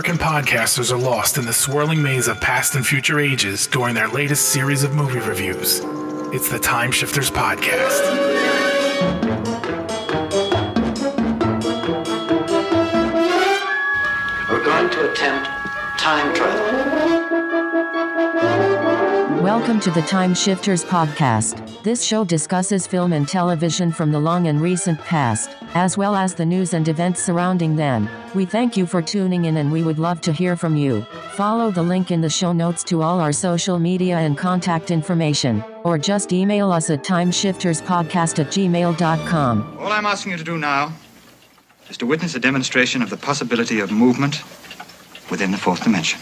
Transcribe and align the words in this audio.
American 0.00 0.26
podcasters 0.26 0.90
are 0.90 0.96
lost 0.96 1.36
in 1.36 1.44
the 1.44 1.52
swirling 1.52 2.00
maze 2.00 2.26
of 2.26 2.40
past 2.40 2.74
and 2.74 2.86
future 2.86 3.20
ages 3.20 3.66
during 3.66 3.94
their 3.94 4.08
latest 4.08 4.48
series 4.48 4.82
of 4.82 4.94
movie 4.94 5.18
reviews. 5.18 5.82
It's 6.32 6.48
the 6.48 6.58
Time 6.58 6.90
Shifters 6.90 7.30
Podcast. 7.30 8.00
We're 14.48 14.64
going 14.64 14.88
to 14.88 15.12
attempt 15.12 15.50
time 15.98 16.34
travel. 16.34 16.64
Welcome 19.42 19.80
to 19.80 19.90
the 19.90 20.00
Time 20.00 20.32
Shifters 20.32 20.82
Podcast. 20.82 21.82
This 21.82 22.02
show 22.02 22.24
discusses 22.24 22.86
film 22.86 23.12
and 23.12 23.28
television 23.28 23.92
from 23.92 24.12
the 24.12 24.20
long 24.20 24.46
and 24.46 24.62
recent 24.62 24.98
past, 25.00 25.54
as 25.74 25.98
well 25.98 26.16
as 26.16 26.36
the 26.36 26.46
news 26.46 26.72
and 26.72 26.88
events 26.88 27.22
surrounding 27.22 27.76
them. 27.76 28.08
We 28.32 28.44
thank 28.44 28.76
you 28.76 28.86
for 28.86 29.02
tuning 29.02 29.46
in 29.46 29.56
and 29.56 29.72
we 29.72 29.82
would 29.82 29.98
love 29.98 30.20
to 30.20 30.32
hear 30.32 30.56
from 30.56 30.76
you. 30.76 31.02
Follow 31.32 31.72
the 31.72 31.82
link 31.82 32.12
in 32.12 32.20
the 32.20 32.30
show 32.30 32.52
notes 32.52 32.84
to 32.84 33.02
all 33.02 33.18
our 33.18 33.32
social 33.32 33.80
media 33.80 34.18
and 34.18 34.38
contact 34.38 34.92
information, 34.92 35.64
or 35.82 35.98
just 35.98 36.32
email 36.32 36.70
us 36.70 36.90
at 36.90 37.02
timeshifterspodcast 37.02 38.38
at 38.38 38.46
gmail.com. 38.46 39.78
All 39.80 39.90
I'm 39.90 40.06
asking 40.06 40.30
you 40.32 40.38
to 40.38 40.44
do 40.44 40.58
now 40.58 40.92
is 41.88 41.96
to 41.96 42.06
witness 42.06 42.36
a 42.36 42.40
demonstration 42.40 43.02
of 43.02 43.10
the 43.10 43.16
possibility 43.16 43.80
of 43.80 43.90
movement 43.90 44.42
within 45.28 45.50
the 45.50 45.58
fourth 45.58 45.82
dimension. 45.82 46.20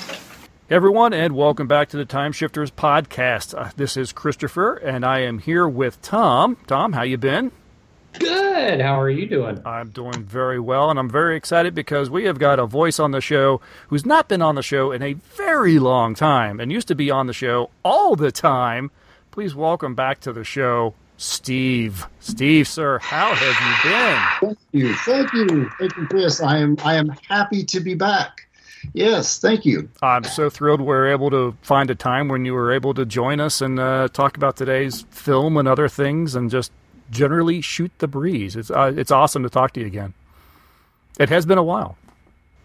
Hey 0.67 0.77
everyone, 0.77 1.13
and 1.13 1.35
welcome 1.35 1.67
back 1.67 1.91
to 1.91 1.99
the 1.99 2.07
Time 2.07 2.33
Shifters 2.33 2.71
podcast. 2.71 3.59
Uh, 3.59 3.71
this 3.77 3.99
is 3.99 4.13
Christopher, 4.13 4.77
and 4.77 5.05
I 5.05 5.21
am 5.21 5.41
here 5.41 5.69
with 5.69 6.01
Tom. 6.01 6.57
Tom, 6.67 6.95
how 6.95 7.03
you 7.03 7.19
been? 7.19 7.53
Good. 8.19 8.81
How 8.81 9.01
are 9.01 9.11
you 9.11 9.27
doing? 9.27 9.61
I'm 9.65 9.91
doing 9.91 10.25
very 10.25 10.59
well, 10.61 10.91
and 10.91 10.99
I'm 10.99 11.09
very 11.09 11.37
excited 11.37 11.75
because 11.75 12.11
we 12.11 12.25
have 12.25 12.39
got 12.39 12.59
a 12.59 12.67
voice 12.67 12.99
on 12.99 13.13
the 13.13 13.21
show 13.21 13.61
who's 13.89 14.05
not 14.05 14.29
been 14.29 14.43
on 14.43 14.55
the 14.55 14.63
show 14.63 14.93
in 14.93 15.03
a 15.03 15.15
very 15.15 15.79
long 15.79 16.15
time 16.15 16.61
and 16.61 16.73
used 16.73 16.89
to 16.89 16.95
be 16.95 17.11
on 17.11 17.27
the 17.27 17.33
show 17.33 17.71
all 17.85 18.17
the 18.17 18.33
time. 18.33 18.91
Please 19.31 19.55
welcome 19.55 19.95
back 19.95 20.21
to 20.21 20.33
the 20.33 20.45
show, 20.45 20.95
Steve. 21.17 22.07
Steve, 22.21 22.67
sir, 22.67 22.99
how 22.99 23.35
have 23.35 23.83
you 23.85 23.91
been? 23.91 24.57
Thank 24.57 24.59
you, 24.73 24.95
thank 24.97 25.33
you, 25.33 25.71
thank 25.79 25.97
you, 25.97 26.07
Chris. 26.07 26.41
I 26.41 26.59
am 26.59 26.77
I 26.85 26.97
am 26.97 27.09
happy 27.29 27.65
to 27.65 27.81
be 27.81 27.95
back. 27.95 28.47
Yes, 28.95 29.39
thank 29.39 29.65
you. 29.67 29.89
I'm 30.03 30.25
so 30.25 30.49
thrilled 30.49 30.81
we 30.81 30.87
were 30.87 31.09
able 31.09 31.31
to 31.31 31.57
find 31.63 31.91
a 31.91 31.95
time 31.95 32.29
when 32.29 32.45
you 32.45 32.55
were 32.55 32.73
able 32.73 32.95
to 32.95 33.05
join 33.05 33.41
us 33.41 33.61
and 33.61 33.79
uh, 33.79 34.09
talk 34.09 34.37
about 34.37 34.57
today's 34.57 35.05
film 35.11 35.57
and 35.57 35.67
other 35.67 35.89
things, 35.89 36.35
and 36.35 36.51
just 36.51 36.71
generally 37.11 37.61
shoot 37.61 37.93
the 37.99 38.09
breeze. 38.09 38.57
It's 38.57 38.71
uh, 38.71 38.93
it's 38.97 39.11
awesome 39.11 39.43
to 39.43 39.51
talk 39.51 39.73
to 39.75 39.81
you 39.81 39.87
again. 39.87 40.15
It 41.19 41.29
has 41.29 41.47
been 41.47 41.59
a 41.59 41.63
while. 41.63 41.97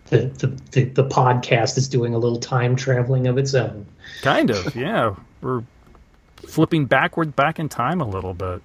The, 0.08 0.28
the, 0.28 0.48
the 0.72 0.84
the 0.86 1.06
podcast 1.06 1.78
is 1.78 1.88
doing 1.88 2.14
a 2.14 2.18
little 2.18 2.40
time 2.40 2.76
traveling 2.76 3.28
of 3.28 3.38
its 3.38 3.54
own. 3.54 3.86
Kind 4.22 4.50
of, 4.50 4.76
yeah. 4.76 5.16
We're 5.42 5.64
flipping 6.38 6.86
backward 6.86 7.36
back 7.36 7.60
in 7.60 7.70
time 7.70 8.02
a 8.02 8.08
little 8.08 8.34
bit. 8.34 8.62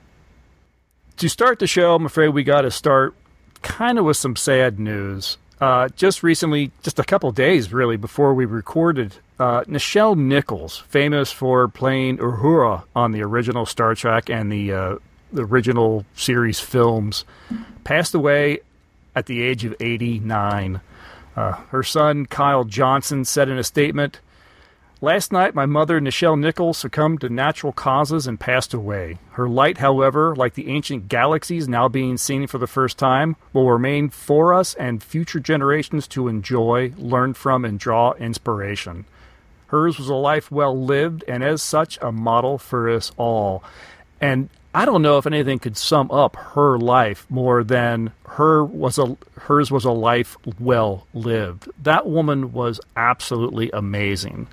To 1.18 1.28
start 1.28 1.58
the 1.58 1.66
show, 1.66 1.94
I'm 1.94 2.06
afraid 2.06 2.28
we 2.28 2.44
got 2.44 2.62
to 2.62 2.70
start 2.70 3.14
kind 3.62 3.98
of 3.98 4.04
with 4.04 4.16
some 4.16 4.36
sad 4.36 4.78
news. 4.78 5.38
Uh, 5.60 5.88
just 5.96 6.22
recently, 6.22 6.70
just 6.82 6.98
a 7.00 7.04
couple 7.04 7.32
days 7.32 7.72
really 7.72 7.96
before 7.96 8.32
we 8.32 8.44
recorded, 8.44 9.16
uh, 9.40 9.62
Nichelle 9.62 10.16
Nichols, 10.16 10.78
famous 10.78 11.32
for 11.32 11.66
playing 11.66 12.18
Uhura 12.18 12.84
on 12.94 13.10
the 13.10 13.22
original 13.22 13.66
Star 13.66 13.94
Trek 13.96 14.30
and 14.30 14.52
the, 14.52 14.72
uh, 14.72 14.96
the 15.32 15.44
original 15.44 16.04
series 16.14 16.60
films, 16.60 17.24
passed 17.84 18.14
away 18.14 18.60
at 19.14 19.26
the 19.26 19.42
age 19.42 19.64
of 19.64 19.74
89. 19.80 20.80
Uh, 21.36 21.52
her 21.70 21.82
son, 21.82 22.26
Kyle 22.26 22.64
Johnson, 22.64 23.24
said 23.24 23.48
in 23.48 23.58
a 23.58 23.64
statement, 23.64 24.20
Last 25.00 25.30
night, 25.30 25.54
my 25.54 25.64
mother, 25.64 26.00
Nichelle 26.00 26.36
Nichols, 26.36 26.76
succumbed 26.76 27.20
to 27.20 27.28
natural 27.28 27.72
causes 27.72 28.26
and 28.26 28.40
passed 28.40 28.74
away. 28.74 29.18
Her 29.32 29.48
light, 29.48 29.78
however, 29.78 30.34
like 30.34 30.54
the 30.54 30.68
ancient 30.68 31.06
galaxies 31.06 31.68
now 31.68 31.86
being 31.86 32.16
seen 32.16 32.48
for 32.48 32.58
the 32.58 32.66
first 32.66 32.98
time, 32.98 33.36
will 33.52 33.70
remain 33.70 34.10
for 34.10 34.52
us 34.52 34.74
and 34.74 35.00
future 35.00 35.38
generations 35.38 36.08
to 36.08 36.26
enjoy, 36.26 36.92
learn 36.96 37.34
from, 37.34 37.64
and 37.64 37.78
draw 37.78 38.14
inspiration. 38.14 39.04
Hers 39.68 39.98
was 39.98 40.08
a 40.08 40.14
life 40.14 40.50
well 40.50 40.76
lived, 40.76 41.22
and 41.28 41.44
as 41.44 41.62
such, 41.62 41.96
a 42.02 42.10
model 42.10 42.58
for 42.58 42.90
us 42.90 43.12
all. 43.16 43.62
And 44.20 44.48
I 44.74 44.84
don't 44.84 45.02
know 45.02 45.18
if 45.18 45.26
anything 45.26 45.58
could 45.58 45.76
sum 45.76 46.10
up 46.10 46.36
her 46.36 46.78
life 46.78 47.26
more 47.30 47.64
than 47.64 48.12
her 48.26 48.64
was 48.64 48.98
a 48.98 49.16
hers 49.40 49.70
was 49.70 49.84
a 49.84 49.90
life 49.90 50.36
well 50.60 51.06
lived. 51.14 51.68
That 51.82 52.06
woman 52.06 52.52
was 52.52 52.80
absolutely 52.96 53.70
amazing. 53.72 54.46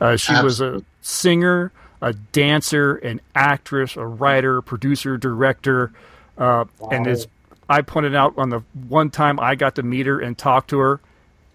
Uh, 0.00 0.16
she 0.16 0.32
Absolutely. 0.32 0.44
was 0.44 0.60
a 0.60 0.84
singer, 1.00 1.72
a 2.02 2.12
dancer, 2.12 2.96
an 2.96 3.20
actress, 3.34 3.96
a 3.96 4.04
writer, 4.04 4.60
producer, 4.60 5.16
director, 5.16 5.92
uh, 6.36 6.64
wow. 6.78 6.88
and 6.90 7.06
as 7.06 7.28
I 7.68 7.82
pointed 7.82 8.14
out 8.14 8.34
on 8.36 8.50
the 8.50 8.60
one 8.88 9.10
time 9.10 9.40
I 9.40 9.54
got 9.54 9.76
to 9.76 9.82
meet 9.82 10.06
her 10.06 10.20
and 10.20 10.36
talk 10.36 10.66
to 10.68 10.78
her, 10.78 11.00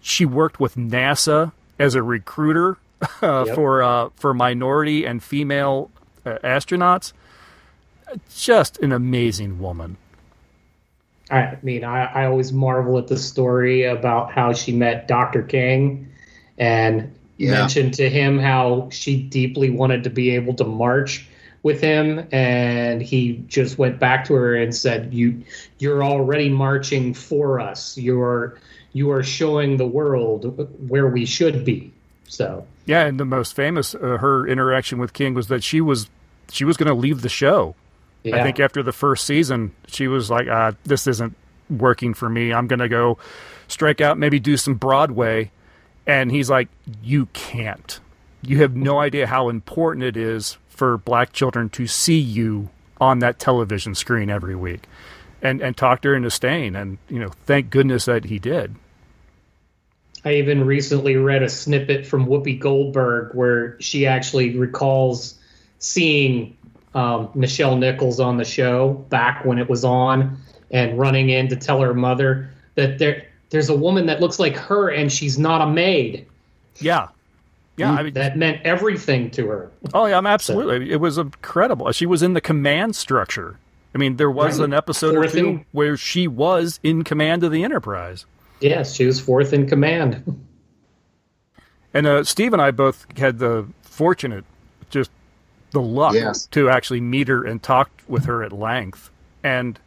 she 0.00 0.24
worked 0.24 0.58
with 0.58 0.74
NASA 0.74 1.52
as 1.78 1.94
a 1.94 2.02
recruiter 2.02 2.78
uh, 3.22 3.44
yep. 3.46 3.54
for 3.54 3.82
uh, 3.82 4.08
for 4.16 4.34
minority 4.34 5.04
and 5.04 5.22
female 5.22 5.90
uh, 6.26 6.38
astronauts. 6.42 7.12
Just 8.34 8.78
an 8.78 8.92
amazing 8.92 9.60
woman. 9.60 9.96
I 11.30 11.56
mean, 11.62 11.84
I, 11.84 12.06
I 12.06 12.26
always 12.26 12.52
marvel 12.52 12.98
at 12.98 13.06
the 13.06 13.16
story 13.16 13.84
about 13.84 14.32
how 14.32 14.52
she 14.52 14.72
met 14.72 15.06
Dr. 15.06 15.42
King 15.42 16.08
and 16.58 17.14
yeah. 17.36 17.52
mentioned 17.52 17.94
to 17.94 18.10
him 18.10 18.38
how 18.38 18.88
she 18.90 19.22
deeply 19.22 19.70
wanted 19.70 20.04
to 20.04 20.10
be 20.10 20.30
able 20.30 20.54
to 20.54 20.64
march 20.64 21.26
with 21.62 21.80
him 21.80 22.26
and 22.32 23.02
he 23.02 23.42
just 23.46 23.78
went 23.78 23.98
back 23.98 24.24
to 24.26 24.34
her 24.34 24.56
and 24.56 24.74
said 24.74 25.12
you 25.12 25.42
you're 25.78 26.02
already 26.02 26.48
marching 26.48 27.12
for 27.12 27.60
us 27.60 27.98
you're 27.98 28.58
you 28.92 29.10
are 29.10 29.22
showing 29.22 29.76
the 29.76 29.86
world 29.86 30.44
where 30.88 31.06
we 31.06 31.26
should 31.26 31.64
be 31.64 31.92
so 32.28 32.66
yeah 32.86 33.04
and 33.04 33.20
the 33.20 33.24
most 33.24 33.54
famous 33.54 33.94
uh, 33.94 34.16
her 34.18 34.46
interaction 34.46 34.98
with 34.98 35.12
king 35.12 35.34
was 35.34 35.48
that 35.48 35.62
she 35.62 35.80
was 35.80 36.08
she 36.50 36.64
was 36.64 36.76
going 36.78 36.88
to 36.88 36.94
leave 36.94 37.20
the 37.20 37.28
show 37.28 37.74
yeah. 38.22 38.36
i 38.36 38.42
think 38.42 38.60
after 38.60 38.82
the 38.82 38.92
first 38.92 39.24
season 39.24 39.74
she 39.86 40.08
was 40.08 40.30
like 40.30 40.48
uh, 40.48 40.72
this 40.84 41.06
isn't 41.06 41.36
working 41.68 42.14
for 42.14 42.28
me 42.28 42.52
i'm 42.52 42.66
going 42.66 42.80
to 42.80 42.88
go 42.88 43.18
strike 43.68 44.00
out 44.00 44.18
maybe 44.18 44.38
do 44.40 44.56
some 44.56 44.74
broadway 44.74 45.50
and 46.10 46.30
he's 46.30 46.50
like, 46.50 46.68
You 47.02 47.26
can't. 47.26 48.00
You 48.42 48.58
have 48.58 48.74
no 48.74 48.98
idea 48.98 49.26
how 49.26 49.48
important 49.48 50.04
it 50.04 50.16
is 50.16 50.56
for 50.68 50.98
black 50.98 51.32
children 51.32 51.68
to 51.70 51.86
see 51.86 52.18
you 52.18 52.70
on 53.00 53.18
that 53.20 53.38
television 53.38 53.94
screen 53.94 54.30
every 54.30 54.56
week. 54.56 54.84
And 55.42 55.60
and 55.60 55.76
talked 55.76 56.04
her 56.04 56.14
into 56.14 56.30
staying 56.30 56.76
and 56.76 56.98
you 57.08 57.18
know, 57.18 57.30
thank 57.46 57.70
goodness 57.70 58.06
that 58.06 58.24
he 58.24 58.38
did. 58.38 58.74
I 60.22 60.34
even 60.34 60.66
recently 60.66 61.16
read 61.16 61.42
a 61.42 61.48
snippet 61.48 62.06
from 62.06 62.26
Whoopi 62.26 62.58
Goldberg 62.58 63.34
where 63.34 63.80
she 63.80 64.06
actually 64.06 64.58
recalls 64.58 65.38
seeing 65.78 66.58
um, 66.94 67.28
Nichelle 67.28 67.78
Nichols 67.78 68.20
on 68.20 68.36
the 68.36 68.44
show 68.44 68.94
back 69.08 69.44
when 69.44 69.58
it 69.58 69.68
was 69.68 69.84
on 69.84 70.38
and 70.70 70.98
running 70.98 71.30
in 71.30 71.48
to 71.48 71.56
tell 71.56 71.80
her 71.80 71.94
mother 71.94 72.50
that 72.74 72.98
there 72.98 73.26
there's 73.50 73.68
a 73.68 73.74
woman 73.74 74.06
that 74.06 74.20
looks 74.20 74.38
like 74.38 74.56
her 74.56 74.88
and 74.88 75.12
she's 75.12 75.38
not 75.38 75.60
a 75.60 75.66
maid. 75.66 76.26
Yeah. 76.76 77.08
Yeah, 77.76 77.92
I 77.92 78.02
mean, 78.02 78.12
that 78.12 78.36
meant 78.36 78.60
everything 78.64 79.30
to 79.30 79.46
her. 79.46 79.70
Oh 79.94 80.04
yeah, 80.04 80.18
I'm 80.18 80.26
absolutely. 80.26 80.88
So, 80.88 80.92
it 80.92 81.00
was 81.00 81.16
incredible. 81.16 81.90
She 81.92 82.04
was 82.04 82.22
in 82.22 82.34
the 82.34 82.40
command 82.40 82.94
structure. 82.94 83.58
I 83.94 83.98
mean, 83.98 84.16
there 84.16 84.30
was 84.30 84.58
right. 84.58 84.66
an 84.66 84.74
episode 84.74 85.14
fourth 85.14 85.34
or 85.34 85.38
two 85.38 85.48
in, 85.48 85.66
where 85.72 85.96
she 85.96 86.28
was 86.28 86.78
in 86.82 87.04
command 87.04 87.42
of 87.42 87.52
the 87.52 87.64
Enterprise. 87.64 88.26
Yes, 88.60 88.94
she 88.94 89.06
was 89.06 89.18
fourth 89.18 89.54
in 89.54 89.66
command. 89.66 90.44
And 91.94 92.06
uh, 92.06 92.24
Steve 92.24 92.52
and 92.52 92.60
I 92.60 92.70
both 92.70 93.06
had 93.16 93.38
the 93.38 93.66
fortunate, 93.82 94.44
just 94.90 95.10
the 95.72 95.80
luck 95.80 96.14
yes. 96.14 96.46
to 96.46 96.68
actually 96.68 97.00
meet 97.00 97.28
her 97.28 97.44
and 97.44 97.62
talk 97.62 97.90
with 98.08 98.24
her 98.24 98.42
at 98.42 98.52
length. 98.52 99.10
And 99.42 99.78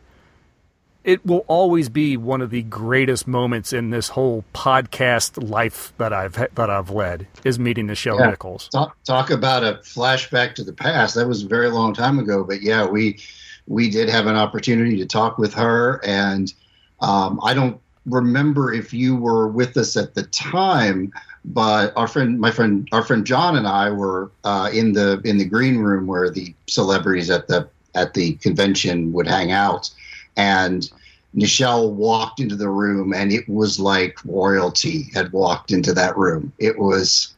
it 1.04 1.26
will 1.26 1.44
always 1.48 1.90
be 1.90 2.16
one 2.16 2.42
of 2.42 2.50
the 2.50 2.64
greatest 2.64 3.28
moments 3.28 3.74
in 3.74 3.90
this 3.90 4.10
whole 4.10 4.46
podcast 4.54 5.50
life 5.50 5.94
that 5.98 6.14
I've 6.14 6.36
that 6.56 6.70
I've 6.70 6.90
led 6.90 7.28
is 7.44 7.60
meeting 7.60 7.88
Nichelle 7.88 8.20
yeah. 8.20 8.30
Nichols. 8.30 8.70
Talk, 8.70 8.98
talk 9.04 9.30
about 9.30 9.64
a 9.64 9.80
flashback 9.84 10.56
to 10.56 10.64
the 10.64 10.74
past. 10.74 11.16
That 11.16 11.28
was 11.28 11.44
a 11.44 11.48
very 11.48 11.70
long 11.70 11.94
time 11.94 12.20
ago, 12.20 12.44
but 12.44 12.62
yeah, 12.62 12.86
we 12.86 13.20
we 13.68 13.90
did 13.90 14.10
have 14.10 14.28
an 14.28 14.36
opportunity 14.36 14.98
to 14.98 15.06
talk 15.06 15.38
with 15.38 15.54
her, 15.54 16.02
and 16.06 16.54
um, 17.02 17.40
I 17.44 17.54
don't 17.54 17.80
remember 18.06 18.74
if 18.74 18.94
you 18.94 19.16
were 19.16 19.48
with 19.48 19.78
us 19.78 19.96
at 19.98 20.14
the 20.14 20.24
time, 20.24 21.12
but 21.46 21.94
our 21.96 22.08
friend, 22.08 22.40
my 22.40 22.52
friend, 22.52 22.88
our 22.92 23.04
friend 23.04 23.26
John 23.26 23.56
and 23.56 23.68
I 23.68 23.90
were 23.92 24.32
uh, 24.44 24.70
in 24.74 24.94
the 24.94 25.22
in 25.26 25.38
the 25.38 25.46
green 25.46 25.78
room 25.78 26.08
where 26.08 26.30
the 26.30 26.54
celebrities 26.68 27.30
at 27.30 27.48
the 27.48 27.68
at 27.96 28.14
the 28.14 28.34
convention 28.36 29.14
would 29.14 29.28
hang 29.28 29.52
out 29.52 29.90
and 30.36 30.90
Nichelle 31.36 31.92
walked 31.92 32.40
into 32.40 32.56
the 32.56 32.70
room 32.70 33.14
and 33.14 33.32
it 33.32 33.48
was 33.48 33.80
like 33.80 34.18
royalty 34.26 35.10
had 35.14 35.32
walked 35.32 35.72
into 35.72 35.94
that 35.94 36.18
room. 36.18 36.52
It 36.60 36.78
was 36.78 37.34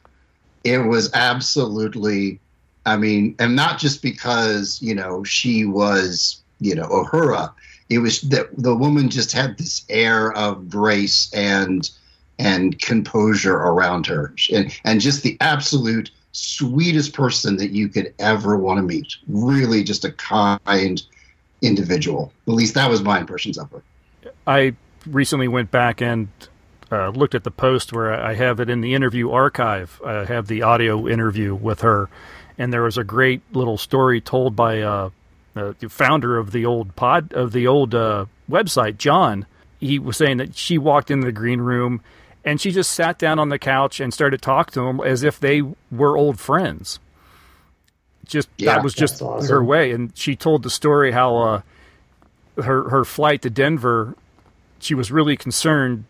it 0.64 0.78
was 0.78 1.12
absolutely 1.14 2.40
I 2.86 2.96
mean, 2.96 3.34
and 3.40 3.56
not 3.56 3.80
just 3.80 4.00
because, 4.00 4.80
you 4.80 4.94
know, 4.94 5.24
she 5.24 5.64
was, 5.64 6.40
you 6.60 6.74
know, 6.74 6.86
Uhura. 6.86 7.52
It 7.90 7.98
was 7.98 8.20
that 8.22 8.46
the 8.56 8.76
woman 8.76 9.10
just 9.10 9.32
had 9.32 9.58
this 9.58 9.84
air 9.88 10.32
of 10.32 10.70
grace 10.70 11.28
and 11.32 11.90
and 12.38 12.78
composure 12.80 13.56
around 13.56 14.06
her 14.06 14.34
and, 14.52 14.78
and 14.84 15.00
just 15.00 15.22
the 15.22 15.36
absolute 15.40 16.10
sweetest 16.32 17.14
person 17.14 17.56
that 17.56 17.70
you 17.70 17.88
could 17.88 18.12
ever 18.18 18.56
want 18.56 18.78
to 18.78 18.82
meet. 18.82 19.16
Really 19.26 19.82
just 19.82 20.04
a 20.04 20.12
kind 20.12 21.02
individual. 21.62 22.32
At 22.46 22.54
least 22.54 22.74
that 22.74 22.90
was 22.90 23.02
my 23.02 23.20
impressions 23.20 23.56
of 23.58 23.70
her. 23.70 23.82
I 24.46 24.74
recently 25.06 25.48
went 25.48 25.70
back 25.70 26.02
and 26.02 26.28
uh, 26.92 27.08
looked 27.10 27.34
at 27.34 27.44
the 27.44 27.50
post 27.50 27.92
where 27.92 28.12
I 28.12 28.34
have 28.34 28.60
it 28.60 28.68
in 28.68 28.80
the 28.80 28.94
interview 28.94 29.30
archive. 29.30 30.00
I 30.04 30.24
have 30.24 30.46
the 30.46 30.62
audio 30.62 31.08
interview 31.08 31.54
with 31.54 31.80
her, 31.80 32.08
and 32.58 32.72
there 32.72 32.82
was 32.82 32.98
a 32.98 33.04
great 33.04 33.42
little 33.52 33.78
story 33.78 34.20
told 34.20 34.54
by 34.54 34.82
uh, 34.82 35.10
the 35.54 35.88
founder 35.88 36.38
of 36.38 36.52
the 36.52 36.66
old 36.66 36.94
pod 36.96 37.32
of 37.32 37.52
the 37.52 37.66
old 37.66 37.94
uh, 37.94 38.26
website, 38.48 38.98
John. 38.98 39.46
He 39.80 39.98
was 39.98 40.16
saying 40.16 40.38
that 40.38 40.56
she 40.56 40.78
walked 40.78 41.10
into 41.10 41.26
the 41.26 41.32
green 41.32 41.60
room 41.60 42.02
and 42.46 42.60
she 42.60 42.70
just 42.70 42.92
sat 42.92 43.18
down 43.18 43.40
on 43.40 43.48
the 43.48 43.58
couch 43.58 43.98
and 43.98 44.14
started 44.14 44.40
talking 44.40 44.72
to 44.72 44.86
him 44.86 45.00
as 45.00 45.24
if 45.24 45.40
they 45.40 45.62
were 45.90 46.16
old 46.16 46.38
friends. 46.38 47.00
Just 48.24 48.48
yeah, 48.56 48.76
that 48.76 48.84
was 48.84 48.94
just 48.94 49.20
awesome. 49.20 49.50
her 49.50 49.62
way, 49.62 49.90
and 49.90 50.16
she 50.16 50.36
told 50.36 50.62
the 50.62 50.70
story 50.70 51.10
how 51.10 51.36
uh, 51.36 51.62
her 52.62 52.88
her 52.88 53.04
flight 53.04 53.42
to 53.42 53.50
Denver, 53.50 54.14
she 54.78 54.94
was 54.94 55.12
really 55.12 55.36
concerned 55.36 56.04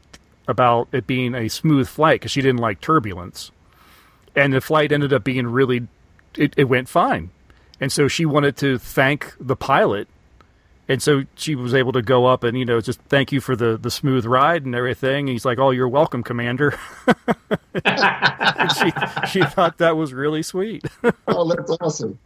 about 0.46 0.88
it 0.92 1.06
being 1.06 1.34
a 1.34 1.48
smooth 1.48 1.88
flight 1.88 2.20
because 2.20 2.32
she 2.32 2.42
didn't 2.42 2.60
like 2.60 2.80
turbulence, 2.80 3.50
and 4.34 4.52
the 4.52 4.60
flight 4.60 4.92
ended 4.92 5.12
up 5.12 5.24
being 5.24 5.46
really, 5.46 5.88
it, 6.36 6.54
it 6.56 6.64
went 6.64 6.88
fine, 6.88 7.30
and 7.80 7.92
so 7.92 8.08
she 8.08 8.24
wanted 8.24 8.56
to 8.58 8.78
thank 8.78 9.34
the 9.38 9.56
pilot 9.56 10.08
and 10.88 11.02
so 11.02 11.24
she 11.34 11.54
was 11.54 11.74
able 11.74 11.92
to 11.92 12.02
go 12.02 12.26
up 12.26 12.44
and 12.44 12.58
you 12.58 12.64
know 12.64 12.80
just 12.80 13.00
thank 13.02 13.32
you 13.32 13.40
for 13.40 13.56
the 13.56 13.76
the 13.76 13.90
smooth 13.90 14.24
ride 14.24 14.64
and 14.64 14.74
everything. 14.74 15.20
And 15.20 15.30
he's 15.30 15.44
like, 15.44 15.58
"Oh, 15.58 15.70
you're 15.70 15.88
welcome, 15.88 16.22
Commander." 16.22 16.78
she 18.78 18.92
she 19.28 19.42
thought 19.44 19.74
that 19.78 19.96
was 19.96 20.14
really 20.14 20.42
sweet. 20.42 20.84
oh, 21.28 21.48
that's 21.48 21.70
awesome. 21.80 22.18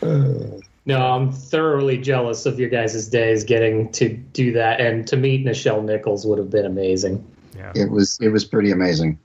no, 0.00 0.60
I'm 0.86 1.32
thoroughly 1.32 1.98
jealous 1.98 2.46
of 2.46 2.60
your 2.60 2.68
guys' 2.68 3.08
days 3.08 3.44
getting 3.44 3.90
to 3.92 4.08
do 4.08 4.52
that, 4.52 4.80
and 4.80 5.06
to 5.08 5.16
meet 5.16 5.44
Nichelle 5.44 5.84
Nichols 5.84 6.26
would 6.26 6.38
have 6.38 6.50
been 6.50 6.66
amazing. 6.66 7.24
Yeah, 7.56 7.72
it 7.74 7.90
was 7.90 8.18
it 8.20 8.28
was 8.28 8.44
pretty 8.44 8.70
amazing. 8.70 9.18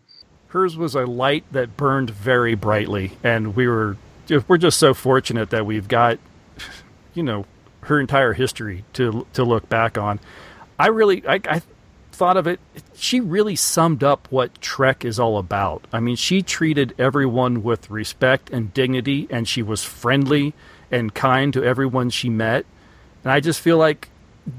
Hers 0.48 0.78
was 0.78 0.96
a 0.96 1.06
light 1.06 1.46
that 1.52 1.78
burned 1.78 2.10
very 2.12 2.56
brightly, 2.56 3.12
and 3.24 3.56
we 3.56 3.68
were 3.68 3.98
we're 4.48 4.58
just 4.58 4.80
so 4.80 4.94
fortunate 4.94 5.50
that 5.52 5.66
we've 5.66 5.88
got 5.88 6.18
you 7.14 7.22
know 7.22 7.46
her 7.84 8.00
entire 8.00 8.34
history 8.34 8.84
to 8.94 9.26
to 9.34 9.44
look 9.44 9.70
back 9.70 9.98
on. 9.98 10.20
I 10.80 10.88
really 10.88 11.26
I, 11.28 11.40
I 11.46 11.62
thought 12.12 12.38
of 12.38 12.48
it. 12.48 12.60
She 12.96 13.20
really 13.20 13.56
summed 13.56 14.04
up 14.04 14.28
what 14.30 14.62
Trek 14.62 15.04
is 15.04 15.20
all 15.20 15.38
about. 15.38 15.86
I 15.92 16.00
mean, 16.00 16.16
she 16.16 16.42
treated 16.42 16.94
everyone 16.98 17.64
with 17.64 17.90
respect 17.90 18.50
and 18.50 18.74
dignity, 18.74 19.28
and 19.30 19.48
she 19.48 19.62
was 19.62 19.84
friendly 19.84 20.54
and 20.92 21.14
kind 21.14 21.54
to 21.54 21.64
everyone 21.64 22.10
she 22.10 22.30
met. 22.30 22.66
And 23.24 23.32
I 23.32 23.40
just 23.40 23.60
feel 23.60 23.78
like 23.78 24.10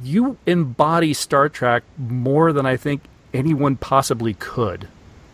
you 0.02 0.36
embody 0.46 1.14
Star 1.14 1.48
Trek 1.48 1.84
more 1.96 2.52
than 2.52 2.66
I 2.66 2.76
think 2.76 3.02
anyone 3.32 3.76
possibly 3.76 4.34
could. 4.34 4.88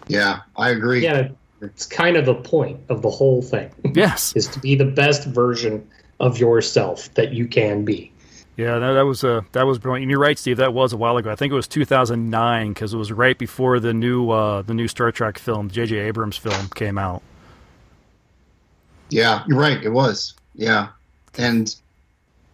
Yeah, 0.09 0.41
I 0.57 0.71
agree. 0.71 1.05
Yeah, 1.05 1.29
it's 1.61 1.87
kind 1.87 2.17
of 2.17 2.27
the 2.27 2.35
point 2.35 2.81
of 2.89 3.03
the 3.03 3.11
whole 3.11 3.43
thing. 3.43 3.71
Yes, 3.95 4.33
is 4.37 4.49
to 4.49 4.61
be 4.61 4.75
the 4.75 4.85
best 4.85 5.27
version 5.27 5.89
of 6.21 6.39
yourself 6.39 7.13
that 7.15 7.33
you 7.33 7.47
can 7.49 7.85
be. 7.85 8.13
Yeah, 8.57 8.79
that, 8.79 8.93
that 8.93 9.07
was 9.07 9.25
a 9.25 9.39
uh, 9.39 9.41
that 9.53 9.67
was 9.67 9.79
brilliant. 9.79 10.05
And 10.05 10.11
you're 10.11 10.21
right, 10.21 10.39
Steve. 10.39 10.59
That 10.59 10.75
was 10.75 10.93
a 10.93 10.97
while 10.97 11.17
ago. 11.17 11.31
I 11.31 11.35
think 11.35 11.51
it 11.51 11.57
was 11.57 11.67
2009 11.67 12.69
because 12.69 12.93
it 12.93 12.99
was 12.99 13.11
right 13.11 13.39
before 13.39 13.81
the 13.81 13.95
new 13.95 14.31
uh, 14.31 14.63
the 14.63 14.75
new 14.75 14.87
Star 14.87 15.11
Trek 15.11 15.39
film, 15.39 15.71
J.J. 15.71 15.97
Abrams 15.97 16.37
film, 16.37 16.69
came 16.75 16.99
out. 16.99 17.23
Yeah, 19.09 19.45
you're 19.47 19.59
right. 19.59 19.83
It 19.83 19.89
was. 19.89 20.35
Yeah, 20.55 20.89
and 21.39 21.75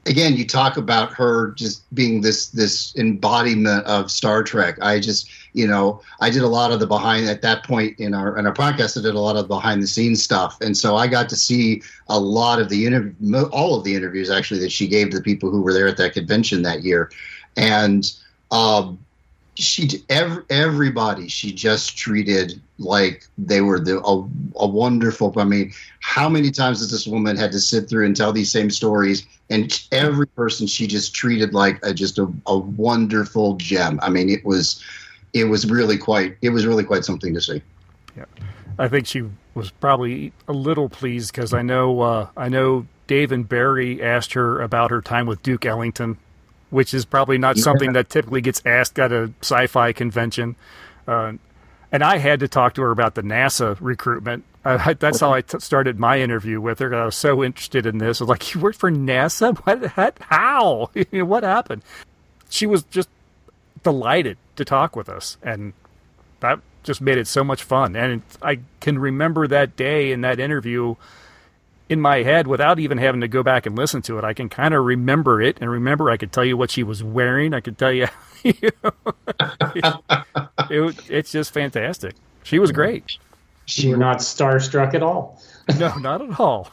again, 0.07 0.37
you 0.37 0.47
talk 0.47 0.77
about 0.77 1.13
her 1.13 1.53
just 1.53 1.93
being 1.95 2.21
this 2.21 2.49
this 2.49 2.95
embodiment 2.97 3.85
of 3.87 4.11
Star 4.11 4.43
Trek. 4.43 4.79
I 4.81 5.01
just, 5.01 5.29
you 5.57 5.67
know, 5.67 6.03
I 6.21 6.29
did 6.29 6.43
a 6.43 6.49
lot 6.49 6.71
of 6.71 6.81
the 6.81 6.87
behind 6.87 7.29
at 7.29 7.41
that 7.43 7.65
point 7.65 7.99
in 7.99 8.13
our 8.13 8.39
in 8.39 8.47
our 8.47 8.53
podcast. 8.53 8.99
I 8.99 9.03
did 9.03 9.15
a 9.15 9.21
lot 9.21 9.37
of 9.37 9.49
behind 9.49 9.83
the 9.83 9.87
scenes 9.87 10.23
stuff, 10.23 10.61
and 10.61 10.77
so 10.77 10.97
I 10.97 11.07
got 11.07 11.29
to 11.31 11.37
see 11.37 11.83
a 12.09 12.21
lot 12.21 12.61
of 12.61 12.69
the 12.69 12.87
interview, 12.87 13.45
all 13.53 13.77
of 13.77 13.85
the 13.85 13.95
interviews 13.95 14.31
actually 14.31 14.61
that 14.61 14.73
she 14.73 14.87
gave 14.87 15.11
to 15.11 15.17
the 15.17 15.23
people 15.23 15.51
who 15.51 15.63
were 15.63 15.73
there 15.73 15.89
at 15.89 15.97
that 15.97 16.13
convention 16.13 16.63
that 16.63 16.83
year, 16.83 17.11
and 17.57 18.13
um, 18.51 18.99
she 19.55 19.89
every, 20.11 20.45
everybody 20.51 21.27
she 21.27 21.53
just 21.53 21.97
treated 21.97 22.61
like 22.79 23.27
they 23.39 23.63
were 23.63 23.81
the 23.81 23.99
a, 24.03 24.29
a, 24.57 24.67
wonderful 24.69 25.33
i 25.39 25.45
mean 25.45 25.73
how 26.07 26.29
many 26.29 26.53
times 26.53 26.79
has 26.79 26.91
this 26.91 27.05
woman 27.05 27.37
had 27.37 27.51
to 27.51 27.59
sit 27.59 27.89
through 27.89 28.07
and 28.07 28.15
tell 28.15 28.33
these 28.33 28.51
same 28.51 28.71
stories? 28.71 29.27
And 29.51 29.77
every 29.91 30.29
person 30.29 30.69
she 30.69 30.87
just 30.87 31.13
treated 31.15 31.53
like 31.53 31.85
a, 31.85 31.93
just 31.93 32.17
a, 32.19 32.33
a 32.47 32.57
wonderful 32.57 33.57
gem. 33.57 33.99
I 34.01 34.09
mean 34.09 34.31
it 34.31 34.45
was 34.45 34.83
it 35.39 35.45
was 35.45 35.71
really 35.71 35.99
quite 35.99 36.37
it 36.43 36.51
was 36.51 36.67
really 36.67 36.85
quite 36.85 37.05
something 37.05 37.35
to 37.35 37.41
see 37.41 37.63
yeah 38.17 38.25
i 38.79 38.89
think 38.89 39.07
she 39.07 39.23
was 39.55 39.71
probably 39.71 40.33
a 40.49 40.53
little 40.53 40.89
pleased 40.89 41.33
because 41.33 41.53
i 41.53 41.63
know 41.63 42.01
uh, 42.01 42.29
i 42.37 42.49
know 42.49 42.87
dave 43.07 43.33
and 43.33 43.49
barry 43.49 44.03
asked 44.03 44.33
her 44.33 44.61
about 44.61 44.91
her 44.91 45.01
time 45.01 45.27
with 45.27 45.43
duke 45.43 45.65
ellington 45.65 46.19
which 46.71 46.93
is 46.93 47.05
probably 47.05 47.39
not 47.39 47.57
yeah. 47.57 47.63
something 47.63 47.93
that 47.93 48.09
typically 48.09 48.41
gets 48.41 48.63
asked 48.67 48.99
at 48.99 49.13
a 49.13 49.33
sci-fi 49.41 49.93
convention. 49.93 50.57
Uh, 51.07 51.33
and 51.93 52.03
I 52.03 52.19
had 52.19 52.41
to 52.41 52.49
talk 52.49 52.75
to 52.75 52.83
her 52.83 52.91
about 52.91 53.15
the 53.15 53.23
NASA 53.23 53.77
recruitment. 53.81 54.45
Uh, 54.65 54.95
that's 54.99 55.21
how 55.21 55.33
I 55.33 55.43
t- 55.43 55.61
started 55.61 56.01
my 56.01 56.21
interview 56.21 56.61
with 56.61 56.81
her. 56.81 56.93
I 56.93 57.05
was 57.05 57.15
so 57.15 57.45
interested 57.45 57.87
in 57.87 57.99
this. 57.99 58.21
I 58.21 58.25
was 58.25 58.29
like, 58.29 58.53
"You 58.53 58.61
worked 58.61 58.79
for 58.79 58.91
NASA? 58.91 59.57
What? 59.95 60.19
How? 60.21 60.91
what 61.13 61.45
happened?" 61.45 61.83
She 62.51 62.67
was 62.67 62.83
just 62.85 63.09
delighted 63.85 64.39
to 64.57 64.65
talk 64.65 64.97
with 64.97 65.09
us, 65.09 65.37
and 65.43 65.73
that 66.41 66.61
just 66.83 67.01
made 67.01 67.19
it 67.19 67.27
so 67.27 67.45
much 67.45 67.63
fun. 67.63 67.97
And 67.97 68.23
I 68.43 68.61
can 68.81 68.99
remember 68.99 69.47
that 69.49 69.77
day 69.77 70.13
in 70.13 70.23
that 70.23 70.39
interview 70.41 70.95
in 71.89 72.01
my 72.01 72.23
head 72.23 72.47
without 72.47 72.79
even 72.79 72.99
having 72.99 73.21
to 73.21 73.29
go 73.29 73.43
back 73.43 73.67
and 73.67 73.77
listen 73.77 74.03
to 74.03 74.19
it. 74.19 74.25
I 74.25 74.33
can 74.33 74.49
kind 74.49 74.75
of 74.75 74.85
remember 74.85 75.41
it 75.41 75.59
and 75.61 75.71
remember 75.71 76.11
I 76.11 76.17
could 76.17 76.33
tell 76.33 76.45
you 76.45 76.57
what 76.57 76.71
she 76.71 76.83
was 76.83 77.03
wearing. 77.03 77.55
I 77.55 77.61
could 77.61 77.79
tell 77.79 77.93
you, 77.93 78.09
you 78.43 78.71
know, 78.83 78.93
it, 80.71 81.11
it's 81.11 81.31
just 81.31 81.53
fantastic. 81.53 82.15
She 82.43 82.59
was 82.59 82.73
great. 82.73 83.19
You 83.69 83.91
were 83.91 83.97
not 83.97 84.19
starstruck 84.19 84.95
at 84.95 85.03
all. 85.03 85.43
no, 85.79 85.97
not 85.97 86.23
at 86.23 86.39
all. 86.39 86.71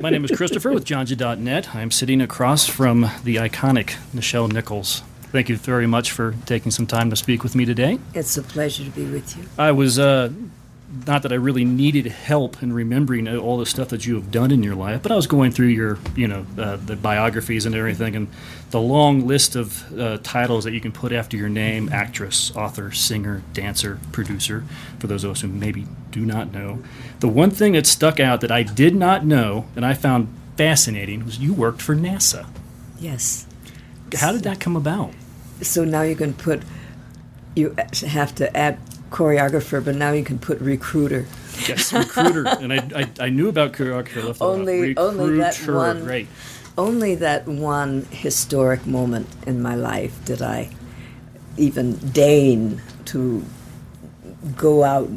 My 0.00 0.10
name 0.10 0.24
is 0.24 0.32
Christopher 0.32 0.72
with 0.72 0.84
JonJ.net. 0.84 1.74
I'm 1.76 1.92
sitting 1.92 2.20
across 2.20 2.66
from 2.66 3.02
the 3.22 3.36
iconic 3.36 3.96
Nichelle 4.12 4.52
Nichols. 4.52 5.02
Thank 5.32 5.48
you 5.48 5.56
very 5.56 5.86
much 5.86 6.12
for 6.12 6.34
taking 6.44 6.70
some 6.70 6.86
time 6.86 7.08
to 7.08 7.16
speak 7.16 7.42
with 7.42 7.54
me 7.54 7.64
today. 7.64 7.98
It's 8.12 8.36
a 8.36 8.42
pleasure 8.42 8.84
to 8.84 8.90
be 8.90 9.06
with 9.06 9.34
you. 9.34 9.44
I 9.56 9.72
was 9.72 9.98
uh, 9.98 10.30
not 11.06 11.22
that 11.22 11.32
I 11.32 11.36
really 11.36 11.64
needed 11.64 12.04
help 12.04 12.62
in 12.62 12.70
remembering 12.70 13.26
all 13.26 13.56
the 13.56 13.64
stuff 13.64 13.88
that 13.88 14.04
you 14.04 14.14
have 14.16 14.30
done 14.30 14.50
in 14.50 14.62
your 14.62 14.74
life, 14.74 15.02
but 15.02 15.10
I 15.10 15.16
was 15.16 15.26
going 15.26 15.50
through 15.50 15.68
your, 15.68 15.98
you 16.14 16.28
know, 16.28 16.44
uh, 16.58 16.76
the 16.76 16.96
biographies 16.96 17.64
and 17.64 17.74
everything, 17.74 18.14
and 18.14 18.28
the 18.72 18.80
long 18.80 19.26
list 19.26 19.56
of 19.56 19.98
uh, 19.98 20.18
titles 20.22 20.64
that 20.64 20.72
you 20.72 20.82
can 20.82 20.92
put 20.92 21.12
after 21.12 21.38
your 21.38 21.48
name: 21.48 21.88
actress, 21.90 22.54
author, 22.54 22.92
singer, 22.92 23.42
dancer, 23.54 23.98
producer. 24.12 24.64
For 24.98 25.06
those 25.06 25.24
of 25.24 25.30
us 25.30 25.40
who 25.40 25.48
maybe 25.48 25.86
do 26.10 26.26
not 26.26 26.52
know, 26.52 26.82
the 27.20 27.28
one 27.28 27.50
thing 27.50 27.72
that 27.72 27.86
stuck 27.86 28.20
out 28.20 28.42
that 28.42 28.52
I 28.52 28.62
did 28.62 28.94
not 28.94 29.24
know 29.24 29.64
and 29.76 29.86
I 29.86 29.94
found 29.94 30.28
fascinating 30.58 31.24
was 31.24 31.38
you 31.38 31.54
worked 31.54 31.80
for 31.80 31.96
NASA. 31.96 32.46
Yes. 33.00 33.46
How 34.14 34.30
did 34.30 34.42
that 34.42 34.60
come 34.60 34.76
about? 34.76 35.14
So 35.62 35.84
now 35.84 36.02
you 36.02 36.16
can 36.16 36.34
put, 36.34 36.62
you 37.54 37.74
have 38.06 38.34
to 38.36 38.56
add 38.56 38.78
choreographer, 39.10 39.84
but 39.84 39.94
now 39.94 40.12
you 40.12 40.24
can 40.24 40.38
put 40.38 40.60
recruiter. 40.60 41.26
Yes, 41.68 41.92
recruiter. 41.92 42.46
and 42.60 42.72
I, 42.72 42.88
I, 42.94 43.10
I, 43.26 43.28
knew 43.28 43.48
about 43.48 43.72
choreographer. 43.72 44.36
only, 44.40 44.96
only 44.96 45.38
that 45.38 45.56
one. 45.68 46.04
Right. 46.04 46.26
Only 46.78 47.14
that 47.16 47.46
one 47.46 48.06
historic 48.10 48.86
moment 48.86 49.28
in 49.46 49.60
my 49.60 49.74
life 49.74 50.24
did 50.24 50.40
I 50.40 50.70
even 51.58 51.96
deign 52.12 52.80
to 53.06 53.44
go 54.56 54.82
out 54.82 55.10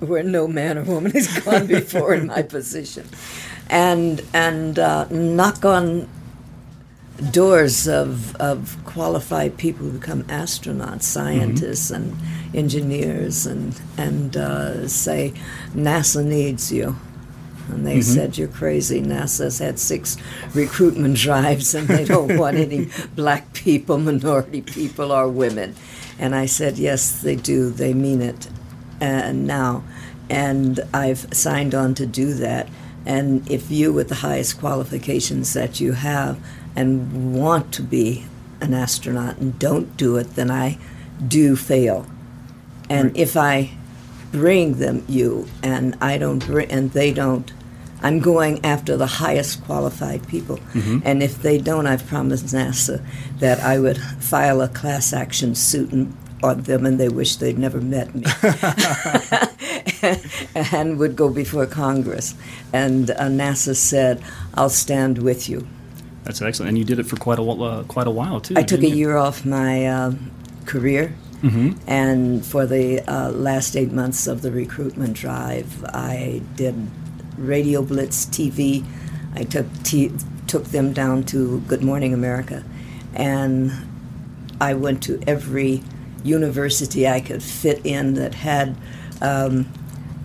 where 0.00 0.22
no 0.22 0.46
man 0.48 0.78
or 0.78 0.82
woman 0.82 1.12
has 1.12 1.38
gone 1.40 1.66
before 1.78 2.14
in 2.14 2.26
my 2.26 2.42
position, 2.42 3.06
and 3.68 4.22
and 4.32 4.78
uh, 4.78 5.06
knock 5.10 5.64
on 5.64 6.08
doors 7.30 7.86
of, 7.86 8.34
of 8.36 8.76
qualified 8.84 9.56
people 9.56 9.86
who 9.86 9.98
become 9.98 10.24
astronauts, 10.24 11.02
scientists, 11.02 11.90
mm-hmm. 11.90 12.10
and 12.10 12.56
engineers, 12.56 13.46
and 13.46 13.80
and 13.96 14.36
uh, 14.36 14.88
say, 14.88 15.32
NASA 15.74 16.24
needs 16.24 16.72
you. 16.72 16.96
And 17.68 17.86
they 17.86 17.98
mm-hmm. 17.98 18.14
said, 18.14 18.38
You're 18.38 18.48
crazy. 18.48 19.00
NASA's 19.00 19.58
had 19.58 19.78
six 19.78 20.16
recruitment 20.54 21.16
drives 21.16 21.74
and 21.74 21.88
they 21.88 22.04
don't 22.04 22.36
want 22.38 22.56
any 22.56 22.90
black 23.14 23.52
people, 23.52 23.98
minority 23.98 24.60
people, 24.60 25.12
or 25.12 25.28
women. 25.28 25.74
And 26.18 26.34
I 26.34 26.46
said, 26.46 26.78
Yes, 26.78 27.22
they 27.22 27.36
do. 27.36 27.70
They 27.70 27.94
mean 27.94 28.20
it. 28.20 28.48
And 29.00 29.46
now, 29.46 29.82
and 30.28 30.80
I've 30.92 31.32
signed 31.34 31.74
on 31.74 31.94
to 31.94 32.06
do 32.06 32.34
that. 32.34 32.68
And 33.06 33.48
if 33.50 33.70
you, 33.70 33.92
with 33.92 34.08
the 34.08 34.16
highest 34.16 34.58
qualifications 34.58 35.52
that 35.52 35.80
you 35.80 35.92
have, 35.92 36.38
and 36.76 37.34
want 37.34 37.72
to 37.74 37.82
be 37.82 38.26
an 38.60 38.74
astronaut 38.74 39.38
and 39.38 39.58
don't 39.58 39.96
do 39.96 40.16
it, 40.16 40.34
then 40.34 40.50
I 40.50 40.78
do 41.26 41.56
fail. 41.56 42.06
And 42.90 43.06
right. 43.08 43.16
if 43.16 43.36
I 43.36 43.70
bring 44.32 44.74
them 44.78 45.04
you 45.08 45.46
and 45.62 45.96
I 46.00 46.18
don't 46.18 46.44
bring 46.44 46.70
and 46.70 46.90
they 46.90 47.12
don't, 47.12 47.52
I'm 48.02 48.20
going 48.20 48.64
after 48.64 48.96
the 48.96 49.06
highest 49.06 49.64
qualified 49.64 50.26
people. 50.28 50.58
Mm-hmm. 50.58 50.98
And 51.04 51.22
if 51.22 51.40
they 51.40 51.58
don't, 51.58 51.86
I've 51.86 52.06
promised 52.06 52.46
NASA 52.46 53.04
that 53.38 53.60
I 53.60 53.78
would 53.78 53.98
file 53.98 54.60
a 54.60 54.68
class 54.68 55.12
action 55.12 55.54
suit 55.54 55.92
and, 55.92 56.14
on 56.42 56.62
them 56.62 56.84
and 56.84 57.00
they 57.00 57.08
wish 57.08 57.36
they'd 57.36 57.58
never 57.58 57.80
met 57.80 58.14
me. 58.14 58.24
and 60.54 60.98
would 60.98 61.16
go 61.16 61.30
before 61.30 61.66
Congress. 61.66 62.34
And 62.72 63.10
uh, 63.10 63.28
NASA 63.28 63.74
said, 63.74 64.22
I'll 64.54 64.70
stand 64.70 65.22
with 65.22 65.48
you. 65.48 65.66
That's 66.24 66.40
excellent, 66.40 66.70
and 66.70 66.78
you 66.78 66.84
did 66.84 66.98
it 66.98 67.06
for 67.06 67.16
quite 67.16 67.38
a 67.38 67.42
uh, 67.42 67.84
quite 67.84 68.06
a 68.06 68.10
while 68.10 68.40
too. 68.40 68.54
I 68.56 68.62
took 68.62 68.82
a 68.82 68.88
year 68.88 69.16
off 69.16 69.44
my 69.44 69.86
uh, 69.86 70.12
career, 70.64 71.14
mm-hmm. 71.42 71.72
and 71.86 72.44
for 72.44 72.66
the 72.66 73.00
uh, 73.02 73.30
last 73.30 73.76
eight 73.76 73.92
months 73.92 74.26
of 74.26 74.40
the 74.40 74.50
recruitment 74.50 75.14
drive, 75.14 75.84
I 75.84 76.40
did 76.56 76.88
Radio 77.36 77.82
Blitz 77.82 78.24
TV. 78.26 78.84
I 79.34 79.44
took 79.44 79.66
t- 79.82 80.12
took 80.46 80.64
them 80.64 80.92
down 80.92 81.24
to 81.24 81.60
Good 81.60 81.82
Morning 81.82 82.14
America, 82.14 82.64
and 83.14 83.70
I 84.60 84.74
went 84.74 85.02
to 85.04 85.20
every 85.26 85.82
university 86.24 87.06
I 87.06 87.20
could 87.20 87.42
fit 87.42 87.84
in 87.84 88.14
that 88.14 88.34
had 88.34 88.76
um, 89.20 89.68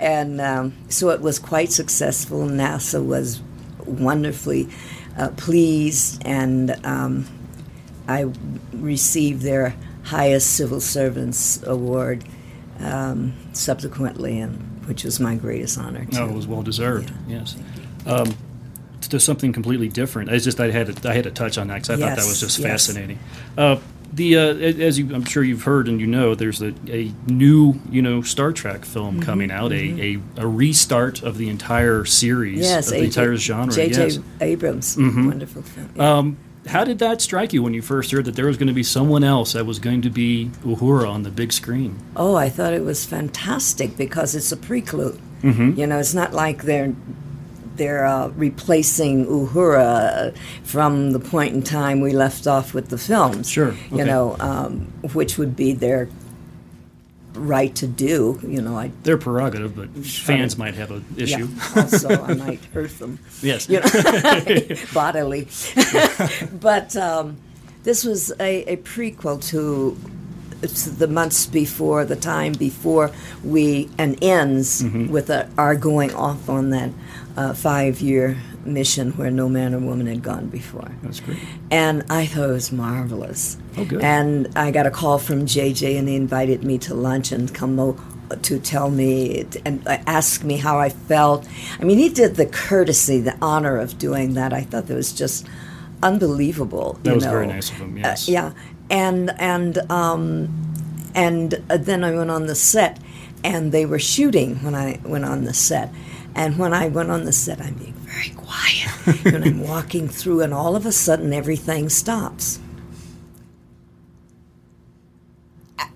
And 0.00 0.40
um, 0.40 0.72
so 0.88 1.10
it 1.10 1.20
was 1.20 1.38
quite 1.38 1.70
successful. 1.70 2.46
NASA 2.46 3.06
was 3.06 3.40
wonderfully 3.86 4.68
uh, 5.16 5.28
pleased, 5.36 6.20
and 6.26 6.84
um, 6.84 7.28
I 8.08 8.30
received 8.72 9.42
their 9.42 9.74
highest 10.04 10.54
civil 10.54 10.80
servants 10.80 11.62
award 11.64 12.24
um, 12.80 13.34
subsequently, 13.52 14.38
and 14.38 14.86
which 14.86 15.04
was 15.04 15.18
my 15.18 15.34
greatest 15.34 15.78
honor. 15.78 16.04
Too. 16.04 16.18
Oh, 16.20 16.28
it 16.28 16.34
was 16.34 16.46
well 16.46 16.62
deserved. 16.62 17.12
Yeah. 17.26 17.38
Yes. 17.38 17.56
Um, 18.06 18.36
to 19.02 19.20
something 19.20 19.52
completely 19.52 19.88
different. 19.88 20.30
It's 20.30 20.44
just 20.44 20.60
I 20.60 20.70
had 20.70 20.94
to, 20.94 21.08
I 21.08 21.14
had 21.14 21.24
to 21.24 21.30
touch 21.30 21.58
on 21.58 21.68
that 21.68 21.82
because 21.82 21.90
I 21.90 21.92
yes, 21.94 22.08
thought 22.08 22.22
that 22.22 22.28
was 22.28 22.40
just 22.40 22.58
yes. 22.58 22.68
fascinating. 22.68 23.18
Uh, 23.56 23.78
the 24.12 24.36
uh, 24.36 24.54
as 24.54 24.98
you, 24.98 25.14
I'm 25.14 25.24
sure 25.24 25.44
you've 25.44 25.64
heard 25.64 25.88
and 25.88 26.00
you 26.00 26.06
know, 26.06 26.34
there's 26.34 26.62
a, 26.62 26.72
a 26.88 27.12
new 27.26 27.78
you 27.90 28.02
know 28.02 28.22
Star 28.22 28.52
Trek 28.52 28.84
film 28.84 29.16
mm-hmm, 29.16 29.22
coming 29.22 29.50
out, 29.50 29.72
mm-hmm. 29.72 30.38
a, 30.38 30.40
a, 30.40 30.44
a 30.44 30.48
restart 30.48 31.22
of 31.22 31.36
the 31.38 31.48
entire 31.48 32.04
series, 32.04 32.60
yes, 32.60 32.88
of 32.88 32.94
the 32.94 33.04
entire 33.04 33.36
genre. 33.36 33.74
J.J. 33.74 34.02
Yes. 34.02 34.18
Abrams, 34.40 34.96
mm-hmm. 34.96 35.26
wonderful 35.26 35.62
film. 35.62 35.90
Yeah. 35.96 36.18
Um, 36.18 36.38
how 36.66 36.84
did 36.84 36.98
that 36.98 37.20
strike 37.20 37.52
you 37.52 37.62
when 37.62 37.74
you 37.74 37.82
first 37.82 38.10
heard 38.10 38.24
that 38.24 38.34
there 38.34 38.46
was 38.46 38.56
going 38.56 38.68
to 38.68 38.74
be 38.74 38.82
someone 38.82 39.24
else 39.24 39.52
that 39.52 39.66
was 39.66 39.78
going 39.78 40.02
to 40.02 40.10
be 40.10 40.50
Uhura 40.64 41.08
on 41.08 41.22
the 41.22 41.30
big 41.30 41.52
screen? 41.52 41.98
Oh, 42.16 42.34
I 42.34 42.48
thought 42.48 42.72
it 42.72 42.84
was 42.84 43.04
fantastic 43.04 43.96
because 43.96 44.34
it's 44.34 44.52
a 44.52 44.56
prequel. 44.56 45.18
Mm-hmm. 45.42 45.78
You 45.78 45.86
know, 45.86 45.98
it's 45.98 46.14
not 46.14 46.32
like 46.32 46.62
they're 46.62 46.94
they're 47.76 48.06
uh, 48.06 48.28
replacing 48.28 49.26
Uhura 49.26 50.36
from 50.64 51.12
the 51.12 51.20
point 51.20 51.54
in 51.54 51.62
time 51.62 52.00
we 52.00 52.12
left 52.12 52.46
off 52.46 52.74
with 52.74 52.88
the 52.88 52.98
films. 52.98 53.50
Sure. 53.50 53.68
Okay. 53.68 53.96
You 53.96 54.04
know, 54.04 54.36
um, 54.40 54.92
which 55.12 55.38
would 55.38 55.54
be 55.54 55.72
their 55.72 56.08
right 57.36 57.74
to 57.76 57.86
do. 57.86 58.40
You 58.42 58.60
know, 58.60 58.76
I 58.76 58.90
their 59.02 59.18
prerogative, 59.18 59.76
but 59.76 59.88
fans 60.04 60.58
might 60.58 60.74
have 60.74 60.90
an 60.90 61.04
issue. 61.16 61.48
Yeah, 61.48 61.82
also, 61.82 62.22
I 62.22 62.34
might 62.46 62.64
hurt 62.66 62.98
them. 62.98 63.18
Yes, 63.42 63.68
you 63.68 63.80
know, 63.80 64.76
bodily. 64.94 65.48
but 66.60 66.96
um, 66.96 67.36
this 67.84 68.04
was 68.04 68.30
a, 68.40 68.62
a 68.72 68.76
prequel 68.78 69.42
to 69.50 69.96
the 70.60 71.06
months 71.06 71.46
before 71.46 72.04
the 72.04 72.16
time 72.16 72.52
before 72.52 73.10
we 73.44 73.90
and 73.98 74.22
ends 74.22 74.82
mm-hmm. 74.82 75.08
with 75.08 75.28
a, 75.30 75.48
our 75.58 75.76
going 75.76 76.14
off 76.14 76.48
on 76.48 76.70
that 76.70 76.90
uh, 77.36 77.52
five 77.52 78.00
year 78.00 78.38
mission 78.66 79.12
where 79.12 79.30
no 79.30 79.48
man 79.48 79.74
or 79.74 79.78
woman 79.78 80.06
had 80.06 80.22
gone 80.22 80.48
before. 80.48 80.90
That's 81.02 81.20
great. 81.20 81.38
And 81.70 82.04
I 82.10 82.26
thought 82.26 82.50
it 82.50 82.52
was 82.52 82.72
marvelous. 82.72 83.56
Oh, 83.76 83.84
good. 83.84 84.02
And 84.02 84.48
I 84.56 84.70
got 84.70 84.86
a 84.86 84.90
call 84.90 85.18
from 85.18 85.46
JJ, 85.46 85.98
and 85.98 86.08
he 86.08 86.16
invited 86.16 86.64
me 86.64 86.78
to 86.78 86.94
lunch 86.94 87.32
and 87.32 87.52
come 87.54 87.78
o- 87.78 87.98
to 88.42 88.58
tell 88.58 88.90
me 88.90 89.46
and 89.64 89.82
ask 89.86 90.44
me 90.44 90.56
how 90.56 90.78
I 90.78 90.88
felt. 90.88 91.46
I 91.80 91.84
mean, 91.84 91.98
he 91.98 92.08
did 92.08 92.36
the 92.36 92.46
courtesy, 92.46 93.20
the 93.20 93.36
honor 93.40 93.76
of 93.76 93.98
doing 93.98 94.34
that. 94.34 94.52
I 94.52 94.62
thought 94.62 94.86
that 94.86 94.94
was 94.94 95.12
just 95.12 95.46
unbelievable. 96.02 96.98
That 97.02 97.14
was 97.14 97.24
know. 97.24 97.30
very 97.30 97.46
nice 97.46 97.70
of 97.70 97.76
him. 97.76 97.96
Yes. 97.96 98.28
Uh, 98.28 98.32
yeah, 98.32 98.52
and 98.90 99.30
and 99.38 99.78
um, 99.90 101.10
and 101.14 101.62
uh, 101.70 101.76
then 101.76 102.04
I 102.04 102.12
went 102.12 102.30
on 102.30 102.46
the 102.46 102.54
set, 102.54 102.98
and 103.44 103.72
they 103.72 103.86
were 103.86 103.98
shooting 103.98 104.56
when 104.56 104.74
I 104.74 105.00
went 105.04 105.24
on 105.24 105.44
the 105.44 105.54
set 105.54 105.90
and 106.36 106.58
when 106.58 106.74
I 106.74 106.88
went 106.88 107.10
on 107.10 107.24
the 107.24 107.32
set, 107.32 107.62
I'm 107.62 107.74
being 107.74 107.94
very 108.16 108.30
quiet. 108.30 109.24
and 109.34 109.44
I'm 109.44 109.60
walking 109.60 110.08
through, 110.08 110.40
and 110.40 110.54
all 110.54 110.76
of 110.76 110.86
a 110.86 110.92
sudden, 110.92 111.32
everything 111.32 111.88
stops. 111.88 112.60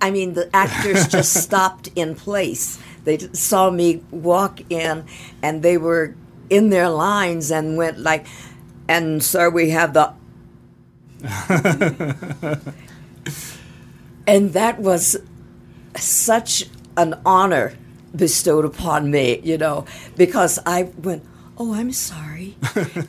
I 0.01 0.11
mean, 0.11 0.35
the 0.35 0.55
actors 0.55 1.09
just 1.09 1.33
stopped 1.43 1.89
in 1.95 2.15
place. 2.15 2.79
They 3.05 3.19
saw 3.33 3.71
me 3.71 4.03
walk 4.11 4.61
in, 4.71 5.05
and 5.43 5.63
they 5.63 5.79
were 5.79 6.15
in 6.49 6.71
their 6.71 6.89
lines 6.89 7.51
and 7.51 7.77
went 7.77 7.99
like, 7.99 8.27
and 8.89 9.23
sir, 9.23 9.51
we 9.51 9.71
have 9.71 9.95
the. 9.95 10.13
and 14.27 14.53
that 14.53 14.79
was 14.79 15.17
such 15.97 16.65
an 16.97 17.21
honor 17.25 17.75
bestowed 18.15 18.65
upon 18.65 19.11
me, 19.11 19.41
you 19.43 19.57
know, 19.59 19.85
because 20.17 20.59
I 20.67 20.85
went, 20.99 21.25
oh, 21.61 21.75
I'm 21.75 21.93
sorry. 21.93 22.57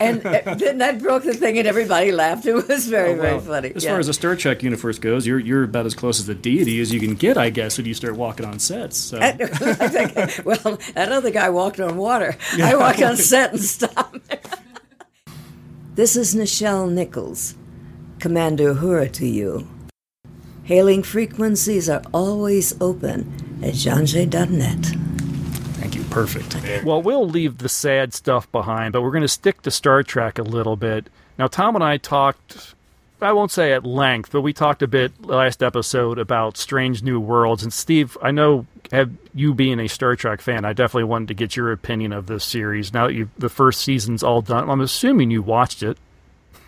and 0.01 0.25
uh, 0.25 0.55
then 0.55 0.79
that 0.79 0.99
broke 0.99 1.23
the 1.23 1.33
thing 1.33 1.57
and 1.57 1.65
everybody 1.65 2.11
laughed. 2.11 2.45
It 2.45 2.53
was 2.67 2.85
very, 2.85 3.13
oh, 3.13 3.21
very 3.21 3.39
funny. 3.39 3.71
As 3.73 3.85
yeah. 3.85 3.91
far 3.91 3.99
as 3.99 4.07
the 4.07 4.13
Star 4.13 4.35
Trek 4.35 4.61
universe 4.61 4.99
goes, 4.99 5.25
you're, 5.25 5.39
you're 5.39 5.63
about 5.63 5.85
as 5.85 5.95
close 5.95 6.19
as 6.19 6.25
the 6.25 6.35
deity 6.35 6.81
as 6.81 6.93
you 6.93 6.99
can 6.99 7.15
get, 7.15 7.37
I 7.37 7.49
guess, 7.49 7.77
when 7.77 7.87
you 7.87 7.93
start 7.93 8.17
walking 8.17 8.45
on 8.45 8.59
sets. 8.59 8.97
So. 8.97 9.19
think, 9.21 10.45
well, 10.45 10.77
that 10.93 11.09
other 11.11 11.31
guy 11.31 11.49
walked 11.49 11.79
on 11.79 11.95
water. 11.95 12.35
I 12.61 12.75
walked 12.75 13.01
on 13.01 13.15
set 13.15 13.53
and 13.53 13.61
stopped. 13.61 14.19
this 15.95 16.17
is 16.17 16.35
Nichelle 16.35 16.91
Nichols, 16.91 17.55
Commander 18.19 18.73
Uhura 18.73 19.09
to 19.13 19.25
you. 19.25 19.65
Hailing 20.63 21.03
frequencies 21.03 21.89
are 21.89 22.03
always 22.13 22.79
open 22.81 23.61
at 23.63 23.75
janjay.net. 23.75 25.10
Thank 26.11 26.35
you. 26.35 26.41
Perfect. 26.41 26.85
Well, 26.85 27.01
we'll 27.01 27.27
leave 27.27 27.57
the 27.59 27.69
sad 27.69 28.13
stuff 28.13 28.51
behind, 28.51 28.93
but 28.93 29.01
we're 29.01 29.11
going 29.11 29.21
to 29.21 29.27
stick 29.27 29.61
to 29.63 29.71
Star 29.71 30.03
Trek 30.03 30.37
a 30.39 30.43
little 30.43 30.75
bit. 30.75 31.07
Now, 31.37 31.47
Tom 31.47 31.75
and 31.75 31.83
I 31.83 31.97
talked, 31.97 32.75
I 33.21 33.33
won't 33.33 33.51
say 33.51 33.73
at 33.73 33.85
length, 33.85 34.31
but 34.31 34.41
we 34.41 34.53
talked 34.53 34.81
a 34.81 34.87
bit 34.87 35.25
last 35.25 35.63
episode 35.63 36.19
about 36.19 36.57
Strange 36.57 37.03
New 37.03 37.19
Worlds. 37.19 37.63
And 37.63 37.71
Steve, 37.71 38.17
I 38.21 38.31
know 38.31 38.65
have 38.91 39.11
you 39.33 39.53
being 39.53 39.79
a 39.79 39.87
Star 39.87 40.15
Trek 40.15 40.41
fan, 40.41 40.65
I 40.65 40.73
definitely 40.73 41.05
wanted 41.05 41.29
to 41.29 41.33
get 41.33 41.55
your 41.55 41.71
opinion 41.71 42.11
of 42.13 42.27
this 42.27 42.43
series. 42.43 42.93
Now 42.93 43.07
that 43.07 43.13
you 43.13 43.29
the 43.37 43.49
first 43.49 43.81
season's 43.81 44.23
all 44.23 44.41
done, 44.41 44.69
I'm 44.69 44.81
assuming 44.81 45.31
you 45.31 45.41
watched 45.41 45.81
it. 45.81 45.97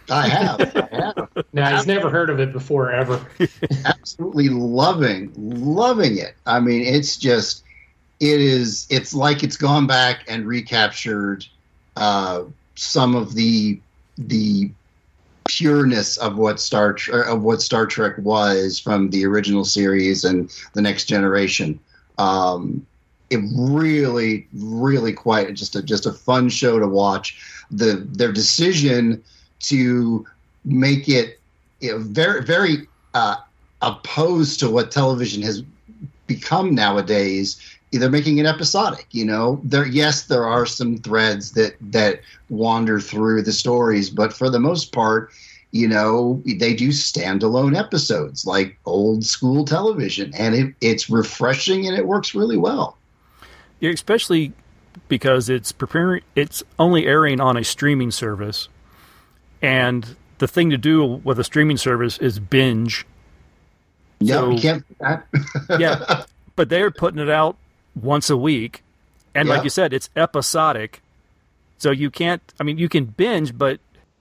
I 0.09 0.27
have. 0.27 0.61
I 0.61 0.89
have. 0.91 1.45
now 1.53 1.75
he's 1.75 1.87
never 1.87 2.09
heard 2.09 2.29
of 2.29 2.39
it 2.39 2.51
before 2.51 2.91
ever. 2.91 3.25
Absolutely 3.85 4.49
loving, 4.49 5.31
loving 5.35 6.17
it. 6.17 6.35
I 6.45 6.59
mean, 6.59 6.81
it's 6.83 7.17
just, 7.17 7.63
it 8.31 8.39
is. 8.39 8.87
It's 8.89 9.13
like 9.13 9.43
it's 9.43 9.57
gone 9.57 9.87
back 9.87 10.23
and 10.27 10.47
recaptured 10.47 11.45
uh, 11.97 12.43
some 12.75 13.15
of 13.15 13.35
the 13.35 13.79
the 14.17 14.71
pureness 15.45 16.17
of 16.17 16.37
what 16.37 16.59
Star 16.59 16.95
of 17.25 17.43
what 17.43 17.61
Star 17.61 17.85
Trek 17.85 18.13
was 18.17 18.79
from 18.79 19.09
the 19.09 19.25
original 19.25 19.65
series 19.65 20.23
and 20.23 20.49
the 20.73 20.81
Next 20.81 21.05
Generation. 21.05 21.79
Um, 22.17 22.85
it 23.29 23.39
really, 23.57 24.47
really 24.53 25.13
quite 25.13 25.53
just 25.53 25.75
a 25.75 25.81
just 25.81 26.05
a 26.05 26.13
fun 26.13 26.49
show 26.49 26.79
to 26.79 26.87
watch. 26.87 27.65
The 27.71 28.07
their 28.09 28.31
decision 28.31 29.23
to 29.61 30.25
make 30.63 31.09
it 31.09 31.39
you 31.81 31.91
know, 31.91 31.99
very, 31.99 32.43
very 32.43 32.87
uh, 33.13 33.35
opposed 33.81 34.59
to 34.61 34.69
what 34.69 34.91
television 34.91 35.41
has 35.41 35.63
become 36.27 36.73
nowadays. 36.73 37.59
They're 37.93 38.09
making 38.09 38.39
it 38.39 38.45
episodic. 38.45 39.07
You 39.11 39.25
know, 39.25 39.61
there 39.63 39.85
yes, 39.85 40.23
there 40.23 40.45
are 40.45 40.65
some 40.65 40.97
threads 40.97 41.51
that 41.51 41.75
that 41.81 42.21
wander 42.49 42.99
through 42.99 43.43
the 43.43 43.53
stories, 43.53 44.09
but 44.09 44.33
for 44.33 44.49
the 44.49 44.59
most 44.59 44.91
part, 44.91 45.31
you 45.71 45.87
know, 45.87 46.41
they 46.45 46.73
do 46.73 46.89
standalone 46.89 47.77
episodes 47.77 48.45
like 48.45 48.77
old 48.85 49.25
school 49.25 49.65
television, 49.65 50.31
and 50.35 50.53
it, 50.53 50.75
it's 50.81 51.09
refreshing 51.09 51.87
and 51.87 51.97
it 51.97 52.05
works 52.05 52.35
really 52.35 52.57
well. 52.57 52.97
Yeah, 53.79 53.89
especially 53.89 54.53
because 55.07 55.49
it's 55.49 55.71
preparing. 55.71 56.21
It's 56.35 56.63
only 56.77 57.07
airing 57.07 57.41
on 57.41 57.57
a 57.57 57.63
streaming 57.63 58.11
service, 58.11 58.69
and 59.61 60.15
the 60.37 60.47
thing 60.47 60.69
to 60.69 60.77
do 60.77 61.03
with 61.03 61.39
a 61.39 61.43
streaming 61.43 61.77
service 61.77 62.19
is 62.19 62.37
binge. 62.37 63.05
Yeah, 64.19 64.35
so, 64.35 64.57
can't. 64.57 64.83
yeah, 65.79 66.23
but 66.55 66.69
they're 66.69 66.91
putting 66.91 67.19
it 67.19 67.29
out 67.29 67.57
once 67.99 68.29
a 68.29 68.37
week, 68.37 68.83
and 69.35 69.47
yeah. 69.47 69.55
like 69.55 69.63
you 69.63 69.69
said, 69.69 69.93
it's 69.93 70.09
episodic. 70.15 71.01
So 71.77 71.91
you 71.91 72.09
can't. 72.09 72.41
I 72.59 72.63
mean, 72.63 72.77
you 72.77 72.87
can 72.87 73.05
binge, 73.05 73.57
but 73.57 73.79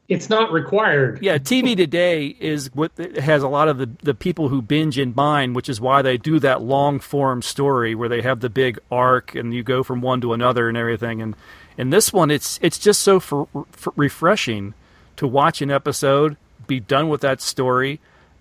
it's 0.08 0.28
not 0.28 0.52
required. 0.52 1.20
Yeah, 1.22 1.38
TV 1.38 1.76
today 1.76 2.36
is 2.38 2.74
what 2.74 2.92
has 2.98 3.42
a 3.42 3.48
lot 3.48 3.68
of 3.68 3.78
the, 3.78 3.88
the 4.02 4.14
people 4.14 4.48
who 4.48 4.60
binge 4.60 4.98
in 4.98 5.14
mind, 5.16 5.56
which 5.56 5.68
is 5.68 5.80
why 5.80 6.02
they 6.02 6.18
do 6.18 6.38
that 6.40 6.60
long 6.60 6.98
form 6.98 7.40
story 7.40 7.94
where 7.94 8.08
they 8.08 8.20
have 8.20 8.40
the 8.40 8.50
big 8.50 8.78
arc 8.90 9.34
and 9.34 9.54
you 9.54 9.62
go 9.62 9.82
from 9.82 10.02
one 10.02 10.20
to 10.20 10.32
another 10.32 10.68
and 10.68 10.76
everything. 10.76 11.22
And 11.22 11.34
in 11.78 11.90
this 11.90 12.12
one, 12.12 12.30
it's 12.30 12.58
it's 12.62 12.78
just 12.78 13.00
so 13.00 13.20
for, 13.20 13.48
for 13.70 13.92
refreshing 13.96 14.74
to 15.16 15.26
watch 15.26 15.62
an 15.62 15.70
episode, 15.70 16.36
be 16.66 16.80
done 16.80 17.08
with 17.08 17.20
that 17.20 17.40
story, 17.40 18.00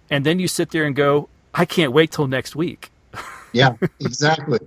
and 0.10 0.26
then 0.26 0.40
you 0.40 0.48
sit 0.48 0.72
there 0.72 0.86
and 0.86 0.96
go, 0.96 1.30
I 1.54 1.66
can't 1.66 1.94
wait 1.94 2.12
till 2.12 2.28
next 2.28 2.56
week. 2.56 2.92
Yeah, 3.54 3.76
exactly. 4.00 4.60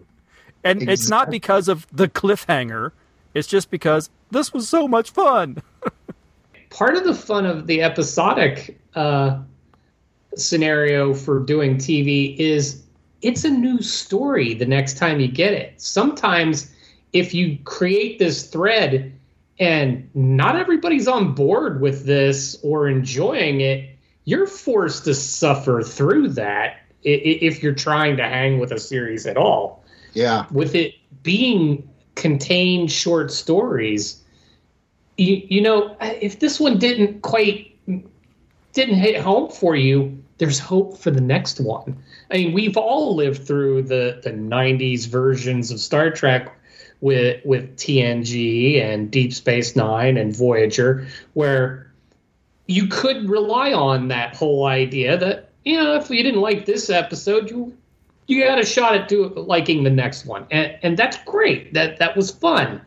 And 0.65 0.83
exactly. 0.83 0.93
it's 0.93 1.09
not 1.09 1.31
because 1.31 1.69
of 1.69 1.87
the 1.93 2.09
cliffhanger, 2.09 2.93
it's 3.35 3.47
just 3.47 3.71
because 3.71 4.11
this 4.31 4.53
was 4.53 4.69
so 4.69 4.89
much 4.89 5.11
fun. 5.11 5.63
Part 6.71 6.97
of 6.97 7.05
the 7.05 7.15
fun 7.15 7.47
of 7.47 7.67
the 7.67 7.83
episodic 7.83 8.81
uh, 8.95 9.39
scenario 10.35 11.15
for 11.15 11.41
doing 11.41 11.77
TV 11.77 12.37
is 12.37 12.83
it's 13.23 13.45
a 13.45 13.51
new 13.51 13.81
story 13.81 14.55
the 14.55 14.67
next 14.67 14.99
time 14.99 15.21
you 15.21 15.29
get 15.29 15.53
it. 15.53 15.81
Sometimes 15.81 16.71
if 17.13 17.33
you 17.33 17.59
create 17.65 18.19
this 18.19 18.47
thread 18.47 19.13
and 19.61 20.09
not 20.15 20.57
everybody's 20.57 21.07
on 21.07 21.35
board 21.35 21.81
with 21.81 22.07
this 22.07 22.59
or 22.63 22.89
enjoying 22.89 23.61
it, 23.61 23.89
you're 24.25 24.47
forced 24.47 25.05
to 25.05 25.15
suffer 25.15 25.83
through 25.83 26.29
that 26.29 26.79
if 27.03 27.63
you're 27.63 27.75
trying 27.75 28.17
to 28.17 28.25
hang 28.25 28.59
with 28.59 28.73
a 28.73 28.81
series 28.81 29.27
at 29.27 29.37
all. 29.37 29.84
Yeah. 30.15 30.47
With 30.51 30.75
it 30.75 30.95
being 31.23 31.89
contained 32.15 32.91
short 32.91 33.31
stories, 33.33 34.23
you, 35.17 35.43
you 35.49 35.61
know, 35.61 35.97
if 36.01 36.41
this 36.41 36.59
one 36.59 36.79
didn't 36.79 37.23
quite 37.23 37.71
didn't 38.73 38.97
hit 38.97 39.21
home 39.21 39.51
for 39.51 39.77
you, 39.77 40.21
there's 40.39 40.59
hope 40.59 40.99
for 40.99 41.11
the 41.11 41.21
next 41.21 41.61
one. 41.61 41.97
I 42.31 42.37
mean, 42.39 42.53
we've 42.53 42.77
all 42.77 43.15
lived 43.15 43.47
through 43.47 43.83
the 43.83 44.21
the 44.23 44.31
90s 44.31 45.07
versions 45.07 45.71
of 45.71 45.79
Star 45.79 46.11
Trek 46.11 46.57
with 47.01 47.45
with 47.45 47.77
TNG 47.77 48.81
and 48.83 49.11
Deep 49.11 49.33
Space 49.33 49.77
Nine 49.77 50.17
and 50.17 50.37
Voyager, 50.37 51.07
where 51.35 51.93
you 52.67 52.89
could 52.89 53.29
rely 53.29 53.73
on 53.73 54.09
that 54.09 54.35
whole 54.35 54.67
idea 54.67 55.17
that 55.19 55.51
you 55.65 55.77
know 55.77 55.95
if 55.97 56.11
you 56.11 56.23
didn't 56.23 56.41
like 56.41 56.67
this 56.67 56.91
episode, 56.91 57.51
you 57.51 57.77
you 58.27 58.45
got 58.45 58.59
a 58.59 58.65
shot 58.65 58.95
at 58.95 59.09
do, 59.09 59.29
liking 59.29 59.85
the 59.85 59.91
next 59.91 60.27
one, 60.27 60.47
and 60.51 60.77
and 60.83 60.97
that's 60.97 61.19
great. 61.25 61.75
That 61.75 61.99
that 61.99 62.17
was 62.17 62.31
fun, 62.31 62.81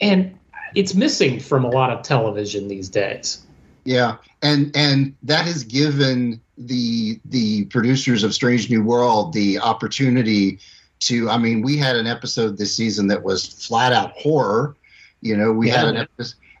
and 0.00 0.38
it's 0.74 0.94
missing 0.94 1.40
from 1.40 1.64
a 1.64 1.68
lot 1.68 1.90
of 1.90 2.02
television 2.02 2.68
these 2.68 2.88
days. 2.88 3.44
Yeah, 3.84 4.16
and 4.42 4.70
and 4.74 5.14
that 5.22 5.44
has 5.46 5.64
given 5.64 6.40
the 6.56 7.20
the 7.24 7.64
producers 7.66 8.22
of 8.22 8.34
Strange 8.34 8.70
New 8.70 8.82
World 8.82 9.32
the 9.32 9.58
opportunity 9.58 10.58
to 11.00 11.28
i 11.30 11.38
mean 11.38 11.62
we 11.62 11.76
had 11.76 11.96
an 11.96 12.06
episode 12.06 12.58
this 12.58 12.74
season 12.74 13.08
that 13.08 13.22
was 13.22 13.46
flat 13.46 13.92
out 13.92 14.12
horror 14.12 14.76
you 15.20 15.36
know 15.36 15.52
we 15.52 15.68
yeah. 15.68 15.84
had 15.84 15.94
an 15.94 16.08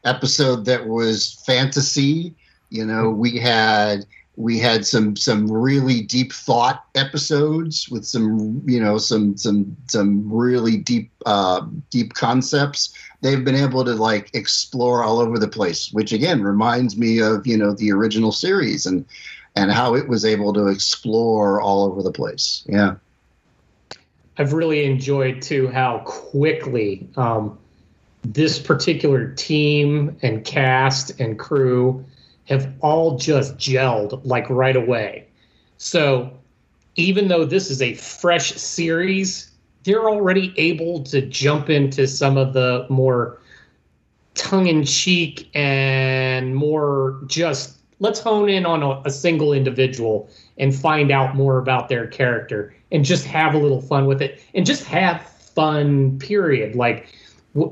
episode 0.04 0.64
that 0.64 0.86
was 0.86 1.42
fantasy 1.46 2.34
you 2.70 2.84
know 2.84 3.10
we 3.10 3.36
had 3.38 4.06
we 4.38 4.56
had 4.56 4.86
some 4.86 5.16
some 5.16 5.50
really 5.50 6.00
deep 6.00 6.32
thought 6.32 6.84
episodes 6.94 7.88
with 7.88 8.06
some 8.06 8.62
you 8.66 8.80
know 8.80 8.96
some 8.96 9.36
some 9.36 9.76
some 9.88 10.32
really 10.32 10.76
deep 10.76 11.10
uh, 11.26 11.66
deep 11.90 12.14
concepts. 12.14 12.94
They've 13.20 13.44
been 13.44 13.56
able 13.56 13.84
to 13.84 13.94
like 13.94 14.32
explore 14.34 15.02
all 15.02 15.18
over 15.18 15.40
the 15.40 15.48
place 15.48 15.92
which 15.92 16.12
again 16.12 16.42
reminds 16.42 16.96
me 16.96 17.20
of 17.20 17.48
you 17.48 17.56
know 17.56 17.72
the 17.72 17.90
original 17.90 18.30
series 18.30 18.86
and 18.86 19.04
and 19.56 19.72
how 19.72 19.96
it 19.96 20.06
was 20.06 20.24
able 20.24 20.52
to 20.52 20.68
explore 20.68 21.60
all 21.60 21.84
over 21.84 22.00
the 22.00 22.12
place. 22.12 22.64
Yeah. 22.68 22.94
I've 24.38 24.52
really 24.52 24.84
enjoyed 24.84 25.42
too 25.42 25.66
how 25.66 25.98
quickly 26.04 27.08
um, 27.16 27.58
this 28.22 28.60
particular 28.60 29.32
team 29.32 30.16
and 30.22 30.44
cast 30.44 31.18
and 31.18 31.36
crew 31.36 32.04
have 32.48 32.72
all 32.80 33.18
just 33.18 33.56
gelled 33.56 34.20
like 34.24 34.48
right 34.48 34.76
away. 34.76 35.26
So 35.76 36.32
even 36.96 37.28
though 37.28 37.44
this 37.44 37.70
is 37.70 37.80
a 37.82 37.94
fresh 37.94 38.52
series, 38.52 39.50
they're 39.84 40.08
already 40.08 40.52
able 40.56 41.02
to 41.04 41.22
jump 41.22 41.70
into 41.70 42.06
some 42.06 42.36
of 42.36 42.54
the 42.54 42.86
more 42.88 43.38
tongue 44.34 44.66
in 44.66 44.84
cheek 44.84 45.48
and 45.54 46.54
more 46.54 47.20
just 47.26 47.76
let's 48.00 48.20
hone 48.20 48.48
in 48.48 48.64
on 48.64 48.82
a, 48.82 49.02
a, 49.04 49.10
single 49.10 49.52
individual 49.52 50.30
and 50.58 50.72
find 50.72 51.10
out 51.10 51.34
more 51.34 51.58
about 51.58 51.88
their 51.88 52.06
character 52.06 52.72
and 52.92 53.04
just 53.04 53.24
have 53.24 53.54
a 53.54 53.58
little 53.58 53.80
fun 53.80 54.06
with 54.06 54.22
it 54.22 54.40
and 54.54 54.64
just 54.64 54.84
have 54.84 55.20
fun 55.22 56.16
period 56.20 56.76
like 56.76 57.12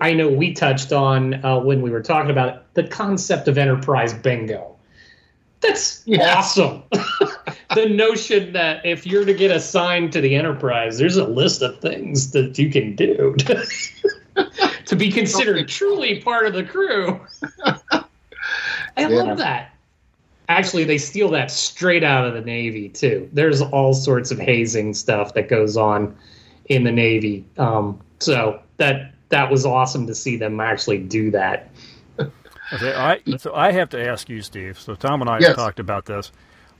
i 0.01 0.13
know 0.13 0.29
we 0.29 0.53
touched 0.53 0.93
on 0.93 1.45
uh, 1.45 1.59
when 1.61 1.83
we 1.83 1.91
were 1.91 2.03
talking 2.03 2.31
about 2.31 2.49
it, 2.49 2.63
the 2.75 2.85
concept 2.85 3.49
of 3.49 3.59
enterprise 3.59 4.15
bingo. 4.15 4.77
That's 5.61 6.03
yeah. 6.07 6.39
awesome. 6.39 6.83
The 7.75 7.89
notion 7.89 8.55
that 8.55 8.87
if 8.87 9.07
you're 9.07 9.27
to 9.27 9.35
get 9.35 9.51
assigned 9.51 10.13
to 10.13 10.21
the 10.23 10.35
enterprise 10.35 10.99
there's 10.99 11.17
a 11.17 11.27
list 11.27 11.61
of 11.61 11.79
things 11.81 12.31
that 12.31 12.59
you 12.59 12.71
can 12.71 12.97
do 12.97 13.35
to, 13.39 13.67
to 14.87 14.97
be 14.97 15.11
considered 15.11 15.69
truly 15.69 16.23
part 16.23 16.47
of 16.47 16.55
the 16.55 16.65
crew. 16.65 17.21
I 17.63 18.05
yeah. 18.97 19.09
love 19.09 19.37
that. 19.39 19.75
Actually 20.49 20.85
they 20.85 20.97
steal 20.97 21.29
that 21.31 21.51
straight 21.51 22.05
out 22.05 22.27
of 22.27 22.33
the 22.35 22.41
navy 22.41 22.89
too. 22.89 23.29
There's 23.33 23.61
all 23.61 23.93
sorts 23.93 24.31
of 24.31 24.39
hazing 24.39 24.95
stuff 24.95 25.35
that 25.35 25.49
goes 25.49 25.77
on 25.77 26.17
in 26.67 26.85
the 26.85 26.93
navy. 26.93 27.45
Um, 27.59 28.01
so 28.21 28.63
that 28.79 29.13
that 29.29 29.51
was 29.51 29.67
awesome 29.67 30.07
to 30.07 30.15
see 30.15 30.37
them 30.37 30.61
actually 30.61 30.99
do 30.99 31.31
that 31.31 31.71
okay 32.73 32.95
I, 32.95 33.21
so 33.37 33.55
i 33.55 33.73
have 33.73 33.91
to 33.91 34.05
ask 34.05 34.29
you 34.29 34.43
steve 34.43 34.79
so 34.79 34.95
tom 34.95 35.21
and 35.21 35.31
i 35.31 35.39
yes. 35.39 35.49
have 35.49 35.57
talked 35.57 35.81
about 35.81 36.07
this 36.07 36.33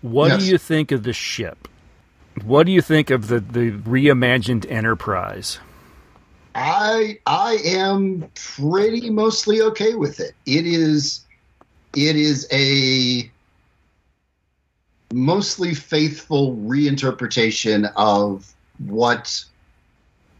what 0.03 0.29
yes. 0.29 0.41
do 0.41 0.51
you 0.51 0.59
think 0.59 0.93
of 0.93 1.03
the 1.03 1.13
ship 1.13 1.69
What 2.45 2.67
do 2.67 2.73
you 2.73 2.83
think 2.83 3.11
of 3.11 3.29
the 3.29 3.41
the 3.41 3.73
reimagined 3.73 4.71
Enterprise? 4.71 5.59
I 6.55 7.19
I 7.27 7.59
am 7.65 8.29
pretty 8.35 9.11
mostly 9.11 9.63
okay 9.63 9.95
with 9.95 10.21
it. 10.21 10.35
It 10.45 10.67
is 10.67 11.25
it 11.95 12.17
is 12.17 12.47
a 12.53 13.31
mostly 15.13 15.75
faithful 15.75 16.57
reinterpretation 16.57 17.91
of 17.97 18.55
what 18.79 19.45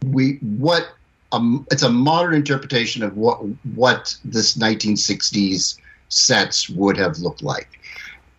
we 0.05 0.33
what 0.41 0.89
um, 1.31 1.67
it's 1.71 1.83
a 1.83 1.89
modern 1.89 2.33
interpretation 2.35 3.03
of 3.03 3.17
what 3.17 3.37
what 3.75 4.15
this 4.23 4.57
1960s 4.57 5.77
sets 6.09 6.69
would 6.69 6.97
have 6.97 7.19
looked 7.19 7.43
like. 7.43 7.79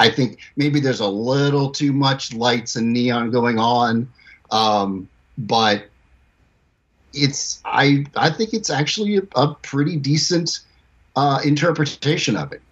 I 0.00 0.10
think 0.10 0.38
maybe 0.56 0.80
there's 0.80 1.00
a 1.00 1.08
little 1.08 1.70
too 1.70 1.92
much 1.92 2.32
lights 2.32 2.76
and 2.76 2.92
neon 2.92 3.30
going 3.30 3.58
on, 3.58 4.08
um, 4.50 5.08
but 5.36 5.86
it's 7.12 7.60
I 7.64 8.06
I 8.16 8.30
think 8.30 8.54
it's 8.54 8.70
actually 8.70 9.16
a, 9.16 9.22
a 9.34 9.54
pretty 9.62 9.96
decent 9.96 10.60
uh, 11.16 11.40
interpretation 11.44 12.36
of 12.36 12.52
it. 12.52 12.62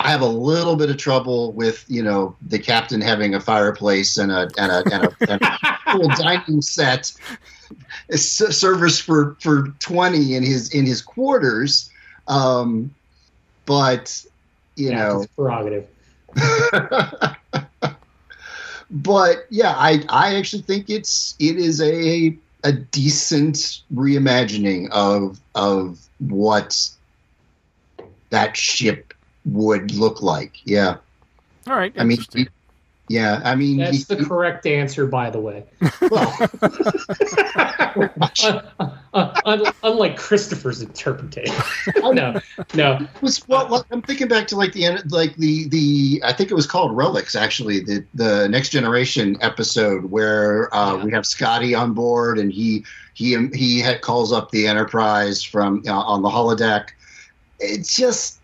I 0.00 0.10
have 0.10 0.20
a 0.20 0.26
little 0.26 0.76
bit 0.76 0.90
of 0.90 0.98
trouble 0.98 1.52
with 1.52 1.84
you 1.88 2.02
know 2.02 2.36
the 2.42 2.58
captain 2.58 3.00
having 3.00 3.34
a 3.34 3.40
fireplace 3.40 4.18
and 4.18 4.30
a 4.30 4.50
and 4.58 4.72
a 4.72 4.82
and 4.92 5.04
a, 5.04 5.16
and 5.28 6.02
a 6.02 6.16
dining 6.16 6.60
set, 6.60 7.12
servers 8.10 9.00
for 9.00 9.36
for 9.40 9.68
twenty 9.80 10.34
in 10.34 10.42
his 10.42 10.74
in 10.74 10.86
his 10.86 11.02
quarters, 11.02 11.90
um, 12.28 12.94
but 13.64 14.24
you 14.76 14.90
yeah, 14.90 14.96
know 14.96 15.26
prerogative. 15.36 15.86
but 18.90 19.46
yeah, 19.50 19.74
I 19.76 20.04
I 20.08 20.36
actually 20.36 20.62
think 20.62 20.90
it's 20.90 21.34
it 21.38 21.56
is 21.56 21.80
a 21.80 22.36
a 22.64 22.72
decent 22.72 23.82
reimagining 23.94 24.90
of 24.90 25.40
of 25.54 25.98
what 26.18 26.90
that 28.30 28.56
ship 28.56 29.14
would 29.44 29.92
look 29.92 30.22
like. 30.22 30.54
Yeah. 30.64 30.96
All 31.66 31.76
right. 31.76 31.92
I 31.96 32.04
mean, 32.04 32.18
he, 32.32 32.48
yeah. 33.08 33.40
I 33.44 33.54
mean, 33.54 33.78
that's 33.78 34.08
he, 34.08 34.14
the 34.14 34.24
correct 34.24 34.66
answer, 34.66 35.06
by 35.06 35.30
the 35.30 35.40
way. 35.40 35.64
Well, 36.10 36.36
unlike 39.82 40.16
Christopher's 40.16 40.82
interpretation. 40.82 41.54
Oh 42.02 42.12
no, 42.12 42.40
no. 42.74 43.06
Was 43.20 43.46
well, 43.48 43.86
I'm 43.90 44.02
thinking 44.02 44.28
back 44.28 44.46
to 44.48 44.56
like 44.56 44.72
the 44.72 44.84
end, 44.84 45.10
like 45.10 45.36
the 45.36 45.68
the 45.68 46.22
I 46.24 46.32
think 46.32 46.50
it 46.50 46.54
was 46.54 46.66
called 46.66 46.96
Relics 46.96 47.34
actually, 47.34 47.80
the 47.80 48.04
the 48.14 48.48
Next 48.48 48.70
Generation 48.70 49.36
episode 49.40 50.06
where 50.06 50.74
uh, 50.74 50.96
yeah. 50.96 51.04
we 51.04 51.12
have 51.12 51.26
Scotty 51.26 51.74
on 51.74 51.92
board 51.92 52.38
and 52.38 52.52
he 52.52 52.84
he 53.14 53.36
he 53.54 53.80
had, 53.80 54.02
calls 54.02 54.32
up 54.32 54.50
the 54.50 54.66
Enterprise 54.66 55.42
from 55.42 55.82
uh, 55.86 55.92
on 55.92 56.22
the 56.22 56.28
holodeck. 56.28 56.88
It's 57.58 57.96
just 57.96 58.40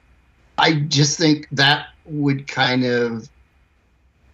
I 0.59 0.75
just 0.75 1.19
think 1.19 1.49
that 1.53 1.87
would 2.05 2.47
kind 2.47 2.85
of, 2.85 3.29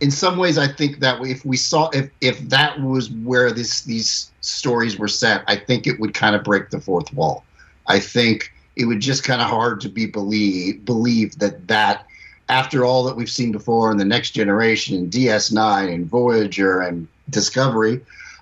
in 0.01 0.11
some 0.11 0.37
ways, 0.39 0.59
I 0.59 0.69
think 0.69 1.01
that 1.01 1.21
if 1.23 1.45
we 1.45 1.57
saw 1.57 1.89
if 1.91 2.11
if 2.21 2.41
that 2.49 2.81
was 2.81 3.11
where 3.11 3.51
this 3.51 3.83
these 3.83 4.31
stories 4.41 4.99
were 4.99 5.09
set, 5.09 5.43
I 5.47 5.57
think 5.57 5.87
it 5.87 5.99
would 5.99 6.15
kind 6.15 6.37
of 6.37 6.45
break 6.45 6.71
the 6.71 6.81
fourth 6.81 7.13
wall. 7.13 7.45
I 7.87 7.99
think 7.99 8.53
it 8.77 8.85
would 8.85 9.01
just 9.01 9.25
kind 9.25 9.43
of 9.43 9.49
hard 9.49 9.81
to 9.81 9.89
be 9.89 10.07
believe 10.07 10.85
believe 10.85 11.39
that 11.41 11.67
that 11.69 12.07
after 12.49 12.85
all 12.85 13.05
that 13.05 13.17
we've 13.17 13.31
seen 13.31 13.53
before 13.53 13.91
in 13.91 13.99
the 13.99 14.05
next 14.05 14.31
generation 14.31 14.97
and 14.97 15.11
DS9 15.11 15.93
and 15.93 16.07
Voyager 16.07 16.81
and 16.81 17.07
Discovery, 17.29 18.01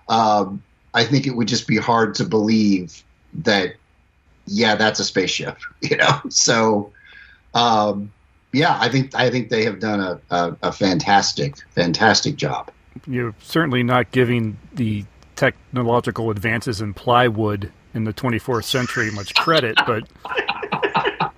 um, 0.09 0.62
I 0.95 1.05
think 1.05 1.27
it 1.27 1.35
would 1.35 1.49
just 1.49 1.66
be 1.66 1.77
hard 1.77 2.14
to 2.16 2.25
believe 2.25 3.03
that 3.33 3.75
yeah, 4.47 4.77
that's 4.77 5.01
a 5.01 5.05
spaceship, 5.05 5.59
you 5.81 5.97
know. 5.97 6.21
So 6.29 6.92
um, 7.55 8.12
yeah, 8.57 8.79
I 8.81 8.88
think 8.88 9.14
I 9.14 9.29
think 9.29 9.51
they 9.51 9.64
have 9.64 9.81
done 9.81 10.01
a, 10.01 10.19
a, 10.31 10.57
a 10.62 10.73
fantastic, 10.73 11.57
fantastic 11.75 12.37
job. 12.37 12.71
You're 13.07 13.35
certainly 13.38 13.83
not 13.83 14.11
giving 14.12 14.57
the 14.73 15.05
technological 15.37 16.31
advances 16.31 16.81
in 16.81 16.95
plywood 16.95 17.71
in 17.92 18.05
the 18.05 18.14
24th 18.14 18.64
century 18.64 19.11
much 19.11 19.35
credit, 19.35 19.77
but. 19.87 20.09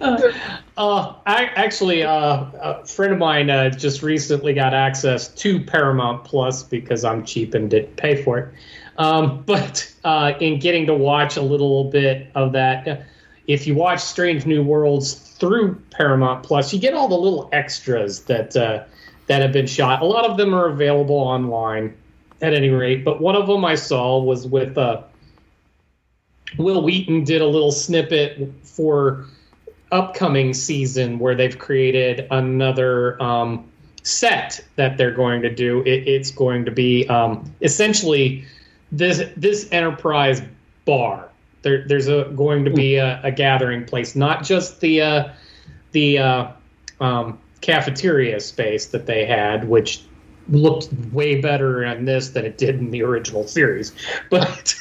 uh, 0.00 0.32
uh, 0.76 1.14
I 1.26 1.44
actually, 1.54 2.02
uh, 2.02 2.46
a 2.60 2.84
friend 2.84 3.12
of 3.12 3.20
mine 3.20 3.48
uh, 3.48 3.70
just 3.70 4.02
recently 4.02 4.54
got 4.54 4.74
access 4.74 5.28
to 5.28 5.60
Paramount 5.60 6.24
Plus 6.24 6.64
because 6.64 7.04
I'm 7.04 7.24
cheap 7.24 7.54
and 7.54 7.70
didn't 7.70 7.94
pay 7.94 8.20
for 8.20 8.38
it. 8.38 8.54
Um, 8.98 9.42
but 9.46 9.94
uh, 10.02 10.32
in 10.40 10.58
getting 10.58 10.86
to 10.86 10.94
watch 10.94 11.36
a 11.36 11.42
little 11.42 11.84
bit 11.84 12.32
of 12.34 12.52
that, 12.52 13.06
if 13.48 13.66
you 13.66 13.74
watch 13.74 14.00
Strange 14.00 14.46
New 14.46 14.62
Worlds 14.62 15.14
through 15.14 15.74
Paramount 15.90 16.44
Plus, 16.44 16.72
you 16.72 16.78
get 16.78 16.94
all 16.94 17.08
the 17.08 17.18
little 17.18 17.48
extras 17.52 18.22
that 18.24 18.56
uh, 18.56 18.84
that 19.26 19.42
have 19.42 19.52
been 19.52 19.66
shot. 19.66 20.02
A 20.02 20.04
lot 20.04 20.24
of 20.24 20.36
them 20.36 20.54
are 20.54 20.68
available 20.68 21.16
online, 21.16 21.94
at 22.40 22.54
any 22.54 22.70
rate. 22.70 23.04
But 23.04 23.20
one 23.20 23.36
of 23.36 23.46
them 23.46 23.64
I 23.64 23.74
saw 23.74 24.22
was 24.22 24.46
with 24.46 24.76
uh, 24.78 25.02
Wil 26.56 26.82
Wheaton 26.82 27.24
did 27.24 27.42
a 27.42 27.46
little 27.46 27.72
snippet 27.72 28.52
for 28.62 29.26
upcoming 29.90 30.52
season 30.54 31.18
where 31.18 31.34
they've 31.34 31.58
created 31.58 32.26
another 32.30 33.20
um, 33.22 33.70
set 34.02 34.64
that 34.76 34.96
they're 34.96 35.14
going 35.14 35.42
to 35.42 35.54
do. 35.54 35.80
It, 35.82 36.06
it's 36.06 36.30
going 36.30 36.64
to 36.64 36.70
be 36.70 37.08
um, 37.08 37.52
essentially 37.60 38.44
this 38.92 39.22
this 39.36 39.70
Enterprise 39.72 40.42
bar 40.84 41.28
there, 41.62 41.86
there's 41.86 42.08
a, 42.08 42.24
going 42.36 42.64
to 42.64 42.70
be 42.70 42.96
a, 42.96 43.20
a, 43.22 43.30
gathering 43.30 43.84
place, 43.84 44.14
not 44.14 44.44
just 44.44 44.80
the 44.80 45.00
uh, 45.02 45.28
the 45.92 46.18
uh, 46.18 46.52
um, 47.00 47.38
cafeteria 47.60 48.40
space 48.40 48.86
that 48.86 49.06
they 49.06 49.24
had, 49.24 49.68
which 49.68 50.02
looked 50.48 50.88
way 51.12 51.40
better 51.40 51.84
in 51.84 52.04
this 52.04 52.30
than 52.30 52.44
it 52.44 52.58
did 52.58 52.76
in 52.76 52.90
the 52.90 53.02
original 53.02 53.46
series. 53.46 53.92
But 54.30 54.74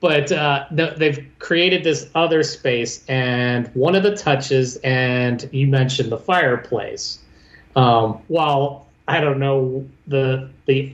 but 0.00 0.32
uh, 0.32 0.64
the, 0.72 0.94
they've 0.96 1.24
created 1.38 1.84
this 1.84 2.10
other 2.16 2.42
space, 2.42 3.04
and 3.06 3.68
one 3.74 3.94
of 3.94 4.02
the 4.02 4.16
touches, 4.16 4.76
and 4.78 5.48
you 5.52 5.68
mentioned 5.68 6.10
the 6.10 6.18
fireplace. 6.18 7.20
Um, 7.76 8.20
while 8.28 8.88
I 9.08 9.20
don't 9.20 9.38
know 9.38 9.88
the 10.08 10.50
the 10.66 10.92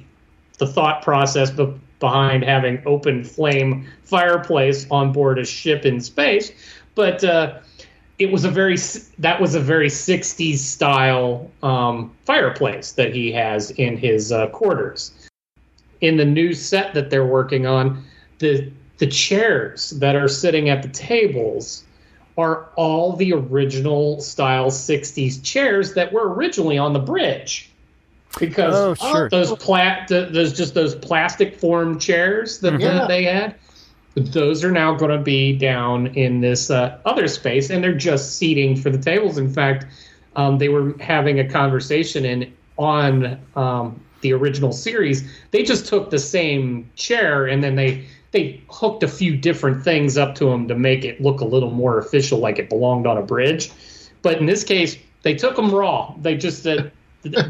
the 0.59 0.67
thought 0.67 1.03
process, 1.03 1.51
but 1.51 1.75
behind 2.01 2.45
having 2.45 2.83
open 2.87 3.25
flame 3.25 3.87
fireplace 4.03 4.87
on 4.91 5.13
board 5.13 5.39
a 5.39 5.45
ship 5.45 5.85
in 5.85 6.01
space, 6.01 6.53
but 6.95 7.23
uh, 7.25 7.59
it 8.19 8.31
was 8.31 8.45
a 8.45 8.51
very 8.51 8.77
that 9.19 9.41
was 9.41 9.55
a 9.55 9.61
very 9.61 9.89
60s 9.89 10.59
style 10.59 11.51
um, 11.63 12.15
fireplace 12.25 12.93
that 12.93 13.15
he 13.15 13.33
has 13.33 13.71
in 13.73 13.97
his 13.97 14.33
uh, 14.33 14.49
quarters. 14.49 15.13
In 16.01 16.17
the 16.17 16.25
new 16.25 16.53
set 16.53 16.95
that 16.95 17.11
they're 17.11 17.27
working 17.27 17.67
on, 17.67 18.05
the 18.39 18.71
the 18.99 19.07
chairs 19.07 19.91
that 19.91 20.17
are 20.17 20.29
sitting 20.29 20.69
at 20.69 20.83
the 20.83 20.89
tables 20.89 21.85
are 22.37 22.69
all 22.77 23.15
the 23.17 23.33
original 23.33 24.21
style 24.21 24.71
60s 24.71 25.43
chairs 25.43 25.95
that 25.95 26.13
were 26.13 26.35
originally 26.35 26.79
on 26.79 26.93
the 26.93 27.01
bridge 27.01 27.68
because 28.39 28.75
oh, 28.75 28.95
sure. 28.95 29.29
those 29.29 29.55
pla- 29.57 30.05
those 30.09 30.53
just 30.57 30.75
those 30.75 30.95
plastic 30.95 31.59
form 31.59 31.99
chairs 31.99 32.61
that, 32.61 32.81
yeah. 32.81 32.93
that 32.95 33.09
they 33.09 33.25
had 33.25 33.55
those 34.15 34.65
are 34.65 34.73
now 34.73 34.95
going 34.95 35.17
to 35.17 35.23
be 35.23 35.57
down 35.57 36.09
in 36.09 36.41
this 36.41 36.71
uh, 36.71 36.99
other 37.05 37.29
space 37.29 37.71
and 37.71 37.83
they're 37.83 37.95
just 37.95 38.37
seating 38.37 38.77
for 38.77 38.91
the 38.91 38.99
tables. 38.99 39.39
In 39.39 39.53
fact 39.53 39.87
um, 40.37 40.59
they 40.59 40.69
were 40.69 40.97
having 41.01 41.41
a 41.41 41.49
conversation 41.49 42.25
in 42.25 42.53
on 42.77 43.41
um, 43.57 44.01
the 44.21 44.33
original 44.33 44.73
series. 44.73 45.29
They 45.51 45.63
just 45.63 45.87
took 45.87 46.11
the 46.11 46.19
same 46.19 46.89
chair 46.97 47.47
and 47.47 47.63
then 47.63 47.77
they 47.77 48.07
they 48.31 48.63
hooked 48.69 49.03
a 49.03 49.09
few 49.09 49.37
different 49.37 49.83
things 49.83 50.19
up 50.19 50.35
to 50.35 50.45
them 50.45 50.69
to 50.69 50.75
make 50.75 51.05
it 51.05 51.21
look 51.21 51.41
a 51.41 51.47
little 51.47 51.71
more 51.71 51.99
official 51.99 52.39
like 52.39 52.59
it 52.59 52.69
belonged 52.69 53.07
on 53.07 53.17
a 53.17 53.23
bridge. 53.23 53.71
But 54.23 54.39
in 54.39 54.47
this 54.47 54.65
case 54.65 54.97
they 55.23 55.35
took 55.35 55.57
them 55.57 55.75
raw. 55.75 56.15
They 56.21 56.37
just 56.37 56.63
said 56.63 56.93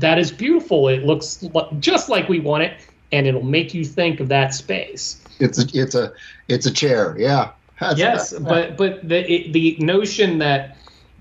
that 0.01 0.19
is 0.19 0.31
beautiful. 0.31 0.89
It 0.89 1.05
looks 1.05 1.45
just 1.81 2.09
like 2.09 2.29
we 2.29 2.41
want 2.41 2.65
it, 2.65 2.81
and 3.13 3.27
it'll 3.27 3.43
make 3.43 3.75
you 3.75 3.85
think 3.85 4.21
of 4.21 4.29
that 4.29 4.55
space. 4.55 5.21
It's 5.39 5.59
a 5.59 5.67
it's 5.73 5.95
a 5.95 6.13
it's 6.49 6.67
a 6.67 6.71
chair. 6.71 7.17
Yeah. 7.19 7.53
That's 7.81 7.99
yes, 7.99 8.33
but 8.33 8.77
but 8.77 9.09
the 9.09 9.31
it, 9.31 9.53
the 9.53 9.77
notion 9.79 10.39
that 10.39 10.77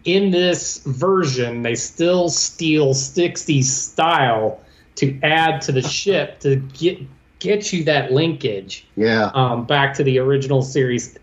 in 0.05 0.31
this 0.31 0.79
version 0.85 1.61
they 1.61 1.75
still 1.75 2.29
steal 2.29 2.93
60s 2.93 3.63
style 3.65 4.59
to 4.95 5.19
add 5.21 5.61
to 5.61 5.71
the 5.71 5.81
ship 5.81 6.39
to 6.39 6.55
get 6.55 6.99
get 7.39 7.71
you 7.71 7.83
that 7.83 8.11
linkage. 8.11 8.87
Yeah. 8.95 9.31
Um, 9.33 9.65
back 9.65 9.93
to 9.95 10.03
the 10.03 10.17
original 10.19 10.63
series. 10.63 11.17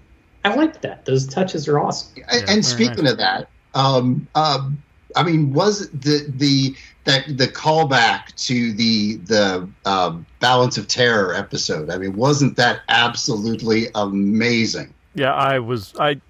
I 0.44 0.54
like 0.54 0.82
that. 0.82 1.04
Those 1.06 1.26
touches 1.26 1.66
are 1.66 1.80
awesome. 1.80 2.22
And, 2.30 2.48
and 2.48 2.64
speaking 2.64 3.04
right. 3.04 3.12
of 3.12 3.18
that, 3.18 3.48
um, 3.74 4.28
um, 4.34 4.82
I 5.16 5.22
mean, 5.22 5.52
was 5.52 5.88
the 5.90 6.26
the 6.28 6.76
that 7.04 7.26
the 7.26 7.48
callback 7.48 8.34
to 8.46 8.72
the 8.72 9.16
the 9.16 9.68
uh, 9.84 10.16
Balance 10.40 10.78
of 10.78 10.88
Terror 10.88 11.34
episode? 11.34 11.90
I 11.90 11.98
mean, 11.98 12.16
wasn't 12.16 12.56
that 12.56 12.80
absolutely 12.88 13.88
amazing? 13.94 14.92
Yeah, 15.14 15.34
I 15.34 15.58
was. 15.58 15.94
I 15.98 16.20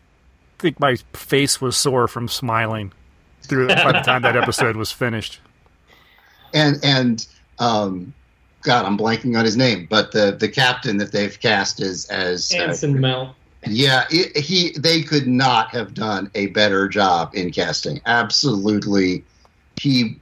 think 0.58 0.78
my 0.80 0.96
face 1.12 1.60
was 1.60 1.76
sore 1.76 2.08
from 2.08 2.28
smiling 2.28 2.92
through 3.42 3.68
by 3.68 3.92
the 3.92 4.00
time 4.00 4.22
that 4.22 4.36
episode 4.36 4.76
was 4.76 4.90
finished. 4.90 5.40
And 6.52 6.78
and 6.82 7.26
um, 7.58 8.14
God, 8.62 8.86
I'm 8.86 8.98
blanking 8.98 9.38
on 9.38 9.44
his 9.44 9.56
name, 9.56 9.86
but 9.88 10.12
the 10.12 10.36
the 10.38 10.48
captain 10.48 10.96
that 10.98 11.12
they've 11.12 11.38
cast 11.38 11.80
as 11.80 12.06
as 12.06 12.52
Anson 12.52 12.96
uh, 12.96 13.00
Mount. 13.00 13.36
Yeah, 13.66 14.04
it, 14.10 14.36
he 14.36 14.72
they 14.78 15.02
could 15.02 15.26
not 15.26 15.70
have 15.70 15.94
done 15.94 16.30
a 16.34 16.46
better 16.48 16.88
job 16.88 17.34
in 17.34 17.50
casting. 17.50 18.00
Absolutely, 18.06 19.24
he, 19.80 20.18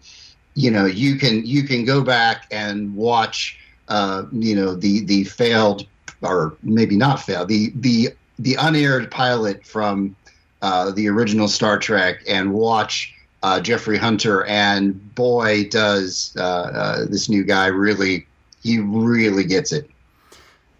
you 0.54 0.70
know, 0.70 0.84
you 0.84 1.16
can 1.16 1.44
you 1.46 1.64
can 1.64 1.84
go 1.84 2.02
back 2.02 2.46
and 2.50 2.94
watch, 2.94 3.58
uh, 3.88 4.24
you 4.32 4.54
know, 4.54 4.74
the 4.74 5.04
the 5.04 5.24
failed 5.24 5.86
or 6.20 6.56
maybe 6.62 6.96
not 6.96 7.20
failed 7.20 7.48
the 7.48 7.72
the 7.76 8.10
the 8.38 8.56
unaired 8.60 9.10
pilot 9.10 9.66
from 9.66 10.14
uh, 10.60 10.90
the 10.92 11.08
original 11.08 11.48
Star 11.48 11.78
Trek 11.78 12.22
and 12.28 12.52
watch 12.52 13.14
uh, 13.42 13.60
Jeffrey 13.60 13.98
Hunter, 13.98 14.44
and 14.44 15.14
boy, 15.14 15.68
does 15.68 16.34
uh, 16.38 16.42
uh, 16.42 17.04
this 17.06 17.28
new 17.28 17.44
guy 17.44 17.66
really 17.66 18.26
he 18.62 18.78
really 18.78 19.44
gets 19.44 19.72
it. 19.72 19.90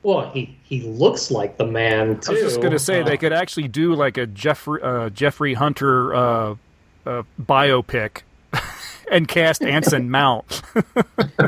Well, 0.03 0.31
he 0.31 0.57
he 0.65 0.83
looks 0.83 1.31
like 1.31 1.57
the 1.57 1.67
man 1.67 2.21
too. 2.21 2.33
I 2.33 2.35
was 2.35 2.43
just 2.43 2.61
going 2.61 2.73
to 2.73 2.79
say 2.79 3.01
uh, 3.01 3.05
they 3.05 3.17
could 3.17 3.33
actually 3.33 3.69
do 3.69 3.95
like 3.95 4.17
a 4.17 4.27
Jeffrey 4.27 4.83
uh, 4.83 5.11
Jeffrey 5.11 5.55
Hunter 5.55 6.15
uh, 6.15 6.55
uh 7.05 7.23
biopic 7.41 8.23
and 9.11 9.29
cast 9.29 9.63
Anson 9.63 10.11
Mount. 10.11 10.63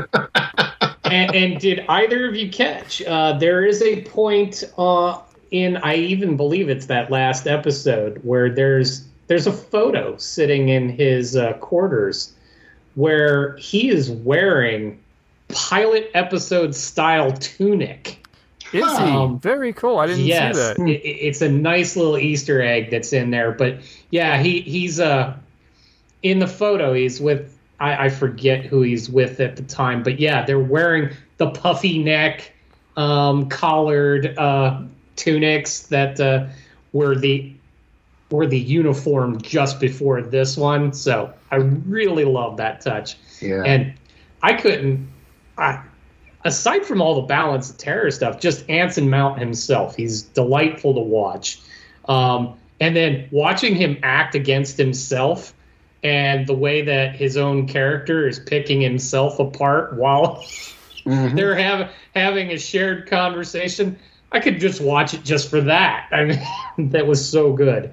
and, 1.05 1.35
and, 1.35 1.59
did 1.59 1.85
either 1.87 2.27
of 2.27 2.35
you 2.35 2.49
catch? 2.49 3.01
Uh, 3.03 3.33
there 3.33 3.65
is 3.65 3.81
a 3.81 4.01
point 4.03 4.63
uh, 4.77 5.19
in 5.51 5.77
I 5.77 5.95
even 5.95 6.37
believe 6.37 6.69
it's 6.69 6.87
that 6.87 7.11
last 7.11 7.47
episode 7.47 8.19
where 8.23 8.49
there's 8.49 9.05
there's 9.27 9.47
a 9.47 9.53
photo 9.53 10.17
sitting 10.17 10.69
in 10.69 10.89
his 10.89 11.37
quarters 11.59 12.33
where 12.95 13.57
he 13.57 13.89
is 13.89 14.09
wearing 14.09 14.99
pilot 15.49 16.09
episode 16.13 16.75
style 16.75 17.31
tunic 17.33 18.25
is 18.75 18.83
um, 18.83 19.33
he? 19.33 19.39
Very 19.39 19.73
cool. 19.73 19.99
I 19.99 20.07
didn't 20.07 20.25
yes, 20.25 20.55
see 20.55 20.61
that. 20.61 20.89
It, 20.89 21.07
it's 21.07 21.41
a 21.41 21.49
nice 21.49 21.95
little 21.95 22.17
Easter 22.17 22.61
egg 22.61 22.91
that's 22.91 23.13
in 23.13 23.31
there. 23.31 23.51
But 23.51 23.79
yeah, 24.09 24.41
he 24.41 24.61
he's 24.61 24.99
uh 24.99 25.35
in 26.25 26.39
the 26.39 26.47
photo. 26.47 26.93
He's 26.93 27.21
with 27.21 27.57
I, 27.79 28.05
I 28.05 28.09
forget 28.09 28.65
who 28.65 28.81
he's 28.81 29.09
with 29.09 29.39
at 29.39 29.55
the 29.55 29.63
time, 29.63 30.01
but 30.01 30.19
yeah, 30.19 30.43
they're 30.45 30.59
wearing 30.59 31.11
the 31.37 31.51
puffy 31.51 32.01
neck, 32.01 32.51
um, 32.97 33.47
collared 33.47 34.37
uh, 34.37 34.81
tunics 35.15 35.81
that 35.87 36.19
uh, 36.19 36.47
were 36.93 37.15
the 37.15 37.53
were 38.31 38.47
the 38.47 38.59
uniform 38.59 39.39
just 39.39 39.79
before 39.79 40.21
this 40.21 40.57
one. 40.57 40.93
So 40.93 41.31
I 41.51 41.57
really 41.57 42.25
love 42.25 42.57
that 42.57 42.81
touch. 42.81 43.17
Yeah. 43.39 43.61
And 43.63 43.93
I 44.41 44.53
couldn't. 44.53 45.07
I, 45.59 45.83
aside 46.43 46.85
from 46.87 47.01
all 47.03 47.15
the 47.15 47.27
balance 47.27 47.69
of 47.69 47.77
terror 47.77 48.09
stuff, 48.09 48.39
just 48.39 48.67
Anson 48.67 49.11
Mount 49.11 49.37
himself, 49.37 49.95
he's 49.95 50.23
delightful 50.23 50.95
to 50.95 51.01
watch. 51.01 51.59
Um, 52.05 52.57
and 52.79 52.95
then 52.95 53.27
watching 53.31 53.75
him 53.75 53.97
act 54.01 54.33
against 54.33 54.77
himself 54.77 55.53
and 56.03 56.45
the 56.47 56.53
way 56.53 56.81
that 56.83 57.15
his 57.15 57.37
own 57.37 57.67
character 57.67 58.27
is 58.27 58.39
picking 58.39 58.81
himself 58.81 59.39
apart 59.39 59.95
while 59.95 60.43
mm-hmm. 61.05 61.35
they're 61.35 61.55
have, 61.55 61.91
having 62.15 62.51
a 62.51 62.57
shared 62.57 63.09
conversation, 63.09 63.97
I 64.31 64.39
could 64.39 64.59
just 64.59 64.81
watch 64.81 65.13
it 65.13 65.23
just 65.23 65.49
for 65.49 65.61
that. 65.61 66.07
I 66.11 66.25
mean, 66.25 66.89
that 66.91 67.07
was 67.07 67.27
so 67.27 67.53
good. 67.53 67.91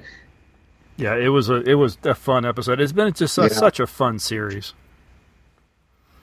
Yeah, 0.97 1.17
it 1.17 1.29
was 1.29 1.49
a 1.49 1.63
it 1.63 1.75
was 1.75 1.97
a 2.05 2.15
fun 2.15 2.45
episode. 2.45 2.79
It's 2.79 2.93
been 2.93 3.13
just 3.13 3.37
a, 3.39 3.43
yeah. 3.43 3.49
such 3.49 3.81
a 3.81 3.87
fun 3.87 4.19
series. 4.19 4.75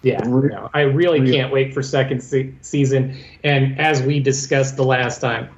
Yeah, 0.02 0.20
no, 0.20 0.70
I 0.74 0.82
really 0.82 1.30
can't 1.30 1.52
wait 1.52 1.74
for 1.74 1.84
second 1.84 2.22
se- 2.22 2.54
season. 2.62 3.18
And 3.44 3.78
as 3.78 4.02
we 4.02 4.22
discussed 4.22 4.78
the 4.78 4.86
last 4.86 5.20
time, 5.20 5.50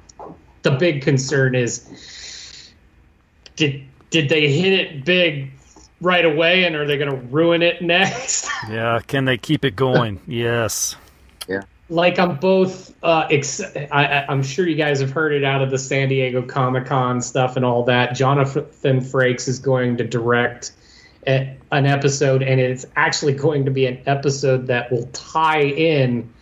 the 0.62 0.72
big 0.72 1.02
concern 1.02 1.54
is 1.54 2.72
did 3.54 3.84
did 4.10 4.28
they 4.28 4.50
hit 4.50 4.72
it 4.72 5.04
big 5.04 5.52
right 6.02 6.24
away, 6.24 6.64
and 6.64 6.76
are 6.76 6.86
they 6.86 6.98
going 6.98 7.10
to 7.10 7.16
ruin 7.28 7.62
it 7.62 7.80
next? 7.80 8.48
yeah, 8.68 9.00
can 9.06 9.24
they 9.24 9.38
keep 9.38 9.64
it 9.64 9.76
going? 9.76 10.20
yes. 10.26 10.96
Yeah. 11.48 11.62
Like 11.88 12.18
I'm 12.18 12.36
both. 12.36 12.94
Uh, 13.02 13.26
ex- 13.30 13.60
I, 13.60 14.24
I'm 14.28 14.42
sure 14.42 14.66
you 14.66 14.76
guys 14.76 15.00
have 15.00 15.10
heard 15.10 15.32
it 15.32 15.44
out 15.44 15.62
of 15.62 15.70
the 15.70 15.78
San 15.78 16.08
Diego 16.08 16.42
Comic 16.42 16.86
Con 16.86 17.20
stuff 17.20 17.56
and 17.56 17.64
all 17.64 17.84
that. 17.84 18.14
Jonathan 18.14 19.00
Frakes 19.00 19.48
is 19.48 19.58
going 19.58 19.96
to 19.98 20.04
direct 20.04 20.72
an 21.24 21.58
episode, 21.70 22.42
and 22.42 22.60
it's 22.60 22.86
actually 22.96 23.34
going 23.34 23.64
to 23.66 23.70
be 23.70 23.86
an 23.86 24.02
episode 24.06 24.66
that 24.68 24.90
will 24.90 25.06
tie 25.12 25.62
in 25.62 26.32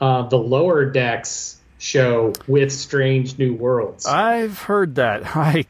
uh, 0.00 0.28
the 0.28 0.38
Lower 0.38 0.90
Decks 0.90 1.60
show 1.78 2.32
with 2.46 2.72
Strange 2.72 3.38
New 3.38 3.54
Worlds. 3.54 4.06
I've 4.06 4.58
heard 4.58 4.96
that. 4.96 5.22
I 5.36 5.66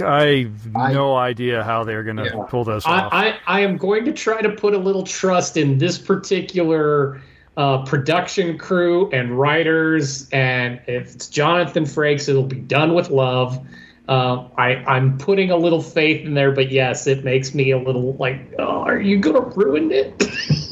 I 0.00 0.44
have 0.44 0.74
no 0.74 1.16
idea 1.16 1.62
how 1.62 1.84
they're 1.84 2.04
going 2.04 2.16
to 2.16 2.24
yeah. 2.24 2.44
pull 2.48 2.64
this 2.64 2.86
off. 2.86 3.12
I, 3.12 3.28
I, 3.28 3.38
I, 3.46 3.60
am 3.60 3.76
going 3.76 4.04
to 4.04 4.12
try 4.12 4.40
to 4.40 4.50
put 4.50 4.74
a 4.74 4.78
little 4.78 5.02
trust 5.02 5.56
in 5.56 5.78
this 5.78 5.98
particular 5.98 7.20
uh, 7.56 7.84
production 7.84 8.56
crew 8.56 9.10
and 9.10 9.38
writers. 9.38 10.28
And 10.30 10.80
if 10.86 11.14
it's 11.14 11.28
Jonathan 11.28 11.84
Frakes, 11.84 12.28
it'll 12.28 12.44
be 12.44 12.60
done 12.60 12.94
with 12.94 13.10
love. 13.10 13.66
Uh, 14.08 14.48
I, 14.56 14.76
I'm 14.86 15.18
putting 15.18 15.50
a 15.50 15.56
little 15.56 15.82
faith 15.82 16.24
in 16.24 16.34
there, 16.34 16.52
but 16.52 16.70
yes, 16.70 17.06
it 17.06 17.24
makes 17.24 17.54
me 17.54 17.72
a 17.72 17.78
little 17.78 18.14
like, 18.14 18.54
oh, 18.58 18.82
are 18.82 19.00
you 19.00 19.18
going 19.18 19.36
to 19.36 19.58
ruin 19.58 19.90
it? 19.90 20.22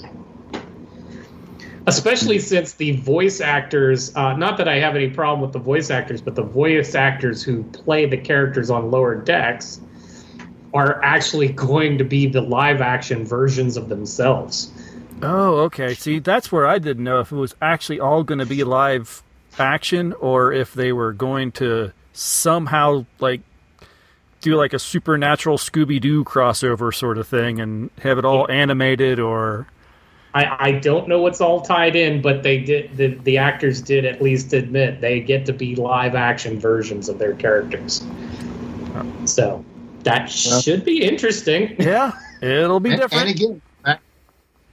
Especially 1.88 2.38
since 2.40 2.74
the 2.74 2.92
voice 2.92 3.40
actors, 3.40 4.14
uh, 4.16 4.36
not 4.36 4.56
that 4.58 4.66
I 4.66 4.80
have 4.80 4.96
any 4.96 5.08
problem 5.08 5.40
with 5.40 5.52
the 5.52 5.60
voice 5.60 5.90
actors, 5.90 6.20
but 6.20 6.34
the 6.34 6.42
voice 6.42 6.94
actors 6.94 7.42
who 7.42 7.62
play 7.62 8.06
the 8.06 8.16
characters 8.16 8.70
on 8.70 8.90
lower 8.90 9.14
decks 9.14 9.80
are 10.74 11.02
actually 11.02 11.48
going 11.48 11.98
to 11.98 12.04
be 12.04 12.26
the 12.26 12.40
live 12.40 12.80
action 12.80 13.24
versions 13.24 13.76
of 13.76 13.88
themselves. 13.88 14.72
Oh, 15.22 15.60
okay. 15.60 15.94
See, 15.94 16.18
that's 16.18 16.52
where 16.52 16.66
I 16.66 16.78
didn't 16.78 17.04
know 17.04 17.20
if 17.20 17.32
it 17.32 17.36
was 17.36 17.54
actually 17.62 18.00
all 18.00 18.22
going 18.22 18.40
to 18.40 18.46
be 18.46 18.64
live 18.64 19.22
action 19.58 20.12
or 20.14 20.52
if 20.52 20.74
they 20.74 20.92
were 20.92 21.12
going 21.12 21.52
to 21.52 21.92
somehow 22.12 23.06
like 23.20 23.40
do 24.40 24.54
like 24.56 24.72
a 24.72 24.78
supernatural 24.78 25.58
Scooby 25.58 26.00
Doo 26.00 26.24
crossover 26.24 26.94
sort 26.94 27.18
of 27.18 27.26
thing 27.26 27.60
and 27.60 27.90
have 28.02 28.18
it 28.18 28.24
all 28.24 28.50
animated 28.50 29.18
or 29.18 29.66
I, 30.36 30.68
I 30.68 30.72
don't 30.72 31.08
know 31.08 31.22
what's 31.22 31.40
all 31.40 31.62
tied 31.62 31.96
in, 31.96 32.20
but 32.20 32.42
they 32.42 32.58
did 32.60 32.94
the, 32.94 33.14
the 33.24 33.38
actors 33.38 33.80
did 33.80 34.04
at 34.04 34.20
least 34.20 34.52
admit 34.52 35.00
they 35.00 35.18
get 35.18 35.46
to 35.46 35.54
be 35.54 35.74
live 35.74 36.14
action 36.14 36.60
versions 36.60 37.08
of 37.08 37.18
their 37.18 37.32
characters. 37.32 38.06
So 39.24 39.64
that 40.02 40.26
should 40.26 40.84
be 40.84 41.02
interesting. 41.02 41.74
Yeah, 41.86 42.12
it'll 42.42 42.80
be 42.80 42.90
different. 42.90 43.14
And, 43.14 43.22
and 43.22 43.30
again, 43.30 43.98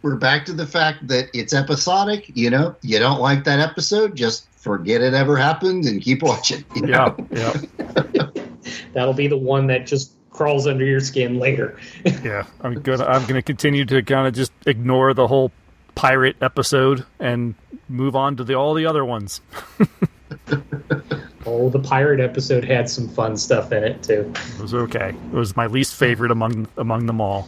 we're 0.02 0.18
back 0.18 0.44
to 0.48 0.54
the 0.54 0.68
fact 0.68 1.08
that 1.08 1.30
it's 1.34 1.54
episodic. 1.54 2.30
You 2.36 2.50
know, 2.50 2.76
you 2.82 3.00
don't 3.00 3.22
like 3.22 3.46
that 3.46 3.60
episode, 3.60 4.18
just 4.18 4.50
forget 4.50 5.02
it 5.02 5.14
ever 5.14 5.38
happened 5.38 5.86
and 5.86 6.02
keep 6.02 6.24
watching. 6.24 6.66
You 6.76 6.88
know? 6.88 7.16
Yeah, 7.32 7.62
yeah. 8.14 8.28
That'll 8.94 9.14
be 9.14 9.28
the 9.28 9.38
one 9.38 9.68
that 9.68 9.88
just 9.88 10.12
crawls 10.34 10.68
under 10.68 10.84
your 10.84 11.00
skin 11.00 11.40
later. 11.40 11.78
yeah, 12.24 12.46
I'm 12.62 12.82
gonna 12.82 13.06
I'm 13.06 13.26
gonna 13.26 13.42
continue 13.42 13.86
to 13.86 14.04
kind 14.04 14.28
of 14.28 14.34
just 14.34 14.52
ignore 14.66 15.14
the 15.14 15.28
whole 15.28 15.52
pirate 15.96 16.36
episode 16.42 17.06
and 17.20 17.56
move 17.88 18.16
on 18.16 18.36
to 18.38 18.44
the 18.44 18.56
all 18.56 18.74
the 18.74 18.86
other 18.86 19.06
ones. 19.06 19.42
oh, 21.46 21.70
the 21.70 21.80
pirate 21.80 22.20
episode 22.20 22.64
had 22.64 22.90
some 22.90 23.08
fun 23.08 23.38
stuff 23.38 23.72
in 23.72 23.84
it 23.84 24.04
too. 24.04 24.34
It 24.56 24.62
was 24.62 24.74
okay. 24.74 25.10
It 25.10 25.36
was 25.36 25.56
my 25.56 25.68
least 25.68 25.96
favorite 25.96 26.32
among 26.32 26.68
among 26.78 27.06
them 27.06 27.22
all. 27.22 27.48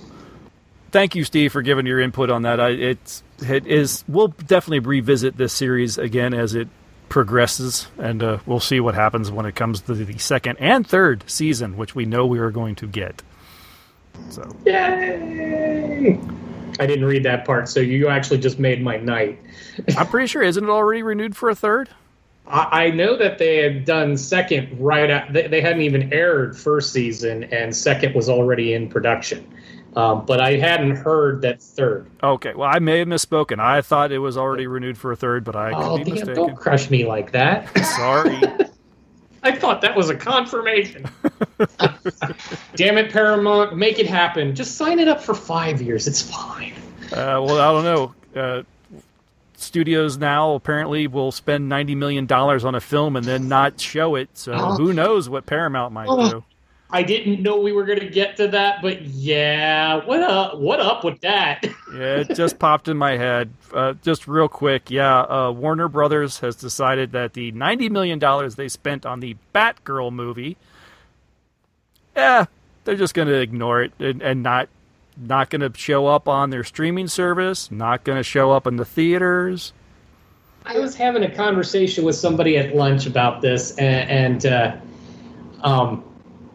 Thank 0.91 1.15
you, 1.15 1.26
Steve, 1.26 1.52
for 1.52 1.62
giving 1.62 1.86
your 1.86 2.00
input 2.00 2.30
on 2.30 2.43
that. 2.43 2.62
I, 2.62 2.69
it's 2.69 3.24
it 3.39 3.67
is. 3.67 4.06
We'll 4.08 4.30
definitely 4.30 4.80
revisit 4.80 5.36
this 5.36 5.52
series 5.52 5.98
again 5.98 6.34
as 6.34 6.56
it 6.56 6.69
progresses, 7.10 7.88
and 7.98 8.22
uh, 8.22 8.39
we'll 8.46 8.60
see 8.60 8.80
what 8.80 8.96
happens 8.96 9.32
when 9.32 9.46
it 9.46 9.56
comes 9.56 9.82
to 9.82 9.94
the 9.94 10.18
second 10.18 10.58
and 10.60 10.86
third 10.86 11.24
season, 11.28 11.78
which 11.78 11.96
we 11.96 12.06
know 12.06 12.26
we 12.26 12.39
are 12.39 12.52
going 12.52 12.76
to 12.76 12.88
get. 12.88 13.22
So, 14.30 14.56
yay! 14.65 16.20
I 16.80 16.86
didn't 16.86 17.06
read 17.06 17.24
that 17.24 17.46
part, 17.46 17.70
so 17.70 17.80
you 17.80 18.08
actually 18.08 18.39
just 18.39 18.60
made 18.60 18.82
my 18.82 18.98
night. 18.98 19.39
I'm 19.98 20.08
pretty 20.08 20.28
sure 20.28 20.41
isn't 20.41 20.63
it 20.63 20.70
already 20.70 21.04
renewed 21.04 21.36
for 21.36 21.50
a 21.50 21.56
third? 21.56 21.89
I, 22.48 22.86
I 22.86 22.89
know 22.91 23.15
that 23.15 23.38
they 23.38 23.58
had 23.58 23.86
done 23.86 24.18
second 24.18 24.78
right 24.80 25.10
at 25.10 25.32
they, 25.32 25.48
they 25.48 25.62
hadn't 25.62 25.82
even 25.82 26.12
aired 26.13 26.58
first 26.58 26.91
season, 26.91 27.46
and 27.46 27.76
second 27.76 28.13
was 28.15 28.30
already 28.30 28.74
in 28.74 28.89
production. 28.89 29.48
Um, 29.96 30.26
but 30.26 30.42
I 30.42 30.58
hadn't 30.58 30.98
heard 30.98 31.42
that 31.44 31.62
third. 31.62 32.10
Okay, 32.22 32.54
well, 32.54 32.70
I 32.70 32.80
may 32.80 33.00
have 33.00 33.08
misspoken. 33.08 33.60
I 33.60 33.82
thought 33.82 34.12
it 34.12 34.20
was 34.20 34.38
already 34.38 34.68
renewed 34.68 34.98
for 34.98 35.14
a 35.14 35.16
third, 35.16 35.46
but 35.46 35.56
I 35.56 35.72
oh, 35.72 35.98
could 35.98 36.06
be 36.06 36.12
mistaken. 36.12 36.36
Don't 36.36 36.56
crush 36.56 36.90
me 36.90 37.06
like 37.06 37.32
that. 37.32 37.76
Sorry. 37.96 38.42
I 39.44 39.52
thought 39.54 39.82
that 39.82 39.96
was 39.96 40.10
a 40.10 40.16
confirmation. 40.16 41.08
Damn 42.76 42.98
it, 42.98 43.12
Paramount, 43.12 43.78
make 43.78 44.00
it 44.00 44.08
happen. 44.08 44.56
Just 44.56 44.76
sign 44.76 45.00
it 45.00 45.08
up 45.08 45.22
for 45.22 45.36
five 45.36 45.82
years. 45.82 46.08
It's 46.08 46.22
fine. 46.22 46.74
Uh, 47.12 47.40
well, 47.46 47.62
I 47.62 47.72
don't 47.72 47.84
know. 47.84 48.16
Uh, 48.36 48.64
studios 49.56 50.18
now 50.18 50.56
apparently 50.56 51.08
will 51.08 51.32
spend 51.32 51.70
ninety 51.70 51.94
million 51.94 52.26
dollars 52.26 52.66
on 52.66 52.74
a 52.74 52.82
film 52.82 53.16
and 53.16 53.26
then 53.26 53.48
not 53.48 53.80
show 53.80 54.16
it. 54.16 54.30
So 54.34 54.54
oh. 54.54 54.76
who 54.76 54.94
knows 54.94 55.30
what 55.30 55.46
Paramount 55.46 55.94
might 55.94 56.08
oh. 56.10 56.30
do? 56.30 56.44
I 56.96 57.04
didn't 57.04 57.42
know 57.42 57.60
we 57.60 57.74
were 57.74 57.84
going 57.84 58.00
to 58.00 58.10
get 58.10 58.38
to 58.38 58.48
that, 58.48 58.82
but 58.82 59.02
yeah, 59.02 59.96
what 60.06 60.22
up? 60.22 60.58
What 60.58 60.80
up 60.80 61.04
with 61.04 61.20
that? 61.20 61.66
yeah, 61.94 62.22
it 62.22 62.34
just 62.34 62.58
popped 62.58 62.88
in 62.88 62.96
my 62.96 63.18
head. 63.18 63.52
Uh, 63.74 63.96
just 64.02 64.30
real 64.30 64.48
quick, 64.48 64.90
yeah. 64.90 65.24
Uh, 65.24 65.52
Warner 65.52 65.90
Brothers 65.90 66.40
has 66.40 66.56
decided 66.56 67.12
that 67.12 67.34
the 67.34 67.52
ninety 67.52 67.90
million 67.90 68.18
dollars 68.18 68.56
they 68.56 68.70
spent 68.70 69.06
on 69.06 69.20
the 69.20 69.36
Batgirl 69.54 70.14
movie, 70.14 70.56
yeah, 72.16 72.46
they're 72.86 72.96
just 72.96 73.14
going 73.14 73.28
to 73.28 73.42
ignore 73.42 73.84
it 73.84 73.92
and, 74.00 74.22
and 74.22 74.42
not 74.42 74.70
not 75.18 75.50
going 75.50 75.70
to 75.70 75.78
show 75.78 76.08
up 76.08 76.30
on 76.30 76.50
their 76.50 76.64
streaming 76.64 77.10
service. 77.10 77.70
Not 77.70 78.06
going 78.06 78.20
to 78.20 78.24
show 78.24 78.54
up 78.54 78.66
in 78.66 78.78
the 78.78 78.86
theaters. 78.86 79.74
I 80.66 80.80
was 80.80 80.96
having 80.96 81.24
a 81.24 81.36
conversation 81.36 82.06
with 82.06 82.16
somebody 82.16 82.58
at 82.58 82.74
lunch 82.74 83.06
about 83.06 83.42
this, 83.42 83.76
and, 83.76 84.46
and 84.46 84.46
uh, 84.46 84.78
um 85.62 86.02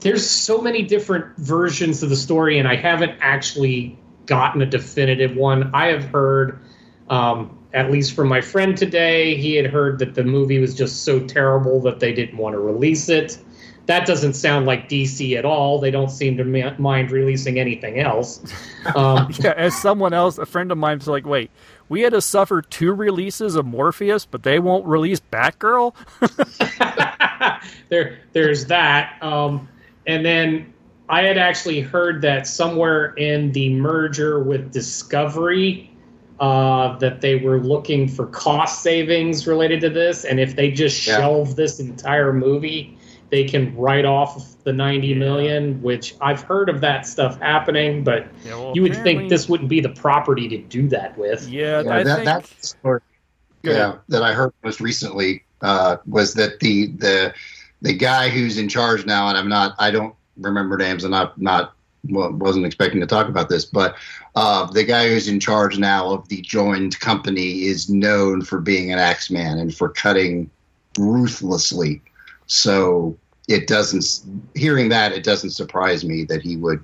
there's 0.00 0.28
so 0.28 0.60
many 0.60 0.82
different 0.82 1.36
versions 1.36 2.02
of 2.02 2.10
the 2.10 2.16
story, 2.16 2.58
and 2.58 2.66
I 2.66 2.76
haven't 2.76 3.16
actually 3.20 3.98
gotten 4.26 4.62
a 4.62 4.66
definitive 4.66 5.36
one. 5.36 5.70
I 5.74 5.86
have 5.88 6.04
heard, 6.04 6.60
um, 7.08 7.58
at 7.74 7.90
least 7.90 8.14
from 8.14 8.28
my 8.28 8.40
friend 8.40 8.76
today, 8.76 9.36
he 9.36 9.54
had 9.54 9.66
heard 9.66 9.98
that 9.98 10.14
the 10.14 10.24
movie 10.24 10.58
was 10.58 10.74
just 10.74 11.04
so 11.04 11.20
terrible 11.20 11.80
that 11.82 12.00
they 12.00 12.12
didn't 12.12 12.38
want 12.38 12.54
to 12.54 12.58
release 12.58 13.08
it. 13.08 13.38
That 13.86 14.06
doesn't 14.06 14.34
sound 14.34 14.66
like 14.66 14.88
DC 14.88 15.36
at 15.36 15.44
all. 15.44 15.80
They 15.80 15.90
don't 15.90 16.10
seem 16.10 16.36
to 16.36 16.44
mind 16.78 17.10
releasing 17.10 17.58
anything 17.58 17.98
else. 17.98 18.40
Um, 18.96 19.30
yeah, 19.38 19.52
as 19.58 19.76
someone 19.76 20.14
else, 20.14 20.38
a 20.38 20.46
friend 20.46 20.72
of 20.72 20.78
mine 20.78 20.96
was 20.96 21.06
like, 21.06 21.26
"Wait, 21.26 21.50
we 21.90 22.00
had 22.00 22.14
to 22.14 22.22
suffer 22.22 22.62
two 22.62 22.94
releases 22.94 23.54
of 23.54 23.66
Morbius, 23.66 24.26
but 24.28 24.42
they 24.42 24.58
won't 24.58 24.86
release 24.86 25.20
Batgirl." 25.20 25.94
there, 27.90 28.20
there's 28.32 28.64
that. 28.66 29.22
Um, 29.22 29.68
and 30.06 30.24
then 30.24 30.72
I 31.08 31.22
had 31.22 31.38
actually 31.38 31.80
heard 31.80 32.22
that 32.22 32.46
somewhere 32.46 33.14
in 33.14 33.52
the 33.52 33.74
merger 33.74 34.40
with 34.40 34.72
Discovery, 34.72 35.90
uh, 36.38 36.96
that 36.98 37.20
they 37.20 37.36
were 37.36 37.60
looking 37.60 38.08
for 38.08 38.26
cost 38.26 38.82
savings 38.82 39.46
related 39.46 39.80
to 39.82 39.90
this, 39.90 40.24
and 40.24 40.40
if 40.40 40.56
they 40.56 40.70
just 40.70 41.06
yeah. 41.06 41.18
shelve 41.18 41.56
this 41.56 41.80
entire 41.80 42.32
movie, 42.32 42.96
they 43.30 43.44
can 43.44 43.76
write 43.76 44.04
off 44.04 44.62
the 44.64 44.72
ninety 44.72 45.08
yeah. 45.08 45.16
million. 45.16 45.82
Which 45.82 46.14
I've 46.20 46.40
heard 46.40 46.68
of 46.68 46.80
that 46.80 47.06
stuff 47.06 47.38
happening, 47.40 48.04
but 48.04 48.26
yeah, 48.44 48.54
well, 48.54 48.72
you 48.74 48.82
would 48.82 48.96
think 48.96 49.28
this 49.28 49.48
wouldn't 49.48 49.68
be 49.68 49.80
the 49.80 49.90
property 49.90 50.48
to 50.48 50.58
do 50.58 50.88
that 50.88 51.18
with. 51.18 51.48
Yeah, 51.48 51.82
yeah 51.82 52.02
that, 52.04 52.14
think... 52.16 52.24
that 52.24 52.46
story, 52.64 53.00
yeah, 53.62 53.96
that 54.08 54.22
I 54.22 54.32
heard 54.32 54.52
most 54.64 54.80
recently 54.80 55.44
uh, 55.60 55.98
was 56.06 56.34
that 56.34 56.60
the 56.60 56.86
the 56.86 57.34
the 57.82 57.94
guy 57.94 58.28
who's 58.28 58.58
in 58.58 58.68
charge 58.68 59.06
now, 59.06 59.28
and 59.28 59.38
I'm 59.38 59.48
not, 59.48 59.74
I 59.78 59.90
don't 59.90 60.14
remember 60.38 60.76
names, 60.76 61.04
and 61.04 61.10
not 61.10 61.40
not 61.40 61.74
wasn't 62.04 62.64
expecting 62.64 63.00
to 63.00 63.06
talk 63.06 63.28
about 63.28 63.50
this, 63.50 63.64
but 63.64 63.94
uh, 64.34 64.66
the 64.70 64.84
guy 64.84 65.08
who's 65.08 65.28
in 65.28 65.38
charge 65.38 65.78
now 65.78 66.10
of 66.10 66.26
the 66.28 66.40
joined 66.40 66.98
company 67.00 67.64
is 67.64 67.90
known 67.90 68.42
for 68.42 68.58
being 68.58 68.90
an 68.90 68.98
axeman 68.98 69.58
and 69.58 69.74
for 69.74 69.90
cutting 69.90 70.50
ruthlessly. 70.98 72.00
So 72.46 73.16
it 73.48 73.66
doesn't. 73.66 74.22
Hearing 74.54 74.88
that, 74.88 75.12
it 75.12 75.24
doesn't 75.24 75.50
surprise 75.50 76.04
me 76.04 76.24
that 76.24 76.42
he 76.42 76.56
would 76.56 76.82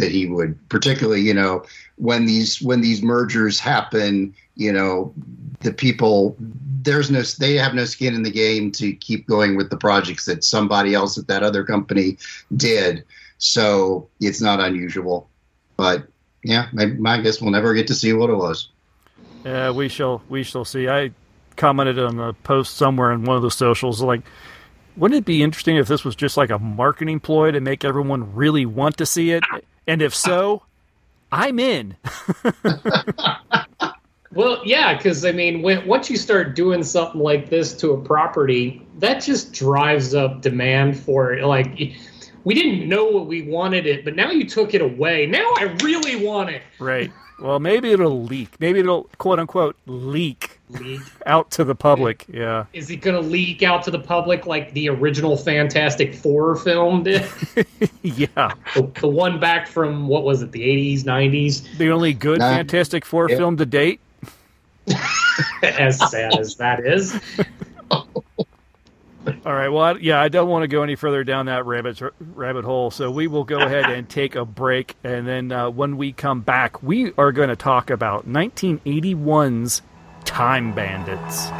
that 0.00 0.10
he 0.10 0.26
would 0.26 0.56
particularly 0.68 1.20
you 1.20 1.34
know 1.34 1.62
when 1.96 2.26
these 2.26 2.60
when 2.62 2.80
these 2.80 3.02
mergers 3.02 3.60
happen 3.60 4.34
you 4.56 4.72
know 4.72 5.12
the 5.60 5.72
people 5.72 6.36
there's 6.82 7.10
no 7.10 7.22
they 7.38 7.54
have 7.54 7.74
no 7.74 7.84
skin 7.84 8.14
in 8.14 8.22
the 8.22 8.30
game 8.30 8.70
to 8.72 8.92
keep 8.92 9.26
going 9.26 9.56
with 9.56 9.70
the 9.70 9.76
projects 9.76 10.24
that 10.26 10.44
somebody 10.44 10.94
else 10.94 11.18
at 11.18 11.26
that 11.28 11.42
other 11.42 11.64
company 11.64 12.18
did. 12.56 13.04
So 13.38 14.08
it's 14.20 14.40
not 14.40 14.60
unusual 14.60 15.30
but 15.80 16.06
yeah 16.44 16.66
my, 16.74 17.14
I 17.14 17.22
guess 17.22 17.40
we'll 17.40 17.52
never 17.52 17.72
get 17.72 17.86
to 17.86 17.94
see 17.94 18.12
what 18.12 18.28
it 18.28 18.34
was. 18.34 18.68
Yeah 19.46 19.70
we 19.70 19.88
shall 19.88 20.22
we 20.28 20.42
shall 20.42 20.66
see. 20.66 20.88
I 20.88 21.12
commented 21.56 21.98
on 21.98 22.20
a 22.20 22.34
post 22.34 22.76
somewhere 22.76 23.12
in 23.12 23.24
one 23.24 23.36
of 23.36 23.42
the 23.42 23.50
socials 23.50 24.02
like 24.02 24.20
wouldn't 24.94 25.18
it 25.18 25.24
be 25.24 25.42
interesting 25.42 25.76
if 25.76 25.88
this 25.88 26.04
was 26.04 26.14
just 26.14 26.36
like 26.36 26.50
a 26.50 26.58
marketing 26.58 27.18
ploy 27.18 27.50
to 27.50 27.60
make 27.60 27.82
everyone 27.82 28.34
really 28.34 28.66
want 28.66 28.98
to 28.98 29.06
see 29.06 29.30
it? 29.30 29.42
And 29.86 30.02
if 30.02 30.14
so 30.14 30.64
i'm 31.32 31.58
in 31.58 31.96
Well, 34.32 34.62
yeah, 34.64 34.96
because 34.96 35.24
I 35.24 35.32
mean, 35.32 35.60
when, 35.62 35.86
once 35.86 36.08
you 36.08 36.16
start 36.16 36.54
doing 36.54 36.84
something 36.84 37.20
like 37.20 37.50
this 37.50 37.74
to 37.78 37.92
a 37.92 38.00
property, 38.00 38.86
that 38.98 39.22
just 39.22 39.52
drives 39.52 40.14
up 40.14 40.40
demand 40.40 40.98
for 40.98 41.32
it. 41.32 41.44
Like, 41.44 41.76
we 42.44 42.54
didn't 42.54 42.88
know 42.88 43.06
what 43.06 43.26
we 43.26 43.42
wanted 43.42 43.86
it, 43.86 44.04
but 44.04 44.14
now 44.14 44.30
you 44.30 44.48
took 44.48 44.72
it 44.72 44.82
away. 44.82 45.26
Now 45.26 45.52
I 45.58 45.76
really 45.82 46.24
want 46.24 46.50
it. 46.50 46.62
Right. 46.78 47.10
Well, 47.40 47.58
maybe 47.58 47.90
it'll 47.90 48.22
leak. 48.22 48.60
Maybe 48.60 48.80
it'll 48.80 49.04
quote 49.16 49.38
unquote 49.38 49.74
leak, 49.86 50.60
leak. 50.68 51.00
out 51.24 51.50
to 51.52 51.64
the 51.64 51.74
public. 51.74 52.26
Yeah. 52.28 52.66
Is 52.74 52.90
it 52.90 52.96
going 52.96 53.20
to 53.20 53.26
leak 53.26 53.62
out 53.62 53.82
to 53.84 53.90
the 53.90 53.98
public 53.98 54.46
like 54.46 54.72
the 54.74 54.90
original 54.90 55.36
Fantastic 55.36 56.14
Four 56.14 56.56
film 56.56 57.02
did? 57.02 57.26
yeah. 58.02 58.52
The, 58.74 58.90
the, 59.00 59.08
one 59.08 59.40
back 59.40 59.66
from 59.66 60.06
what 60.06 60.24
was 60.24 60.42
it, 60.42 60.52
the 60.52 60.60
80s, 60.60 61.04
90s? 61.04 61.78
The 61.78 61.90
only 61.90 62.12
good 62.12 62.40
Fantastic 62.40 63.06
Four 63.06 63.30
yeah. 63.30 63.36
film 63.38 63.56
to 63.56 63.66
date? 63.66 64.00
as 65.62 65.98
sad 66.10 66.38
as 66.38 66.56
that 66.56 66.84
is. 66.84 67.18
All 69.44 69.52
right. 69.52 69.68
Well, 69.68 69.82
I, 69.84 69.92
yeah, 69.94 70.20
I 70.20 70.28
don't 70.28 70.48
want 70.48 70.62
to 70.62 70.68
go 70.68 70.82
any 70.82 70.96
further 70.96 71.24
down 71.24 71.46
that 71.46 71.66
rabbit 71.66 72.00
rabbit 72.20 72.64
hole. 72.64 72.90
So 72.90 73.10
we 73.10 73.26
will 73.26 73.44
go 73.44 73.60
ahead 73.60 73.84
and 73.90 74.08
take 74.08 74.34
a 74.34 74.44
break, 74.44 74.96
and 75.04 75.26
then 75.26 75.52
uh, 75.52 75.70
when 75.70 75.96
we 75.96 76.12
come 76.12 76.40
back, 76.40 76.82
we 76.82 77.12
are 77.18 77.32
going 77.32 77.50
to 77.50 77.56
talk 77.56 77.90
about 77.90 78.26
1981's 78.26 79.82
Time 80.24 80.74
Bandits. 80.74 81.50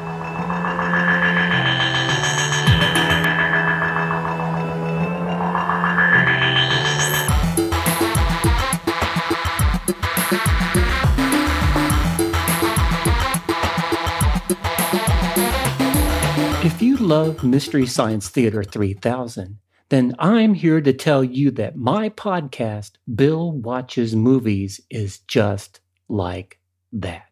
Love 17.11 17.43
Mystery 17.43 17.87
Science 17.87 18.29
Theater 18.29 18.63
3000, 18.63 19.59
then 19.89 20.15
I'm 20.21 20.55
here 20.55 20.81
to 20.81 20.93
tell 20.93 21.25
you 21.25 21.51
that 21.51 21.75
my 21.75 22.09
podcast, 22.09 22.93
Bill 23.13 23.51
Watches 23.51 24.15
Movies, 24.15 24.81
is 24.89 25.19
just 25.19 25.81
like 26.09 26.61
that. 26.93 27.27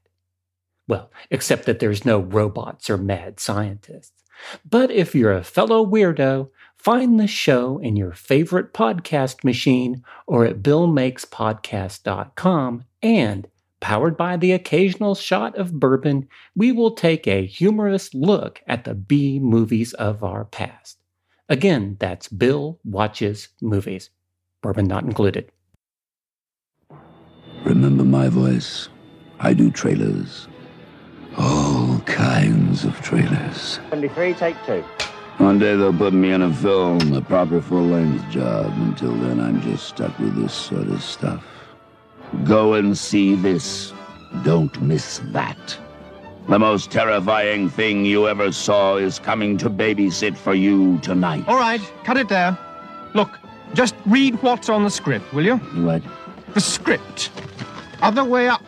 Well, 0.88 1.12
except 1.30 1.66
that 1.66 1.78
there's 1.78 2.04
no 2.04 2.18
robots 2.18 2.90
or 2.90 2.98
mad 2.98 3.38
scientists. 3.38 4.24
But 4.68 4.90
if 4.90 5.14
you're 5.14 5.32
a 5.32 5.44
fellow 5.44 5.86
weirdo, 5.86 6.50
find 6.76 7.20
the 7.20 7.28
show 7.28 7.78
in 7.78 7.94
your 7.94 8.14
favorite 8.14 8.74
podcast 8.74 9.44
machine 9.44 10.02
or 10.26 10.44
at 10.44 10.60
billmakespodcast.com 10.60 12.84
and 13.00 13.48
Powered 13.80 14.16
by 14.16 14.36
the 14.36 14.52
occasional 14.52 15.14
shot 15.14 15.56
of 15.56 15.78
bourbon, 15.78 16.28
we 16.56 16.72
will 16.72 16.90
take 16.90 17.28
a 17.28 17.46
humorous 17.46 18.12
look 18.12 18.60
at 18.66 18.84
the 18.84 18.94
B 18.94 19.38
movies 19.38 19.92
of 19.94 20.24
our 20.24 20.44
past. 20.44 20.98
Again, 21.48 21.96
that's 22.00 22.28
Bill 22.28 22.78
Watches 22.84 23.48
Movies. 23.62 24.10
Bourbon 24.62 24.86
not 24.86 25.04
included. 25.04 25.50
Remember 27.64 28.04
my 28.04 28.28
voice? 28.28 28.88
I 29.38 29.54
do 29.54 29.70
trailers. 29.70 30.48
All 31.36 32.00
kinds 32.00 32.84
of 32.84 33.00
trailers. 33.00 33.78
23, 33.88 34.34
take 34.34 34.56
two. 34.66 34.84
One 35.38 35.60
day 35.60 35.76
they'll 35.76 35.92
put 35.92 36.12
me 36.12 36.32
in 36.32 36.42
a 36.42 36.52
film, 36.52 37.12
a 37.14 37.22
proper 37.22 37.62
full 37.62 37.84
length 37.84 38.28
job. 38.28 38.72
Until 38.78 39.14
then, 39.14 39.38
I'm 39.38 39.60
just 39.62 39.86
stuck 39.86 40.18
with 40.18 40.34
this 40.34 40.52
sort 40.52 40.88
of 40.88 41.00
stuff. 41.00 41.44
Go 42.44 42.74
and 42.74 42.96
see 42.96 43.34
this. 43.34 43.92
Don't 44.44 44.80
miss 44.82 45.20
that. 45.32 45.78
The 46.48 46.58
most 46.58 46.90
terrifying 46.90 47.68
thing 47.68 48.04
you 48.06 48.26
ever 48.28 48.52
saw 48.52 48.96
is 48.96 49.18
coming 49.18 49.58
to 49.58 49.68
babysit 49.70 50.36
for 50.36 50.54
you 50.54 50.98
tonight. 50.98 51.44
All 51.46 51.58
right, 51.58 51.80
cut 52.04 52.16
it 52.16 52.28
there. 52.28 52.56
Look, 53.14 53.38
just 53.74 53.94
read 54.06 54.42
what's 54.42 54.68
on 54.68 54.84
the 54.84 54.90
script, 54.90 55.32
will 55.34 55.44
you? 55.44 55.56
What? 55.56 56.02
The 56.54 56.60
script. 56.60 57.30
Other 58.00 58.24
way 58.24 58.48
up. 58.48 58.62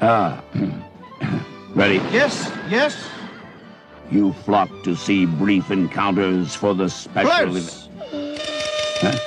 Ah. 0.00 0.42
Ready? 1.74 1.96
Yes, 2.12 2.52
yes. 2.68 3.08
You 4.10 4.32
flock 4.32 4.68
to 4.84 4.94
see 4.94 5.26
brief 5.26 5.70
encounters 5.72 6.54
for 6.54 6.72
the 6.74 6.88
special 6.88 7.30
Close. 7.50 7.88
event. 8.12 8.40
Huh? 9.00 9.18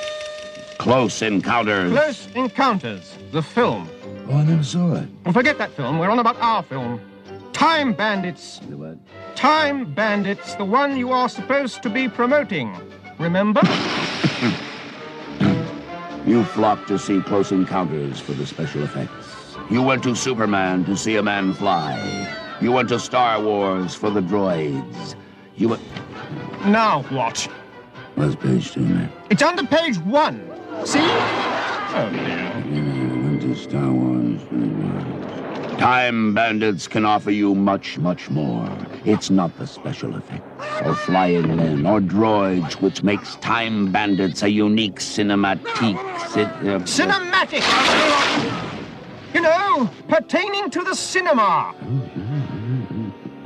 Close 0.77 1.21
encounters. 1.21 1.91
Close 1.91 2.27
Encounters, 2.35 3.16
the 3.32 3.41
film. 3.41 3.89
Oh, 4.30 4.38
I 4.38 4.43
never 4.43 4.63
saw 4.63 4.95
it. 4.95 5.07
And 5.25 5.34
forget 5.34 5.57
that 5.57 5.71
film. 5.71 5.99
We're 5.99 6.09
on 6.09 6.19
about 6.19 6.38
our 6.39 6.63
film. 6.63 6.99
Time 7.53 7.93
Bandits. 7.93 8.59
The 8.69 8.78
what? 8.78 8.97
Time 9.36 9.93
Bandits, 9.93 10.55
the 10.55 10.65
one 10.65 10.97
you 10.97 11.11
are 11.11 11.30
supposed 11.30 11.82
to 11.84 11.89
be 11.89 12.07
promoting. 12.07 12.75
Remember? 13.19 13.61
You 16.28 16.43
flocked 16.43 16.89
to 16.89 16.99
see 16.99 17.21
Close 17.21 17.53
Encounters 17.53 18.19
for 18.19 18.34
the 18.34 18.45
special 18.45 18.84
effects. 18.84 19.55
You 19.71 19.82
went 19.82 20.03
to 20.03 20.13
Superman 20.13 20.84
to 20.84 20.97
see 20.97 21.15
a 21.15 21.23
man 21.23 21.53
fly. 21.53 21.95
You 22.59 22.73
went 22.73 22.89
to 22.89 22.99
Star 22.99 23.41
Wars 23.41 23.95
for 23.95 24.09
the 24.09 24.19
droids. 24.19 25.15
You 25.55 25.69
went. 25.69 25.82
now 26.65 27.03
what? 27.03 27.47
What's 28.15 28.36
page 28.36 28.73
two, 28.73 28.82
man? 28.82 29.09
It's 29.30 29.41
under 29.41 29.63
page 29.63 29.99
one. 29.99 30.41
See? 30.86 30.99
Oh, 30.99 32.09
dear. 32.11 32.63
You 32.75 32.84
went 32.84 32.86
to 33.48 33.56
Star 33.56 33.91
Wars 33.91 34.41
for 34.43 34.56
the 34.56 34.66
droids. 34.66 35.78
Time 35.80 36.34
Bandits 36.34 36.88
can 36.88 37.06
offer 37.06 37.32
you 37.32 37.56
much, 37.56 37.98
much 37.98 38.30
more. 38.30 38.68
It's 39.06 39.30
not 39.30 39.58
the 39.58 39.68
special 39.68 40.16
effects, 40.18 40.82
or 40.86 40.95
flying 40.95 41.56
men, 41.56 41.86
or 41.86 42.02
droids, 42.02 42.74
which 42.82 43.04
makes 43.04 43.36
Time 43.38 43.91
Bandits 43.91 44.43
a 44.43 44.50
unique 44.50 44.95
cinematique. 44.95 45.98
Cin- 46.30 46.45
uh, 46.45 46.80
Cinematic! 46.80 47.64
You 49.34 49.41
know, 49.41 49.89
pertaining 50.10 50.70
to 50.72 50.84
the 50.84 50.95
cinema. 50.95 51.74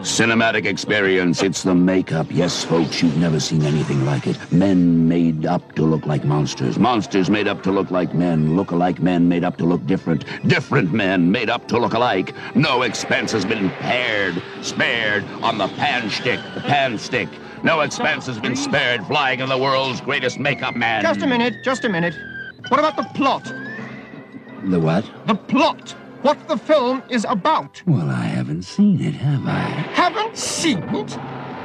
Cinematic 0.02 0.66
experience, 0.66 1.44
it's 1.44 1.62
the 1.62 1.76
makeup. 1.76 2.26
Yes, 2.32 2.64
folks, 2.64 3.04
you've 3.04 3.18
never 3.18 3.40
seen 3.40 3.62
anything 3.62 4.04
like 4.04 4.26
it. 4.26 4.36
Men 4.52 5.08
made 5.08 5.46
up 5.46 5.76
to 5.76 5.84
look 5.84 6.08
like 6.08 6.24
monsters. 6.24 6.80
Monsters 6.80 7.30
made 7.30 7.48
up 7.48 7.62
to 7.62 7.72
look 7.72 7.92
like 7.92 8.12
men. 8.16 8.56
Look-alike 8.56 9.00
men 9.00 9.30
made 9.30 9.44
up 9.44 9.58
to 9.58 9.64
look 9.64 9.86
different. 9.86 10.26
Different 10.48 10.92
men 10.92 11.32
made 11.32 11.52
up 11.52 11.68
to 11.68 11.78
look 11.78 11.94
alike. 11.94 12.34
No 12.56 12.82
expense 12.82 13.32
has 13.34 13.46
been 13.46 13.70
pared, 13.70 14.42
spared 14.64 15.24
on 15.44 15.60
the 15.60 15.68
pan 15.68 16.10
stick, 16.10 16.40
the 16.56 16.62
pan 16.62 16.98
stick. 16.98 17.30
No 17.64 17.82
expense 17.82 18.26
has 18.26 18.40
been 18.40 18.56
spared 18.56 19.06
flying 19.06 19.40
in 19.40 19.50
the 19.50 19.58
world's 19.58 20.02
greatest 20.02 20.40
makeup 20.40 20.76
man. 20.76 21.04
Just 21.04 21.22
a 21.22 21.28
minute, 21.28 21.64
just 21.64 21.86
a 21.86 21.90
minute. 21.90 22.16
What 22.70 22.80
about 22.80 22.98
the 22.98 23.04
plot? 23.14 23.44
The 24.64 24.80
what? 24.80 25.06
The 25.28 25.36
plot. 25.36 25.96
What 26.22 26.48
the 26.48 26.58
film 26.58 27.02
is 27.10 27.26
about. 27.28 27.82
Well, 27.88 28.10
I 28.10 28.26
haven't 28.26 28.62
seen 28.62 29.02
it, 29.02 29.16
have 29.16 29.48
I? 29.48 29.60
Haven't 29.94 30.38
seen 30.38 30.84
it? 30.96 31.18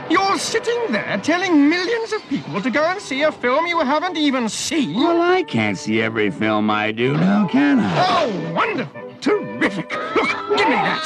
You're 0.08 0.38
sitting 0.38 0.92
there 0.92 1.18
telling 1.22 1.68
millions 1.68 2.12
of 2.14 2.22
people 2.28 2.62
to 2.62 2.70
go 2.70 2.82
and 2.84 3.00
see 3.00 3.22
a 3.22 3.32
film 3.32 3.66
you 3.66 3.80
haven't 3.80 4.16
even 4.16 4.48
seen? 4.48 4.94
Well, 4.94 5.20
I 5.20 5.42
can't 5.42 5.76
see 5.76 6.00
every 6.00 6.30
film 6.30 6.70
I 6.70 6.92
do 6.92 7.12
now, 7.12 7.46
can 7.48 7.80
I? 7.80 8.06
Oh, 8.08 8.52
wonderful. 8.54 9.02
Terrific. 9.20 9.92
Look, 10.14 10.28
give 10.56 10.68
me 10.68 10.76
that. 10.76 11.04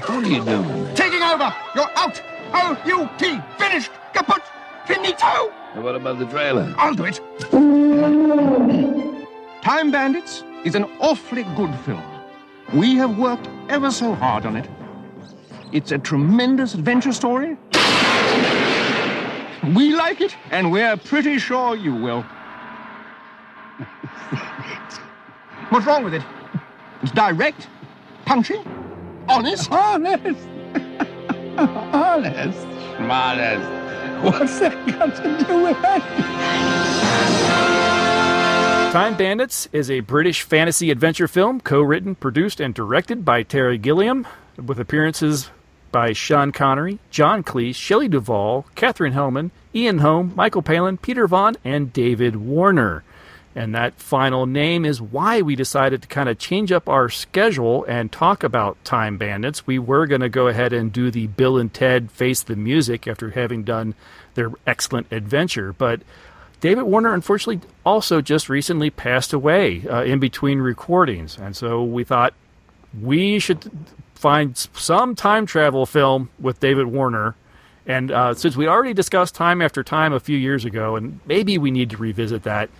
What 0.00 0.24
are 0.24 0.26
you 0.26 0.44
doing? 0.44 0.94
Taking 0.96 1.22
over. 1.22 1.54
You're 1.76 1.90
out. 1.96 2.20
O-U-T. 2.52 3.40
Finished. 3.58 3.92
Kaput. 4.12 4.42
Finito. 4.86 5.52
And 5.74 5.84
what 5.84 5.94
about 5.94 6.18
the 6.18 6.26
trailer? 6.26 6.74
I'll 6.78 6.94
do 6.94 7.04
it. 7.04 7.20
Time 9.62 9.90
Bandits 9.90 10.42
is 10.64 10.74
an 10.74 10.84
awfully 11.00 11.44
good 11.56 11.74
film. 11.80 12.02
We 12.74 12.96
have 12.96 13.16
worked 13.16 13.48
ever 13.68 13.92
so 13.92 14.14
hard 14.14 14.44
on 14.46 14.56
it. 14.56 14.68
It's 15.70 15.92
a 15.92 15.98
tremendous 15.98 16.74
adventure 16.74 17.12
story. 17.12 17.56
We 19.76 19.94
like 19.94 20.20
it, 20.20 20.36
and 20.50 20.72
we're 20.72 20.96
pretty 20.96 21.38
sure 21.38 21.76
you 21.76 21.94
will. 21.94 22.22
What's 25.70 25.86
wrong 25.86 26.02
with 26.02 26.14
it? 26.14 26.24
It's 27.02 27.12
direct, 27.12 27.68
punchy, 28.24 28.60
honest. 29.28 29.70
Honest. 29.70 30.48
Honest. 31.56 32.66
Modest. 32.98 33.70
What's 34.24 34.58
that 34.58 34.86
got 34.88 35.14
to 35.14 35.44
do 35.46 35.62
with 35.62 35.78
it? 35.80 37.73
Time 38.94 39.16
Bandits 39.16 39.68
is 39.72 39.90
a 39.90 39.98
British 39.98 40.42
fantasy 40.42 40.92
adventure 40.92 41.26
film 41.26 41.60
co 41.60 41.80
written, 41.80 42.14
produced, 42.14 42.60
and 42.60 42.72
directed 42.72 43.24
by 43.24 43.42
Terry 43.42 43.76
Gilliam, 43.76 44.24
with 44.56 44.78
appearances 44.78 45.50
by 45.90 46.12
Sean 46.12 46.52
Connery, 46.52 47.00
John 47.10 47.42
Cleese, 47.42 47.74
Shelley 47.74 48.06
Duvall, 48.06 48.66
Katherine 48.76 49.12
Helmond, 49.12 49.50
Ian 49.74 49.98
Holm, 49.98 50.32
Michael 50.36 50.62
Palin, 50.62 50.96
Peter 50.96 51.26
Vaughan, 51.26 51.56
and 51.64 51.92
David 51.92 52.36
Warner. 52.36 53.02
And 53.56 53.74
that 53.74 53.94
final 53.94 54.46
name 54.46 54.84
is 54.84 55.02
why 55.02 55.42
we 55.42 55.56
decided 55.56 56.02
to 56.02 56.08
kind 56.08 56.28
of 56.28 56.38
change 56.38 56.70
up 56.70 56.88
our 56.88 57.08
schedule 57.08 57.84
and 57.88 58.12
talk 58.12 58.44
about 58.44 58.84
Time 58.84 59.18
Bandits. 59.18 59.66
We 59.66 59.80
were 59.80 60.06
going 60.06 60.20
to 60.20 60.28
go 60.28 60.46
ahead 60.46 60.72
and 60.72 60.92
do 60.92 61.10
the 61.10 61.26
Bill 61.26 61.58
and 61.58 61.74
Ted 61.74 62.12
Face 62.12 62.44
the 62.44 62.54
Music 62.54 63.08
after 63.08 63.30
having 63.30 63.64
done 63.64 63.96
their 64.34 64.52
excellent 64.68 65.10
adventure, 65.10 65.72
but 65.72 66.00
David 66.64 66.84
Warner, 66.84 67.12
unfortunately, 67.12 67.60
also 67.84 68.22
just 68.22 68.48
recently 68.48 68.88
passed 68.88 69.34
away 69.34 69.86
uh, 69.86 70.02
in 70.02 70.18
between 70.18 70.60
recordings. 70.60 71.36
And 71.36 71.54
so 71.54 71.84
we 71.84 72.04
thought 72.04 72.32
we 73.02 73.38
should 73.38 73.70
find 74.14 74.56
some 74.56 75.14
time 75.14 75.44
travel 75.44 75.84
film 75.84 76.30
with 76.40 76.60
David 76.60 76.86
Warner. 76.86 77.34
And 77.86 78.10
uh, 78.10 78.32
since 78.32 78.56
we 78.56 78.66
already 78.66 78.94
discussed 78.94 79.34
Time 79.34 79.60
After 79.60 79.82
Time 79.84 80.14
a 80.14 80.20
few 80.20 80.38
years 80.38 80.64
ago, 80.64 80.96
and 80.96 81.20
maybe 81.26 81.58
we 81.58 81.70
need 81.70 81.90
to 81.90 81.98
revisit 81.98 82.44
that, 82.44 82.70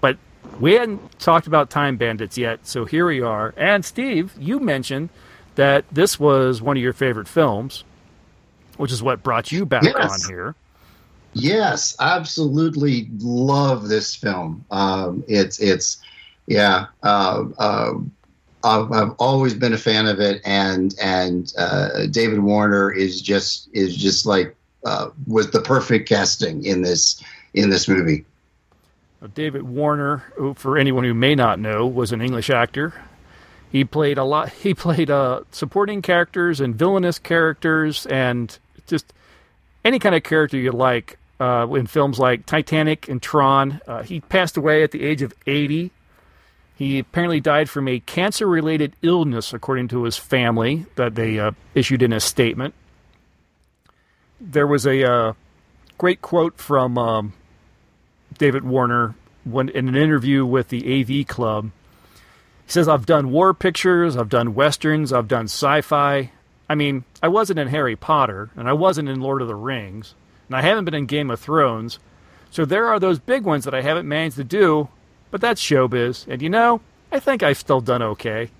but 0.00 0.16
we 0.60 0.74
hadn't 0.74 1.18
talked 1.18 1.48
about 1.48 1.70
Time 1.70 1.96
Bandits 1.96 2.38
yet. 2.38 2.64
So 2.64 2.84
here 2.84 3.04
we 3.08 3.20
are. 3.20 3.52
And 3.56 3.84
Steve, 3.84 4.32
you 4.38 4.60
mentioned 4.60 5.08
that 5.56 5.84
this 5.90 6.20
was 6.20 6.62
one 6.62 6.76
of 6.76 6.82
your 6.84 6.92
favorite 6.92 7.26
films, 7.26 7.82
which 8.76 8.92
is 8.92 9.02
what 9.02 9.24
brought 9.24 9.50
you 9.50 9.66
back 9.66 9.82
Yes. 9.82 10.24
on 10.24 10.32
here. 10.32 10.54
Yes, 11.34 11.96
absolutely 12.00 13.08
love 13.18 13.88
this 13.88 14.14
film. 14.14 14.64
Um, 14.70 15.24
it's 15.26 15.60
it's 15.60 15.98
yeah. 16.46 16.86
Uh, 17.02 17.44
uh, 17.58 17.94
I've, 18.62 18.90
I've 18.92 19.12
always 19.18 19.52
been 19.54 19.74
a 19.74 19.78
fan 19.78 20.06
of 20.06 20.20
it, 20.20 20.40
and 20.44 20.94
and 21.00 21.52
uh, 21.58 22.06
David 22.06 22.40
Warner 22.40 22.90
is 22.90 23.20
just 23.20 23.68
is 23.72 23.96
just 23.96 24.26
like 24.26 24.56
uh, 24.84 25.10
was 25.26 25.50
the 25.50 25.60
perfect 25.60 26.08
casting 26.08 26.64
in 26.64 26.82
this 26.82 27.22
in 27.52 27.68
this 27.68 27.88
movie. 27.88 28.24
David 29.34 29.62
Warner, 29.62 30.18
who, 30.36 30.54
for 30.54 30.76
anyone 30.76 31.04
who 31.04 31.14
may 31.14 31.34
not 31.34 31.58
know, 31.58 31.86
was 31.86 32.12
an 32.12 32.20
English 32.20 32.50
actor. 32.50 32.92
He 33.72 33.84
played 33.84 34.18
a 34.18 34.24
lot. 34.24 34.50
He 34.50 34.72
played 34.74 35.10
uh, 35.10 35.40
supporting 35.50 36.00
characters 36.00 36.60
and 36.60 36.76
villainous 36.76 37.18
characters, 37.18 38.06
and 38.06 38.56
just 38.86 39.12
any 39.84 39.98
kind 39.98 40.14
of 40.14 40.22
character 40.22 40.56
you 40.56 40.72
like 40.72 41.18
uh, 41.40 41.66
in 41.70 41.86
films 41.86 42.18
like 42.18 42.46
Titanic 42.46 43.08
and 43.08 43.20
Tron. 43.20 43.80
Uh, 43.86 44.02
he 44.02 44.20
passed 44.20 44.56
away 44.56 44.82
at 44.82 44.90
the 44.90 45.02
age 45.02 45.22
of 45.22 45.32
80. 45.46 45.90
He 46.76 46.98
apparently 46.98 47.40
died 47.40 47.70
from 47.70 47.86
a 47.86 48.00
cancer-related 48.00 48.96
illness, 49.02 49.52
according 49.52 49.88
to 49.88 50.04
his 50.04 50.16
family, 50.16 50.86
that 50.96 51.14
they 51.14 51.38
uh, 51.38 51.52
issued 51.74 52.02
in 52.02 52.12
a 52.12 52.20
statement. 52.20 52.74
There 54.40 54.66
was 54.66 54.86
a 54.86 55.04
uh, 55.10 55.32
great 55.98 56.20
quote 56.20 56.58
from 56.58 56.98
um, 56.98 57.32
David 58.36 58.64
Warner 58.64 59.14
when 59.44 59.68
in 59.68 59.88
an 59.88 59.96
interview 59.96 60.44
with 60.44 60.68
the 60.68 61.00
AV 61.00 61.26
Club. 61.26 61.70
He 62.66 62.72
says, 62.72 62.88
"I've 62.88 63.06
done 63.06 63.30
war 63.30 63.54
pictures, 63.54 64.16
I've 64.16 64.28
done 64.28 64.54
westerns, 64.54 65.12
I've 65.12 65.28
done 65.28 65.44
sci-fi. 65.44 66.30
I 66.68 66.74
mean, 66.74 67.04
I 67.22 67.28
wasn't 67.28 67.58
in 67.58 67.68
Harry 67.68 67.94
Potter, 67.94 68.50
and 68.56 68.68
I 68.68 68.72
wasn't 68.72 69.08
in 69.08 69.20
Lord 69.20 69.42
of 69.42 69.48
the 69.48 69.54
Rings, 69.54 70.14
and 70.48 70.56
I 70.56 70.62
haven't 70.62 70.84
been 70.84 70.94
in 70.94 71.06
Game 71.06 71.30
of 71.30 71.40
Thrones. 71.40 71.98
So 72.50 72.64
there 72.64 72.86
are 72.86 73.00
those 73.00 73.18
big 73.18 73.44
ones 73.44 73.64
that 73.64 73.74
I 73.74 73.82
haven't 73.82 74.08
managed 74.08 74.36
to 74.36 74.44
do, 74.44 74.88
but 75.30 75.40
that's 75.40 75.60
showbiz. 75.60 76.26
And 76.28 76.40
you 76.40 76.50
know, 76.50 76.80
I 77.10 77.18
think 77.18 77.42
I've 77.42 77.58
still 77.58 77.80
done 77.80 78.02
okay." 78.02 78.50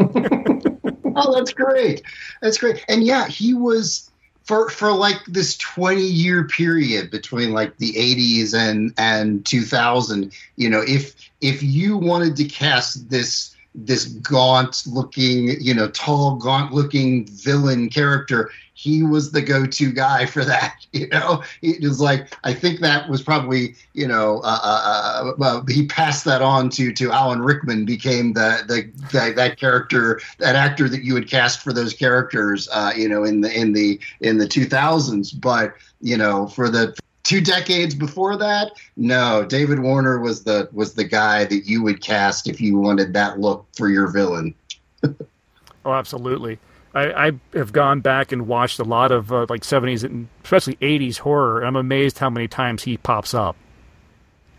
oh, 0.00 1.34
that's 1.34 1.52
great. 1.52 2.02
That's 2.42 2.58
great. 2.58 2.84
And 2.88 3.02
yeah, 3.02 3.26
he 3.26 3.54
was 3.54 4.10
for 4.44 4.70
for 4.70 4.92
like 4.92 5.24
this 5.26 5.56
20 5.56 6.00
year 6.02 6.44
period 6.44 7.10
between 7.10 7.52
like 7.52 7.76
the 7.78 7.92
80s 7.94 8.54
and 8.54 8.94
and 8.96 9.44
2000, 9.44 10.32
you 10.56 10.70
know, 10.70 10.82
if 10.86 11.14
if 11.40 11.62
you 11.62 11.98
wanted 11.98 12.36
to 12.36 12.44
cast 12.44 13.10
this 13.10 13.55
this 13.76 14.06
gaunt 14.06 14.82
looking, 14.86 15.60
you 15.60 15.74
know, 15.74 15.88
tall, 15.90 16.36
gaunt 16.36 16.72
looking 16.72 17.26
villain 17.26 17.90
character. 17.90 18.50
He 18.72 19.02
was 19.02 19.32
the 19.32 19.42
go-to 19.42 19.92
guy 19.92 20.26
for 20.26 20.44
that. 20.44 20.74
You 20.96 21.08
know, 21.08 21.42
it 21.60 21.82
was 21.82 22.00
like 22.00 22.34
I 22.42 22.54
think 22.54 22.80
that 22.80 23.10
was 23.10 23.20
probably 23.20 23.74
you 23.92 24.08
know 24.08 24.38
uh, 24.38 24.60
uh, 24.62 25.34
uh, 25.38 25.42
uh 25.44 25.62
he 25.68 25.86
passed 25.86 26.24
that 26.24 26.40
on 26.40 26.70
to 26.70 26.90
to 26.94 27.12
Alan 27.12 27.42
Rickman 27.42 27.84
became 27.84 28.32
the 28.32 28.62
the 28.66 28.90
that, 29.12 29.36
that 29.36 29.58
character 29.58 30.22
that 30.38 30.56
actor 30.56 30.88
that 30.88 31.04
you 31.04 31.12
would 31.12 31.28
cast 31.28 31.60
for 31.60 31.74
those 31.74 31.92
characters. 31.92 32.66
Uh, 32.72 32.94
you 32.96 33.10
know, 33.10 33.24
in 33.24 33.42
the 33.42 33.52
in 33.52 33.74
the 33.74 34.00
in 34.20 34.38
the 34.38 34.46
2000s, 34.46 35.38
but 35.38 35.74
you 36.00 36.16
know 36.16 36.46
for 36.46 36.70
the 36.70 36.96
two 37.26 37.40
decades 37.40 37.94
before 37.94 38.36
that, 38.36 38.72
no, 38.96 39.44
David 39.44 39.80
Warner 39.80 40.20
was 40.20 40.44
the 40.44 40.68
was 40.72 40.94
the 40.94 41.04
guy 41.04 41.44
that 41.44 41.66
you 41.66 41.82
would 41.82 42.00
cast 42.00 42.48
if 42.48 42.60
you 42.60 42.78
wanted 42.78 43.12
that 43.14 43.40
look 43.40 43.66
for 43.76 43.88
your 43.88 44.08
villain. 44.08 44.54
oh, 45.04 45.92
absolutely. 45.92 46.58
I, 46.94 47.26
I, 47.26 47.32
have 47.52 47.74
gone 47.74 48.00
back 48.00 48.32
and 48.32 48.46
watched 48.46 48.78
a 48.78 48.84
lot 48.84 49.12
of 49.12 49.30
uh, 49.30 49.44
like 49.50 49.60
70s 49.60 50.02
and 50.02 50.28
especially 50.44 50.76
80s 50.76 51.18
horror. 51.18 51.58
And 51.58 51.66
I'm 51.66 51.76
amazed 51.76 52.18
how 52.18 52.30
many 52.30 52.48
times 52.48 52.84
he 52.84 52.96
pops 52.96 53.34
up. 53.34 53.54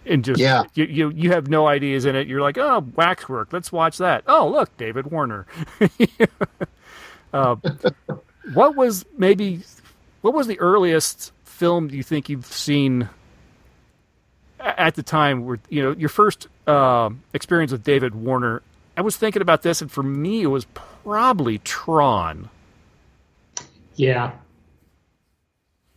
And 0.06 0.24
just 0.24 0.40
yeah. 0.40 0.66
you, 0.76 0.86
you 0.86 1.10
you 1.10 1.32
have 1.32 1.48
no 1.48 1.68
ideas 1.68 2.06
in 2.06 2.16
it. 2.16 2.28
You're 2.28 2.42
like, 2.42 2.58
oh, 2.58 2.86
waxwork. 2.96 3.52
Let's 3.52 3.72
watch 3.72 3.98
that. 3.98 4.24
Oh, 4.28 4.48
look, 4.50 4.76
David 4.78 5.08
Warner. 5.08 5.48
uh, 7.34 7.56
what 8.54 8.76
was 8.76 9.06
maybe 9.18 9.62
what 10.22 10.34
was 10.34 10.48
the 10.48 10.60
earliest 10.60 11.32
film 11.58 11.88
do 11.88 11.98
you 11.98 12.04
think 12.04 12.30
you've 12.30 12.46
seen 12.46 13.10
at 14.60 14.96
the 14.96 15.04
time 15.04 15.46
where 15.46 15.60
you 15.70 15.82
know 15.82 15.92
your 15.92 16.10
first 16.10 16.48
uh, 16.68 17.10
experience 17.34 17.72
with 17.72 17.84
David 17.84 18.14
Warner? 18.16 18.62
I 18.96 19.02
was 19.02 19.18
thinking 19.18 19.42
about 19.42 19.62
this, 19.62 19.82
and 19.82 19.92
for 19.92 20.04
me, 20.04 20.44
it 20.44 20.48
was 20.48 20.66
probably 21.04 21.60
Tron. 21.60 22.50
Yeah. 23.96 24.32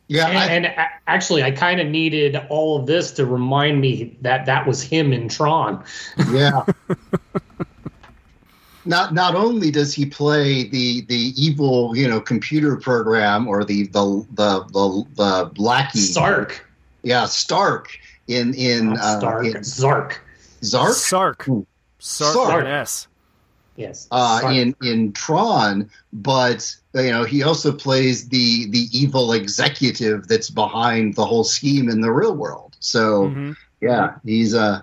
Yeah, 0.08 0.26
and, 0.26 0.38
I, 0.38 0.46
and 0.46 0.90
actually, 1.06 1.44
I 1.44 1.52
kind 1.52 1.80
of 1.80 1.86
needed 1.86 2.36
all 2.48 2.80
of 2.80 2.86
this 2.86 3.12
to 3.12 3.24
remind 3.24 3.80
me 3.80 4.16
that 4.22 4.44
that 4.46 4.66
was 4.66 4.82
him 4.82 5.12
in 5.12 5.28
Tron. 5.28 5.84
Yeah. 6.32 6.64
not 8.90 9.14
not 9.14 9.36
only 9.36 9.70
does 9.70 9.94
he 9.94 10.04
play 10.04 10.64
the 10.64 11.02
the 11.02 11.32
evil 11.36 11.96
you 11.96 12.06
know 12.06 12.20
computer 12.20 12.76
program 12.76 13.46
or 13.48 13.64
the 13.64 13.86
the 13.86 14.26
the 14.32 14.64
the, 14.72 15.04
the 15.14 15.62
lackey 15.62 16.00
Stark, 16.00 16.68
yeah 17.02 17.24
Stark 17.24 17.96
in 18.26 18.52
in 18.54 18.98
uh, 18.98 19.18
Stark 19.18 19.46
in, 19.46 19.64
Zark. 19.64 20.20
Zark? 20.62 20.94
Sark. 20.94 21.48
Sark, 22.00 22.34
Sark. 22.34 22.64
yes. 22.64 23.06
Yes 23.76 24.08
uh, 24.10 24.50
in 24.52 24.74
in 24.82 25.12
Tron 25.12 25.88
but 26.12 26.76
you 26.94 27.10
know 27.10 27.24
he 27.24 27.42
also 27.44 27.72
plays 27.72 28.28
the 28.28 28.68
the 28.70 28.88
evil 28.92 29.32
executive 29.32 30.26
that's 30.26 30.50
behind 30.50 31.14
the 31.14 31.24
whole 31.24 31.44
scheme 31.44 31.88
in 31.88 32.00
the 32.00 32.10
real 32.12 32.34
world. 32.34 32.76
So 32.80 33.28
mm-hmm. 33.28 33.52
yeah 33.80 34.16
he's 34.24 34.52
uh 34.52 34.82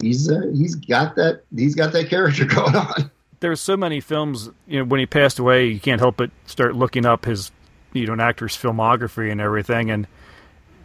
he's 0.00 0.30
uh, 0.30 0.42
he's 0.54 0.76
got 0.76 1.16
that 1.16 1.42
he's 1.54 1.74
got 1.74 1.92
that 1.92 2.08
character 2.08 2.44
going 2.58 2.76
on. 2.76 3.10
There's 3.40 3.60
so 3.60 3.76
many 3.76 4.00
films. 4.00 4.50
You 4.66 4.80
know, 4.80 4.84
when 4.84 5.00
he 5.00 5.06
passed 5.06 5.38
away, 5.38 5.66
you 5.68 5.80
can't 5.80 6.00
help 6.00 6.16
but 6.16 6.30
start 6.46 6.74
looking 6.74 7.04
up 7.04 7.24
his 7.24 7.50
you 7.92 8.06
know 8.06 8.12
an 8.12 8.20
actor's 8.20 8.56
filmography 8.56 9.30
and 9.30 9.40
everything. 9.40 9.90
And 9.90 10.06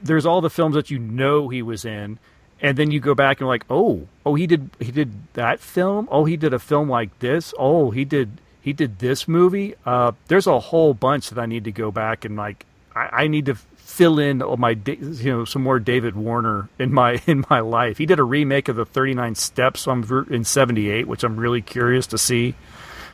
there's 0.02 0.26
all 0.26 0.42
the 0.42 0.50
films 0.50 0.76
that 0.76 0.90
you 0.90 1.00
know 1.00 1.50
he 1.50 1.62
was 1.62 1.86
in, 1.86 2.20
and 2.62 2.78
then 2.78 2.92
you 2.92 3.00
go 3.00 3.16
back 3.16 3.40
and 3.40 3.48
like, 3.48 3.66
oh, 3.70 4.08
oh, 4.26 4.36
he 4.36 4.48
did 4.48 4.70
he 4.80 4.92
did 4.92 5.12
that 5.34 5.60
film. 5.60 6.08
Oh, 6.12 6.26
he 6.26 6.38
did 6.38 6.54
a 6.54 6.60
film 6.60 6.90
like 6.90 7.18
this. 7.20 7.54
Oh, 7.58 7.92
he 7.92 8.06
did 8.06 8.40
he 8.62 8.74
did 8.74 9.00
this 9.00 9.28
movie. 9.28 9.76
Uh, 9.86 10.12
there's 10.28 10.48
a 10.48 10.60
whole 10.60 10.94
bunch 10.94 11.30
that 11.30 11.40
I 11.40 11.46
need 11.46 11.64
to 11.66 11.72
go 11.72 11.92
back 11.92 12.26
and 12.26 12.36
like 12.36 12.66
I, 12.96 13.24
I 13.24 13.28
need 13.28 13.48
to 13.48 13.56
fill 13.84 14.20
in 14.20 14.42
my 14.58 14.78
you 14.86 15.32
know 15.32 15.46
some 15.46 15.64
more 15.64 15.80
David 15.80 16.16
Warner 16.16 16.70
in 16.80 16.94
my 16.94 17.22
in 17.28 17.46
my 17.50 17.60
life. 17.60 17.98
He 17.98 18.06
did 18.06 18.20
a 18.20 18.24
remake 18.24 18.68
of 18.68 18.76
the 18.76 18.86
39 18.86 19.36
Steps 19.36 19.88
in 19.88 20.44
78, 20.44 21.08
which 21.08 21.24
I'm 21.24 21.38
really 21.38 21.62
curious 21.62 22.08
to 22.08 22.18
see. 22.18 22.56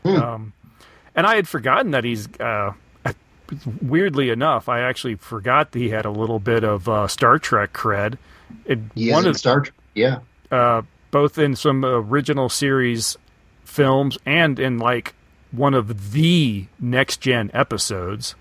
Hmm. 0.04 0.16
Um, 0.16 0.54
and 1.16 1.26
I 1.26 1.36
had 1.36 1.48
forgotten 1.48 1.92
that 1.92 2.04
he's 2.04 2.28
uh, 2.40 2.74
weirdly 3.82 4.30
enough, 4.30 4.70
I 4.70 4.82
actually 4.82 5.16
forgot 5.16 5.72
that 5.72 5.80
he 5.80 5.90
had 5.90 6.06
a 6.06 6.12
little 6.12 6.40
bit 6.40 6.64
of 6.64 6.88
uh, 6.88 7.08
Star 7.08 7.40
Trek 7.40 7.74
cred. 7.74 8.18
It, 8.66 8.80
he 8.96 9.12
one 9.12 9.26
of 9.26 9.38
Star 9.38 9.62
Trek, 9.62 9.74
yeah. 9.94 10.20
Uh, 10.52 10.84
both 11.12 11.38
in 11.38 11.56
some 11.56 11.84
original 11.84 12.50
series 12.50 13.18
films 13.64 14.18
and 14.26 14.60
in 14.60 14.78
like 14.78 15.14
one 15.52 15.74
of 15.74 16.12
the 16.12 16.66
next 16.80 17.22
gen 17.22 17.52
episodes. 17.54 18.36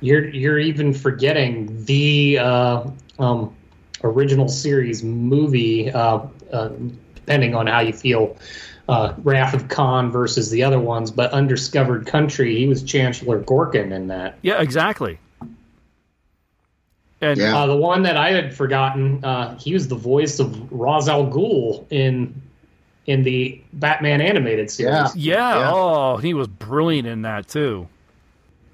You're 0.00 0.28
you're 0.28 0.58
even 0.58 0.92
forgetting 0.92 1.84
the 1.84 2.38
uh, 2.38 2.90
um, 3.18 3.54
original 4.02 4.48
series 4.48 5.02
movie, 5.02 5.90
uh, 5.90 6.20
uh, 6.52 6.70
depending 7.14 7.54
on 7.54 7.66
how 7.66 7.80
you 7.80 7.92
feel. 7.92 8.36
Uh, 8.88 9.14
Wrath 9.24 9.52
of 9.52 9.66
Khan 9.66 10.12
versus 10.12 10.48
the 10.48 10.62
other 10.62 10.78
ones, 10.78 11.10
but 11.10 11.32
Undiscovered 11.32 12.06
Country, 12.06 12.56
he 12.56 12.68
was 12.68 12.84
Chancellor 12.84 13.42
Gorkon 13.42 13.90
in 13.90 14.06
that. 14.06 14.38
Yeah, 14.42 14.62
exactly. 14.62 15.18
And 17.20 17.40
yeah. 17.40 17.58
Uh, 17.58 17.66
the 17.66 17.76
one 17.76 18.04
that 18.04 18.16
I 18.16 18.30
had 18.30 18.54
forgotten, 18.54 19.24
uh, 19.24 19.58
he 19.58 19.72
was 19.72 19.88
the 19.88 19.96
voice 19.96 20.38
of 20.38 20.70
Ra's 20.70 21.08
al 21.08 21.26
Ghul 21.26 21.84
in 21.90 22.40
in 23.06 23.24
the 23.24 23.60
Batman 23.72 24.20
animated 24.20 24.70
series. 24.70 25.16
Yeah. 25.16 25.34
yeah. 25.34 25.58
yeah. 25.58 25.72
Oh, 25.72 26.16
he 26.18 26.32
was 26.32 26.46
brilliant 26.46 27.08
in 27.08 27.22
that 27.22 27.48
too 27.48 27.88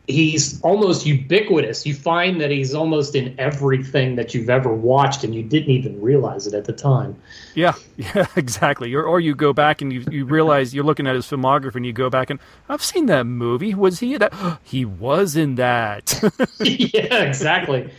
he's 0.06 0.60
almost 0.62 1.06
ubiquitous. 1.06 1.86
You 1.86 1.94
find 1.94 2.40
that 2.40 2.50
he's 2.50 2.74
almost 2.74 3.14
in 3.14 3.34
everything 3.38 4.16
that 4.16 4.34
you've 4.34 4.50
ever 4.50 4.72
watched, 4.72 5.24
and 5.24 5.34
you 5.34 5.42
didn't 5.42 5.70
even 5.70 6.00
realize 6.00 6.46
it 6.46 6.54
at 6.54 6.64
the 6.64 6.72
time. 6.72 7.16
Yeah, 7.54 7.74
yeah, 7.96 8.26
exactly. 8.36 8.92
Or, 8.94 9.04
or 9.04 9.20
you 9.20 9.34
go 9.34 9.52
back 9.52 9.82
and 9.82 9.92
you, 9.92 10.04
you 10.10 10.24
realize 10.24 10.74
you're 10.74 10.84
looking 10.84 11.06
at 11.06 11.14
his 11.14 11.26
filmography, 11.26 11.76
and 11.76 11.86
you 11.86 11.92
go 11.92 12.10
back 12.10 12.30
and 12.30 12.40
I've 12.68 12.82
seen 12.82 13.06
that 13.06 13.24
movie. 13.24 13.74
Was 13.74 14.00
he 14.00 14.16
that? 14.16 14.58
he 14.62 14.84
was 14.84 15.36
in 15.36 15.56
that. 15.56 16.20
yeah, 16.60 17.22
exactly. 17.22 17.90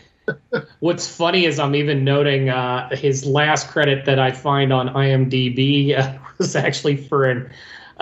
What's 0.80 1.06
funny 1.06 1.46
is 1.46 1.60
I'm 1.60 1.76
even 1.76 2.06
noting 2.06 2.48
uh, 2.48 2.96
his 2.96 3.26
last 3.26 3.68
credit 3.68 4.06
that 4.06 4.20
I 4.20 4.32
find 4.32 4.72
on 4.72 4.88
IMDb 4.90 5.98
uh, 5.98 6.18
was 6.38 6.56
actually 6.56 6.96
for 6.96 7.26
an 7.26 7.50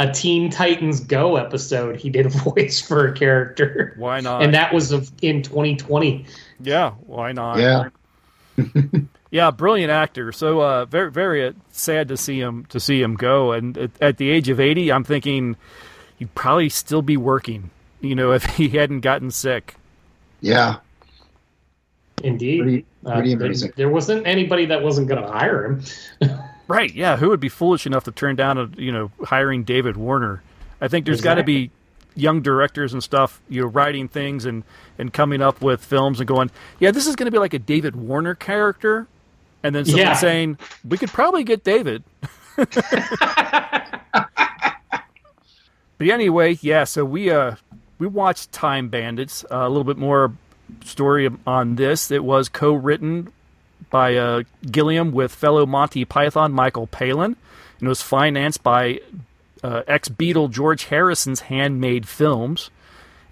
a 0.02 0.12
Teen 0.12 0.50
Titans 0.50 1.00
Go 1.00 1.36
episode, 1.36 1.96
he 2.00 2.10
did 2.10 2.26
a 2.26 2.30
voice 2.54 2.82
for 2.82 3.08
a 3.08 3.14
character. 3.14 3.94
Why 3.98 4.20
not? 4.20 4.42
And 4.42 4.54
that 4.54 4.74
was 4.74 4.92
in 5.22 5.44
2020. 5.44 6.26
Yeah, 6.60 6.92
why 7.06 7.32
not? 7.32 7.60
Yeah. 7.60 7.90
yeah, 9.32 9.52
brilliant 9.52 9.92
actor. 9.92 10.32
So 10.32 10.62
uh, 10.62 10.86
very 10.86 11.12
very 11.12 11.48
uh, 11.48 11.54
sad 11.72 12.08
to 12.08 12.18
see 12.18 12.40
him 12.40 12.66
to 12.70 12.80
see 12.80 13.02
him 13.02 13.16
go. 13.16 13.52
And 13.52 13.78
at, 13.78 13.92
at, 14.02 14.18
the 14.18 14.30
age 14.30 14.50
of 14.50 14.60
80, 14.60 14.92
I'm 14.92 15.04
thinking 15.04 15.56
he'd 16.18 16.34
probably 16.34 16.70
still 16.70 17.02
be 17.02 17.18
working. 17.18 17.70
You 18.02 18.16
know, 18.16 18.32
if 18.34 18.44
he 18.44 18.70
hadn't 18.70 19.02
gotten 19.02 19.30
sick. 19.30 19.76
Yeah. 20.42 20.78
Indeed. 22.24 22.62
Pretty, 22.62 22.86
pretty 23.04 23.34
uh, 23.34 23.36
amazing. 23.36 23.74
There, 23.76 23.86
there 23.86 23.90
wasn't 23.90 24.26
anybody 24.26 24.66
that 24.68 24.82
wasn't 24.82 25.08
going 25.08 25.22
to 25.22 25.28
hire 25.28 25.66
him. 25.66 25.84
Right. 26.72 26.94
Yeah. 26.94 27.18
Who 27.18 27.30
would 27.30 27.40
be 27.40 27.50
foolish 27.50 27.86
enough 27.86 28.06
to 28.06 28.12
turn 28.12 28.36
down 28.36 28.58
a 28.58 28.70
you 28.78 28.92
know 28.92 29.12
hiring 29.24 29.64
David 29.64 29.98
Warner? 29.98 30.42
I 30.80 30.88
think 30.88 31.06
there's 31.06 31.20
exactly. 31.20 31.36
got 31.36 31.42
to 31.42 31.44
be 31.44 31.72
young 32.16 32.42
directors 32.42 32.94
and 32.94 33.04
stuff, 33.04 33.42
you 33.50 33.62
know, 33.62 33.68
writing 33.68 34.08
things 34.08 34.46
and 34.46 34.64
and 34.98 35.12
coming 35.12 35.42
up 35.42 35.62
with 35.62 35.84
films 35.84 36.20
and 36.20 36.28
going, 36.28 36.52
yeah, 36.80 36.92
this 36.92 37.08
is 37.08 37.16
going 37.16 37.26
to 37.26 37.32
be 37.32 37.40
like 37.40 37.54
a 37.54 37.60
David 37.60 37.96
Warner 37.96 38.36
character, 38.36 39.08
and 39.64 39.76
then 39.76 39.86
someone 39.86 40.08
yeah. 40.08 40.14
saying 40.14 40.58
we 40.88 40.98
could 40.98 41.10
probably 41.10 41.44
get 41.44 41.64
David. 41.64 42.04
but 42.56 42.72
anyway, 46.00 46.58
yeah. 46.62 46.84
So 46.84 47.06
we 47.06 47.30
uh 47.32 47.56
we 48.00 48.08
watched 48.08 48.52
Time 48.52 48.90
Bandits. 48.90 49.44
Uh, 49.46 49.58
a 49.58 49.70
little 49.70 49.84
bit 49.84 49.98
more 49.98 50.34
story 50.84 51.30
on 51.46 51.76
this. 51.76 52.12
It 52.12 52.24
was 52.24 52.50
co-written 52.50 53.32
by 53.90 54.16
uh, 54.16 54.44
Gilliam 54.70 55.12
with 55.12 55.34
fellow 55.34 55.66
Monty 55.66 56.06
Python 56.06 56.52
Michael 56.54 56.88
Palin, 56.88 57.36
and 57.80 57.90
was 57.90 58.02
financed 58.02 58.64
by 58.64 59.02
uh, 59.64 59.84
ex 59.88 60.10
Beatle 60.10 60.50
George 60.50 60.86
Harrison's 60.86 61.42
Handmade 61.42 62.08
Films. 62.08 62.70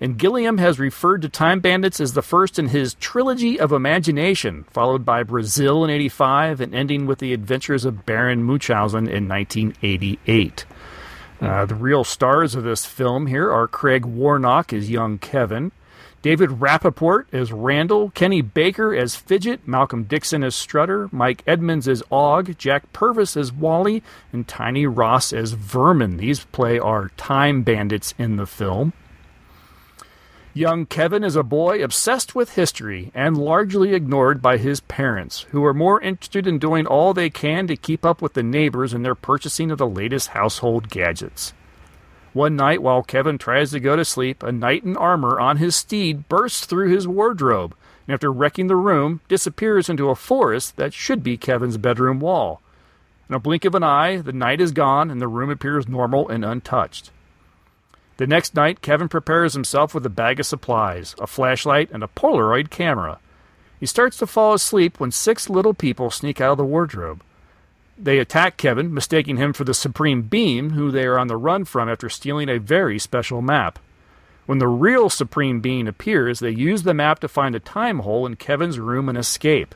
And 0.02 0.18
Gilliam 0.18 0.60
has 0.60 0.80
referred 0.80 1.22
to 1.24 1.30
Time 1.30 1.60
Bandits 1.60 2.00
as 2.00 2.14
the 2.14 2.22
first 2.22 2.58
in 2.58 2.70
his 2.70 2.94
trilogy 2.96 3.60
of 3.60 3.74
imagination, 3.74 4.64
followed 4.72 5.04
by 5.04 5.24
Brazil 5.24 5.84
in 5.84 5.90
85 5.90 6.62
and 6.62 6.74
ending 6.74 7.06
with 7.06 7.20
the 7.20 7.34
adventures 7.34 7.84
of 7.84 8.06
Baron 8.06 8.44
Munchausen 8.44 9.10
in 9.10 9.28
1988. 9.28 10.66
Uh, 11.42 11.66
the 11.66 11.76
real 11.76 12.04
stars 12.06 12.56
of 12.56 12.64
this 12.64 12.86
film 12.86 13.28
here 13.28 13.52
are 13.52 13.68
Craig 13.68 14.06
Warnock 14.06 14.72
as 14.72 14.90
young 14.90 15.18
Kevin, 15.18 15.72
David 16.22 16.50
Rappaport 16.50 17.26
as 17.32 17.54
Randall, 17.54 18.10
Kenny 18.10 18.42
Baker 18.42 18.94
as 18.94 19.16
Fidget, 19.16 19.66
Malcolm 19.66 20.04
Dixon 20.04 20.44
as 20.44 20.54
Strutter, 20.54 21.08
Mike 21.14 21.44
Edmonds 21.48 21.88
as 21.88 22.04
Og, 22.12 22.58
Jack 22.58 22.92
Purvis 22.92 23.38
as 23.38 23.54
Wally, 23.54 24.04
and 24.34 24.46
Tiny 24.46 24.86
Ross 24.86 25.32
as 25.32 25.54
Vermin. 25.54 26.18
These 26.18 26.44
play 26.46 26.78
our 26.78 27.10
time 27.16 27.64
bandits 27.64 28.14
in 28.18 28.36
the 28.36 28.46
film. 28.46 28.92
Young 30.54 30.88
Kevin 30.88 31.24
is 31.24 31.38
a 31.38 31.44
boy 31.44 31.82
obsessed 31.82 32.36
with 32.36 32.56
history 32.56 33.12
and 33.14 33.38
largely 33.38 33.94
ignored 33.94 34.42
by 34.42 34.58
his 34.58 34.82
parents, 34.82 35.46
who 35.52 35.64
are 35.64 35.74
more 35.74 36.02
interested 36.02 36.46
in 36.46 36.60
doing 36.60 36.86
all 36.86 37.14
they 37.14 37.30
can 37.30 37.66
to 37.68 37.78
keep 37.78 38.04
up 38.04 38.22
with 38.22 38.34
the 38.34 38.44
neighbors 38.44 38.94
in 38.94 39.04
their 39.04 39.16
purchasing 39.16 39.72
of 39.72 39.78
the 39.78 39.88
latest 39.88 40.30
household 40.30 40.90
gadgets. 40.90 41.54
One 42.34 42.56
night, 42.56 42.84
while 42.84 43.02
Kevin 43.02 43.38
tries 43.38 43.72
to 43.72 43.80
go 43.80 43.96
to 43.96 44.06
sleep, 44.06 44.44
a 44.44 44.52
knight 44.52 44.84
in 44.84 44.96
armor 44.96 45.40
on 45.40 45.58
his 45.58 45.76
steed 45.76 46.30
bursts 46.30 46.66
through 46.66 46.90
his 46.90 47.08
wardrobe, 47.08 47.76
and 48.06 48.14
after 48.14 48.32
wrecking 48.32 48.68
the 48.68 48.76
room, 48.76 49.22
disappears 49.28 49.90
into 49.90 50.10
a 50.10 50.16
forest 50.16 50.78
that 50.78 50.94
should 50.94 51.24
be 51.24 51.38
Kevin's 51.38 51.78
bedroom 51.78 52.20
wall. 52.20 52.62
In 53.28 53.36
a 53.36 53.40
blink 53.40 53.66
of 53.66 53.76
an 53.76 53.84
eye, 53.84 54.18
the 54.18 54.34
knight 54.34 54.62
is 54.62 54.72
gone, 54.72 55.10
and 55.10 55.20
the 55.20 55.28
room 55.28 55.50
appears 55.50 55.88
normal 55.88 56.30
and 56.30 56.46
untouched. 56.46 57.12
The 58.18 58.28
next 58.28 58.54
night, 58.54 58.82
Kevin 58.82 59.08
prepares 59.08 59.54
himself 59.54 59.94
with 59.96 60.06
a 60.06 60.10
bag 60.10 60.40
of 60.40 60.46
supplies, 60.46 61.16
a 61.20 61.26
flashlight, 61.26 61.90
and 61.92 62.04
a 62.04 62.08
Polaroid 62.08 62.70
camera. 62.70 63.20
He 63.80 63.86
starts 63.86 64.18
to 64.18 64.28
fall 64.28 64.54
asleep 64.54 65.00
when 65.00 65.12
six 65.12 65.50
little 65.50 65.74
people 65.74 66.12
sneak 66.12 66.42
out 66.42 66.52
of 66.52 66.58
the 66.58 66.66
wardrobe. 66.66 67.24
They 68.02 68.20
attack 68.20 68.58
Kevin, 68.58 68.94
mistaking 68.94 69.38
him 69.38 69.52
for 69.52 69.66
the 69.66 69.74
Supreme 69.74 70.22
Being, 70.24 70.72
who 70.72 70.90
they 70.90 71.06
are 71.06 71.20
on 71.20 71.28
the 71.28 71.36
run 71.36 71.66
from 71.66 71.90
after 71.90 72.10
stealing 72.10 72.48
a 72.48 72.58
very 72.58 72.98
special 72.98 73.42
map. 73.42 73.78
When 74.46 74.60
the 74.60 74.68
real 74.68 75.10
Supreme 75.10 75.60
Being 75.60 75.88
appears, 75.88 76.40
they 76.40 76.50
use 76.50 76.84
the 76.84 76.94
map 76.94 77.20
to 77.20 77.28
find 77.28 77.56
a 77.56 77.60
time 77.60 78.00
hole 78.00 78.26
in 78.26 78.38
Kevin's 78.38 78.80
room 78.80 79.10
and 79.10 79.18
escape. 79.18 79.76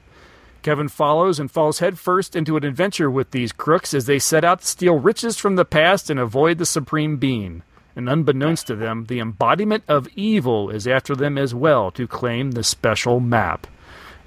Kevin 0.61 0.87
follows 0.87 1.39
and 1.39 1.51
falls 1.51 1.79
headfirst 1.79 2.35
into 2.35 2.55
an 2.55 2.63
adventure 2.63 3.11
with 3.11 3.31
these 3.31 3.51
crooks 3.51 3.93
as 3.93 4.05
they 4.05 4.19
set 4.19 4.45
out 4.45 4.61
to 4.61 4.67
steal 4.67 4.97
riches 4.97 5.37
from 5.37 5.57
the 5.57 5.65
past 5.65 6.09
and 6.09 6.19
avoid 6.19 6.57
the 6.57 6.65
Supreme 6.65 7.17
Being 7.17 7.63
and 7.95 8.09
unbeknownst 8.09 8.67
to 8.67 8.75
them, 8.75 9.05
the 9.05 9.19
embodiment 9.19 9.83
of 9.87 10.07
evil 10.15 10.69
is 10.69 10.87
after 10.87 11.15
them 11.15 11.37
as 11.37 11.53
well 11.53 11.91
to 11.91 12.07
claim 12.07 12.51
the 12.51 12.63
special 12.63 13.19
map. 13.19 13.67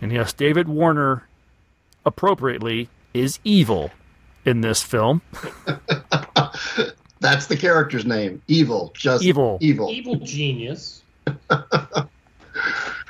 And 0.00 0.12
yes, 0.12 0.32
David 0.32 0.68
Warner, 0.68 1.26
appropriately, 2.04 2.88
is 3.20 3.38
evil 3.44 3.90
in 4.44 4.60
this 4.60 4.82
film. 4.82 5.22
That's 7.20 7.46
the 7.46 7.56
character's 7.56 8.04
name. 8.04 8.42
Evil. 8.46 8.92
Just 8.94 9.24
evil. 9.24 9.58
Evil. 9.60 9.90
Evil 9.90 10.16
genius. 10.16 11.02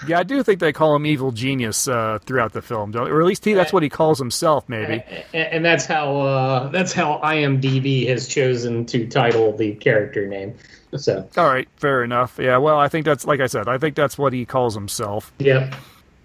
Yeah, 0.07 0.19
I 0.19 0.23
do 0.25 0.43
think 0.43 0.61
they 0.61 0.73
call 0.73 0.95
him 0.95 1.07
evil 1.07 1.33
genius 1.33 1.89
uh, 1.89 2.19
throughout 2.25 2.53
the 2.53 2.63
film, 2.63 2.95
or 2.95 3.21
at 3.21 3.27
least 3.27 3.45
he, 3.45 3.55
that's 3.55 3.73
what 3.73 3.83
he 3.83 3.89
calls 3.89 4.19
himself, 4.19 4.69
maybe. 4.69 5.03
And, 5.33 5.53
and 5.53 5.65
that's 5.65 5.87
how 5.87 6.21
uh, 6.21 6.69
that's 6.69 6.93
how 6.93 7.21
IMDb 7.25 8.07
has 8.09 8.29
chosen 8.29 8.85
to 8.87 9.07
title 9.09 9.57
the 9.57 9.75
character 9.75 10.27
name. 10.27 10.55
So, 10.97 11.29
all 11.37 11.47
right, 11.47 11.69
fair 11.77 12.05
enough. 12.05 12.39
Yeah, 12.41 12.59
well, 12.59 12.79
I 12.79 12.89
think 12.89 13.07
that's 13.07 13.25
like 13.25 13.41
I 13.41 13.47
said, 13.47 13.69
I 13.69 13.79
think 13.79 13.97
that's 13.97 14.19
what 14.19 14.33
he 14.33 14.45
calls 14.45 14.75
himself. 14.75 15.33
Yep. 15.39 15.75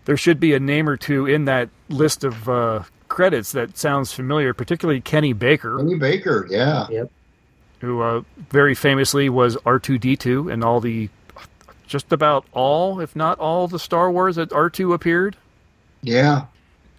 There 0.05 0.17
should 0.17 0.39
be 0.39 0.53
a 0.53 0.59
name 0.59 0.89
or 0.89 0.97
two 0.97 1.25
in 1.25 1.45
that 1.45 1.69
list 1.89 2.23
of 2.23 2.49
uh, 2.49 2.84
credits 3.12 3.51
that 3.51 3.78
sounds 3.78 4.14
familiar, 4.14 4.53
particularly 4.53 5.01
Kenny 5.01 5.34
Baker. 5.34 5.78
Kenny 5.78 5.95
Baker, 5.95 6.47
yeah. 6.49 6.88
Yep. 6.89 7.12
Who 7.82 8.01
uh, 8.01 8.22
very 8.49 8.74
famously 8.74 9.28
was 9.30 9.57
R 9.66 9.80
two 9.80 9.97
D 9.97 10.16
two 10.16 10.49
and 10.49 10.64
all 10.64 10.80
the 10.80 11.09
just 11.91 12.14
about 12.14 12.45
all, 12.53 13.01
if 13.01 13.16
not 13.18 13.38
all, 13.38 13.68
the 13.68 13.78
Star 13.78 14.09
Wars 14.09 14.38
that 14.38 14.49
R2 14.51 14.93
appeared. 14.93 15.36
Yeah. 16.01 16.45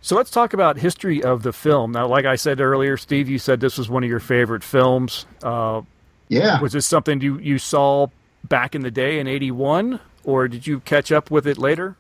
So 0.03 0.15
let's 0.17 0.31
talk 0.31 0.53
about 0.53 0.77
history 0.77 1.23
of 1.23 1.43
the 1.43 1.53
film. 1.53 1.93
Now, 1.93 2.07
like 2.07 2.27
I 2.27 2.37
said 2.37 2.61
earlier, 2.61 2.99
Steve, 2.99 3.29
you 3.29 3.39
said 3.39 3.61
this 3.61 3.79
was 3.79 3.89
one 3.89 4.05
of 4.05 4.11
your 4.11 4.21
favorite 4.21 4.63
films. 4.63 5.25
Uh, 5.43 5.81
yeah. 6.29 6.61
Was 6.61 6.73
this 6.73 6.87
something 6.87 7.23
you, 7.23 7.39
you 7.39 7.59
saw 7.59 8.09
back 8.45 8.75
in 8.75 8.83
the 8.83 8.91
day 8.91 9.19
in 9.19 9.27
81, 9.27 9.99
or 10.25 10.47
did 10.47 10.67
you 10.67 10.81
catch 10.81 11.11
up 11.11 11.31
with 11.31 11.47
it 11.47 11.57
later? 11.57 11.97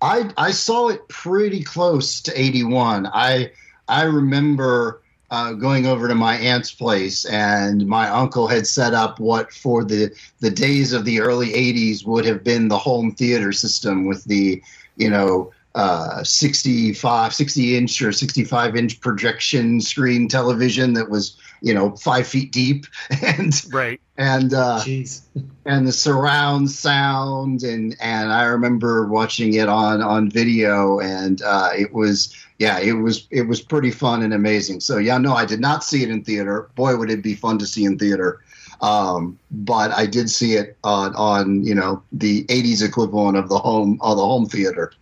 I, 0.00 0.30
I 0.36 0.50
saw 0.50 0.88
it 0.88 1.08
pretty 1.08 1.62
close 1.62 2.20
to 2.22 2.38
81. 2.38 3.06
I, 3.06 3.52
I 3.88 4.02
remember 4.04 5.00
uh, 5.30 5.52
going 5.52 5.86
over 5.86 6.06
to 6.08 6.14
my 6.14 6.36
aunt's 6.36 6.72
place, 6.72 7.24
and 7.24 7.86
my 7.86 8.08
uncle 8.08 8.46
had 8.46 8.66
set 8.66 8.94
up 8.94 9.18
what 9.18 9.52
for 9.52 9.84
the 9.84 10.12
the 10.40 10.50
days 10.50 10.92
of 10.92 11.04
the 11.04 11.20
early 11.20 11.48
'80s 11.50 12.06
would 12.06 12.24
have 12.24 12.44
been 12.44 12.68
the 12.68 12.78
home 12.78 13.12
theater 13.12 13.52
system 13.52 14.06
with 14.06 14.22
the 14.24 14.62
you 14.96 15.10
know 15.10 15.52
uh, 15.76 16.24
65 16.24 17.34
60 17.34 17.76
inch 17.76 18.00
or 18.00 18.10
65 18.10 18.76
inch 18.76 18.98
projection 19.00 19.78
screen 19.78 20.26
television 20.26 20.94
that 20.94 21.10
was 21.10 21.36
you 21.60 21.74
know 21.74 21.94
five 21.96 22.26
feet 22.26 22.50
deep. 22.50 22.86
And 23.22 23.52
right. 23.72 24.00
and 24.16 24.54
uh 24.54 24.80
Jeez. 24.80 25.20
and 25.66 25.86
the 25.86 25.92
surround 25.92 26.70
sound 26.70 27.62
and 27.62 27.94
and 28.00 28.32
i 28.32 28.44
remember 28.44 29.06
watching 29.06 29.52
it 29.54 29.68
on 29.68 30.00
on 30.00 30.30
video 30.30 30.98
and 31.00 31.42
uh 31.42 31.70
it 31.76 31.92
was 31.92 32.34
yeah 32.58 32.78
it 32.78 32.92
was 32.92 33.26
it 33.30 33.42
was 33.42 33.60
pretty 33.60 33.90
fun 33.90 34.22
and 34.22 34.32
amazing. 34.32 34.80
So 34.80 34.96
yeah 34.96 35.18
no 35.18 35.34
i 35.34 35.44
did 35.44 35.60
not 35.60 35.84
see 35.84 36.02
it 36.02 36.08
in 36.08 36.24
theater. 36.24 36.70
Boy 36.74 36.96
would 36.96 37.10
it 37.10 37.22
be 37.22 37.34
fun 37.34 37.58
to 37.58 37.66
see 37.66 37.84
in 37.84 37.98
theater. 37.98 38.40
Um, 38.80 39.38
but 39.50 39.90
I 39.92 40.06
did 40.06 40.30
see 40.30 40.54
it 40.54 40.76
on, 40.84 41.14
on 41.16 41.64
you 41.64 41.74
know 41.74 42.02
the 42.12 42.44
'80s 42.44 42.82
equivalent 42.82 43.36
of 43.36 43.48
the 43.50 43.58
home 43.58 43.98
of 44.00 44.16
the 44.16 44.24
home 44.24 44.46
theater. 44.46 44.92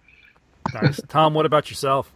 Nice, 0.72 1.00
Tom. 1.08 1.34
What 1.34 1.46
about 1.46 1.70
yourself? 1.70 2.12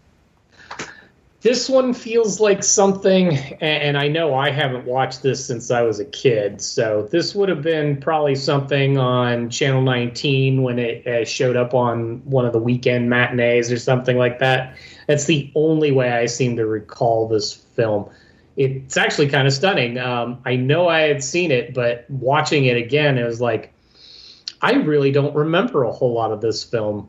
This 1.40 1.68
one 1.68 1.94
feels 1.94 2.40
like 2.40 2.64
something, 2.64 3.36
and 3.60 3.96
I 3.96 4.08
know 4.08 4.34
I 4.34 4.50
haven't 4.50 4.86
watched 4.86 5.22
this 5.22 5.44
since 5.46 5.70
I 5.70 5.82
was 5.82 6.00
a 6.00 6.04
kid. 6.04 6.60
So 6.60 7.06
this 7.12 7.32
would 7.32 7.48
have 7.48 7.62
been 7.62 8.00
probably 8.00 8.34
something 8.34 8.98
on 8.98 9.48
Channel 9.48 9.82
19 9.82 10.62
when 10.62 10.80
it 10.80 11.06
uh, 11.06 11.24
showed 11.24 11.54
up 11.54 11.74
on 11.74 12.22
one 12.24 12.44
of 12.44 12.52
the 12.52 12.58
weekend 12.58 13.08
matinees 13.08 13.70
or 13.70 13.78
something 13.78 14.18
like 14.18 14.40
that. 14.40 14.76
That's 15.06 15.26
the 15.26 15.52
only 15.54 15.92
way 15.92 16.10
I 16.10 16.26
seem 16.26 16.56
to 16.56 16.66
recall 16.66 17.28
this 17.28 17.54
film. 17.54 18.10
It's 18.56 18.96
actually 18.96 19.28
kind 19.28 19.46
of 19.46 19.54
stunning. 19.54 19.96
Um, 19.96 20.40
I 20.44 20.56
know 20.56 20.88
I 20.88 21.02
had 21.02 21.22
seen 21.22 21.52
it, 21.52 21.72
but 21.72 22.04
watching 22.10 22.64
it 22.64 22.76
again, 22.76 23.16
it 23.16 23.24
was 23.24 23.40
like, 23.40 23.72
I 24.60 24.72
really 24.72 25.12
don't 25.12 25.36
remember 25.36 25.84
a 25.84 25.92
whole 25.92 26.14
lot 26.14 26.32
of 26.32 26.40
this 26.40 26.64
film. 26.64 27.08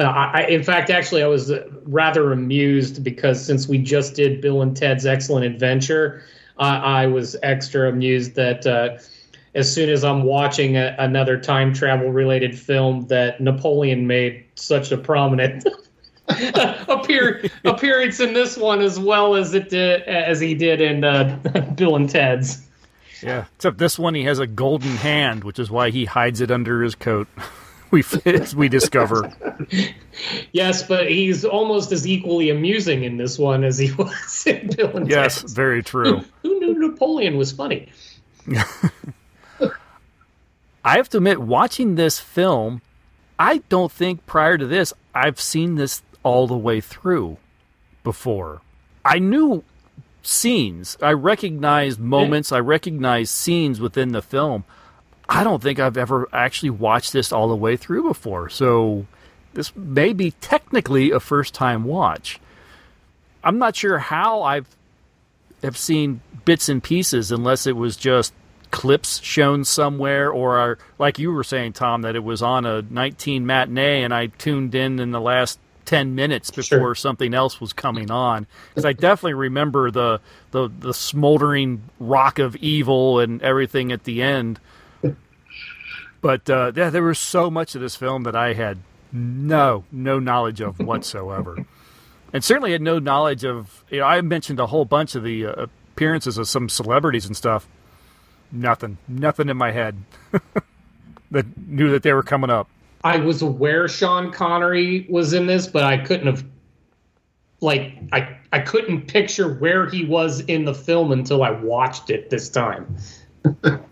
Uh, 0.00 0.30
I, 0.32 0.46
in 0.46 0.62
fact, 0.62 0.88
actually, 0.88 1.22
I 1.22 1.26
was 1.26 1.52
rather 1.84 2.32
amused 2.32 3.04
because 3.04 3.44
since 3.44 3.68
we 3.68 3.76
just 3.76 4.14
did 4.14 4.40
Bill 4.40 4.62
and 4.62 4.74
Ted's 4.74 5.04
Excellent 5.04 5.44
Adventure, 5.44 6.22
I 6.58 7.06
was 7.06 7.36
extra 7.42 7.88
amused 7.88 8.34
that 8.34 8.66
uh, 8.66 8.98
as 9.54 9.72
soon 9.72 9.88
as 9.88 10.04
I'm 10.04 10.22
watching 10.22 10.76
a, 10.76 10.94
another 10.98 11.38
time 11.38 11.72
travel 11.72 12.10
related 12.10 12.58
film, 12.58 13.06
that 13.08 13.40
Napoleon 13.40 14.06
made 14.06 14.44
such 14.54 14.92
a 14.92 14.96
prominent 14.96 15.66
appear, 16.88 17.44
appearance 17.64 18.20
in 18.20 18.34
this 18.34 18.56
one 18.56 18.80
as 18.80 18.98
well 18.98 19.34
as 19.34 19.54
it 19.54 19.68
did 19.68 20.02
as 20.02 20.40
he 20.40 20.54
did 20.54 20.80
in 20.80 21.04
uh, 21.04 21.38
Bill 21.76 21.96
and 21.96 22.08
Ted's. 22.08 22.66
Yeah, 23.22 23.46
except 23.56 23.76
this 23.76 23.98
one 23.98 24.14
he 24.14 24.24
has 24.24 24.38
a 24.38 24.46
golden 24.46 24.96
hand, 24.96 25.44
which 25.44 25.58
is 25.58 25.70
why 25.70 25.90
he 25.90 26.06
hides 26.06 26.40
it 26.40 26.50
under 26.50 26.82
his 26.82 26.94
coat. 26.94 27.28
we 27.92 28.02
we 28.56 28.68
discover. 28.68 29.32
yes, 30.52 30.82
but 30.86 31.10
he's 31.10 31.44
almost 31.44 31.92
as 31.92 32.06
equally 32.06 32.50
amusing 32.50 33.04
in 33.04 33.16
this 33.16 33.38
one 33.38 33.64
as 33.64 33.78
he 33.78 33.92
was 33.98 34.44
in 34.46 34.68
Bill 34.76 34.96
and 34.96 35.10
Yes, 35.10 35.40
Ted's. 35.40 35.52
very 35.52 35.82
true. 35.82 36.24
Who 36.42 36.58
knew 36.60 36.78
Napoleon 36.78 37.36
was 37.36 37.52
funny? 37.52 37.88
I 40.82 40.96
have 40.96 41.08
to 41.10 41.18
admit, 41.18 41.40
watching 41.40 41.94
this 41.94 42.18
film, 42.18 42.80
I 43.38 43.58
don't 43.68 43.92
think 43.92 44.24
prior 44.26 44.56
to 44.56 44.66
this 44.66 44.92
I've 45.14 45.40
seen 45.40 45.74
this 45.74 46.02
all 46.22 46.46
the 46.46 46.56
way 46.56 46.80
through 46.80 47.36
before. 48.02 48.62
I 49.04 49.18
knew 49.18 49.62
scenes, 50.22 50.96
I 51.02 51.12
recognized 51.12 51.98
moments, 51.98 52.52
I 52.52 52.60
recognized 52.60 53.30
scenes 53.32 53.80
within 53.80 54.12
the 54.12 54.22
film. 54.22 54.64
I 55.30 55.44
don't 55.44 55.62
think 55.62 55.78
I've 55.78 55.96
ever 55.96 56.28
actually 56.32 56.70
watched 56.70 57.12
this 57.12 57.32
all 57.32 57.48
the 57.48 57.56
way 57.56 57.76
through 57.76 58.02
before. 58.08 58.48
So 58.50 59.06
this 59.54 59.74
may 59.76 60.12
be 60.12 60.32
technically 60.32 61.12
a 61.12 61.20
first 61.20 61.54
time 61.54 61.84
watch. 61.84 62.40
I'm 63.44 63.58
not 63.58 63.76
sure 63.76 63.98
how 63.98 64.42
I've 64.42 64.66
have 65.62 65.76
seen 65.76 66.20
bits 66.44 66.68
and 66.68 66.82
pieces 66.82 67.30
unless 67.30 67.66
it 67.66 67.76
was 67.76 67.96
just 67.96 68.32
clips 68.70 69.20
shown 69.22 69.64
somewhere 69.64 70.30
or 70.32 70.78
like 70.98 71.18
you 71.18 71.30
were 71.32 71.44
saying 71.44 71.74
Tom 71.74 72.02
that 72.02 72.16
it 72.16 72.24
was 72.24 72.40
on 72.42 72.64
a 72.64 72.82
19 72.82 73.44
matinee 73.44 74.02
and 74.02 74.12
I 74.14 74.26
tuned 74.28 74.74
in 74.74 74.98
in 74.98 75.10
the 75.10 75.20
last 75.20 75.58
10 75.86 76.14
minutes 76.14 76.50
before 76.50 76.78
Sure. 76.78 76.94
something 76.94 77.34
else 77.34 77.60
was 77.60 77.72
coming 77.72 78.10
on 78.10 78.46
because 78.68 78.84
I 78.84 78.92
definitely 78.94 79.34
remember 79.34 79.90
the, 79.90 80.20
the 80.52 80.70
the 80.78 80.94
smoldering 80.94 81.82
rock 81.98 82.38
of 82.38 82.54
evil 82.56 83.18
and 83.18 83.42
everything 83.42 83.90
at 83.92 84.04
the 84.04 84.22
end 84.22 84.60
But 86.20 86.48
uh, 86.50 86.72
yeah, 86.74 86.90
there 86.90 87.02
was 87.02 87.18
so 87.18 87.50
much 87.50 87.74
of 87.74 87.80
this 87.80 87.96
film 87.96 88.24
that 88.24 88.36
I 88.36 88.54
had 88.54 88.78
no 89.12 89.84
no 89.90 90.18
knowledge 90.18 90.60
of 90.60 90.78
whatsoever, 90.78 91.64
and 92.32 92.44
certainly 92.44 92.72
had 92.72 92.82
no 92.82 92.98
knowledge 92.98 93.44
of. 93.44 93.84
You 93.90 94.00
know, 94.00 94.06
I 94.06 94.20
mentioned 94.20 94.60
a 94.60 94.66
whole 94.66 94.84
bunch 94.84 95.14
of 95.14 95.22
the 95.22 95.46
uh, 95.46 95.66
appearances 95.92 96.38
of 96.38 96.48
some 96.48 96.68
celebrities 96.68 97.26
and 97.26 97.36
stuff. 97.36 97.66
Nothing, 98.52 98.98
nothing 99.06 99.48
in 99.48 99.56
my 99.56 99.70
head 99.70 99.96
that 101.30 101.46
knew 101.68 101.90
that 101.90 102.02
they 102.02 102.12
were 102.12 102.22
coming 102.22 102.50
up. 102.50 102.68
I 103.04 103.18
was 103.18 103.42
aware 103.42 103.88
Sean 103.88 104.32
Connery 104.32 105.06
was 105.08 105.32
in 105.32 105.46
this, 105.46 105.66
but 105.66 105.84
I 105.84 105.98
couldn't 105.98 106.26
have 106.26 106.44
like 107.60 107.96
I 108.12 108.36
I 108.52 108.60
couldn't 108.60 109.02
picture 109.06 109.54
where 109.54 109.88
he 109.88 110.04
was 110.04 110.40
in 110.40 110.64
the 110.64 110.74
film 110.74 111.12
until 111.12 111.42
I 111.42 111.50
watched 111.50 112.10
it 112.10 112.30
this 112.30 112.48
time. 112.48 112.96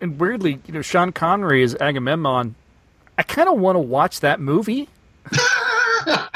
and 0.00 0.18
weirdly, 0.18 0.60
you 0.66 0.74
know, 0.74 0.82
Sean 0.82 1.12
Connery 1.12 1.62
is 1.62 1.74
Agamemnon. 1.76 2.54
I 3.16 3.22
kind 3.22 3.48
of 3.48 3.58
want 3.58 3.76
to 3.76 3.80
watch 3.80 4.20
that 4.20 4.40
movie. 4.40 4.88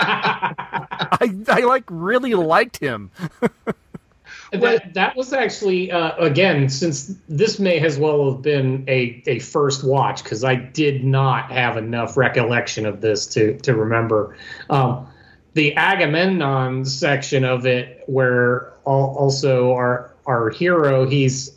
I 0.02 1.34
I 1.48 1.60
like 1.60 1.84
really 1.88 2.34
liked 2.34 2.78
him. 2.78 3.10
that 4.52 4.94
that 4.94 5.16
was 5.16 5.32
actually 5.32 5.90
uh, 5.90 6.16
again 6.16 6.68
since 6.68 7.14
this 7.28 7.58
may 7.58 7.80
as 7.80 7.98
well 7.98 8.32
have 8.32 8.42
been 8.42 8.84
a, 8.88 9.22
a 9.26 9.38
first 9.38 9.84
watch 9.84 10.22
because 10.22 10.44
I 10.44 10.56
did 10.56 11.04
not 11.04 11.50
have 11.50 11.76
enough 11.76 12.16
recollection 12.16 12.84
of 12.86 13.00
this 13.00 13.26
to 13.28 13.56
to 13.58 13.74
remember. 13.74 14.36
Um, 14.68 15.06
the 15.54 15.76
Agamemnon 15.76 16.84
section 16.84 17.44
of 17.44 17.66
it, 17.66 18.02
where 18.06 18.72
also 18.84 19.72
our 19.72 20.10
our 20.26 20.50
hero, 20.50 21.06
he's 21.06 21.52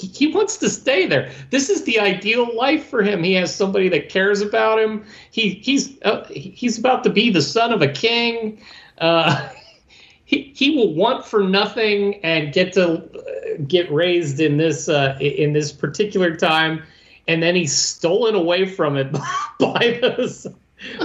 he, 0.00 0.06
he 0.08 0.26
wants 0.32 0.56
to 0.58 0.70
stay 0.70 1.06
there. 1.06 1.30
This 1.50 1.68
is 1.68 1.84
the 1.84 2.00
ideal 2.00 2.56
life 2.56 2.86
for 2.86 3.02
him. 3.02 3.22
He 3.22 3.34
has 3.34 3.54
somebody 3.54 3.88
that 3.90 4.08
cares 4.08 4.40
about 4.40 4.78
him. 4.78 5.04
He 5.30 5.50
he's 5.50 6.00
uh, 6.02 6.24
he's 6.30 6.78
about 6.78 7.04
to 7.04 7.10
be 7.10 7.30
the 7.30 7.42
son 7.42 7.72
of 7.72 7.82
a 7.82 7.88
king. 7.88 8.62
Uh, 8.98 9.48
he 10.24 10.52
he 10.54 10.76
will 10.76 10.94
want 10.94 11.26
for 11.26 11.42
nothing 11.42 12.24
and 12.24 12.52
get 12.52 12.72
to 12.74 13.02
uh, 13.02 13.62
get 13.66 13.90
raised 13.92 14.40
in 14.40 14.56
this 14.56 14.88
uh, 14.88 15.18
in 15.20 15.52
this 15.52 15.70
particular 15.72 16.34
time, 16.34 16.82
and 17.28 17.42
then 17.42 17.54
he's 17.54 17.76
stolen 17.76 18.34
away 18.34 18.64
from 18.64 18.96
it 18.96 19.12
by 19.58 19.98
those 20.00 20.46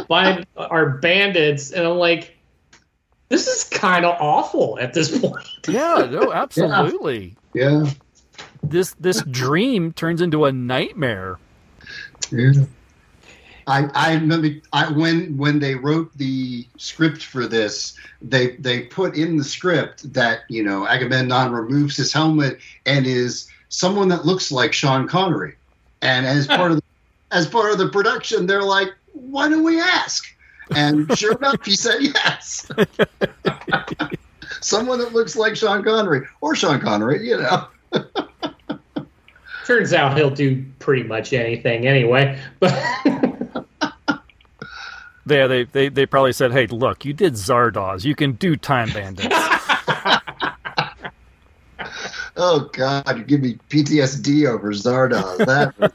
by 0.07 0.43
our 0.55 0.89
bandits. 0.99 1.71
And 1.71 1.85
I'm 1.85 1.97
like, 1.97 2.37
this 3.27 3.47
is 3.47 3.65
kind 3.65 4.05
of 4.05 4.15
awful 4.21 4.79
at 4.79 4.93
this 4.93 5.19
point. 5.19 5.47
yeah, 5.67 6.07
no, 6.09 6.31
absolutely. 6.31 7.35
Yeah. 7.53 7.83
yeah. 7.83 7.91
This 8.63 8.93
this 8.99 9.21
dream 9.31 9.93
turns 9.93 10.21
into 10.21 10.45
a 10.45 10.51
nightmare. 10.51 11.37
Yeah. 12.31 12.65
I, 13.67 13.89
I 13.95 14.13
remember 14.13 14.49
I, 14.73 14.91
when 14.91 15.37
when 15.37 15.59
they 15.59 15.73
wrote 15.75 16.15
the 16.17 16.67
script 16.77 17.23
for 17.23 17.47
this, 17.47 17.97
they 18.21 18.55
they 18.57 18.81
put 18.81 19.15
in 19.15 19.37
the 19.37 19.43
script 19.43 20.13
that 20.13 20.41
you 20.49 20.63
know 20.63 20.87
Agamemnon 20.87 21.51
removes 21.51 21.97
his 21.97 22.13
helmet 22.13 22.59
and 22.85 23.07
is 23.07 23.49
someone 23.69 24.07
that 24.09 24.25
looks 24.25 24.51
like 24.51 24.71
Sean 24.73 25.07
Connery, 25.07 25.55
and 26.01 26.25
as 26.25 26.45
part 26.47 26.71
of 26.71 26.77
the, 26.77 26.83
as 27.31 27.47
part 27.47 27.71
of 27.71 27.79
the 27.79 27.89
production, 27.89 28.45
they're 28.45 28.61
like, 28.61 28.93
why 29.13 29.49
don't 29.49 29.63
we 29.63 29.79
ask? 29.79 30.25
And 30.75 31.17
sure 31.17 31.33
enough, 31.33 31.63
he 31.65 31.75
said 31.75 32.01
yes. 32.01 32.69
Someone 34.61 34.99
that 34.99 35.13
looks 35.13 35.35
like 35.35 35.55
Sean 35.55 35.83
Connery 35.83 36.27
or 36.41 36.55
Sean 36.55 36.79
Connery, 36.79 37.27
you 37.27 37.37
know. 37.37 37.67
Turns 39.65 39.93
out 39.93 40.15
he'll 40.17 40.29
do 40.29 40.63
pretty 40.79 41.03
much 41.03 41.33
anything 41.33 41.87
anyway. 41.87 42.39
But 42.59 42.71
yeah, 45.25 45.47
they, 45.47 45.63
they 45.63 45.89
they 45.89 46.05
probably 46.05 46.33
said, 46.33 46.51
"Hey, 46.51 46.67
look, 46.67 47.03
you 47.03 47.13
did 47.13 47.33
Zardoz. 47.33 48.05
You 48.05 48.13
can 48.15 48.33
do 48.33 48.55
Time 48.55 48.91
Bandits." 48.91 49.27
oh 52.37 52.69
God, 52.73 53.17
you 53.17 53.23
give 53.23 53.41
me 53.41 53.57
PTSD 53.69 54.47
over 54.47 54.71
Zardoz. 54.71 55.37
That 55.45 55.93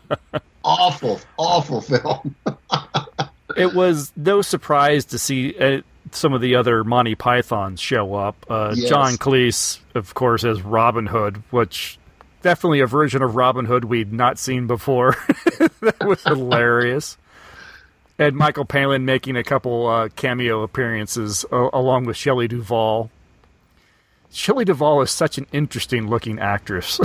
awful, 0.64 1.20
awful 1.36 1.80
film 1.80 2.34
it 3.56 3.74
was 3.74 4.12
no 4.16 4.42
surprise 4.42 5.04
to 5.06 5.18
see 5.18 5.56
uh, 5.58 5.82
some 6.14 6.32
of 6.32 6.40
the 6.40 6.56
other 6.56 6.84
Monty 6.84 7.14
Pythons 7.14 7.80
show 7.80 8.14
up. 8.14 8.46
Uh, 8.48 8.74
yes. 8.76 8.88
John 8.88 9.12
Cleese, 9.14 9.80
of 9.94 10.14
course, 10.14 10.44
as 10.44 10.62
Robin 10.62 11.06
Hood, 11.06 11.42
which 11.50 11.98
definitely 12.42 12.80
a 12.80 12.86
version 12.86 13.22
of 13.22 13.36
Robin 13.36 13.64
Hood 13.64 13.84
we'd 13.84 14.12
not 14.12 14.38
seen 14.38 14.66
before. 14.66 15.16
that 15.80 16.04
was 16.04 16.22
hilarious. 16.22 17.16
And 18.18 18.36
Michael 18.36 18.66
Palin 18.66 19.04
making 19.04 19.36
a 19.36 19.44
couple 19.44 19.86
uh, 19.86 20.08
cameo 20.10 20.62
appearances 20.62 21.44
uh, 21.50 21.70
along 21.72 22.04
with 22.04 22.16
Shelley 22.16 22.48
Duvall. 22.48 23.10
Shelley 24.30 24.64
Duvall 24.64 25.00
is 25.02 25.10
such 25.10 25.38
an 25.38 25.46
interesting 25.52 26.08
looking 26.08 26.38
actress. 26.38 27.00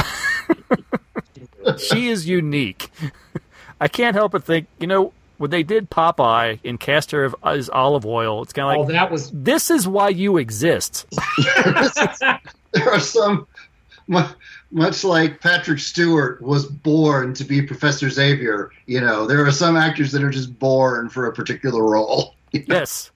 she 1.78 2.10
is 2.10 2.28
unique. 2.28 2.92
I 3.80 3.88
can't 3.88 4.16
help 4.16 4.34
but 4.34 4.44
think, 4.44 4.68
you 4.80 4.88
know, 4.88 5.14
when 5.38 5.52
they 5.52 5.64
did 5.64 5.90
Popeye 5.90 6.60
in 6.64 6.78
castor 6.78 7.32
as 7.44 7.70
Olive 7.70 8.06
Oyl, 8.06 8.42
it's 8.42 8.54
kind 8.54 8.70
of 8.70 8.78
oh, 8.78 8.82
like 8.82 8.90
oh, 8.90 8.94
that 8.94 9.12
was. 9.12 9.32
This 9.32 9.70
is 9.70 9.88
why 9.88 10.10
you 10.10 10.38
exist. 10.38 11.06
there 12.74 12.90
are 12.90 13.00
some, 13.00 13.48
much 14.08 15.04
like 15.04 15.42
Patrick 15.42 15.80
Stewart 15.80 16.42
was 16.42 16.66
born 16.66 17.34
to 17.34 17.44
be 17.44 17.62
Professor 17.62 18.10
Xavier. 18.10 18.72
You 18.86 19.02
know, 19.02 19.26
there 19.26 19.46
are 19.46 19.52
some 19.52 19.76
actors 19.78 20.12
that 20.12 20.24
are 20.24 20.30
just 20.30 20.58
born 20.60 21.10
for 21.10 21.28
a 21.28 21.34
particular 21.34 21.84
role. 21.84 22.36
Yes. 22.68 23.12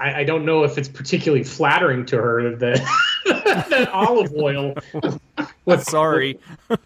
I, 0.00 0.20
I, 0.20 0.24
don't 0.24 0.46
know 0.46 0.64
if 0.64 0.78
it's 0.78 0.88
particularly 0.88 1.44
flattering 1.44 2.06
to 2.06 2.16
her 2.16 2.56
that 2.56 2.82
that 3.70 3.88
Olive 3.90 4.32
Oyl. 4.34 4.74
Was, 5.66 5.84
Sorry, 5.88 6.38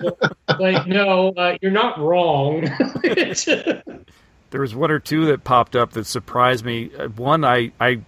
like 0.59 0.87
no, 0.87 1.29
uh, 1.31 1.57
you're 1.63 1.71
not 1.71 1.99
wrong. 1.99 2.63
there 3.03 4.61
was 4.61 4.75
one 4.75 4.91
or 4.91 4.99
two 4.99 5.27
that 5.27 5.45
popped 5.45 5.77
up 5.77 5.93
that 5.93 6.07
surprised 6.07 6.65
me. 6.65 6.91
Uh, 6.99 7.09
one, 7.09 7.45
I 7.45 7.71
I 7.81 8.01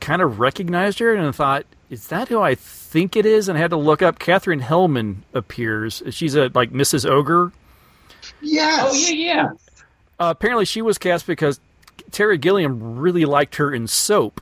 kind 0.00 0.22
of 0.22 0.38
recognized 0.38 1.00
her 1.00 1.12
and 1.12 1.26
I 1.26 1.32
thought, 1.32 1.66
"Is 1.90 2.06
that 2.08 2.28
who 2.28 2.40
I 2.40 2.54
think 2.54 3.16
it 3.16 3.26
is?" 3.26 3.48
And 3.48 3.58
I 3.58 3.60
had 3.60 3.70
to 3.70 3.76
look 3.76 4.02
up. 4.02 4.20
Katherine 4.20 4.60
Helmond 4.60 5.16
appears. 5.34 6.02
She's 6.10 6.36
a 6.36 6.50
like 6.54 6.70
Mrs. 6.70 7.08
Ogre. 7.10 7.50
Yes. 8.40 8.88
Oh 8.88 8.94
yeah, 8.94 9.10
yeah. 9.10 9.48
Uh, 10.18 10.30
apparently, 10.30 10.64
she 10.64 10.80
was 10.80 10.96
cast 10.96 11.26
because 11.26 11.60
Terry 12.10 12.38
Gilliam 12.38 12.98
really 12.98 13.24
liked 13.24 13.56
her 13.56 13.72
in 13.72 13.86
Soap, 13.86 14.40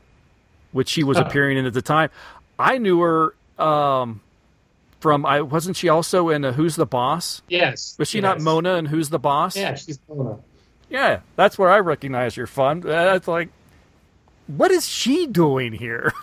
which 0.72 0.88
she 0.88 1.04
was 1.04 1.18
appearing 1.18 1.58
in 1.58 1.66
at 1.66 1.72
the 1.72 1.82
time. 1.82 2.10
I 2.58 2.78
knew 2.78 3.00
her 3.00 3.34
um, 3.58 4.20
from. 5.00 5.26
I 5.26 5.40
wasn't 5.42 5.76
she 5.76 5.88
also 5.88 6.28
in 6.28 6.42
Who's 6.42 6.76
the 6.76 6.86
Boss? 6.86 7.42
Yes. 7.48 7.96
Was 7.98 8.08
she 8.08 8.18
yes. 8.18 8.22
not 8.22 8.40
Mona 8.40 8.74
in 8.74 8.86
Who's 8.86 9.10
the 9.10 9.18
Boss? 9.18 9.56
Yeah, 9.56 9.74
she's 9.74 9.98
Mona. 10.08 10.38
Yeah, 10.88 11.20
that's 11.36 11.58
where 11.58 11.70
I 11.70 11.80
recognize 11.80 12.34
her 12.36 12.46
fun. 12.46 12.80
That's 12.80 13.26
like, 13.26 13.48
what 14.46 14.70
is 14.70 14.86
she 14.86 15.26
doing 15.26 15.72
here? 15.72 16.12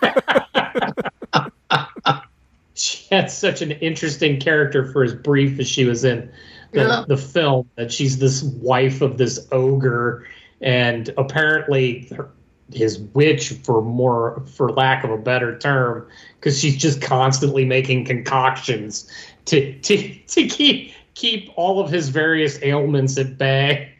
she 2.74 3.06
had 3.14 3.30
such 3.30 3.60
an 3.60 3.72
interesting 3.72 4.40
character 4.40 4.90
for 4.90 5.04
as 5.04 5.14
brief 5.14 5.58
as 5.58 5.68
she 5.68 5.84
was 5.84 6.04
in 6.04 6.32
the, 6.70 6.80
yeah. 6.80 7.04
the 7.06 7.16
film. 7.16 7.68
That 7.76 7.92
she's 7.92 8.18
this 8.18 8.42
wife 8.42 9.02
of 9.02 9.18
this 9.18 9.46
ogre 9.52 10.26
and 10.62 11.12
apparently 11.18 12.08
his 12.72 12.98
witch 12.98 13.50
for 13.50 13.82
more 13.82 14.42
for 14.54 14.70
lack 14.72 15.04
of 15.04 15.10
a 15.10 15.18
better 15.18 15.58
term 15.58 16.06
because 16.36 16.58
she's 16.58 16.76
just 16.76 17.02
constantly 17.02 17.64
making 17.64 18.04
concoctions 18.04 19.10
to 19.44 19.78
to 19.80 20.14
to 20.28 20.46
keep 20.46 20.92
keep 21.14 21.50
all 21.56 21.80
of 21.80 21.90
his 21.90 22.08
various 22.08 22.62
ailments 22.62 23.18
at 23.18 23.36
bay. 23.36 23.90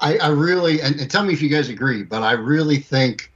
I, 0.00 0.16
I 0.18 0.28
really 0.28 0.80
and, 0.80 0.98
and 1.00 1.10
tell 1.10 1.24
me 1.24 1.32
if 1.32 1.42
you 1.42 1.48
guys 1.48 1.68
agree 1.68 2.04
but 2.04 2.22
i 2.22 2.30
really 2.30 2.76
think 2.76 3.32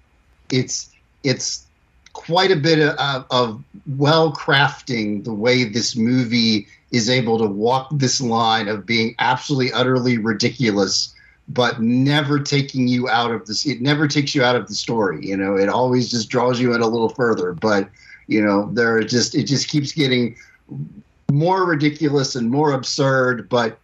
it's 0.53 0.91
it's 1.25 1.67
quite 2.13 2.53
a 2.53 2.57
bit 2.57 2.79
of, 2.79 3.27
of 3.31 3.65
well 3.97 4.33
crafting 4.33 5.25
the 5.25 5.35
way 5.35 5.65
this 5.65 5.97
movie 5.97 6.69
is 6.93 7.11
able 7.11 7.39
to 7.39 7.47
walk 7.47 7.89
this 7.93 8.21
line 8.21 8.69
of 8.69 8.87
being 8.87 9.17
absolutely 9.19 9.73
utterly 9.73 10.19
ridiculous 10.19 11.13
but 11.49 11.81
never 11.81 12.39
taking 12.39 12.89
you 12.89 13.09
out 13.09 13.31
of 13.31 13.47
this. 13.47 13.67
It 13.67 13.81
never 13.81 14.09
takes 14.09 14.35
you 14.35 14.43
out 14.43 14.57
of 14.57 14.69
the 14.69 14.75
story. 14.75 15.27
You 15.27 15.37
know, 15.37 15.57
it 15.57 15.69
always 15.69 16.11
just 16.11 16.29
draws 16.29 16.61
you 16.61 16.75
in 16.75 16.81
a 16.81 16.87
little 16.87 17.09
further. 17.09 17.53
But 17.53 17.89
you 18.27 18.45
know, 18.45 18.71
there 18.73 19.03
just 19.03 19.35
it 19.35 19.45
just 19.45 19.69
keeps 19.69 19.93
getting 19.93 20.37
more 21.31 21.65
ridiculous 21.65 22.35
and 22.35 22.51
more 22.51 22.73
absurd, 22.73 23.49
but 23.49 23.79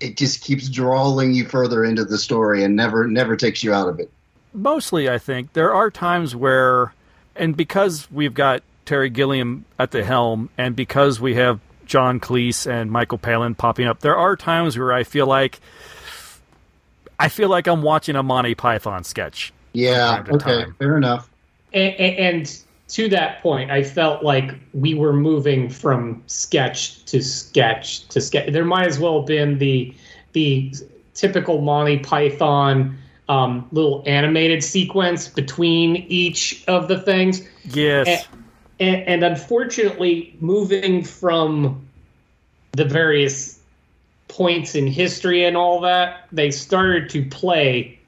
it 0.00 0.16
just 0.16 0.42
keeps 0.42 0.68
drawing 0.68 1.34
you 1.34 1.44
further 1.44 1.84
into 1.84 2.04
the 2.04 2.18
story 2.18 2.64
and 2.64 2.76
never 2.76 3.06
never 3.06 3.36
takes 3.36 3.62
you 3.62 3.72
out 3.72 3.88
of 3.88 4.00
it. 4.00 4.10
Mostly, 4.52 5.08
I 5.08 5.18
think 5.18 5.52
there 5.52 5.74
are 5.74 5.90
times 5.90 6.34
where, 6.34 6.94
and 7.34 7.56
because 7.56 8.10
we've 8.10 8.32
got 8.32 8.62
Terry 8.86 9.10
Gilliam 9.10 9.66
at 9.78 9.90
the 9.90 10.02
helm, 10.02 10.48
and 10.56 10.74
because 10.74 11.20
we 11.20 11.34
have 11.34 11.60
John 11.86 12.20
Cleese 12.20 12.66
and 12.70 12.90
Michael 12.90 13.18
Palin 13.18 13.54
popping 13.54 13.86
up. 13.86 14.00
There 14.00 14.16
are 14.16 14.36
times 14.36 14.78
where 14.78 14.92
I 14.92 15.04
feel 15.04 15.26
like 15.26 15.60
I 17.18 17.28
feel 17.28 17.48
like 17.48 17.66
I'm 17.66 17.82
watching 17.82 18.16
a 18.16 18.22
Monty 18.22 18.54
Python 18.54 19.04
sketch. 19.04 19.52
Yeah. 19.72 20.24
Okay. 20.28 20.64
Time. 20.64 20.74
Fair 20.78 20.96
enough. 20.96 21.30
And, 21.72 21.94
and, 22.00 22.62
to 22.88 23.08
that 23.08 23.42
point, 23.42 23.70
I 23.70 23.82
felt 23.82 24.22
like 24.22 24.54
we 24.72 24.94
were 24.94 25.12
moving 25.12 25.68
from 25.68 26.22
sketch 26.28 27.04
to 27.06 27.20
sketch 27.20 28.06
to 28.08 28.20
sketch. 28.20 28.52
There 28.52 28.64
might 28.64 28.86
as 28.86 29.00
well 29.00 29.18
have 29.18 29.26
been 29.26 29.58
the 29.58 29.92
the 30.32 30.72
typical 31.12 31.60
Monty 31.62 31.98
Python 31.98 32.96
um, 33.28 33.66
little 33.72 34.04
animated 34.06 34.62
sequence 34.62 35.26
between 35.26 35.96
each 36.08 36.64
of 36.68 36.86
the 36.86 37.00
things. 37.00 37.42
Yes. 37.64 38.06
And, 38.06 38.44
and, 38.78 39.08
and 39.08 39.24
unfortunately, 39.24 40.36
moving 40.40 41.02
from 41.02 41.84
the 42.72 42.84
various 42.84 43.55
points 44.36 44.74
in 44.74 44.86
history 44.86 45.44
and 45.44 45.56
all 45.56 45.80
that, 45.80 46.28
they 46.30 46.50
started 46.50 47.08
to 47.08 47.24
play 47.24 47.98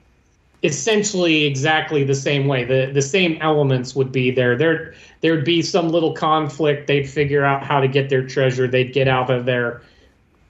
essentially 0.61 1.45
exactly 1.45 2.03
the 2.03 2.13
same 2.13 2.45
way. 2.45 2.63
The 2.63 2.91
the 2.93 3.01
same 3.01 3.37
elements 3.41 3.95
would 3.95 4.11
be 4.11 4.29
there. 4.29 4.55
There 4.55 4.93
there'd 5.21 5.43
be 5.43 5.63
some 5.63 5.89
little 5.89 6.13
conflict. 6.13 6.85
They'd 6.85 7.09
figure 7.09 7.43
out 7.43 7.63
how 7.63 7.79
to 7.79 7.87
get 7.87 8.09
their 8.09 8.27
treasure. 8.27 8.67
They'd 8.67 8.93
get 8.93 9.07
out 9.07 9.31
of 9.31 9.45
there. 9.45 9.81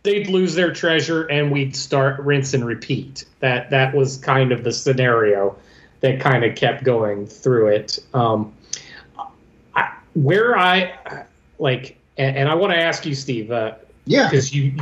They'd 0.03 0.27
lose 0.27 0.55
their 0.55 0.73
treasure, 0.73 1.23
and 1.25 1.49
we'd 1.51 1.75
start 1.75 2.19
rinse 2.19 2.53
and 2.53 2.65
repeat. 2.65 3.23
That 3.39 3.69
that 3.69 3.95
was 3.95 4.17
kind 4.17 4.51
of 4.51 4.63
the 4.65 4.73
scenario 4.73 5.55
that 6.01 6.19
kind 6.19 6.43
of 6.43 6.55
kept 6.55 6.83
going 6.83 7.25
through 7.25 7.67
it. 7.67 7.99
Um, 8.13 8.53
where 10.13 10.57
I 10.57 11.23
like, 11.57 11.97
and, 12.17 12.35
and 12.35 12.49
I 12.49 12.55
want 12.55 12.73
to 12.73 12.77
ask 12.77 13.05
you, 13.05 13.15
Steve. 13.15 13.49
Uh, 13.49 13.75
yeah, 14.05 14.27
because 14.27 14.53
you 14.53 14.73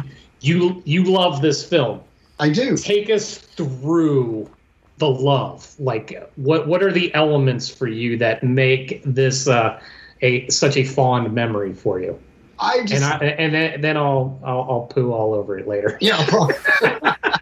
you 0.42 0.82
you 0.86 1.04
love 1.04 1.42
this 1.42 1.68
film. 1.68 2.02
I 2.40 2.50
do. 2.50 2.78
Take 2.78 3.10
us 3.10 3.38
through 3.38 4.50
the 4.98 5.10
love. 5.10 5.76
Like, 5.80 6.32
what 6.36 6.68
what 6.68 6.84
are 6.84 6.92
the 6.92 7.14
elements 7.14 7.70
for 7.70 7.88
you 7.88 8.18
that 8.18 8.44
make 8.44 9.02
this 9.04 9.48
uh, 9.48 9.80
a 10.22 10.48
such 10.50 10.78
a 10.78 10.84
fond 10.84 11.34
memory 11.34 11.74
for 11.74 12.00
you? 12.00 12.20
I 12.60 12.84
just, 12.86 13.04
and 13.04 13.06
I, 13.06 13.26
and 13.26 13.54
then, 13.54 13.82
then 13.82 13.98
I'll, 13.98 14.40
I'll 14.44 14.68
I'll 14.70 14.82
poo 14.82 15.12
all 15.12 15.34
over 15.34 15.58
it 15.60 15.68
later. 15.68 15.98
Yeah. 16.02 16.26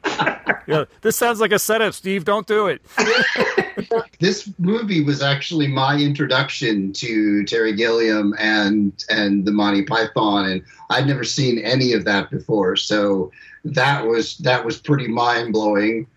yeah. 0.68 0.86
This 1.02 1.16
sounds 1.16 1.40
like 1.40 1.52
a 1.52 1.60
setup, 1.60 1.94
Steve. 1.94 2.26
Don't 2.26 2.48
do 2.48 2.68
it. 2.68 2.82
this 4.20 4.52
movie 4.60 5.04
was 5.04 5.22
actually 5.22 5.68
my 5.68 5.98
introduction 5.98 6.94
to 6.94 7.44
Terry 7.46 7.74
Gilliam 7.74 8.34
and 8.40 8.92
and 9.10 9.46
the 9.46 9.52
Monty 9.52 9.84
Python, 9.84 10.50
and 10.50 10.64
I'd 10.90 11.08
never 11.08 11.24
seen 11.24 11.60
any 11.60 11.94
of 11.94 12.06
that 12.06 12.32
before. 12.32 12.76
So 12.76 13.32
that 13.64 14.06
was 14.06 14.38
that 14.40 14.64
was 14.64 14.80
pretty 14.80 15.08
mind 15.08 15.54
blowing. 15.54 16.08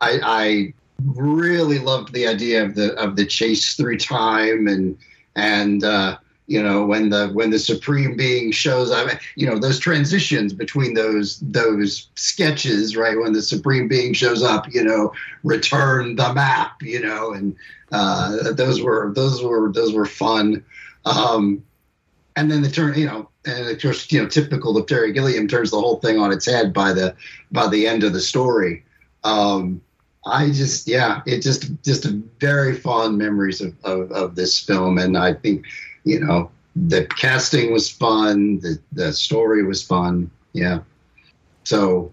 I, 0.00 0.20
I 0.22 0.74
really 1.04 1.78
loved 1.78 2.12
the 2.12 2.26
idea 2.26 2.64
of 2.64 2.74
the 2.74 2.94
of 2.94 3.16
the 3.16 3.26
chase 3.26 3.74
through 3.74 3.98
time 3.98 4.66
and 4.66 4.96
and 5.36 5.84
uh, 5.84 6.18
you 6.52 6.62
know 6.62 6.84
when 6.84 7.08
the 7.08 7.28
when 7.28 7.48
the 7.48 7.58
supreme 7.58 8.14
being 8.14 8.52
shows 8.52 8.90
up 8.90 9.08
you 9.36 9.46
know 9.46 9.58
those 9.58 9.78
transitions 9.78 10.52
between 10.52 10.92
those 10.92 11.40
those 11.40 12.08
sketches 12.14 12.94
right? 12.94 13.18
When 13.18 13.32
the 13.32 13.40
supreme 13.40 13.88
being 13.88 14.12
shows 14.12 14.42
up 14.42 14.72
you 14.72 14.84
know 14.84 15.12
return 15.44 16.16
the 16.16 16.32
map 16.34 16.82
you 16.82 17.00
know 17.00 17.32
and 17.32 17.56
uh, 17.90 18.52
those 18.52 18.82
were 18.82 19.12
those 19.14 19.42
were 19.42 19.72
those 19.72 19.94
were 19.94 20.06
fun. 20.06 20.62
Um, 21.06 21.64
and 22.36 22.50
then 22.50 22.60
the 22.62 22.70
turn 22.70 22.98
you 22.98 23.06
know 23.06 23.30
and 23.46 23.68
of 23.70 23.80
course 23.80 24.10
you 24.12 24.22
know 24.22 24.28
typical 24.28 24.76
of 24.76 24.86
terry 24.86 25.12
gilliam 25.12 25.48
turns 25.48 25.70
the 25.70 25.80
whole 25.80 26.00
thing 26.00 26.18
on 26.18 26.32
its 26.32 26.44
head 26.44 26.74
by 26.74 26.92
the 26.92 27.16
by 27.50 27.66
the 27.68 27.86
end 27.86 28.04
of 28.04 28.12
the 28.12 28.20
story. 28.20 28.84
Um, 29.24 29.80
I 30.24 30.50
just, 30.50 30.86
yeah, 30.86 31.20
it 31.26 31.40
just, 31.40 31.82
just 31.82 32.04
very 32.38 32.76
fond 32.76 33.18
memories 33.18 33.60
of, 33.60 33.74
of, 33.82 34.12
of, 34.12 34.36
this 34.36 34.56
film. 34.58 34.98
And 34.98 35.18
I 35.18 35.34
think 35.34 35.66
you 36.04 36.20
know, 36.20 36.50
the 36.74 37.06
casting 37.06 37.72
was 37.72 37.90
fun, 37.90 38.58
the 38.60 38.78
the 38.92 39.12
story 39.12 39.64
was 39.64 39.82
fun. 39.82 40.30
Yeah. 40.52 40.80
So, 41.64 42.12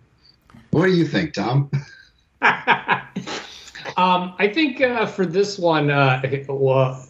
what 0.71 0.85
do 0.85 0.93
you 0.93 1.05
think, 1.05 1.33
Tom? 1.33 1.69
um, 2.41 4.33
I 4.37 4.51
think 4.53 4.81
uh, 4.81 5.05
for 5.05 5.25
this 5.25 5.57
one, 5.57 5.89
uh, 5.89 6.21
well, 6.47 7.05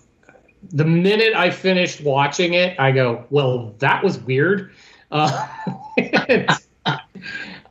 the 0.72 0.86
minute 0.86 1.34
I 1.36 1.50
finished 1.50 2.02
watching 2.02 2.54
it, 2.54 2.80
I 2.80 2.92
go, 2.92 3.26
"Well, 3.30 3.76
that 3.80 4.04
was 4.04 4.20
weird," 4.20 4.72
uh, 5.12 5.48
and, 5.98 6.50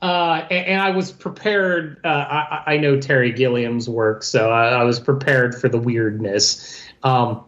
uh, 0.02 0.46
and, 0.50 0.80
I 0.80 0.90
was 0.90 1.12
prepared. 1.12 2.00
Uh, 2.04 2.08
I, 2.08 2.74
I, 2.74 2.76
know 2.76 3.00
Terry 3.00 3.32
Gilliam's 3.32 3.88
work, 3.88 4.22
so 4.22 4.50
I, 4.50 4.68
I 4.68 4.84
was 4.84 5.00
prepared 5.00 5.54
for 5.54 5.68
the 5.68 5.78
weirdness. 5.78 6.82
Um, 7.02 7.44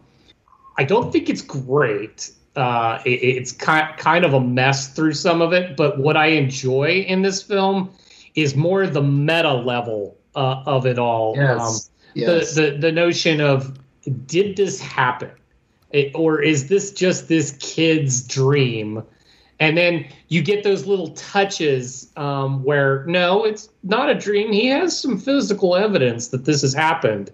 I 0.77 0.83
don't 0.83 1.11
think 1.11 1.29
it's 1.29 1.41
great. 1.41 2.31
Uh, 2.55 2.99
it, 3.05 3.09
it's 3.09 3.51
kind 3.51 3.97
kind 3.97 4.25
of 4.25 4.33
a 4.33 4.39
mess 4.39 4.93
through 4.93 5.13
some 5.13 5.41
of 5.41 5.53
it, 5.53 5.77
but 5.77 5.97
what 5.99 6.17
I 6.17 6.27
enjoy 6.27 7.05
in 7.07 7.21
this 7.21 7.41
film 7.41 7.89
is 8.35 8.55
more 8.55 8.87
the 8.87 9.01
meta 9.01 9.53
level 9.53 10.17
uh, 10.35 10.63
of 10.65 10.85
it 10.85 10.99
all. 10.99 11.35
Yes. 11.35 11.59
Um, 11.59 11.93
yes. 12.13 12.55
The, 12.55 12.61
the 12.61 12.77
the 12.77 12.91
notion 12.91 13.41
of 13.41 13.77
did 14.25 14.57
this 14.57 14.81
happen, 14.81 15.31
it, 15.91 16.11
or 16.15 16.41
is 16.41 16.67
this 16.67 16.91
just 16.91 17.27
this 17.27 17.55
kid's 17.59 18.25
dream? 18.27 19.03
And 19.59 19.77
then 19.77 20.07
you 20.29 20.41
get 20.41 20.63
those 20.63 20.87
little 20.87 21.09
touches 21.09 22.09
um, 22.17 22.63
where 22.63 23.05
no, 23.05 23.43
it's 23.45 23.69
not 23.83 24.09
a 24.09 24.15
dream. 24.15 24.51
He 24.51 24.65
has 24.67 24.99
some 24.99 25.19
physical 25.19 25.75
evidence 25.75 26.29
that 26.29 26.45
this 26.45 26.61
has 26.61 26.73
happened 26.73 27.31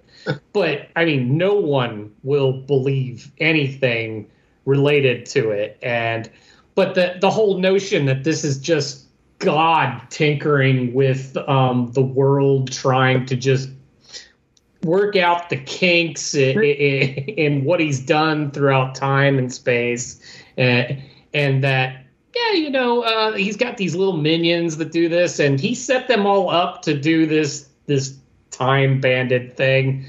but 0.54 0.90
I 0.96 1.06
mean, 1.06 1.38
no 1.38 1.54
one 1.54 2.14
will 2.24 2.54
believe 2.54 3.32
anything 3.40 4.30
related 4.66 5.26
to 5.28 5.52
it. 5.52 5.78
And 5.82 6.30
but 6.76 6.96
the 6.96 7.18
the 7.20 7.30
whole 7.30 7.58
notion 7.58 8.06
that 8.06 8.24
this 8.24 8.44
is 8.44 8.60
just 8.60 9.06
God 9.40 10.02
tinkering 10.10 10.94
with 10.94 11.38
um, 11.48 11.92
the 11.94 12.02
world, 12.02 12.72
trying 12.72 13.26
to 13.28 13.36
just 13.36 13.70
work 14.84 15.16
out 15.16 15.50
the 15.50 15.58
kinks 15.58 16.34
in, 16.34 16.64
in, 16.64 17.14
in 17.26 17.64
what 17.64 17.80
he's 17.80 18.00
done 18.00 18.52
throughout 18.52 18.96
time 18.96 19.38
and 19.38 19.52
space, 19.52 20.22
and, 20.58 21.02
and 21.34 21.64
that 21.64 22.04
yeah, 22.36 22.54
you 22.54 22.70
know, 22.70 23.02
uh, 23.02 23.34
he's 23.34 23.58
got 23.58 23.78
these 23.78 23.96
little 23.96 24.18
minions 24.18 24.78
that 24.78 24.92
do 24.92 25.10
this, 25.10 25.40
and 25.40 25.60
he 25.60 25.74
set 25.74 26.08
them 26.08 26.26
all 26.26 26.50
up 26.50 26.82
to 26.84 26.94
do 26.94 27.26
this 27.26 27.70
this 27.86 28.18
time 28.52 29.00
banded 29.00 29.56
thing 29.56 30.06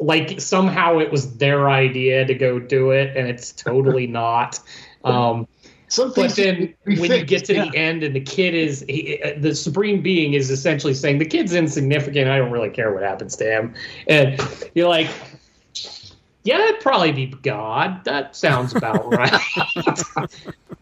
like 0.00 0.40
somehow 0.40 0.98
it 0.98 1.12
was 1.12 1.36
their 1.36 1.68
idea 1.68 2.24
to 2.24 2.34
go 2.34 2.58
do 2.58 2.90
it 2.90 3.16
and 3.16 3.28
it's 3.28 3.52
totally 3.52 4.06
not. 4.06 4.58
Um 5.04 5.46
but 5.96 6.36
then 6.36 6.72
when 6.84 6.96
fixed, 6.96 7.18
you 7.18 7.24
get 7.24 7.44
to 7.46 7.54
yeah. 7.54 7.68
the 7.68 7.76
end 7.76 8.04
and 8.04 8.14
the 8.14 8.20
kid 8.20 8.54
is 8.54 8.84
he, 8.88 9.20
the 9.38 9.54
supreme 9.56 10.00
being 10.00 10.34
is 10.34 10.48
essentially 10.48 10.94
saying 10.94 11.18
the 11.18 11.24
kid's 11.24 11.52
insignificant. 11.52 12.30
I 12.30 12.38
don't 12.38 12.52
really 12.52 12.70
care 12.70 12.94
what 12.94 13.02
happens 13.02 13.34
to 13.36 13.44
him. 13.44 13.74
And 14.06 14.40
you're 14.74 14.88
like 14.88 15.08
yeah 16.44 16.58
that'd 16.58 16.80
probably 16.80 17.12
be 17.12 17.26
god. 17.26 18.04
That 18.04 18.36
sounds 18.36 18.74
about 18.74 19.06
right. 19.12 19.32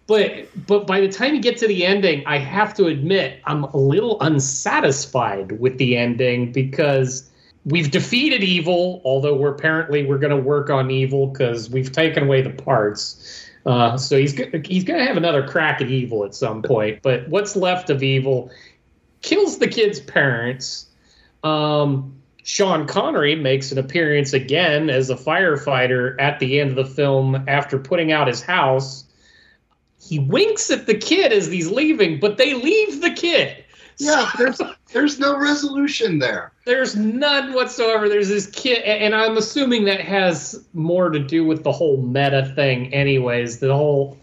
But 0.06 0.66
but 0.66 0.86
by 0.86 1.00
the 1.00 1.08
time 1.08 1.34
you 1.34 1.40
get 1.40 1.56
to 1.58 1.68
the 1.68 1.84
ending 1.84 2.22
i 2.26 2.38
have 2.38 2.72
to 2.74 2.86
admit 2.86 3.40
i'm 3.44 3.64
a 3.64 3.76
little 3.76 4.18
unsatisfied 4.22 5.60
with 5.60 5.76
the 5.76 5.96
ending 5.98 6.50
because 6.50 7.27
we've 7.64 7.90
defeated 7.90 8.42
evil, 8.42 9.00
although 9.04 9.34
we're 9.34 9.52
apparently 9.52 10.04
we're 10.04 10.18
going 10.18 10.36
to 10.36 10.42
work 10.42 10.70
on 10.70 10.90
evil 10.90 11.26
because 11.26 11.70
we've 11.70 11.92
taken 11.92 12.24
away 12.24 12.42
the 12.42 12.50
parts. 12.50 13.46
Uh, 13.66 13.96
so 13.96 14.16
he's 14.16 14.32
he's 14.64 14.84
going 14.84 14.98
to 14.98 15.04
have 15.04 15.16
another 15.16 15.46
crack 15.46 15.80
at 15.80 15.88
evil 15.88 16.24
at 16.24 16.34
some 16.34 16.62
point. 16.62 17.00
But 17.02 17.28
what's 17.28 17.56
left 17.56 17.90
of 17.90 18.02
evil 18.02 18.50
kills 19.22 19.58
the 19.58 19.68
kid's 19.68 20.00
parents. 20.00 20.86
Um, 21.42 22.14
Sean 22.42 22.86
Connery 22.86 23.34
makes 23.34 23.72
an 23.72 23.78
appearance 23.78 24.32
again 24.32 24.88
as 24.88 25.10
a 25.10 25.16
firefighter 25.16 26.16
at 26.18 26.40
the 26.40 26.60
end 26.60 26.70
of 26.70 26.76
the 26.76 26.84
film 26.86 27.44
after 27.46 27.78
putting 27.78 28.10
out 28.10 28.26
his 28.26 28.40
house. 28.40 29.04
He 30.00 30.18
winks 30.18 30.70
at 30.70 30.86
the 30.86 30.94
kid 30.94 31.32
as 31.32 31.48
he's 31.48 31.70
leaving, 31.70 32.20
but 32.20 32.38
they 32.38 32.54
leave 32.54 33.02
the 33.02 33.10
kid. 33.10 33.64
Yeah, 33.98 34.30
there's 34.38 34.60
there's 34.92 35.18
no 35.18 35.36
resolution 35.38 36.18
there. 36.18 36.52
There's 36.64 36.94
none 36.94 37.52
whatsoever. 37.52 38.08
There's 38.08 38.28
this 38.28 38.46
kid, 38.46 38.82
and 38.84 39.14
I'm 39.14 39.36
assuming 39.36 39.84
that 39.86 40.00
has 40.00 40.64
more 40.72 41.10
to 41.10 41.18
do 41.18 41.44
with 41.44 41.64
the 41.64 41.72
whole 41.72 42.00
meta 42.02 42.52
thing, 42.54 42.94
anyways. 42.94 43.58
The 43.58 43.74
whole 43.74 44.16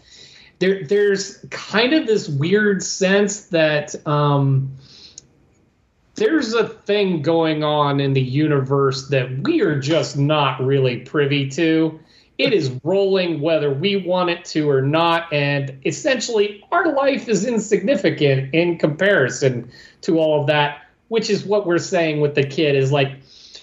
there 0.58 0.84
there's 0.84 1.44
kind 1.50 1.92
of 1.92 2.06
this 2.06 2.28
weird 2.28 2.82
sense 2.82 3.46
that 3.48 3.94
um, 4.06 4.72
there's 6.14 6.54
a 6.54 6.66
thing 6.66 7.20
going 7.20 7.62
on 7.62 8.00
in 8.00 8.14
the 8.14 8.22
universe 8.22 9.08
that 9.08 9.30
we 9.40 9.60
are 9.60 9.78
just 9.78 10.16
not 10.16 10.60
really 10.64 11.00
privy 11.00 11.50
to 11.50 12.00
it 12.38 12.52
is 12.52 12.78
rolling 12.84 13.40
whether 13.40 13.72
we 13.72 13.96
want 13.96 14.30
it 14.30 14.44
to 14.46 14.68
or 14.68 14.82
not. 14.82 15.32
And 15.32 15.78
essentially, 15.84 16.64
our 16.70 16.92
life 16.92 17.28
is 17.28 17.46
insignificant 17.46 18.54
in 18.54 18.78
comparison 18.78 19.70
to 20.02 20.18
all 20.18 20.40
of 20.40 20.46
that, 20.48 20.82
which 21.08 21.30
is 21.30 21.44
what 21.44 21.66
we're 21.66 21.78
saying 21.78 22.20
with 22.20 22.34
the 22.34 22.44
kid 22.44 22.76
is 22.76 22.92
like, 22.92 23.12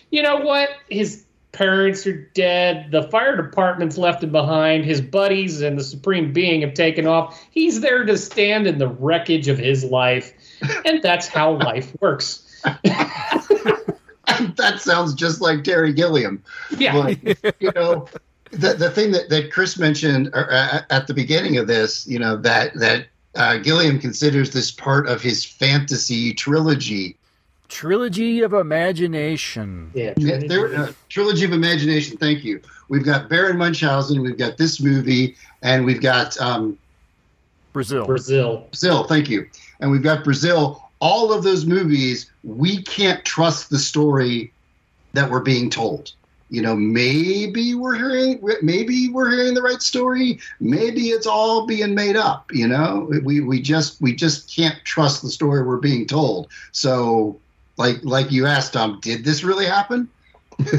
you 0.09 0.23
know 0.23 0.37
what? 0.37 0.69
His 0.89 1.23
parents 1.51 2.07
are 2.07 2.17
dead. 2.33 2.89
The 2.91 3.03
fire 3.03 3.37
department's 3.37 3.97
left 3.97 4.23
him 4.23 4.31
behind. 4.31 4.85
His 4.85 5.01
buddies 5.01 5.61
and 5.61 5.77
the 5.77 5.83
supreme 5.83 6.33
being 6.33 6.61
have 6.61 6.73
taken 6.73 7.05
off. 7.05 7.39
He's 7.51 7.81
there 7.81 8.03
to 8.05 8.17
stand 8.17 8.65
in 8.65 8.79
the 8.79 8.87
wreckage 8.87 9.47
of 9.47 9.59
his 9.59 9.83
life. 9.83 10.33
And 10.85 11.01
that's 11.01 11.27
how 11.27 11.53
life 11.53 11.95
works. 12.01 12.61
that 12.83 14.75
sounds 14.79 15.13
just 15.13 15.41
like 15.41 15.63
Terry 15.63 15.93
Gilliam. 15.93 16.43
Yeah. 16.77 17.13
You 17.59 17.71
know, 17.75 18.07
the, 18.53 18.73
the 18.73 18.89
thing 18.89 19.11
that, 19.11 19.29
that 19.29 19.51
Chris 19.51 19.77
mentioned 19.77 20.29
uh, 20.33 20.81
at 20.89 21.07
the 21.07 21.13
beginning 21.13 21.57
of 21.57 21.67
this, 21.67 22.07
you 22.07 22.19
know, 22.19 22.37
that, 22.37 22.73
that 22.75 23.07
uh, 23.35 23.57
Gilliam 23.57 23.99
considers 23.99 24.51
this 24.51 24.71
part 24.71 25.07
of 25.07 25.21
his 25.21 25.43
fantasy 25.43 26.33
trilogy. 26.33 27.17
Trilogy 27.69 28.41
of 28.41 28.53
Imagination. 28.53 29.91
Yeah. 29.93 30.13
There, 30.15 30.75
uh, 30.75 30.91
trilogy 31.09 31.45
of 31.45 31.53
Imagination. 31.53 32.17
Thank 32.17 32.43
you. 32.43 32.61
We've 32.89 33.03
got 33.03 33.29
Baron 33.29 33.57
Munchausen, 33.57 34.21
we've 34.21 34.37
got 34.37 34.57
this 34.57 34.79
movie, 34.79 35.35
and 35.61 35.85
we've 35.85 36.01
got 36.01 36.39
um, 36.39 36.77
Brazil. 37.71 38.05
Brazil. 38.05 38.67
Brazil. 38.69 39.03
Thank 39.05 39.29
you. 39.29 39.49
And 39.79 39.89
we've 39.89 40.03
got 40.03 40.23
Brazil. 40.23 40.89
All 40.99 41.33
of 41.33 41.43
those 41.43 41.65
movies, 41.65 42.31
we 42.43 42.83
can't 42.83 43.25
trust 43.25 43.69
the 43.69 43.79
story 43.79 44.53
that 45.13 45.29
we're 45.29 45.41
being 45.41 45.69
told 45.69 46.13
you 46.53 46.61
know 46.61 46.75
maybe 46.75 47.73
we're 47.73 47.95
hearing 47.95 48.39
maybe 48.61 49.09
we're 49.09 49.31
hearing 49.31 49.55
the 49.55 49.61
right 49.61 49.81
story. 49.81 50.39
Maybe 50.59 51.07
it's 51.07 51.25
all 51.25 51.65
being 51.65 51.95
made 51.95 52.15
up 52.15 52.51
you 52.53 52.67
know? 52.67 53.09
We 53.23 53.39
we 53.39 53.59
just 53.59 53.99
we 53.99 54.15
just 54.15 54.55
can't 54.55 54.77
trust 54.83 55.23
the 55.23 55.29
story 55.29 55.63
we're 55.63 55.77
being 55.77 56.05
told. 56.05 56.49
So 56.71 57.39
like 57.77 57.97
like 58.03 58.31
you 58.31 58.45
asked 58.45 58.73
tom 58.73 58.99
did 59.01 59.25
this 59.25 59.43
really 59.43 59.65
happen? 59.65 60.07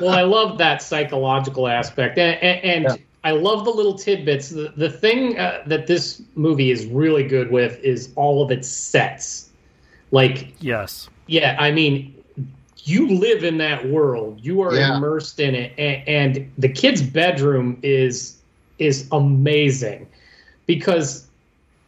Well 0.00 0.10
i 0.10 0.22
love 0.22 0.56
that 0.58 0.82
psychological 0.82 1.66
aspect. 1.66 2.16
And, 2.16 2.40
and, 2.40 2.64
and 2.64 2.84
yeah. 2.84 3.04
i 3.24 3.32
love 3.32 3.64
the 3.64 3.72
little 3.72 3.98
tidbits. 3.98 4.50
The, 4.50 4.72
the 4.76 4.88
thing 4.88 5.36
uh, 5.36 5.64
that 5.66 5.88
this 5.88 6.22
movie 6.36 6.70
is 6.70 6.86
really 6.86 7.24
good 7.24 7.50
with 7.50 7.80
is 7.80 8.12
all 8.14 8.40
of 8.40 8.52
its 8.52 8.68
sets. 8.68 9.50
Like 10.12 10.54
yes. 10.60 11.08
yeah 11.26 11.56
i 11.58 11.72
mean 11.72 12.14
you 12.84 13.08
live 13.08 13.44
in 13.44 13.58
that 13.58 13.88
world. 13.88 14.38
You 14.42 14.60
are 14.62 14.74
yeah. 14.74 14.96
immersed 14.96 15.40
in 15.40 15.54
it, 15.54 15.72
and, 15.78 16.08
and 16.08 16.52
the 16.58 16.68
kid's 16.68 17.02
bedroom 17.02 17.78
is 17.82 18.36
is 18.78 19.08
amazing 19.10 20.06
because 20.66 21.26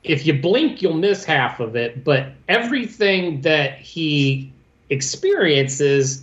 if 0.03 0.26
you 0.26 0.41
blink, 0.41 0.82
you'll 0.82 0.95
miss 0.95 1.24
half 1.24 1.61
of 1.61 1.76
it. 1.76 2.05
But 2.05 2.32
everything 2.49 3.43
that 3.43 3.78
he 3.78 4.53
experiences 4.88 6.22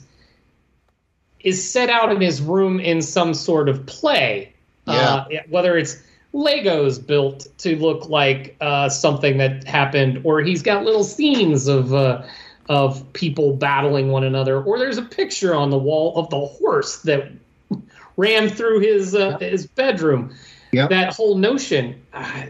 is 1.42 1.70
set 1.70 1.90
out 1.90 2.12
in 2.12 2.20
his 2.20 2.42
room 2.42 2.80
in 2.80 3.02
some 3.02 3.34
sort 3.34 3.70
of 3.70 3.86
play. 3.86 4.52
Yeah. 4.88 4.94
Uh, 4.94 5.28
whether 5.50 5.78
it's 5.78 6.02
Legos 6.34 7.06
built 7.06 7.48
to 7.60 7.78
look 7.78 8.10
like 8.10 8.56
uh, 8.62 8.90
something 8.90 9.38
that 9.38 9.64
happened, 9.66 10.22
or 10.24 10.42
he's 10.42 10.62
got 10.62 10.84
little 10.84 11.04
scenes 11.04 11.68
of. 11.68 11.94
Uh, 11.94 12.24
of 12.70 13.12
people 13.14 13.56
battling 13.56 14.10
one 14.10 14.24
another, 14.24 14.62
or 14.62 14.80
there's 14.80 14.98
a 14.98 15.04
picture 15.04 15.56
on 15.56 15.70
the 15.70 15.78
wall 15.78 16.18
of 16.18 16.30
the 16.30 16.40
horse 16.40 17.02
that 17.04 17.32
ran 18.18 18.50
through 18.50 18.80
his 18.80 19.16
uh, 19.16 19.38
yep. 19.40 19.52
his 19.52 19.68
bedroom. 19.68 20.36
Yep. 20.72 20.90
That 20.90 21.14
whole 21.16 21.38
notion 21.38 22.02
uh, 22.14 22.44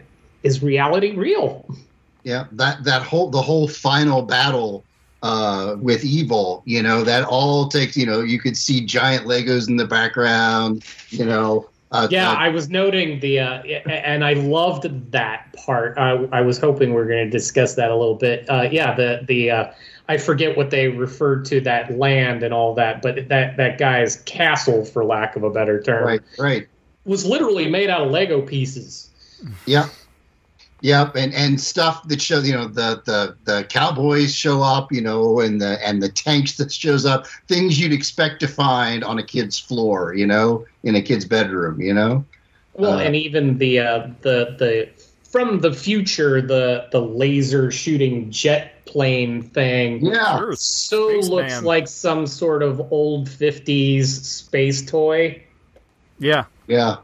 is 0.43 0.63
reality 0.63 1.15
real. 1.15 1.65
Yeah, 2.24 2.45
that 2.53 2.84
that 2.84 3.03
whole 3.03 3.30
the 3.30 3.41
whole 3.41 3.68
final 3.68 4.22
battle 4.22 4.84
uh, 5.24 5.76
with 5.80 6.03
evil, 6.03 6.61
you 6.65 6.82
know, 6.82 7.03
that 7.03 7.24
all 7.26 7.68
takes, 7.68 7.97
you 7.97 8.05
know, 8.05 8.22
you 8.22 8.39
could 8.39 8.57
see 8.57 8.86
giant 8.86 9.26
Legos 9.26 9.68
in 9.68 9.78
the 9.78 9.88
background, 9.88 10.86
you 11.09 11.26
know. 11.26 11.70
Uh, 11.91 12.07
yeah, 12.11 12.32
uh, 12.32 12.36
I 12.36 12.49
was 12.49 12.70
noting 12.70 13.20
the, 13.22 13.39
uh, 13.39 13.61
and 13.63 14.26
I 14.26 14.34
loved 14.34 15.11
that 15.11 15.53
part. 15.53 15.97
I, 15.97 16.28
I 16.34 16.41
was 16.41 16.57
hoping 16.57 16.93
we 16.93 17.01
are 17.01 17.07
going 17.07 17.26
to 17.26 17.30
discuss 17.30 17.76
that 17.76 17.91
a 17.91 17.95
little 17.95 18.15
bit. 18.15 18.49
Uh, 18.49 18.68
yeah, 18.70 18.93
the 18.93 19.22
the 19.26 19.51
uh, 19.51 19.72
I 20.10 20.18
forget 20.18 20.55
what 20.55 20.70
they 20.70 20.88
referred 20.88 21.45
to 21.45 21.60
that 21.62 21.97
land 21.97 22.43
and 22.43 22.53
all 22.53 22.74
that, 22.76 23.01
but 23.01 23.28
that 23.28 23.58
that 23.58 23.78
guy's 23.78 24.18
castle, 24.22 24.86
for 24.86 25.03
lack 25.03 25.36
of 25.36 25.43
a 25.43 25.49
better 25.49 25.82
term, 25.82 26.05
right, 26.05 26.22
right, 26.39 26.68
was 27.05 27.26
literally 27.26 27.70
made 27.70 27.89
out 27.89 28.01
of 28.01 28.12
Lego 28.12 28.41
pieces. 28.41 29.10
Yeah, 29.66 29.89
yep, 30.82 31.16
and 31.16 31.34
and 31.34 31.60
stuff 31.60 32.08
that 32.08 32.22
shows, 32.22 32.47
you 32.47 32.53
know, 32.53 32.68
the 32.68 33.01
the 33.05 33.36
the 33.43 33.64
cowboys 33.66 34.34
show 34.34 34.62
up, 34.62 34.93
you 34.93 35.01
know, 35.01 35.41
and 35.41 35.60
the 35.60 35.86
and 35.86 36.01
the 36.01 36.10
tanks 36.10 36.55
that 36.58 36.72
shows 36.72 37.05
up, 37.05 37.28
things 37.47 37.80
you'd 37.80 37.93
expect 37.93 38.39
to 38.39 38.47
find 38.47 39.03
on 39.03 39.20
a 39.20 39.24
kid's 39.24 39.60
floor, 39.60 40.14
you 40.14 40.26
know, 40.26 40.66
in 40.84 40.95
a 40.95 41.01
kid's 41.01 41.26
bedroom, 41.26 41.82
you 41.82 41.93
know. 41.93 42.24
Well, 42.76 42.93
uh, 42.93 43.03
and 43.03 43.16
even 43.16 43.58
the 43.58 43.80
uh, 43.80 44.08
the 44.22 44.55
the 44.58 44.89
from 45.30 45.60
the 45.60 45.74
future, 45.74 46.41
the 46.41 46.88
the 46.91 47.01
laser 47.01 47.72
shooting 47.72 48.32
jet 48.32 48.76
plane 48.88 49.41
thing. 49.41 50.05
Yeah, 50.05 50.38
sure. 50.38 50.55
so 50.55 51.09
space 51.09 51.29
looks 51.29 51.53
man. 51.53 51.63
like 51.63 51.88
some 51.88 52.27
sort 52.27 52.63
of 52.63 52.91
old 52.91 53.29
'50s 53.29 54.05
space 54.05 54.85
toy. 54.85 55.43
Yeah, 56.19 56.45
yeah. 56.67 56.97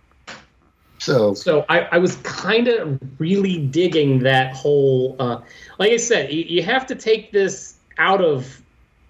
So, 1.00 1.34
so 1.34 1.66
I, 1.68 1.82
I 1.92 1.98
was 1.98 2.16
kind 2.18 2.70
of 2.70 2.98
really 3.20 3.58
digging 3.58 4.20
that 4.20 4.56
whole. 4.56 5.18
Uh, 5.20 5.42
like 5.78 5.92
I 5.92 5.98
said, 5.98 6.32
you, 6.32 6.44
you 6.44 6.64
have 6.64 6.88
to 6.88 6.96
take 6.96 7.32
this 7.32 7.76
out 7.98 8.22
of 8.22 8.62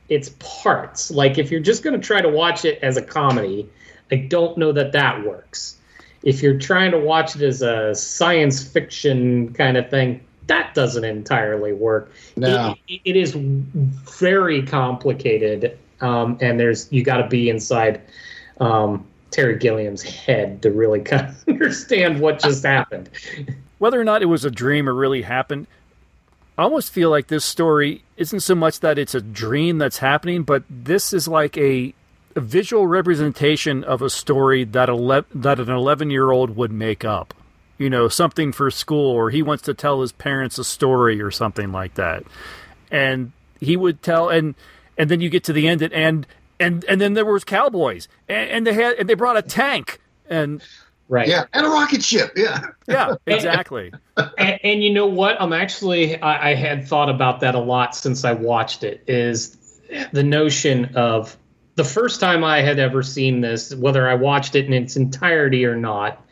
its 0.09 0.29
parts. 0.39 1.11
Like 1.11 1.37
if 1.37 1.51
you're 1.51 1.61
just 1.61 1.83
going 1.83 1.99
to 1.99 2.05
try 2.05 2.21
to 2.21 2.29
watch 2.29 2.65
it 2.65 2.79
as 2.81 2.97
a 2.97 3.01
comedy, 3.01 3.69
I 4.11 4.15
don't 4.15 4.57
know 4.57 4.71
that 4.71 4.91
that 4.93 5.23
works. 5.23 5.77
If 6.23 6.41
you're 6.41 6.57
trying 6.57 6.91
to 6.91 6.99
watch 6.99 7.35
it 7.35 7.41
as 7.41 7.61
a 7.61 7.93
science 7.93 8.63
fiction 8.63 9.53
kind 9.53 9.77
of 9.77 9.89
thing, 9.89 10.21
that 10.47 10.73
doesn't 10.73 11.03
entirely 11.03 11.73
work. 11.73 12.11
No. 12.35 12.75
it, 12.87 13.01
it 13.05 13.15
is 13.15 13.33
very 13.33 14.63
complicated, 14.63 15.77
um, 16.01 16.37
and 16.41 16.59
there's 16.59 16.91
you 16.91 17.03
got 17.03 17.17
to 17.17 17.27
be 17.27 17.49
inside 17.49 18.01
um, 18.59 19.05
Terry 19.31 19.57
Gilliam's 19.57 20.01
head 20.01 20.61
to 20.61 20.71
really 20.71 20.99
kind 21.03 21.27
of 21.27 21.43
understand 21.47 22.19
what 22.19 22.39
just 22.39 22.65
happened. 22.65 23.09
Whether 23.79 23.99
or 23.99 24.03
not 24.03 24.21
it 24.21 24.27
was 24.27 24.45
a 24.45 24.51
dream 24.51 24.87
or 24.87 24.93
really 24.93 25.23
happened, 25.23 25.67
I 26.57 26.63
almost 26.63 26.91
feel 26.91 27.09
like 27.09 27.27
this 27.27 27.43
story 27.43 28.03
isn't 28.17 28.41
so 28.41 28.55
much 28.55 28.79
that 28.81 28.97
it's 28.97 29.15
a 29.15 29.21
dream 29.21 29.77
that's 29.77 29.97
happening, 29.97 30.43
but 30.43 30.63
this 30.69 31.11
is 31.11 31.27
like 31.27 31.57
a, 31.57 31.93
a 32.35 32.39
visual 32.39 32.85
representation 32.85 33.83
of 33.83 34.01
a 34.01 34.09
story 34.09 34.63
that 34.65 34.89
ele- 34.89 35.25
that 35.33 35.59
an 35.59 35.69
11 35.69 36.11
year 36.11 36.31
old 36.31 36.55
would 36.55 36.71
make 36.71 37.03
up 37.03 37.33
you 37.77 37.89
know, 37.89 38.07
something 38.07 38.51
for 38.51 38.69
school 38.71 39.11
or 39.11 39.29
he 39.29 39.41
wants 39.41 39.63
to 39.63 39.73
tell 39.73 40.01
his 40.01 40.11
parents 40.11 40.57
a 40.57 40.63
story 40.63 41.21
or 41.21 41.31
something 41.31 41.71
like 41.71 41.95
that. 41.95 42.23
And 42.91 43.31
he 43.59 43.77
would 43.77 44.01
tell 44.01 44.29
and 44.29 44.55
and 44.97 45.09
then 45.09 45.21
you 45.21 45.29
get 45.29 45.43
to 45.45 45.53
the 45.53 45.67
end 45.67 45.81
and 45.81 46.27
and 46.59 46.85
and 46.85 47.01
then 47.01 47.13
there 47.13 47.25
was 47.25 47.43
cowboys 47.43 48.07
and, 48.27 48.49
and 48.49 48.67
they 48.67 48.73
had 48.73 48.97
and 48.97 49.09
they 49.09 49.15
brought 49.15 49.37
a 49.37 49.41
tank 49.41 49.99
and 50.29 50.61
right. 51.07 51.27
Yeah 51.27 51.45
and 51.53 51.65
a 51.65 51.69
rocket 51.69 52.03
ship 52.03 52.33
yeah. 52.35 52.67
Yeah 52.87 53.15
exactly. 53.25 53.91
And, 54.15 54.59
and, 54.63 54.83
you 54.83 54.93
know 54.93 55.07
what? 55.07 55.41
I'm 55.41 55.53
actually 55.53 56.21
I, 56.21 56.51
I 56.51 56.53
had 56.53 56.87
thought 56.87 57.09
about 57.09 57.39
that 57.39 57.55
a 57.55 57.59
lot 57.59 57.95
since 57.95 58.23
i 58.23 58.33
watched 58.33 58.83
it 58.83 59.03
is 59.07 59.57
the 60.11 60.21
notion 60.21 60.93
of 60.95 61.35
the 61.75 61.83
first 61.83 62.19
time 62.19 62.43
i 62.43 62.61
had 62.61 62.77
ever 62.77 63.01
seen 63.01 63.41
this 63.41 63.73
whether 63.73 64.07
i 64.07 64.13
watched 64.13 64.53
it 64.53 64.67
in 64.67 64.73
its 64.73 64.95
entirety 64.95 65.65
or 65.65 65.75
not 65.75 66.23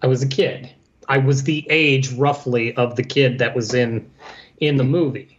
i 0.00 0.06
was 0.06 0.22
a 0.22 0.26
kid 0.26 0.70
I 1.08 1.18
was 1.18 1.44
the 1.44 1.66
age 1.70 2.12
roughly 2.12 2.74
of 2.76 2.96
the 2.96 3.02
kid 3.02 3.38
that 3.38 3.54
was 3.54 3.74
in 3.74 4.10
in 4.58 4.76
the 4.76 4.84
movie. 4.84 5.36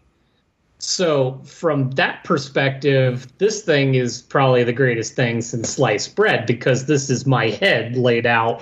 So 0.79 1.41
from 1.43 1.91
that 1.91 2.23
perspective, 2.23 3.27
this 3.39 3.63
thing 3.63 3.95
is 3.95 4.21
probably 4.21 4.63
the 4.63 4.73
greatest 4.73 5.15
thing 5.15 5.41
since 5.41 5.69
sliced 5.69 6.15
bread 6.15 6.45
because 6.45 6.85
this 6.85 7.09
is 7.09 7.25
my 7.25 7.49
head 7.49 7.97
laid 7.97 8.25
out 8.25 8.61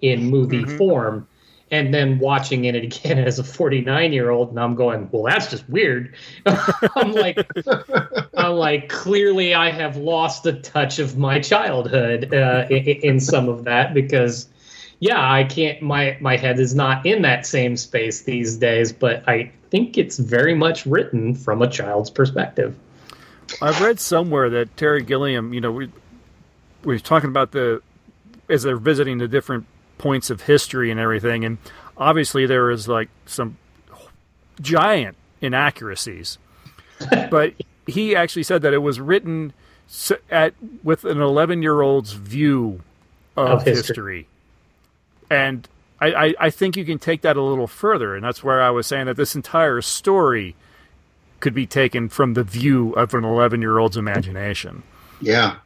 in 0.00 0.26
movie 0.26 0.62
mm-hmm. 0.62 0.78
form. 0.78 1.26
And 1.72 1.94
then 1.94 2.18
watching 2.18 2.64
it 2.64 2.74
again 2.74 3.18
as 3.26 3.38
a 3.38 3.44
49 3.44 4.12
year 4.12 4.30
old, 4.30 4.50
and 4.50 4.58
I'm 4.58 4.74
going, 4.74 5.08
well, 5.12 5.24
that's 5.24 5.48
just 5.48 5.68
weird. 5.68 6.14
I'm 6.46 7.12
like, 7.12 7.46
I'm 8.34 8.54
like, 8.54 8.88
clearly 8.88 9.54
I 9.54 9.70
have 9.70 9.96
lost 9.96 10.46
a 10.46 10.54
touch 10.54 10.98
of 10.98 11.16
my 11.16 11.40
childhood 11.40 12.34
uh, 12.34 12.66
in, 12.70 12.84
in 12.84 13.20
some 13.20 13.48
of 13.48 13.64
that 13.64 13.94
because 13.94 14.48
yeah, 15.00 15.32
I 15.32 15.44
can't. 15.44 15.80
My 15.80 16.16
my 16.20 16.36
head 16.36 16.60
is 16.60 16.74
not 16.74 17.04
in 17.04 17.22
that 17.22 17.46
same 17.46 17.76
space 17.76 18.22
these 18.22 18.56
days, 18.56 18.92
but 18.92 19.26
I 19.26 19.50
think 19.70 19.96
it's 19.96 20.18
very 20.18 20.54
much 20.54 20.84
written 20.84 21.34
from 21.34 21.62
a 21.62 21.68
child's 21.68 22.10
perspective. 22.10 22.76
I've 23.62 23.80
read 23.80 23.98
somewhere 23.98 24.50
that 24.50 24.76
Terry 24.76 25.02
Gilliam, 25.02 25.54
you 25.54 25.60
know, 25.60 25.72
we 25.72 25.90
we 26.84 26.96
are 26.96 27.00
talking 27.00 27.30
about 27.30 27.52
the 27.52 27.82
as 28.50 28.62
they're 28.62 28.76
visiting 28.76 29.18
the 29.18 29.28
different 29.28 29.66
points 29.96 30.28
of 30.28 30.42
history 30.42 30.90
and 30.90 31.00
everything, 31.00 31.46
and 31.46 31.56
obviously 31.96 32.44
there 32.44 32.70
is 32.70 32.86
like 32.86 33.08
some 33.24 33.56
giant 34.60 35.16
inaccuracies. 35.40 36.36
but 37.30 37.54
he 37.86 38.14
actually 38.14 38.42
said 38.42 38.60
that 38.60 38.74
it 38.74 38.78
was 38.78 39.00
written 39.00 39.54
at 40.30 40.52
with 40.84 41.06
an 41.06 41.22
11 41.22 41.62
year 41.62 41.80
old's 41.80 42.12
view 42.12 42.82
of, 43.34 43.48
of 43.48 43.64
history. 43.64 43.76
history. 43.76 44.28
And 45.30 45.68
I, 46.00 46.12
I, 46.12 46.34
I 46.40 46.50
think 46.50 46.76
you 46.76 46.84
can 46.84 46.98
take 46.98 47.22
that 47.22 47.36
a 47.36 47.42
little 47.42 47.66
further, 47.66 48.14
and 48.14 48.24
that's 48.24 48.42
where 48.42 48.60
I 48.60 48.70
was 48.70 48.86
saying 48.86 49.06
that 49.06 49.16
this 49.16 49.34
entire 49.34 49.80
story 49.80 50.56
could 51.40 51.54
be 51.54 51.66
taken 51.66 52.08
from 52.08 52.34
the 52.34 52.44
view 52.44 52.92
of 52.92 53.14
an 53.14 53.24
11 53.24 53.62
year 53.62 53.78
old's 53.78 53.96
imagination. 53.96 54.82
Yeah. 55.20 55.56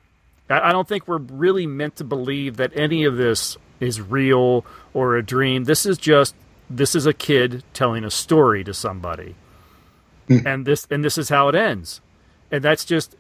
I, 0.49 0.69
I 0.69 0.73
don't 0.73 0.87
think 0.87 1.09
we're 1.09 1.19
really 1.19 1.67
meant 1.67 1.97
to 1.97 2.05
believe 2.05 2.57
that 2.59 2.73
any 2.75 3.05
of 3.05 3.17
this 3.17 3.57
is 3.81 4.01
real 4.01 4.65
or 4.93 5.17
a 5.17 5.23
dream. 5.23 5.65
This 5.65 5.87
is 5.87 5.99
just 5.99 6.35
this 6.71 6.95
is 6.95 7.07
a 7.07 7.13
kid 7.13 7.63
telling 7.73 8.05
a 8.05 8.11
story 8.11 8.65
to 8.65 8.75
somebody. 8.75 9.35
Hmm. 10.29 10.47
and 10.47 10.67
this 10.67 10.87
and 10.91 11.05
this 11.05 11.19
is 11.19 11.29
how 11.29 11.49
it 11.49 11.55
ends. 11.55 12.01
And 12.51 12.63
that's 12.63 12.85
just 12.85 13.17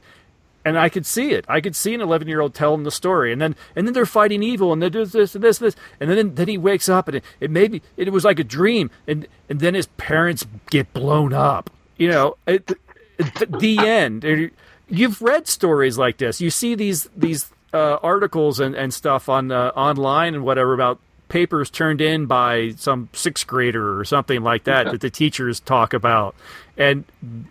and 0.65 0.79
I 0.79 0.89
could 0.89 1.07
see 1.07 1.33
it. 1.33 1.45
I 1.49 1.61
could 1.61 1.77
see 1.77 1.95
an 1.95 2.01
11 2.01 2.27
year 2.29 2.41
old 2.41 2.55
telling 2.55 2.85
the 2.85 2.91
story, 2.91 3.33
and 3.33 3.41
then 3.41 3.55
and 3.77 3.87
then 3.87 3.95
they're 3.95 4.07
fighting 4.07 4.43
evil, 4.43 4.73
and 4.73 4.83
they 4.83 4.89
do 4.89 5.05
this 5.05 5.35
and 5.35 5.45
this 5.45 5.61
and 5.61 5.69
this, 5.69 5.77
and 6.01 6.11
then 6.11 6.35
then 6.35 6.49
he 6.49 6.59
wakes 6.59 6.89
up, 6.89 7.09
and 7.09 7.19
it, 7.19 7.25
it 7.41 7.51
maybe 7.51 7.83
it 7.97 8.12
was 8.12 8.25
like 8.25 8.39
a 8.39 8.45
dream, 8.45 8.91
and 9.07 9.27
and 9.49 9.61
then 9.61 9.75
his 9.75 9.87
parents 9.87 10.47
get 10.71 10.93
blown 10.93 11.33
up. 11.33 11.71
You 11.97 12.09
know, 12.09 12.37
it, 12.47 12.71
it, 13.19 13.61
the 13.61 13.79
end. 13.79 14.51
You've 14.89 15.23
read 15.23 15.49
stories 15.49 15.99
like 15.99 16.19
this. 16.19 16.41
You 16.41 16.51
see 16.51 16.75
these 16.75 17.09
these 17.17 17.51
uh, 17.73 17.99
articles 18.03 18.61
and, 18.61 18.75
and 18.75 18.95
stuff 18.95 19.29
on 19.29 19.53
uh, 19.53 19.73
online 19.77 20.35
and 20.35 20.45
whatever 20.45 20.73
about 20.73 20.99
papers 21.29 21.71
turned 21.71 22.01
in 22.01 22.27
by 22.27 22.71
some 22.77 23.09
sixth 23.12 23.47
grader 23.47 23.99
or 23.99 24.05
something 24.05 24.43
like 24.43 24.65
that 24.65 24.87
yeah. 24.87 24.93
that 24.93 25.01
the 25.01 25.11
teachers 25.11 25.61
talk 25.61 25.93
about, 25.93 26.35
and 26.77 27.05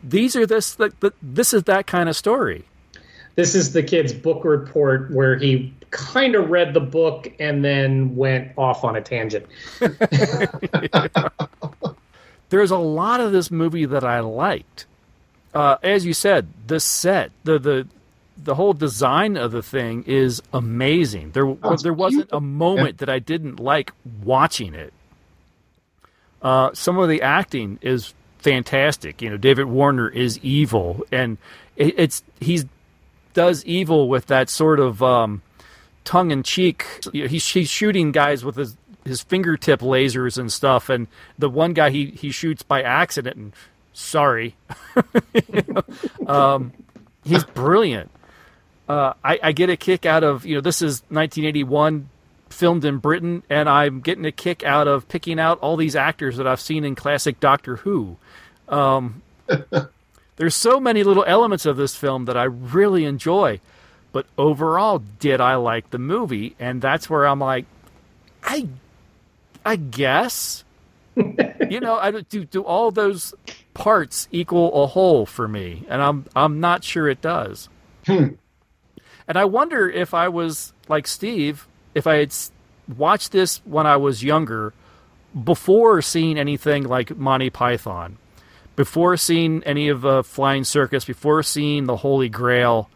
these 0.03 0.35
are 0.35 0.45
this 0.45 0.75
the, 0.75 0.93
the, 0.99 1.13
this 1.21 1.53
is 1.53 1.63
that 1.63 1.85
kind 1.85 2.09
of 2.09 2.15
story. 2.15 2.65
This 3.35 3.55
is 3.55 3.73
the 3.73 3.81
kid's 3.81 4.13
book 4.13 4.45
report 4.45 5.11
where 5.11 5.37
he 5.37 5.73
kind 5.89 6.35
of 6.35 6.49
read 6.49 6.73
the 6.73 6.79
book 6.79 7.31
and 7.39 7.63
then 7.63 8.15
went 8.15 8.51
off 8.57 8.83
on 8.83 8.95
a 8.95 9.01
tangent. 9.01 9.45
There's 12.49 12.71
a 12.71 12.77
lot 12.77 13.19
of 13.19 13.31
this 13.31 13.49
movie 13.49 13.85
that 13.85 14.03
I 14.03 14.19
liked. 14.19 14.85
Uh, 15.53 15.77
as 15.81 16.05
you 16.05 16.13
said, 16.13 16.47
the 16.67 16.79
set, 16.79 17.31
the 17.43 17.57
the 17.59 17.87
the 18.35 18.55
whole 18.55 18.73
design 18.73 19.37
of 19.37 19.51
the 19.51 19.61
thing 19.61 20.03
is 20.07 20.41
amazing. 20.51 21.31
There 21.31 21.55
there 21.81 21.93
wasn't 21.93 22.29
a 22.31 22.41
moment 22.41 22.97
that 22.99 23.09
I 23.09 23.19
didn't 23.19 23.59
like 23.59 23.91
watching 24.23 24.73
it. 24.73 24.93
Uh, 26.41 26.71
some 26.73 26.97
of 26.97 27.07
the 27.09 27.21
acting 27.21 27.79
is 27.81 28.13
fantastic. 28.39 29.21
You 29.21 29.29
know, 29.29 29.37
David 29.37 29.65
Warner 29.65 30.09
is 30.09 30.39
evil, 30.39 31.05
and 31.11 31.37
it, 31.75 31.93
it's 31.97 32.23
he's 32.39 32.65
does 33.33 33.63
evil 33.65 34.09
with 34.09 34.27
that 34.27 34.49
sort 34.49 34.79
of 34.79 35.01
um, 35.01 35.41
tongue 36.03 36.31
in 36.31 36.43
cheek. 36.43 36.85
He's, 37.11 37.47
he's 37.47 37.69
shooting 37.69 38.11
guys 38.11 38.43
with 38.43 38.55
his 38.55 38.77
his 39.05 39.21
fingertip 39.21 39.81
lasers 39.81 40.37
and 40.37 40.51
stuff, 40.51 40.89
and 40.89 41.07
the 41.37 41.49
one 41.49 41.73
guy 41.73 41.89
he 41.89 42.07
he 42.07 42.31
shoots 42.31 42.63
by 42.63 42.81
accident 42.81 43.35
and 43.35 43.53
sorry, 43.93 44.55
um, 46.27 46.73
he's 47.23 47.43
brilliant. 47.43 48.09
Uh, 48.87 49.13
I, 49.23 49.39
I 49.41 49.51
get 49.53 49.69
a 49.69 49.77
kick 49.77 50.05
out 50.05 50.23
of 50.23 50.45
you 50.45 50.55
know 50.55 50.61
this 50.61 50.81
is 50.81 51.01
1981 51.09 52.09
filmed 52.49 52.85
in 52.85 52.97
Britain, 52.97 53.43
and 53.49 53.67
I'm 53.67 54.01
getting 54.01 54.25
a 54.25 54.31
kick 54.31 54.63
out 54.63 54.87
of 54.87 55.07
picking 55.07 55.39
out 55.39 55.59
all 55.59 55.75
these 55.75 55.95
actors 55.95 56.37
that 56.37 56.47
I've 56.47 56.61
seen 56.61 56.83
in 56.83 56.95
classic 56.95 57.39
Doctor 57.39 57.77
Who. 57.77 58.17
Um, 58.69 59.21
there's 60.35 60.55
so 60.55 60.79
many 60.79 61.03
little 61.03 61.23
elements 61.25 61.65
of 61.65 61.77
this 61.77 61.95
film 61.95 62.25
that 62.25 62.37
I 62.37 62.43
really 62.43 63.05
enjoy. 63.05 63.59
But 64.11 64.27
overall, 64.37 64.99
did 65.19 65.41
I 65.41 65.55
like 65.55 65.89
the 65.89 65.97
movie? 65.97 66.55
And 66.59 66.81
that's 66.81 67.09
where 67.09 67.25
I'm 67.25 67.39
like, 67.39 67.65
I, 68.43 68.67
I 69.65 69.75
guess. 69.75 70.63
you 71.15 71.79
know, 71.79 71.95
I 71.95 72.11
do 72.21 72.45
do 72.45 72.61
all 72.61 72.91
those 72.91 73.33
parts 73.73 74.27
equal 74.31 74.83
a 74.83 74.87
whole 74.87 75.25
for 75.25 75.47
me, 75.47 75.85
and 75.87 76.01
I'm 76.01 76.25
I'm 76.35 76.59
not 76.59 76.83
sure 76.83 77.07
it 77.07 77.21
does. 77.21 77.69
Hmm. 78.05 78.29
And 79.27 79.37
I 79.37 79.45
wonder 79.45 79.89
if 79.89 80.13
I 80.13 80.27
was 80.27 80.73
like 80.89 81.07
Steve, 81.07 81.67
if 81.93 82.07
I 82.07 82.15
had 82.15 82.33
watched 82.97 83.31
this 83.31 83.61
when 83.63 83.85
I 83.85 83.95
was 83.97 84.23
younger, 84.23 84.73
before 85.43 86.01
seeing 86.01 86.37
anything 86.37 86.83
like 86.83 87.15
Monty 87.15 87.49
Python, 87.49 88.17
before 88.75 89.17
seeing 89.17 89.63
any 89.63 89.89
of 89.89 90.01
the 90.01 90.23
Flying 90.23 90.63
Circus, 90.63 91.05
before 91.05 91.43
seeing 91.43 91.85
the 91.85 91.97
Holy 91.97 92.29
Grail, 92.29 92.89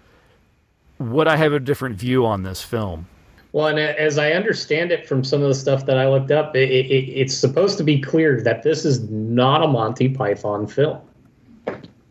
would 0.99 1.27
I 1.27 1.35
have 1.35 1.53
a 1.53 1.59
different 1.59 1.95
view 1.95 2.25
on 2.25 2.43
this 2.43 2.61
film? 2.61 3.07
Well, 3.51 3.67
and 3.67 3.79
as 3.79 4.17
I 4.17 4.31
understand 4.31 4.91
it 4.91 5.07
from 5.07 5.23
some 5.23 5.41
of 5.41 5.47
the 5.47 5.55
stuff 5.55 5.85
that 5.85 5.97
I 5.97 6.07
looked 6.09 6.31
up, 6.31 6.55
it, 6.55 6.69
it, 6.69 6.93
it's 6.93 7.33
supposed 7.33 7.77
to 7.77 7.83
be 7.83 7.99
clear 7.99 8.41
that 8.41 8.63
this 8.63 8.85
is 8.85 9.09
not 9.09 9.63
a 9.63 9.67
Monty 9.67 10.09
Python 10.09 10.67
film. 10.67 10.99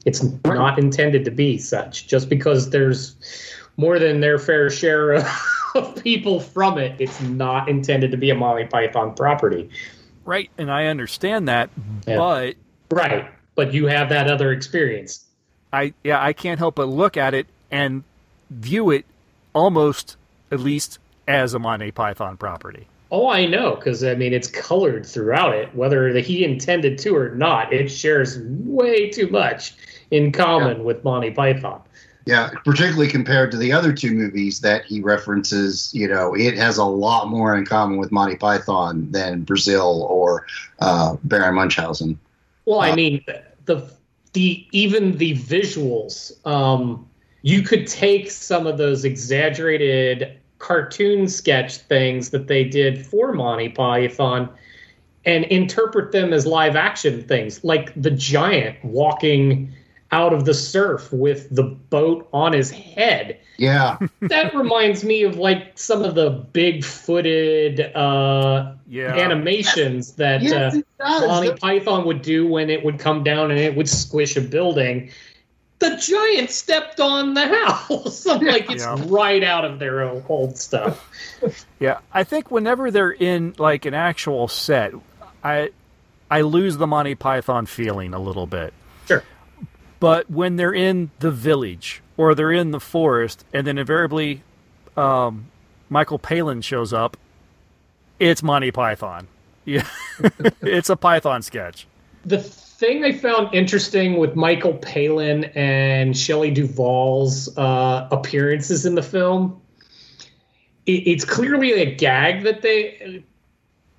It's 0.04 0.24
not 0.44 0.78
intended 0.78 1.24
to 1.24 1.30
be 1.30 1.58
such. 1.58 2.06
Just 2.06 2.28
because 2.28 2.70
there's 2.70 3.16
more 3.76 3.98
than 3.98 4.20
their 4.20 4.38
fair 4.38 4.70
share 4.70 5.12
of, 5.12 5.26
of 5.74 6.02
people 6.02 6.40
from 6.40 6.78
it, 6.78 6.98
it's 7.00 7.20
not 7.22 7.68
intended 7.68 8.10
to 8.12 8.16
be 8.16 8.30
a 8.30 8.34
Monty 8.34 8.64
Python 8.64 9.14
property. 9.14 9.68
Right, 10.24 10.50
and 10.58 10.70
I 10.70 10.86
understand 10.86 11.48
that, 11.48 11.70
yeah. 12.06 12.16
but 12.16 12.54
right, 12.90 13.28
but 13.56 13.74
you 13.74 13.86
have 13.86 14.08
that 14.10 14.30
other 14.30 14.52
experience. 14.52 15.24
I 15.72 15.92
yeah, 16.04 16.22
I 16.22 16.32
can't 16.32 16.58
help 16.58 16.76
but 16.76 16.86
look 16.86 17.16
at 17.16 17.34
it 17.34 17.46
and 17.70 18.04
view 18.50 18.90
it 18.90 19.04
almost 19.52 20.16
at 20.52 20.60
least 20.60 20.98
as 21.26 21.54
a 21.54 21.58
Monty 21.58 21.90
Python 21.90 22.36
property. 22.36 22.86
Oh, 23.10 23.28
I 23.28 23.46
know, 23.46 23.74
because 23.74 24.04
I 24.04 24.14
mean 24.14 24.32
it's 24.32 24.48
colored 24.48 25.04
throughout 25.04 25.54
it, 25.54 25.74
whether 25.74 26.08
he 26.18 26.44
intended 26.44 26.98
to 26.98 27.16
or 27.16 27.30
not. 27.30 27.72
It 27.72 27.88
shares 27.88 28.38
way 28.38 29.10
too 29.10 29.28
much 29.28 29.74
in 30.10 30.30
common 30.32 30.78
yeah. 30.78 30.82
with 30.82 31.02
Monty 31.02 31.30
Python. 31.30 31.82
Yeah, 32.26 32.50
particularly 32.64 33.06
compared 33.06 33.52
to 33.52 33.56
the 33.56 33.72
other 33.72 33.92
two 33.92 34.10
movies 34.10 34.60
that 34.62 34.84
he 34.84 35.00
references, 35.00 35.94
you 35.94 36.08
know, 36.08 36.34
it 36.34 36.56
has 36.56 36.76
a 36.76 36.84
lot 36.84 37.28
more 37.28 37.56
in 37.56 37.64
common 37.64 37.98
with 37.98 38.10
Monty 38.10 38.34
Python 38.34 39.12
than 39.12 39.42
Brazil 39.42 40.02
or 40.10 40.44
uh, 40.80 41.16
Baron 41.22 41.54
Munchausen. 41.54 42.18
Well, 42.64 42.80
I 42.80 42.90
uh, 42.90 42.96
mean, 42.96 43.24
the 43.66 43.90
the 44.32 44.66
even 44.72 45.18
the 45.18 45.36
visuals. 45.36 46.46
Um, 46.46 47.08
you 47.42 47.62
could 47.62 47.86
take 47.86 48.30
some 48.30 48.66
of 48.66 48.76
those 48.76 49.04
exaggerated 49.04 50.40
cartoon 50.58 51.28
sketch 51.28 51.76
things 51.78 52.30
that 52.30 52.48
they 52.48 52.64
did 52.64 53.06
for 53.06 53.32
Monty 53.32 53.68
Python 53.68 54.48
and 55.24 55.44
interpret 55.44 56.12
them 56.12 56.32
as 56.32 56.46
live 56.46 56.76
action 56.76 57.22
things, 57.22 57.62
like 57.62 57.92
the 58.00 58.10
giant 58.10 58.82
walking 58.84 59.72
out 60.12 60.32
of 60.32 60.44
the 60.44 60.54
surf 60.54 61.12
with 61.12 61.54
the 61.54 61.62
boat 61.62 62.28
on 62.32 62.52
his 62.52 62.70
head. 62.70 63.40
Yeah. 63.58 63.98
that 64.20 64.54
reminds 64.54 65.04
me 65.04 65.22
of 65.22 65.36
like 65.36 65.78
some 65.78 66.02
of 66.02 66.14
the 66.14 66.30
big 66.30 66.84
footed 66.84 67.80
uh, 67.94 68.72
yeah. 68.86 69.14
animations 69.14 70.12
that 70.14 70.42
yes, 70.42 70.76
uh, 71.00 71.26
Monty 71.26 71.52
Python 71.54 72.06
would 72.06 72.22
do 72.22 72.46
when 72.46 72.70
it 72.70 72.84
would 72.84 72.98
come 72.98 73.22
down 73.22 73.50
and 73.50 73.58
it 73.58 73.74
would 73.74 73.88
squish 73.88 74.36
a 74.36 74.40
building. 74.40 75.10
The 75.78 75.96
giant 75.96 76.50
stepped 76.50 77.00
on 77.00 77.34
the 77.34 77.46
house. 77.46 78.24
like 78.26 78.70
it's 78.70 78.84
yeah. 78.84 78.96
right 79.06 79.42
out 79.42 79.64
of 79.64 79.78
their 79.78 80.02
old 80.28 80.56
stuff. 80.56 81.10
yeah, 81.80 81.98
I 82.12 82.24
think 82.24 82.50
whenever 82.50 82.90
they're 82.90 83.10
in 83.10 83.54
like 83.58 83.84
an 83.84 83.92
actual 83.92 84.48
set, 84.48 84.92
I 85.44 85.70
I 86.30 86.40
lose 86.40 86.78
the 86.78 86.86
Monty 86.86 87.14
Python 87.14 87.66
feeling 87.66 88.14
a 88.14 88.18
little 88.18 88.46
bit. 88.46 88.72
But 90.00 90.30
when 90.30 90.56
they're 90.56 90.74
in 90.74 91.10
the 91.20 91.30
village 91.30 92.02
or 92.16 92.34
they're 92.34 92.52
in 92.52 92.70
the 92.70 92.80
forest, 92.80 93.44
and 93.52 93.66
then 93.66 93.78
invariably 93.78 94.42
um, 94.96 95.46
Michael 95.88 96.18
Palin 96.18 96.60
shows 96.60 96.92
up, 96.92 97.16
it's 98.18 98.42
Monty 98.42 98.70
Python. 98.70 99.28
Yeah, 99.68 99.84
it's 100.62 100.90
a 100.90 100.94
Python 100.94 101.42
sketch. 101.42 101.88
The 102.24 102.38
thing 102.38 103.04
I 103.04 103.10
found 103.10 103.52
interesting 103.52 104.16
with 104.16 104.36
Michael 104.36 104.74
Palin 104.74 105.46
and 105.56 106.16
Shelley 106.16 106.52
Duvall's 106.52 107.58
uh, 107.58 108.06
appearances 108.12 108.86
in 108.86 108.94
the 108.94 109.02
film, 109.02 109.60
it, 110.86 111.02
it's 111.08 111.24
clearly 111.24 111.72
a 111.72 111.96
gag 111.96 112.44
that 112.44 112.62
they 112.62 113.24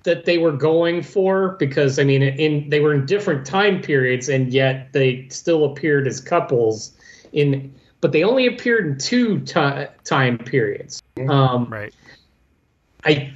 that 0.04 0.24
they 0.24 0.38
were 0.38 0.52
going 0.52 1.02
for 1.02 1.50
because 1.58 1.98
I 1.98 2.04
mean 2.04 2.22
in 2.22 2.68
they 2.70 2.80
were 2.80 2.94
in 2.94 3.06
different 3.06 3.46
time 3.46 3.82
periods 3.82 4.28
and 4.28 4.52
yet 4.52 4.92
they 4.92 5.28
still 5.28 5.64
appeared 5.64 6.06
as 6.06 6.20
couples 6.20 6.96
in 7.32 7.74
but 8.00 8.12
they 8.12 8.22
only 8.22 8.46
appeared 8.46 8.86
in 8.86 8.98
two 8.98 9.40
time 9.40 10.38
periods. 10.38 11.02
Um, 11.28 11.66
right. 11.66 11.92
I 13.04 13.32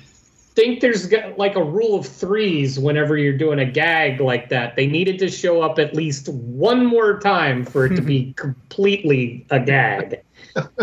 think 0.55 0.81
there's 0.81 1.11
like 1.37 1.57
a 1.57 1.65
rule 1.65 1.99
of 1.99 2.07
threes 2.07 2.79
whenever 2.79 3.17
you're 3.17 3.37
doing 3.37 3.59
a 3.59 3.65
gag 3.65 4.21
like 4.21 4.51
that. 4.51 4.77
They 4.77 4.87
needed 4.87 5.19
to 5.21 5.29
show 5.29 5.63
up 5.63 5.79
at 5.79 5.95
least 5.95 6.29
one 6.29 6.85
more 6.85 7.19
time 7.19 7.65
for 7.65 7.87
it 7.87 7.97
to 7.97 8.03
be 8.03 8.33
completely 8.37 9.47
a 9.51 9.59
gag. 9.59 10.23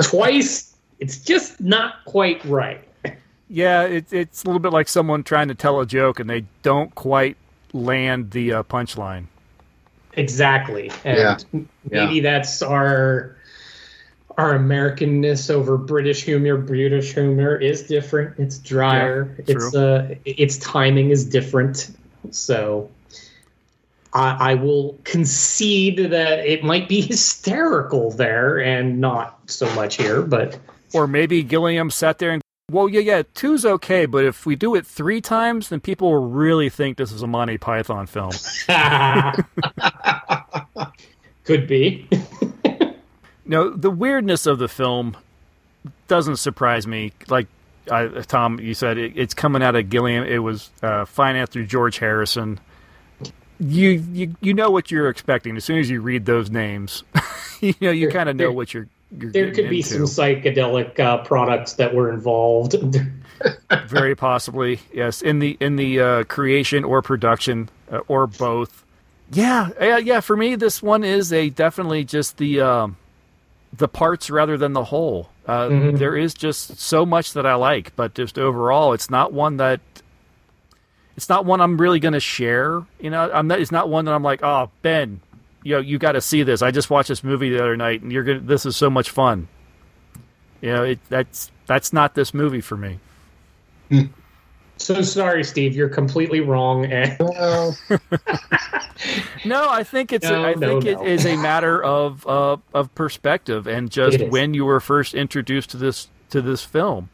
Twice, 0.04 0.76
it's 1.00 1.20
just 1.20 1.62
not 1.62 2.04
quite 2.06 2.44
right. 2.46 2.86
Yeah, 3.50 3.84
it, 3.84 4.14
it's 4.14 4.44
a 4.44 4.48
little 4.48 4.60
bit 4.60 4.72
like 4.72 4.88
someone 4.88 5.24
trying 5.24 5.48
to 5.48 5.56
tell 5.56 5.80
a 5.80 5.86
joke 5.86 6.20
and 6.20 6.30
they 6.30 6.46
don't 6.62 6.94
quite 6.94 7.36
land 7.74 8.32
the 8.32 8.54
uh, 8.54 8.64
punchline. 8.64 9.26
Exactly, 10.14 10.92
and 11.04 11.46
yeah. 11.52 11.60
maybe 11.90 12.16
yeah. 12.16 12.22
that's 12.22 12.62
our 12.62 13.36
our 14.38 14.58
Americanness 14.58 15.50
over 15.50 15.78
British 15.78 16.24
humor. 16.24 16.58
British 16.58 17.14
humor 17.14 17.56
is 17.56 17.84
different. 17.84 18.40
It's 18.40 18.58
drier. 18.58 19.36
Yeah, 19.38 19.56
it's 19.56 19.76
uh, 19.76 20.16
its 20.26 20.58
timing 20.58 21.10
is 21.10 21.26
different. 21.26 21.96
So 22.32 22.90
I, 24.14 24.52
I, 24.52 24.54
will 24.56 24.98
concede 25.04 26.12
that 26.12 26.40
it 26.40 26.64
might 26.64 26.88
be 26.90 27.02
hysterical 27.08 28.12
there 28.12 28.60
and 28.60 29.00
not 29.00 29.40
so 29.48 29.74
much 29.76 29.98
here, 29.98 30.22
but 30.22 30.58
or 30.94 31.08
maybe 31.08 31.44
Gilliam 31.44 31.92
sat 31.92 32.18
there 32.18 32.32
and 32.32 32.42
well, 32.70 32.88
yeah, 32.88 33.02
yeah, 33.02 33.24
two's 33.34 33.66
okay, 33.66 34.06
but 34.06 34.26
if 34.26 34.46
we 34.46 34.56
do 34.56 34.76
it 34.76 34.86
three 34.86 35.22
times, 35.22 35.70
then 35.70 35.80
people 35.80 36.12
will 36.12 36.30
really 36.30 36.70
think 36.70 36.98
this 36.98 37.12
is 37.12 37.22
a 37.22 37.28
Monty 37.28 37.58
Python 37.58 38.08
film. 38.08 38.32
Could 41.44 41.68
be. 41.68 42.08
no, 43.46 43.72
the 43.72 43.90
weirdness 43.90 44.46
of 44.46 44.60
the 44.60 44.68
film 44.68 45.18
doesn't 46.08 46.38
surprise 46.38 46.86
me. 46.86 47.12
Like 47.28 47.48
I, 47.92 48.08
Tom, 48.28 48.60
you 48.60 48.74
said 48.74 48.98
it, 48.98 49.14
it's 49.16 49.34
coming 49.34 49.64
out 49.64 49.76
of 49.76 49.90
Gilliam. 49.90 50.24
It 50.24 50.40
was 50.40 50.70
uh, 50.84 51.06
financed 51.06 51.54
through 51.54 51.66
George 51.66 51.98
Harrison. 51.98 52.60
You, 53.60 53.90
you 53.90 54.36
you 54.40 54.54
know 54.54 54.70
what 54.70 54.90
you're 54.90 55.10
expecting 55.10 55.58
as 55.58 55.66
soon 55.66 55.80
as 55.80 55.90
you 55.90 56.02
read 56.02 56.26
those 56.26 56.50
names. 56.50 57.04
you 57.60 57.74
know 57.82 57.92
you 57.92 58.10
kind 58.10 58.30
of 58.30 58.36
know 58.36 58.52
what 58.52 58.74
you're 58.74 58.88
there 59.12 59.52
could 59.52 59.70
be 59.70 59.82
some 59.82 60.02
psychedelic 60.02 61.00
uh, 61.00 61.24
products 61.24 61.74
that 61.74 61.94
were 61.94 62.12
involved. 62.12 62.76
Very 63.88 64.16
possibly, 64.16 64.80
yes. 64.94 65.22
In 65.22 65.40
the 65.40 65.58
in 65.60 65.76
the 65.76 66.00
uh, 66.00 66.24
creation 66.26 66.84
or 66.84 67.02
production 67.02 67.70
uh, 67.92 68.00
or 68.08 68.28
both. 68.28 68.86
Yeah, 69.32 69.70
yeah, 69.80 69.98
yeah. 69.98 70.20
For 70.20 70.36
me, 70.36 70.56
this 70.56 70.82
one 70.82 71.04
is 71.04 71.32
a 71.32 71.50
definitely 71.50 72.04
just 72.04 72.38
the 72.38 72.62
um, 72.62 72.98
the 73.74 73.88
parts 73.88 74.30
rather 74.30 74.58
than 74.58 74.74
the 74.74 74.86
whole. 74.86 75.30
Uh, 75.48 75.68
mm-hmm. 75.68 75.98
there 75.98 76.16
is 76.16 76.34
just 76.34 76.80
so 76.80 77.06
much 77.06 77.34
that 77.34 77.46
I 77.46 77.56
like, 77.56 77.96
but 77.96 78.14
just 78.14 78.38
overall, 78.38 78.94
it's 78.94 79.10
not 79.10 79.34
one 79.34 79.58
that 79.58 79.80
it's 81.18 81.30
not 81.30 81.46
one 81.46 81.60
I'm 81.60 81.78
really 81.78 82.00
going 82.00 82.14
to 82.14 82.20
share. 82.20 82.84
You 83.00 83.10
know, 83.10 83.32
I'm 83.32 83.48
not, 83.48 83.60
it's 83.60 83.72
not 83.72 83.90
one 83.90 84.06
that 84.06 84.14
I'm 84.14 84.24
like, 84.24 84.44
oh, 84.44 84.70
Ben, 84.82 85.22
you 85.64 85.76
know, 85.76 85.82
you 85.82 85.98
got 85.98 86.14
to 86.14 86.22
see 86.22 86.44
this. 86.44 86.62
I 86.62 86.72
just 86.72 86.90
watched 86.90 87.10
this 87.10 87.24
movie 87.24 87.50
the 87.50 87.60
other 87.60 87.78
night, 87.78 88.02
and 88.02 88.12
you're 88.12 88.24
gonna. 88.24 88.40
This 88.40 88.66
is 88.66 88.76
so 88.76 88.90
much 88.90 89.10
fun. 89.10 89.48
You 90.62 90.74
know, 90.74 90.84
it, 90.84 91.00
that's 91.10 91.52
that's 91.66 91.94
not 91.94 92.16
this 92.16 92.34
movie 92.34 92.62
for 92.62 92.78
me. 92.78 93.00
So 94.80 95.02
sorry, 95.02 95.44
Steve. 95.44 95.76
You're 95.76 95.90
completely 95.90 96.40
wrong. 96.40 96.84
no, 96.90 97.76
I 99.70 99.84
think 99.84 100.14
it's. 100.14 100.24
No, 100.24 100.46
a, 100.46 100.48
I 100.48 100.54
no, 100.54 100.80
think 100.80 100.86
no. 100.86 101.04
it 101.04 101.12
is 101.12 101.26
a 101.26 101.36
matter 101.36 101.84
of 101.84 102.26
uh, 102.26 102.56
of 102.74 102.96
perspective 102.96 103.68
and 103.68 103.92
just 103.92 104.22
when 104.30 104.54
you 104.54 104.64
were 104.64 104.80
first 104.80 105.14
introduced 105.14 105.72
to 105.72 105.78
this 105.78 106.08
to 106.30 106.42
this 106.42 106.64
film. 106.64 107.10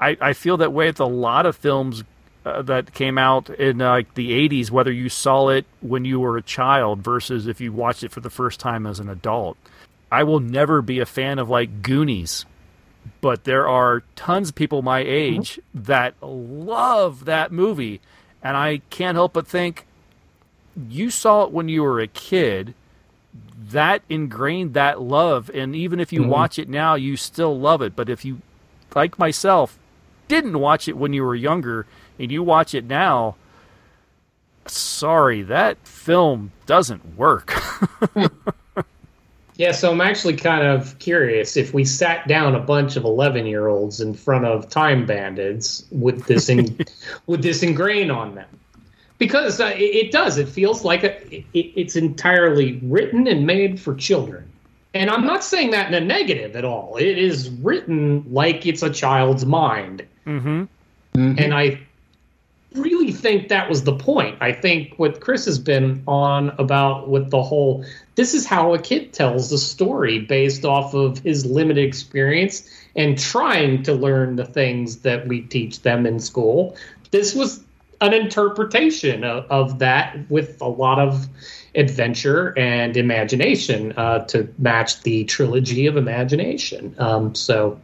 I, 0.00 0.16
I 0.20 0.32
feel 0.32 0.56
that 0.56 0.72
way 0.72 0.86
with 0.86 1.00
a 1.00 1.04
lot 1.04 1.44
of 1.46 1.54
films 1.54 2.02
uh, 2.44 2.62
that 2.62 2.92
came 2.92 3.18
out 3.18 3.50
in 3.50 3.80
uh, 3.80 3.90
like 3.90 4.14
the 4.14 4.48
80s, 4.48 4.70
whether 4.70 4.92
you 4.92 5.08
saw 5.08 5.48
it 5.48 5.64
when 5.80 6.04
you 6.04 6.20
were 6.20 6.36
a 6.36 6.42
child 6.42 7.00
versus 7.00 7.46
if 7.46 7.60
you 7.60 7.72
watched 7.72 8.02
it 8.02 8.10
for 8.10 8.20
the 8.20 8.30
first 8.30 8.58
time 8.58 8.86
as 8.86 8.98
an 8.98 9.08
adult. 9.08 9.56
I 10.10 10.24
will 10.24 10.40
never 10.40 10.82
be 10.82 10.98
a 10.98 11.06
fan 11.06 11.38
of 11.38 11.48
like 11.48 11.82
Goonies, 11.82 12.44
but 13.20 13.44
there 13.44 13.68
are 13.68 14.02
tons 14.16 14.50
of 14.50 14.54
people 14.54 14.82
my 14.82 15.00
age 15.00 15.52
mm-hmm. 15.52 15.84
that 15.84 16.14
love 16.20 17.24
that 17.24 17.52
movie. 17.52 18.00
And 18.42 18.56
I 18.56 18.82
can't 18.90 19.14
help 19.14 19.34
but 19.34 19.46
think 19.46 19.86
you 20.88 21.10
saw 21.10 21.44
it 21.44 21.52
when 21.52 21.68
you 21.68 21.82
were 21.82 22.00
a 22.00 22.08
kid. 22.08 22.74
That 23.70 24.02
ingrained 24.08 24.74
that 24.74 25.00
love. 25.00 25.50
And 25.54 25.74
even 25.76 26.00
if 26.00 26.12
you 26.12 26.22
mm-hmm. 26.22 26.30
watch 26.30 26.58
it 26.58 26.68
now, 26.68 26.94
you 26.94 27.16
still 27.16 27.58
love 27.58 27.80
it. 27.82 27.94
But 27.94 28.08
if 28.08 28.24
you, 28.24 28.42
like 28.94 29.18
myself, 29.18 29.78
didn't 30.28 30.58
watch 30.58 30.88
it 30.88 30.96
when 30.96 31.12
you 31.12 31.22
were 31.22 31.34
younger, 31.34 31.86
and 32.18 32.30
you 32.30 32.42
watch 32.42 32.74
it 32.74 32.84
now, 32.84 33.36
sorry, 34.66 35.42
that 35.42 35.78
film 35.86 36.52
doesn't 36.66 37.16
work. 37.16 37.60
yeah, 39.56 39.72
so 39.72 39.92
I'm 39.92 40.00
actually 40.00 40.36
kind 40.36 40.66
of 40.66 40.98
curious 40.98 41.56
if 41.56 41.74
we 41.74 41.84
sat 41.84 42.26
down 42.28 42.54
a 42.54 42.60
bunch 42.60 42.96
of 42.96 43.04
11 43.04 43.46
year 43.46 43.68
olds 43.68 44.00
in 44.00 44.14
front 44.14 44.44
of 44.44 44.68
Time 44.68 45.06
Bandits, 45.06 45.84
would 45.90 46.20
this 46.20 46.48
in, 46.48 46.78
would 47.26 47.42
this 47.42 47.62
ingrain 47.62 48.10
on 48.10 48.34
them? 48.34 48.48
Because 49.18 49.60
uh, 49.60 49.66
it, 49.76 50.06
it, 50.06 50.12
does. 50.12 50.36
It 50.36 50.48
feels 50.48 50.84
like 50.84 51.04
a, 51.04 51.34
it, 51.34 51.44
it's 51.54 51.94
entirely 51.94 52.80
written 52.82 53.28
and 53.28 53.46
made 53.46 53.80
for 53.80 53.94
children. 53.94 54.48
And 54.94 55.08
I'm 55.08 55.24
not 55.24 55.42
saying 55.42 55.70
that 55.70 55.88
in 55.88 55.94
a 55.94 56.04
negative 56.04 56.54
at 56.54 56.64
all. 56.64 56.96
It 56.96 57.16
is 57.16 57.48
written 57.48 58.24
like 58.30 58.66
it's 58.66 58.82
a 58.82 58.90
child's 58.90 59.46
mind. 59.46 60.06
Mm-hmm. 60.26 60.64
Mm-hmm. 61.14 61.38
And 61.38 61.54
I 61.54 61.80
really 62.74 63.12
think 63.12 63.48
that 63.48 63.68
was 63.68 63.84
the 63.84 63.94
point. 63.94 64.36
I 64.40 64.52
think 64.52 64.94
what 64.96 65.20
Chris 65.20 65.44
has 65.46 65.58
been 65.58 66.02
on 66.06 66.50
about 66.58 67.08
with 67.08 67.30
the 67.30 67.42
whole 67.42 67.84
this 68.14 68.34
is 68.34 68.44
how 68.44 68.74
a 68.74 68.78
kid 68.78 69.12
tells 69.12 69.50
a 69.52 69.58
story 69.58 70.18
based 70.18 70.64
off 70.64 70.94
of 70.94 71.18
his 71.18 71.46
limited 71.46 71.84
experience 71.84 72.68
and 72.94 73.18
trying 73.18 73.82
to 73.84 73.94
learn 73.94 74.36
the 74.36 74.44
things 74.44 74.98
that 74.98 75.26
we 75.26 75.40
teach 75.40 75.80
them 75.80 76.04
in 76.04 76.20
school. 76.20 76.76
This 77.10 77.34
was 77.34 77.64
an 78.02 78.12
interpretation 78.12 79.24
of, 79.24 79.46
of 79.50 79.78
that 79.78 80.18
with 80.28 80.60
a 80.60 80.68
lot 80.68 80.98
of 80.98 81.26
adventure 81.74 82.56
and 82.58 82.96
imagination 82.96 83.92
uh, 83.96 84.18
to 84.26 84.52
match 84.58 85.00
the 85.02 85.24
trilogy 85.24 85.86
of 85.86 85.96
imagination. 85.96 86.94
Um, 86.98 87.34
so 87.34 87.80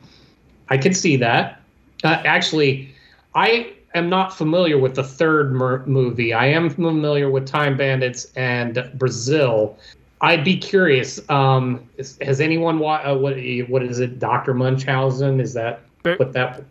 I 0.68 0.76
can 0.76 0.92
see 0.92 1.16
that. 1.16 1.62
Uh, 2.04 2.20
actually, 2.24 2.94
I 3.34 3.72
am 3.98 4.08
not 4.08 4.36
familiar 4.36 4.78
with 4.78 4.94
the 4.94 5.04
third 5.04 5.52
mer- 5.52 5.84
movie. 5.86 6.32
I 6.32 6.46
am 6.46 6.70
familiar 6.70 7.30
with 7.30 7.46
Time 7.46 7.76
Bandits 7.76 8.32
and 8.36 8.90
Brazil. 8.94 9.78
I'd 10.20 10.44
be 10.44 10.56
curious. 10.56 11.20
Um, 11.30 11.88
is, 11.96 12.18
has 12.22 12.40
anyone 12.40 12.78
wa- 12.78 13.02
uh, 13.04 13.16
what 13.16 13.36
what 13.68 13.82
is 13.82 14.00
it? 14.00 14.18
Doctor 14.18 14.54
Munchausen? 14.54 15.40
Is 15.40 15.54
that 15.54 15.82
what 16.02 16.32
that? 16.32 16.64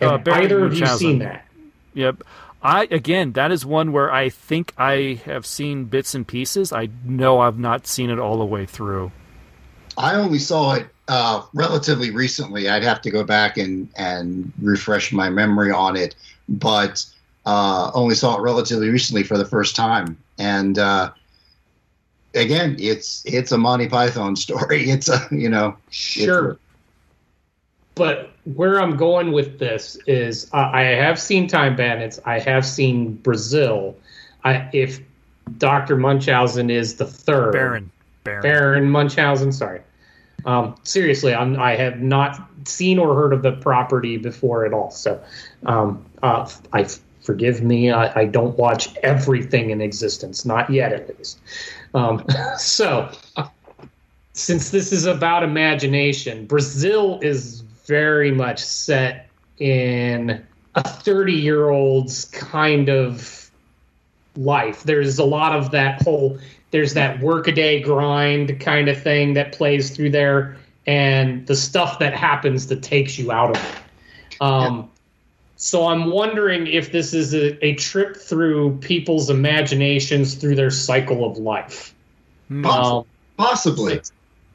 Uh, 0.00 0.18
either 0.26 0.64
of 0.64 0.74
you 0.74 0.86
seen 0.86 1.18
that? 1.20 1.46
Yep. 1.94 2.22
I 2.62 2.84
again, 2.90 3.32
that 3.32 3.50
is 3.50 3.66
one 3.66 3.92
where 3.92 4.12
I 4.12 4.28
think 4.28 4.72
I 4.78 5.20
have 5.24 5.44
seen 5.44 5.84
bits 5.84 6.14
and 6.14 6.26
pieces. 6.26 6.72
I 6.72 6.88
know 7.04 7.40
I've 7.40 7.58
not 7.58 7.86
seen 7.86 8.08
it 8.08 8.18
all 8.18 8.38
the 8.38 8.44
way 8.44 8.66
through. 8.66 9.10
I 9.96 10.14
only 10.14 10.38
saw 10.38 10.74
it 10.74 10.86
uh, 11.12 11.44
relatively 11.52 12.10
recently. 12.10 12.70
I'd 12.70 12.82
have 12.84 13.02
to 13.02 13.10
go 13.10 13.22
back 13.22 13.58
and 13.58 13.86
and 13.96 14.50
refresh 14.62 15.12
my 15.12 15.28
memory 15.28 15.70
on 15.70 15.94
it, 15.94 16.14
but 16.48 17.04
uh, 17.44 17.90
only 17.92 18.14
saw 18.14 18.38
it 18.38 18.40
relatively 18.40 18.88
recently 18.88 19.22
for 19.22 19.36
the 19.36 19.44
first 19.44 19.76
time. 19.76 20.16
And 20.38 20.78
uh, 20.78 21.12
again, 22.34 22.76
it's 22.78 23.22
it's 23.26 23.52
a 23.52 23.58
Monty 23.58 23.90
Python 23.90 24.36
story. 24.46 24.88
It's 24.88 25.10
a 25.10 25.28
you 25.30 25.50
know 25.50 25.76
sure. 25.90 26.56
but 27.94 28.30
where 28.44 28.80
I'm 28.80 28.96
going 28.96 29.32
with 29.32 29.58
this 29.58 29.98
is 30.06 30.48
uh, 30.54 30.70
I 30.72 30.80
have 30.80 31.20
seen 31.20 31.46
Time 31.46 31.76
Bandits. 31.76 32.20
I 32.24 32.38
have 32.38 32.64
seen 32.64 33.16
Brazil. 33.16 33.94
I, 34.44 34.70
if 34.72 34.98
Dr. 35.58 35.96
Munchausen 35.98 36.70
is 36.70 36.96
the 36.96 37.04
third. 37.04 37.52
Baron. 37.52 37.90
Baron. 38.24 38.42
Baron 38.42 38.90
Munchausen. 38.90 39.52
Sorry. 39.52 39.82
Um, 40.44 40.74
seriously, 40.82 41.34
I'm, 41.34 41.58
i 41.58 41.76
have 41.76 42.00
not 42.00 42.48
seen 42.64 42.98
or 42.98 43.14
heard 43.14 43.32
of 43.32 43.42
the 43.42 43.52
property 43.52 44.16
before 44.16 44.64
at 44.64 44.72
all. 44.72 44.90
So, 44.90 45.22
um, 45.66 46.04
uh, 46.22 46.48
I 46.72 46.88
forgive 47.20 47.62
me. 47.62 47.90
I, 47.90 48.20
I, 48.20 48.24
don't 48.24 48.56
watch 48.58 48.94
everything 49.02 49.70
in 49.70 49.80
existence, 49.80 50.44
not 50.44 50.68
yet 50.70 50.92
at 50.92 51.16
least. 51.16 51.40
Um, 51.94 52.24
so, 52.58 53.10
since 54.32 54.70
this 54.70 54.92
is 54.92 55.06
about 55.06 55.42
imagination, 55.42 56.46
Brazil 56.46 57.18
is 57.22 57.60
very 57.86 58.30
much 58.30 58.60
set 58.60 59.28
in 59.58 60.44
a 60.74 60.82
30 60.82 61.32
year 61.32 61.70
old's 61.70 62.24
kind 62.26 62.88
of 62.88 63.50
life. 64.36 64.82
There's 64.84 65.18
a 65.18 65.24
lot 65.24 65.54
of 65.54 65.70
that 65.72 66.02
whole 66.02 66.38
there's 66.72 66.94
that 66.94 67.20
workaday 67.20 67.80
grind 67.80 68.58
kind 68.58 68.88
of 68.88 69.00
thing 69.00 69.34
that 69.34 69.52
plays 69.52 69.90
through 69.90 70.10
there, 70.10 70.56
and 70.86 71.46
the 71.46 71.54
stuff 71.54 72.00
that 72.00 72.14
happens 72.14 72.66
that 72.66 72.82
takes 72.82 73.16
you 73.18 73.30
out 73.30 73.56
of 73.56 73.64
it. 73.64 74.40
Um, 74.42 74.90
So 75.54 75.86
I'm 75.86 76.10
wondering 76.10 76.66
if 76.66 76.90
this 76.90 77.14
is 77.14 77.32
a, 77.34 77.64
a 77.64 77.76
trip 77.76 78.16
through 78.16 78.78
people's 78.78 79.30
imaginations 79.30 80.34
through 80.34 80.56
their 80.56 80.72
cycle 80.72 81.24
of 81.24 81.38
life. 81.38 81.94
Um, 82.50 83.04
Possibly. 83.36 84.00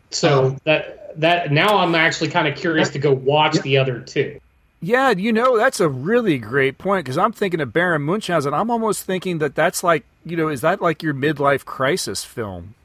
So 0.09 0.57
that 0.65 1.17
that 1.19 1.51
now 1.53 1.77
I'm 1.77 1.95
actually 1.95 2.29
kind 2.29 2.47
of 2.47 2.57
curious 2.57 2.89
to 2.89 2.99
go 2.99 3.13
watch 3.13 3.55
the 3.61 3.77
other 3.77 4.01
two. 4.01 4.39
Yeah, 4.81 5.11
you 5.11 5.31
know 5.31 5.57
that's 5.57 5.79
a 5.79 5.87
really 5.89 6.37
great 6.37 6.77
point 6.77 7.05
because 7.05 7.17
I'm 7.17 7.31
thinking 7.31 7.61
of 7.61 7.71
Baron 7.73 8.01
Munchausen. 8.01 8.53
I'm 8.53 8.69
almost 8.69 9.03
thinking 9.03 9.39
that 9.39 9.55
that's 9.55 9.83
like 9.83 10.03
you 10.29 10.37
know 10.37 10.47
is 10.47 10.61
that 10.61 10.81
like 10.81 11.03
your 11.03 11.13
midlife 11.13 11.65
crisis 11.65 12.23
film? 12.23 12.75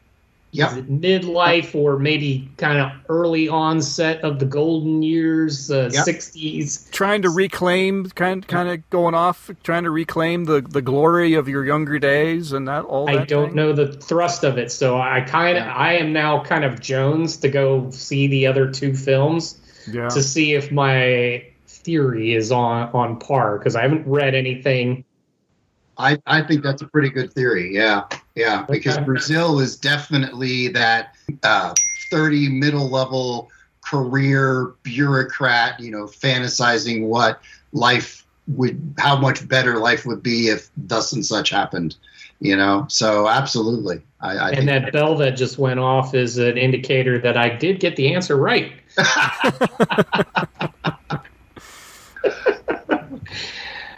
Yeah, 0.55 0.69
midlife 0.81 1.75
or 1.75 1.99
maybe 1.99 2.51
kind 2.59 2.79
of 2.79 2.93
early 3.09 3.49
onset 3.49 4.21
of 4.23 4.39
the 4.39 4.45
golden 4.45 5.03
years, 5.03 5.71
uh, 5.71 5.89
yep. 5.91 6.05
60s. 6.05 6.91
Trying 6.91 7.23
to 7.23 7.31
reclaim, 7.31 8.05
kind 8.11 8.47
kind 8.47 8.69
of 8.69 8.91
going 8.91 9.15
off, 9.15 9.51
trying 9.63 9.85
to 9.85 9.91
reclaim 9.91 10.45
the, 10.45 10.61
the 10.61 10.83
glory 10.83 11.33
of 11.33 11.49
your 11.49 11.65
younger 11.65 11.99
days 11.99 12.53
and 12.53 12.69
that 12.69 12.85
all. 12.85 13.07
That 13.07 13.19
I 13.21 13.25
don't 13.25 13.47
thing? 13.47 13.57
know 13.57 13.73
the 13.73 13.95
thrust 13.95 14.45
of 14.45 14.59
it, 14.59 14.71
so 14.71 15.01
I 15.01 15.23
kind 15.23 15.57
of 15.57 15.67
I 15.67 15.95
am 15.95 16.13
now 16.13 16.45
kind 16.45 16.65
of 16.65 16.81
Jones 16.81 17.39
to 17.39 17.49
go 17.49 17.91
see 17.91 18.27
the 18.27 18.47
other 18.47 18.71
two 18.71 18.95
films 18.95 19.59
yeah. 19.91 20.11
to 20.11 20.23
see 20.23 20.53
if 20.53 20.71
my 20.71 21.47
theory 21.67 22.35
is 22.35 22.53
on 22.53 22.91
on 22.93 23.19
par 23.19 23.57
because 23.57 23.75
I 23.75 23.83
haven't 23.83 24.07
read 24.07 24.35
anything 24.35 25.05
I, 25.99 26.19
I 26.27 26.43
think 26.43 26.63
that's 26.63 26.83
a 26.83 26.87
pretty 26.87 27.11
good 27.11 27.33
theory. 27.33 27.75
Yeah. 27.75 28.05
Yeah. 28.35 28.65
Because 28.69 28.97
okay. 28.97 29.05
Brazil 29.05 29.61
is 29.61 29.77
definitely 29.77 30.69
that 30.69 31.15
uh, 31.43 31.75
30 32.11 32.49
middle 32.49 32.89
level 32.89 33.51
career 33.85 34.75
bureaucrat, 34.83 35.81
you 35.81 35.91
know, 35.91 36.05
fantasizing 36.05 37.07
what 37.07 37.41
life 37.73 38.27
would, 38.49 38.95
how 38.99 39.17
much 39.17 39.47
better 39.49 39.79
life 39.79 40.07
would 40.07 40.23
be 40.23 40.49
if 40.49 40.71
thus 40.77 41.13
and 41.13 41.25
such 41.25 41.51
happened, 41.51 41.97
you 42.41 42.57
know? 42.57 42.87
So 42.89 43.29
absolutely. 43.29 44.03
I, 44.21 44.37
I 44.37 44.51
and 44.53 44.69
that 44.69 44.93
bell 44.93 45.17
that 45.17 45.33
just 45.33 45.59
went 45.59 45.81
off 45.81 46.15
is 46.15 46.39
an 46.39 46.57
indicator 46.57 47.19
that 47.19 47.37
I 47.37 47.49
did 47.49 47.81
get 47.81 47.97
the 47.97 48.15
answer 48.15 48.37
right. 48.37 48.73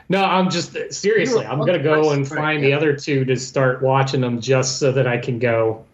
No, 0.09 0.23
I'm 0.23 0.51
just 0.51 0.77
uh, 0.77 0.91
seriously. 0.91 1.47
I'm 1.47 1.61
gonna 1.61 1.83
go 1.83 2.11
and 2.11 2.27
find 2.27 2.63
the 2.63 2.73
other 2.73 2.95
two 2.97 3.25
to 3.25 3.37
start 3.37 3.83
watching 3.83 4.21
them 4.21 4.41
just 4.41 4.79
so 4.79 4.93
that 4.93 5.07
I 5.07 5.19
can 5.19 5.39
go. 5.39 5.85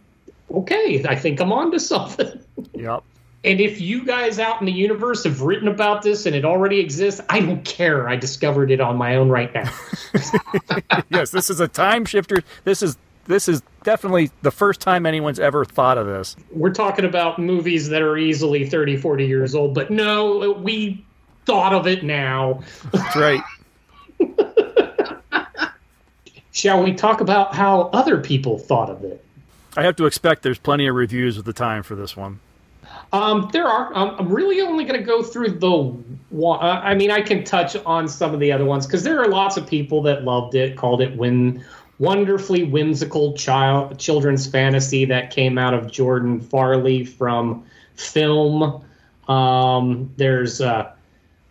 Okay, 0.51 1.05
I 1.09 1.15
think 1.15 1.41
I'm 1.41 1.53
on 1.53 1.71
to 1.73 1.81
something. 1.81 2.39
Yep. 2.75 3.03
And 3.43 3.59
if 3.59 3.81
you 3.81 4.05
guys 4.05 4.39
out 4.39 4.61
in 4.61 4.67
the 4.67 4.73
universe 4.73 5.25
have 5.25 5.41
written 5.41 5.67
about 5.67 6.03
this 6.03 6.27
and 6.27 6.37
it 6.37 6.45
already 6.45 6.79
exists, 6.79 7.23
I 7.31 7.41
don't 7.41 7.65
care. 7.65 8.07
I 8.07 8.17
discovered 8.17 8.71
it 8.71 8.81
on 8.81 8.97
my 8.97 9.17
own 9.17 9.31
right 9.31 9.53
now. 9.55 9.73
yes, 11.11 11.31
this 11.31 11.49
is 11.49 11.59
a 11.59 11.69
time 11.69 12.05
shifter. 12.05 12.43
This 12.65 12.83
is 12.83 12.99
this 13.27 13.49
is 13.49 13.63
definitely 13.83 14.31
the 14.43 14.51
first 14.51 14.81
time 14.81 15.07
anyone's 15.07 15.39
ever 15.39 15.65
thought 15.65 15.97
of 15.97 16.07
this. 16.07 16.37
We're 16.51 16.73
talking 16.73 17.05
about 17.05 17.39
movies 17.39 17.89
that 17.89 18.03
are 18.03 18.19
easily 18.19 18.69
30, 18.69 18.97
40 18.97 19.27
years 19.27 19.55
old, 19.55 19.75
but 19.75 19.91
no, 19.91 20.53
we 20.53 21.05
thought 21.47 21.73
of 21.73 21.87
it 21.87 22.03
now. 22.05 22.61
That's 22.93 23.17
right. 23.17 23.43
Shall 26.53 26.83
we 26.83 26.93
talk 26.95 27.21
about 27.21 27.55
how 27.55 27.83
other 27.93 28.19
people 28.21 28.59
thought 28.59 28.91
of 28.91 29.05
it? 29.05 29.25
I 29.77 29.83
have 29.85 29.97
to 29.97 30.07
expect 30.07 30.43
there's 30.43 30.59
plenty 30.59 30.87
of 30.89 30.95
reviews 30.95 31.39
of 31.39 31.45
the 31.45 31.53
time 31.53 31.83
for 31.83 31.95
this 31.95 32.17
one. 32.17 32.41
Um, 33.13 33.49
there 33.53 33.67
are. 33.67 33.95
Um, 33.95 34.17
I'm 34.19 34.29
really 34.29 34.61
only 34.61 34.85
going 34.85 34.99
to 34.99 35.07
go 35.07 35.23
through 35.23 35.59
the 35.59 35.71
one. 36.31 36.61
Uh, 36.61 36.81
I 36.83 36.95
mean, 36.95 37.11
I 37.11 37.21
can 37.21 37.45
touch 37.45 37.77
on 37.77 38.09
some 38.09 38.35
of 38.35 38.41
the 38.41 38.53
other 38.53 38.65
ones 38.65 38.87
because 38.87 39.03
there 39.03 39.21
are 39.21 39.29
lots 39.29 39.57
of 39.57 39.67
people 39.67 40.03
that 40.03 40.25
loved 40.25 40.55
it, 40.55 40.77
called 40.77 41.01
it 41.01 41.17
"when 41.17 41.65
wonderfully 41.99 42.65
whimsical 42.65 43.35
child 43.35 43.99
children's 43.99 44.47
fantasy" 44.47 45.05
that 45.07 45.31
came 45.31 45.59
out 45.59 45.75
of 45.75 45.91
Jordan 45.91 46.41
Farley 46.41 47.05
from 47.05 47.65
film. 47.95 48.85
Um, 49.29 50.13
there's 50.17 50.61
uh, 50.61 50.93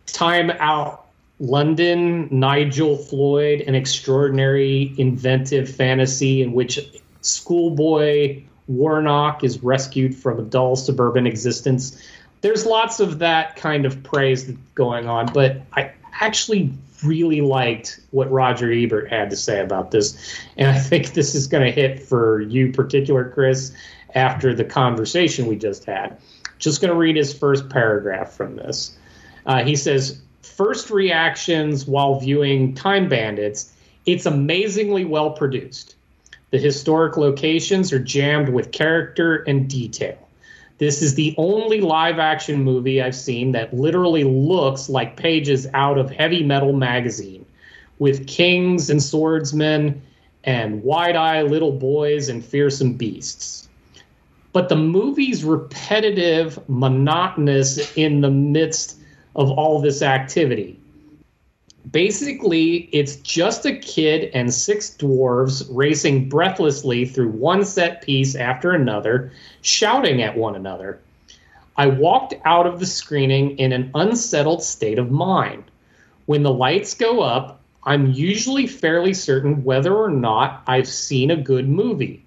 Time 0.05 0.51
Out 0.51 1.08
London, 1.39 2.27
Nigel 2.31 2.97
Floyd, 2.97 3.61
an 3.61 3.75
extraordinary 3.75 4.93
inventive 4.97 5.73
fantasy 5.73 6.41
in 6.41 6.51
which 6.51 6.79
schoolboy 7.21 8.43
Warnock 8.67 9.43
is 9.43 9.63
rescued 9.63 10.15
from 10.15 10.39
a 10.39 10.43
dull 10.43 10.75
suburban 10.75 11.25
existence. 11.25 12.01
There's 12.41 12.65
lots 12.65 12.99
of 12.99 13.19
that 13.19 13.55
kind 13.55 13.85
of 13.85 14.03
praise 14.03 14.51
going 14.75 15.07
on, 15.07 15.27
but 15.33 15.61
I 15.73 15.91
actually 16.19 16.73
really 17.03 17.41
liked 17.41 17.99
what 18.11 18.29
Roger 18.29 18.71
Ebert 18.71 19.09
had 19.09 19.29
to 19.29 19.35
say 19.35 19.61
about 19.61 19.91
this. 19.91 20.37
And 20.57 20.69
I 20.69 20.77
think 20.77 21.13
this 21.13 21.35
is 21.35 21.47
going 21.47 21.63
to 21.63 21.71
hit 21.71 22.01
for 22.01 22.41
you, 22.41 22.71
particular 22.73 23.29
Chris, 23.29 23.71
after 24.15 24.53
the 24.53 24.65
conversation 24.65 25.47
we 25.47 25.55
just 25.55 25.85
had. 25.85 26.17
Just 26.57 26.81
going 26.81 26.91
to 26.91 26.97
read 26.97 27.15
his 27.15 27.33
first 27.33 27.69
paragraph 27.69 28.33
from 28.33 28.57
this. 28.57 28.97
Uh, 29.45 29.63
he 29.63 29.75
says, 29.75 30.21
first 30.41 30.89
reactions 30.89 31.85
while 31.85 32.19
viewing 32.19 32.73
Time 32.73 33.09
Bandits, 33.09 33.73
it's 34.05 34.25
amazingly 34.25 35.05
well 35.05 35.31
produced. 35.31 35.95
The 36.51 36.57
historic 36.57 37.17
locations 37.17 37.93
are 37.93 37.99
jammed 37.99 38.49
with 38.49 38.71
character 38.71 39.37
and 39.47 39.69
detail. 39.69 40.17
This 40.79 41.01
is 41.01 41.15
the 41.15 41.35
only 41.37 41.81
live 41.81 42.19
action 42.19 42.63
movie 42.63 43.01
I've 43.01 43.15
seen 43.15 43.51
that 43.51 43.73
literally 43.73 44.23
looks 44.23 44.89
like 44.89 45.17
pages 45.17 45.67
out 45.73 45.97
of 45.97 46.09
Heavy 46.09 46.41
Metal 46.41 46.73
magazine, 46.73 47.45
with 47.99 48.27
kings 48.27 48.89
and 48.89 49.03
swordsmen 49.03 50.01
and 50.45 50.81
wide 50.83 51.17
eyed 51.17 51.51
little 51.51 51.73
boys 51.73 52.29
and 52.29 52.43
fearsome 52.43 52.93
beasts. 52.93 53.67
But 54.53 54.69
the 54.69 54.77
movie's 54.77 55.43
repetitive, 55.43 56.57
monotonous 56.69 57.95
in 57.97 58.21
the 58.21 58.31
midst 58.31 58.98
of 59.35 59.51
all 59.51 59.79
this 59.79 60.01
activity. 60.01 60.79
Basically, 61.91 62.89
it's 62.91 63.15
just 63.17 63.65
a 63.65 63.77
kid 63.77 64.31
and 64.33 64.53
six 64.53 64.95
dwarves 64.97 65.65
racing 65.71 66.29
breathlessly 66.29 67.05
through 67.05 67.31
one 67.31 67.65
set 67.65 68.01
piece 68.01 68.35
after 68.35 68.71
another, 68.71 69.31
shouting 69.61 70.21
at 70.21 70.37
one 70.37 70.55
another. 70.55 70.99
I 71.77 71.87
walked 71.87 72.33
out 72.45 72.67
of 72.67 72.79
the 72.79 72.85
screening 72.85 73.57
in 73.57 73.71
an 73.71 73.91
unsettled 73.95 74.61
state 74.61 74.99
of 74.99 75.09
mind. 75.09 75.63
When 76.25 76.43
the 76.43 76.53
lights 76.53 76.93
go 76.93 77.21
up, 77.21 77.61
I'm 77.83 78.11
usually 78.11 78.67
fairly 78.67 79.13
certain 79.13 79.63
whether 79.63 79.95
or 79.95 80.09
not 80.09 80.61
I've 80.67 80.87
seen 80.87 81.31
a 81.31 81.41
good 81.41 81.69
movie. 81.69 82.23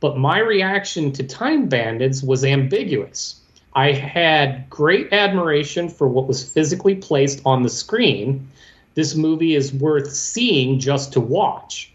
But 0.00 0.18
my 0.18 0.38
reaction 0.38 1.10
to 1.12 1.24
Time 1.24 1.66
Bandits 1.66 2.22
was 2.22 2.44
ambiguous. 2.44 3.40
I 3.74 3.92
had 3.92 4.68
great 4.70 5.12
admiration 5.12 5.88
for 5.88 6.06
what 6.06 6.26
was 6.26 6.48
physically 6.48 6.94
placed 6.94 7.40
on 7.44 7.62
the 7.62 7.68
screen. 7.68 8.48
This 8.94 9.14
movie 9.14 9.54
is 9.54 9.72
worth 9.72 10.12
seeing 10.12 10.78
just 10.78 11.12
to 11.14 11.20
watch. 11.20 11.92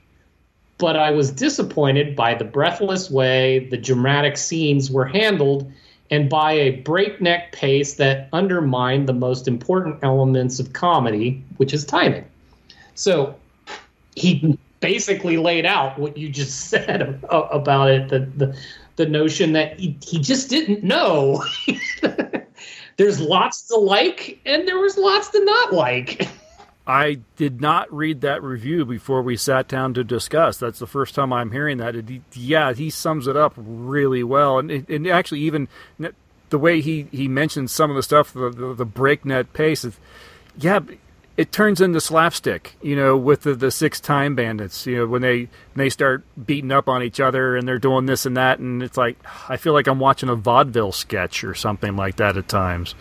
But 0.78 0.96
I 0.96 1.12
was 1.12 1.32
disappointed 1.32 2.16
by 2.16 2.34
the 2.36 2.44
breathless 2.44 3.10
way 3.10 3.68
the 3.70 3.78
dramatic 3.78 4.38
scenes 4.38 4.92
were 4.92 5.06
handled 5.06 5.72
and 6.12 6.30
by 6.30 6.54
a 6.54 6.72
breakneck 6.78 7.52
pace 7.52 7.96
that 7.96 8.30
undermined 8.34 9.08
the 9.08 9.14
most 9.14 9.48
important 9.48 10.00
elements 10.02 10.60
of 10.60 10.74
comedy, 10.74 11.44
which 11.58 11.74
is 11.74 11.86
timing. 11.86 12.26
So 12.96 13.36
he 14.16 14.58
basically 14.80 15.38
laid 15.38 15.66
out 15.66 16.00
what 16.00 16.18
you 16.18 16.30
just 16.30 16.60
said 16.70 17.20
about 17.30 17.90
it 17.90 18.10
the, 18.10 18.20
the 18.38 18.58
the 19.00 19.06
notion 19.06 19.54
that 19.54 19.80
he, 19.80 19.98
he 20.06 20.20
just 20.20 20.50
didn't 20.50 20.84
know. 20.84 21.42
There's 22.98 23.22
lots 23.22 23.62
to 23.70 23.78
like, 23.78 24.42
and 24.46 24.68
there 24.68 24.78
was 24.78 24.98
lots 24.98 25.30
to 25.30 25.44
not 25.46 25.72
like. 25.72 26.28
I 26.88 27.20
did 27.38 27.62
not 27.62 27.92
read 27.94 28.20
that 28.22 28.44
review 28.44 28.84
before 28.84 29.22
we 29.22 29.38
sat 29.38 29.70
down 29.70 29.94
to 29.94 30.04
discuss. 30.04 30.58
That's 30.58 30.80
the 30.80 30.88
first 30.88 31.16
time 31.16 31.32
I'm 31.32 31.52
hearing 31.52 31.78
that. 31.78 31.96
It, 31.96 32.24
yeah, 32.34 32.74
he 32.74 32.90
sums 32.90 33.26
it 33.26 33.38
up 33.38 33.54
really 33.56 34.24
well, 34.24 34.60
and, 34.60 34.70
and 34.90 35.08
actually 35.08 35.40
even 35.42 35.70
the 36.50 36.60
way 36.60 36.82
he, 36.82 37.08
he 37.12 37.30
mentions 37.30 37.72
some 37.72 37.90
of 37.90 37.96
the 37.96 38.04
stuff, 38.04 38.34
the, 38.34 38.50
the, 38.50 38.74
the 38.74 38.86
breakneck 38.86 39.54
pace. 39.54 39.88
yeah, 40.58 40.82
it 41.40 41.54
turns 41.54 41.80
into 41.80 42.02
slapstick, 42.02 42.76
you 42.82 42.98
know, 42.98 43.16
with 43.16 43.44
the, 43.44 43.56
the 43.56 43.72
six 43.72 44.02
time 44.02 44.36
bandits, 44.36 44.86
you 44.86 44.98
know, 44.98 45.08
when 45.08 45.22
they 45.22 45.38
when 45.38 45.50
they 45.76 45.90
start 45.90 46.26
beating 46.46 46.70
up 46.70 46.90
on 46.90 47.02
each 47.02 47.22
other 47.22 47.56
and 47.56 47.66
they're 47.66 47.80
doing 47.80 48.08
this 48.08 48.26
and 48.26 48.36
that, 48.36 48.60
and 48.60 48.84
it's 48.84 48.98
like 48.98 49.18
I 49.48 49.56
feel 49.56 49.72
like 49.72 49.88
I'm 49.88 50.00
watching 50.00 50.28
a 50.28 50.36
vaudeville 50.36 50.92
sketch 50.92 51.46
or 51.46 51.56
something 51.56 51.96
like 51.96 52.18
that 52.18 52.36
at 52.36 52.50
times. 52.50 52.94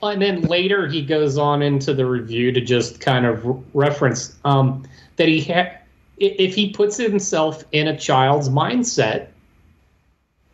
And 0.00 0.22
then 0.22 0.42
later 0.42 0.86
he 0.86 1.02
goes 1.02 1.38
on 1.38 1.60
into 1.60 1.92
the 1.92 2.06
review 2.06 2.52
to 2.52 2.60
just 2.60 3.00
kind 3.00 3.26
of 3.26 3.44
reference 3.74 4.38
um, 4.44 4.84
that 5.16 5.26
he 5.26 5.42
ha- 5.42 5.72
if 6.18 6.54
he 6.54 6.70
puts 6.70 6.96
himself 6.96 7.64
in 7.72 7.88
a 7.88 7.98
child's 7.98 8.48
mindset, 8.48 9.26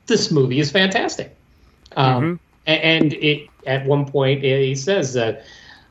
this 0.07 0.31
movie 0.31 0.61
is 0.61 0.71
fantastic. 0.71 1.37
Um, 1.95 2.23
mm-hmm. 2.23 2.35
And 2.67 3.13
it 3.13 3.51
at 3.67 3.85
one 3.85 4.07
point 4.07 4.43
he 4.43 4.75
says 4.75 5.13
that 5.13 5.45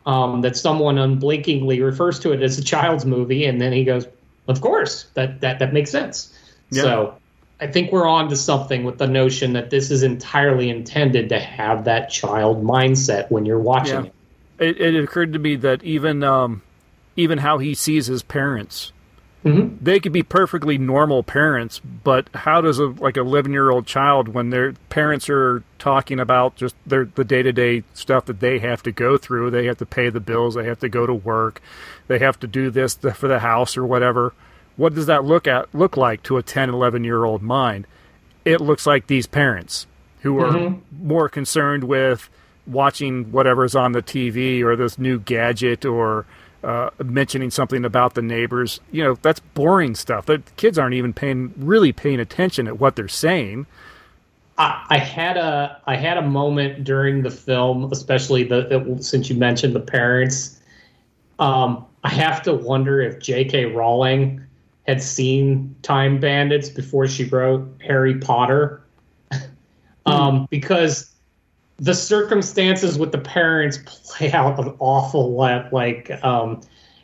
um, 0.06 0.42
that 0.42 0.56
someone 0.56 0.98
unblinkingly 0.98 1.82
refers 1.82 2.20
to 2.20 2.32
it 2.32 2.42
as 2.42 2.58
a 2.58 2.64
child's 2.64 3.06
movie, 3.06 3.46
and 3.46 3.60
then 3.60 3.74
he 3.74 3.84
goes, 3.84 4.08
"Of 4.48 4.62
course, 4.62 5.06
that 5.14 5.42
that 5.42 5.60
that 5.60 5.74
makes 5.74 5.92
sense." 5.92 6.34
Yeah. 6.70 6.82
So 6.82 7.16
I 7.60 7.68
think 7.68 7.92
we're 7.92 8.08
on 8.08 8.30
to 8.30 8.36
something 8.36 8.84
with 8.84 8.98
the 8.98 9.08
notion 9.08 9.54
that 9.54 9.70
this 9.70 9.92
is 9.92 10.04
entirely 10.04 10.70
intended 10.70 11.30
to 11.30 11.40
have 11.40 11.86
that 11.86 12.10
child 12.10 12.64
mindset 12.64 13.32
when 13.32 13.46
you're 13.46 13.60
watching 13.60 14.06
yeah. 14.06 14.12
it. 14.60 14.82
it. 14.82 14.96
It 14.96 15.04
occurred 15.04 15.34
to 15.34 15.40
me 15.40 15.56
that 15.58 15.84
even 15.84 16.24
um, 16.24 16.62
even 17.16 17.40
how 17.40 17.58
he 17.58 17.74
sees 17.74 18.08
his 18.08 18.24
parents, 18.24 18.92
mm-hmm. 19.46 19.84
they 19.84 20.00
could 20.00 20.12
be 20.12 20.24
perfectly 20.24 20.78
normal 20.78 21.24
parents, 21.24 21.80
but 21.80 22.28
how 22.34 22.60
does 22.62 22.80
a 22.80 22.88
like 22.88 23.16
11 23.16 23.54
year 23.54 23.70
old 23.70 23.86
child 23.86 24.28
when 24.28 24.50
their 24.50 24.74
parents 24.90 25.30
are 25.30 25.64
talking 25.80 26.20
about 26.20 26.56
just 26.56 26.76
their 26.86 27.06
the 27.06 27.24
day 27.24 27.44
to 27.44 27.54
day 27.54 27.84
stuff 27.94 28.26
that 28.26 28.40
they 28.42 28.60
have 28.60 28.84
to 28.84 28.92
go 28.92 29.18
through, 29.18 29.52
they 29.52 29.66
have 29.66 29.78
to 29.78 29.86
pay 29.86 30.10
the 30.10 30.20
bills, 30.20 30.56
they 30.56 30.66
have 30.66 30.80
to 30.80 30.90
go 30.90 31.06
to 31.06 31.14
work, 31.14 31.62
they 32.08 32.20
have 32.20 32.40
to 32.42 32.48
do 32.48 32.70
this 32.70 32.96
for 32.96 33.28
the 33.28 33.40
house 33.40 33.78
or 33.78 33.86
whatever 33.86 34.34
what 34.78 34.94
does 34.94 35.06
that 35.06 35.24
look 35.24 35.48
at 35.48 35.74
look 35.74 35.98
like 35.98 36.22
to 36.24 36.38
a 36.38 36.44
10 36.44 36.70
11 36.70 37.04
year 37.04 37.24
old 37.24 37.42
mind 37.42 37.88
it 38.44 38.62
looks 38.62 38.86
like 38.86 39.08
these 39.08 39.28
parents 39.28 39.88
who 40.22 40.40
are 40.40 40.52
mm-hmm. 40.52 41.08
more 41.08 41.30
concerned 41.30 41.84
with 41.84 42.30
watching 42.68 43.32
whatever's 43.32 43.76
on 43.76 43.92
the 43.92 44.02
tv 44.02 44.62
or 44.64 44.76
this 44.76 44.98
new 44.98 45.20
gadget 45.20 45.86
or 45.86 46.26
uh, 46.66 46.90
mentioning 47.04 47.52
something 47.52 47.86
about 47.86 48.16
the 48.16 48.22
neighbors 48.22 48.80
you 48.92 49.04
know 49.04 49.16
that's 49.22 49.40
boring 49.40 49.96
stuff 49.96 50.26
the 50.26 50.42
kids 50.58 50.78
aren't 50.78 50.96
even 50.96 51.14
paying 51.14 51.54
really 51.58 51.94
paying 51.94 52.20
attention 52.20 52.68
at 52.68 52.80
what 52.80 52.96
they're 52.96 53.08
saying 53.08 53.66
I, 54.58 54.86
I 54.90 54.98
had 54.98 55.38
a 55.38 55.82
I 55.86 55.96
had 55.96 56.18
a 56.18 56.22
moment 56.22 56.84
during 56.84 57.22
the 57.24 57.32
film, 57.32 57.92
especially 57.92 58.44
the 58.44 58.98
since 59.02 59.30
you 59.30 59.36
mentioned 59.36 59.76
the 59.76 59.82
parents. 59.82 60.62
Um, 61.40 61.86
I 62.04 62.10
have 62.10 62.42
to 62.44 62.54
wonder 62.54 63.02
if 63.02 63.20
J.K. 63.20 63.66
Rowling 63.66 64.42
had 64.88 65.02
seen 65.02 65.76
Time 65.82 66.20
Bandits 66.20 66.70
before 66.70 67.08
she 67.08 67.26
wrote 67.26 67.68
Harry 67.82 68.20
Potter. 68.20 68.84
um, 70.06 70.48
because 70.50 71.15
the 71.78 71.94
circumstances 71.94 72.98
with 72.98 73.12
the 73.12 73.18
parents 73.18 73.80
play 73.86 74.32
out 74.34 74.60
an 74.60 74.76
awful 74.80 75.34
lot 75.34 75.74
like 75.74 76.12
um, 76.24 76.62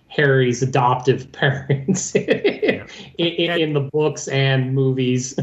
Harry's 0.08 0.62
adoptive 0.62 1.32
parents 1.32 2.16
in, 2.16 2.86
in, 3.18 3.62
in, 3.62 3.74
the 3.74 3.82
books 3.82 4.28
and 4.28 4.74
movies. 4.74 5.38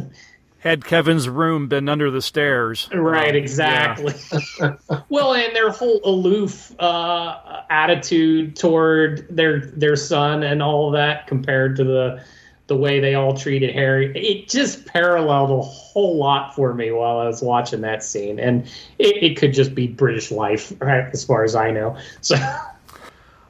Had 0.60 0.84
Kevin's 0.84 1.28
room 1.28 1.68
been 1.68 1.88
under 1.88 2.10
the 2.10 2.20
stairs? 2.20 2.88
Right, 2.92 3.36
exactly. 3.36 4.12
Yeah. 4.60 4.74
well, 5.08 5.34
and 5.34 5.54
their 5.54 5.70
whole 5.70 6.00
aloof 6.04 6.74
uh, 6.80 7.62
attitude 7.70 8.56
toward 8.56 9.24
their 9.34 9.60
their 9.60 9.94
son 9.94 10.42
and 10.42 10.60
all 10.60 10.88
of 10.88 10.94
that 10.94 11.28
compared 11.28 11.76
to 11.76 11.84
the 11.84 12.24
the 12.68 12.76
way 12.76 13.00
they 13.00 13.14
all 13.14 13.36
treated 13.36 13.74
Harry, 13.74 14.12
it 14.14 14.48
just 14.48 14.86
paralleled 14.86 15.50
a 15.50 15.60
whole 15.60 16.16
lot 16.16 16.54
for 16.54 16.72
me 16.72 16.92
while 16.92 17.18
I 17.18 17.26
was 17.26 17.42
watching 17.42 17.80
that 17.80 18.04
scene, 18.04 18.38
and 18.38 18.66
it, 18.98 19.22
it 19.22 19.36
could 19.36 19.52
just 19.52 19.74
be 19.74 19.88
British 19.88 20.30
life, 20.30 20.72
right, 20.80 21.08
as 21.12 21.24
far 21.24 21.44
as 21.44 21.54
I 21.54 21.70
know. 21.70 21.96
So. 22.20 22.36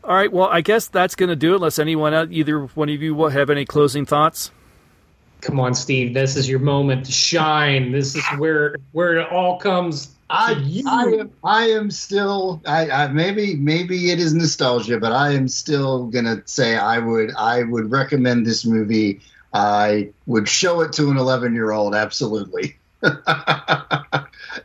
All 0.05 0.15
right. 0.15 0.33
Well, 0.33 0.49
I 0.49 0.63
guess 0.63 0.89
that's 0.89 1.15
going 1.15 1.29
to 1.29 1.37
do 1.37 1.53
it. 1.53 1.57
Unless 1.57 1.79
anyone, 1.79 2.33
either 2.33 2.61
one 2.61 2.89
of 2.89 3.03
you, 3.03 3.27
have 3.27 3.51
any 3.51 3.67
closing 3.67 4.07
thoughts 4.07 4.51
come 5.41 5.61
on, 5.61 5.75
Steve, 5.75 6.15
this 6.15 6.37
is 6.37 6.49
your 6.49 6.59
moment 6.59 7.07
to 7.07 7.13
shine. 7.13 7.93
This 7.93 8.17
is 8.17 8.25
where 8.39 8.77
where 8.93 9.19
it 9.19 9.31
all 9.31 9.59
comes. 9.59 10.15
I, 10.31 10.83
I 10.87 11.05
am 11.05 11.33
I 11.43 11.65
am 11.69 11.91
still 11.91 12.61
I, 12.67 12.91
I 12.91 13.09
maybe 13.09 13.57
maybe 13.57 14.11
it 14.11 14.19
is 14.19 14.35
nostalgia, 14.35 14.99
but 14.99 15.13
I 15.13 15.33
am 15.33 15.49
still 15.49 16.07
gonna 16.07 16.43
say 16.45 16.77
I 16.77 16.99
would 16.99 17.35
I 17.35 17.63
would 17.63 17.91
recommend 17.91 18.47
this 18.47 18.67
movie. 18.67 19.21
I 19.55 20.11
would 20.27 20.49
show 20.49 20.83
it 20.83 20.93
to 20.95 21.11
an 21.11 21.17
eleven 21.17 21.55
year 21.55 21.73
old 21.73 21.95
absolutely, 21.95 22.77
and 23.03 23.17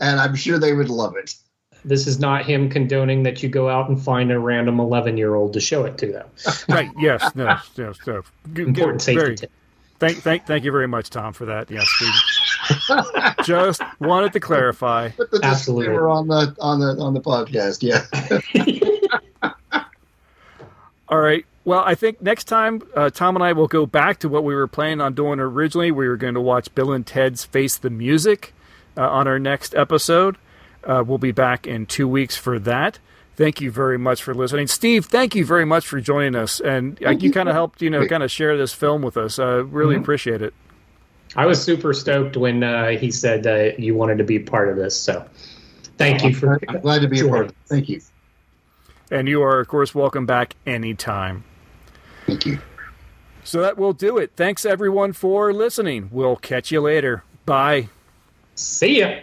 I'm 0.01 0.35
sure 0.35 0.59
they 0.59 0.73
would 0.73 0.89
love 0.89 1.15
it. 1.15 1.33
This 1.85 2.07
is 2.07 2.19
not 2.19 2.45
him 2.45 2.69
condoning 2.69 3.23
that 3.23 3.43
you 3.43 3.49
go 3.49 3.69
out 3.69 3.89
and 3.89 4.01
find 4.01 4.31
a 4.31 4.39
random 4.39 4.79
11 4.79 5.17
year 5.17 5.35
old 5.35 5.51
to 5.53 5.59
show 5.59 5.83
it 5.83 5.97
to 5.97 6.11
them. 6.11 6.27
right. 6.69 6.89
Yes. 6.97 7.35
No. 7.35 7.57
no, 7.77 7.93
no. 8.07 8.21
Important 8.55 9.01
safety 9.01 9.21
very, 9.21 9.35
tip. 9.35 9.51
Thank, 9.99 10.17
thank, 10.19 10.45
thank 10.45 10.63
you 10.63 10.71
very 10.71 10.87
much, 10.87 11.09
Tom, 11.09 11.33
for 11.33 11.45
that. 11.45 11.69
Yes, 11.69 11.87
we 11.99 12.07
just 13.43 13.81
wanted 13.99 14.33
to 14.33 14.39
clarify. 14.39 15.09
Put 15.09 15.31
the 15.31 15.39
Absolutely, 15.43 15.93
we're 15.93 16.09
on 16.09 16.27
the 16.27 16.55
on 16.59 16.79
the 16.79 17.01
on 17.01 17.13
the 17.13 17.21
podcast. 17.21 17.81
Yeah. 17.81 18.05
All 21.09 21.19
right. 21.19 21.45
Well, 21.65 21.83
I 21.85 21.95
think 21.95 22.21
next 22.21 22.45
time 22.45 22.81
uh, 22.95 23.09
Tom 23.09 23.35
and 23.35 23.43
I 23.43 23.53
will 23.53 23.67
go 23.67 23.85
back 23.85 24.19
to 24.19 24.29
what 24.29 24.43
we 24.43 24.53
were 24.55 24.67
planning 24.67 24.99
on 24.99 25.13
doing 25.13 25.39
originally. 25.39 25.91
We 25.91 26.07
were 26.07 26.17
going 26.17 26.33
to 26.33 26.41
watch 26.41 26.73
Bill 26.75 26.91
and 26.91 27.05
Ted's 27.05 27.45
Face 27.45 27.77
the 27.77 27.89
Music 27.89 28.53
uh, 28.97 29.07
on 29.07 29.27
our 29.27 29.39
next 29.39 29.75
episode. 29.75 30.37
Uh, 30.83 31.03
we'll 31.05 31.17
be 31.17 31.31
back 31.31 31.65
in 31.65 31.85
two 31.85 32.07
weeks 32.07 32.35
for 32.35 32.59
that 32.59 32.99
thank 33.35 33.61
you 33.61 33.71
very 33.71 33.97
much 33.97 34.21
for 34.23 34.33
listening. 34.33 34.67
Steve, 34.67 35.05
thank 35.05 35.35
you 35.35 35.45
very 35.45 35.65
much 35.65 35.85
for 35.87 35.99
joining 35.99 36.35
us. 36.35 36.59
And 36.59 37.01
uh, 37.03 37.11
you, 37.11 37.27
you 37.27 37.31
kind 37.31 37.49
of 37.49 37.55
helped, 37.55 37.81
you 37.81 37.89
know, 37.89 38.07
kind 38.07 38.23
of 38.23 38.31
share 38.31 38.57
this 38.57 38.73
film 38.73 39.01
with 39.01 39.17
us. 39.17 39.39
I 39.39 39.43
uh, 39.43 39.57
really 39.61 39.95
mm-hmm. 39.95 40.03
appreciate 40.03 40.41
it. 40.41 40.53
I 41.35 41.45
was 41.45 41.61
super 41.61 41.93
stoked 41.93 42.37
when 42.37 42.63
uh, 42.63 42.89
he 42.89 43.11
said 43.11 43.47
uh, 43.47 43.75
you 43.77 43.95
wanted 43.95 44.17
to 44.19 44.23
be 44.23 44.39
part 44.39 44.69
of 44.69 44.75
this. 44.75 44.99
So 44.99 45.25
thank 45.97 46.23
you 46.23 46.33
for. 46.33 46.59
I'm 46.67 46.81
glad 46.81 47.01
to 47.01 47.07
be 47.07 47.21
a 47.21 47.27
part 47.27 47.45
of 47.45 47.49
it. 47.51 47.55
Thank 47.65 47.89
you. 47.89 48.01
And 49.11 49.27
you 49.27 49.41
are, 49.41 49.59
of 49.59 49.67
course, 49.67 49.93
welcome 49.93 50.25
back 50.25 50.55
anytime. 50.65 51.43
Thank 52.25 52.45
you. 52.45 52.59
So 53.43 53.61
that 53.61 53.77
will 53.77 53.93
do 53.93 54.17
it. 54.17 54.31
Thanks, 54.35 54.65
everyone, 54.65 55.13
for 55.13 55.53
listening. 55.53 56.09
We'll 56.11 56.37
catch 56.37 56.71
you 56.71 56.81
later. 56.81 57.23
Bye. 57.45 57.89
See 58.55 58.99
ya. 58.99 59.19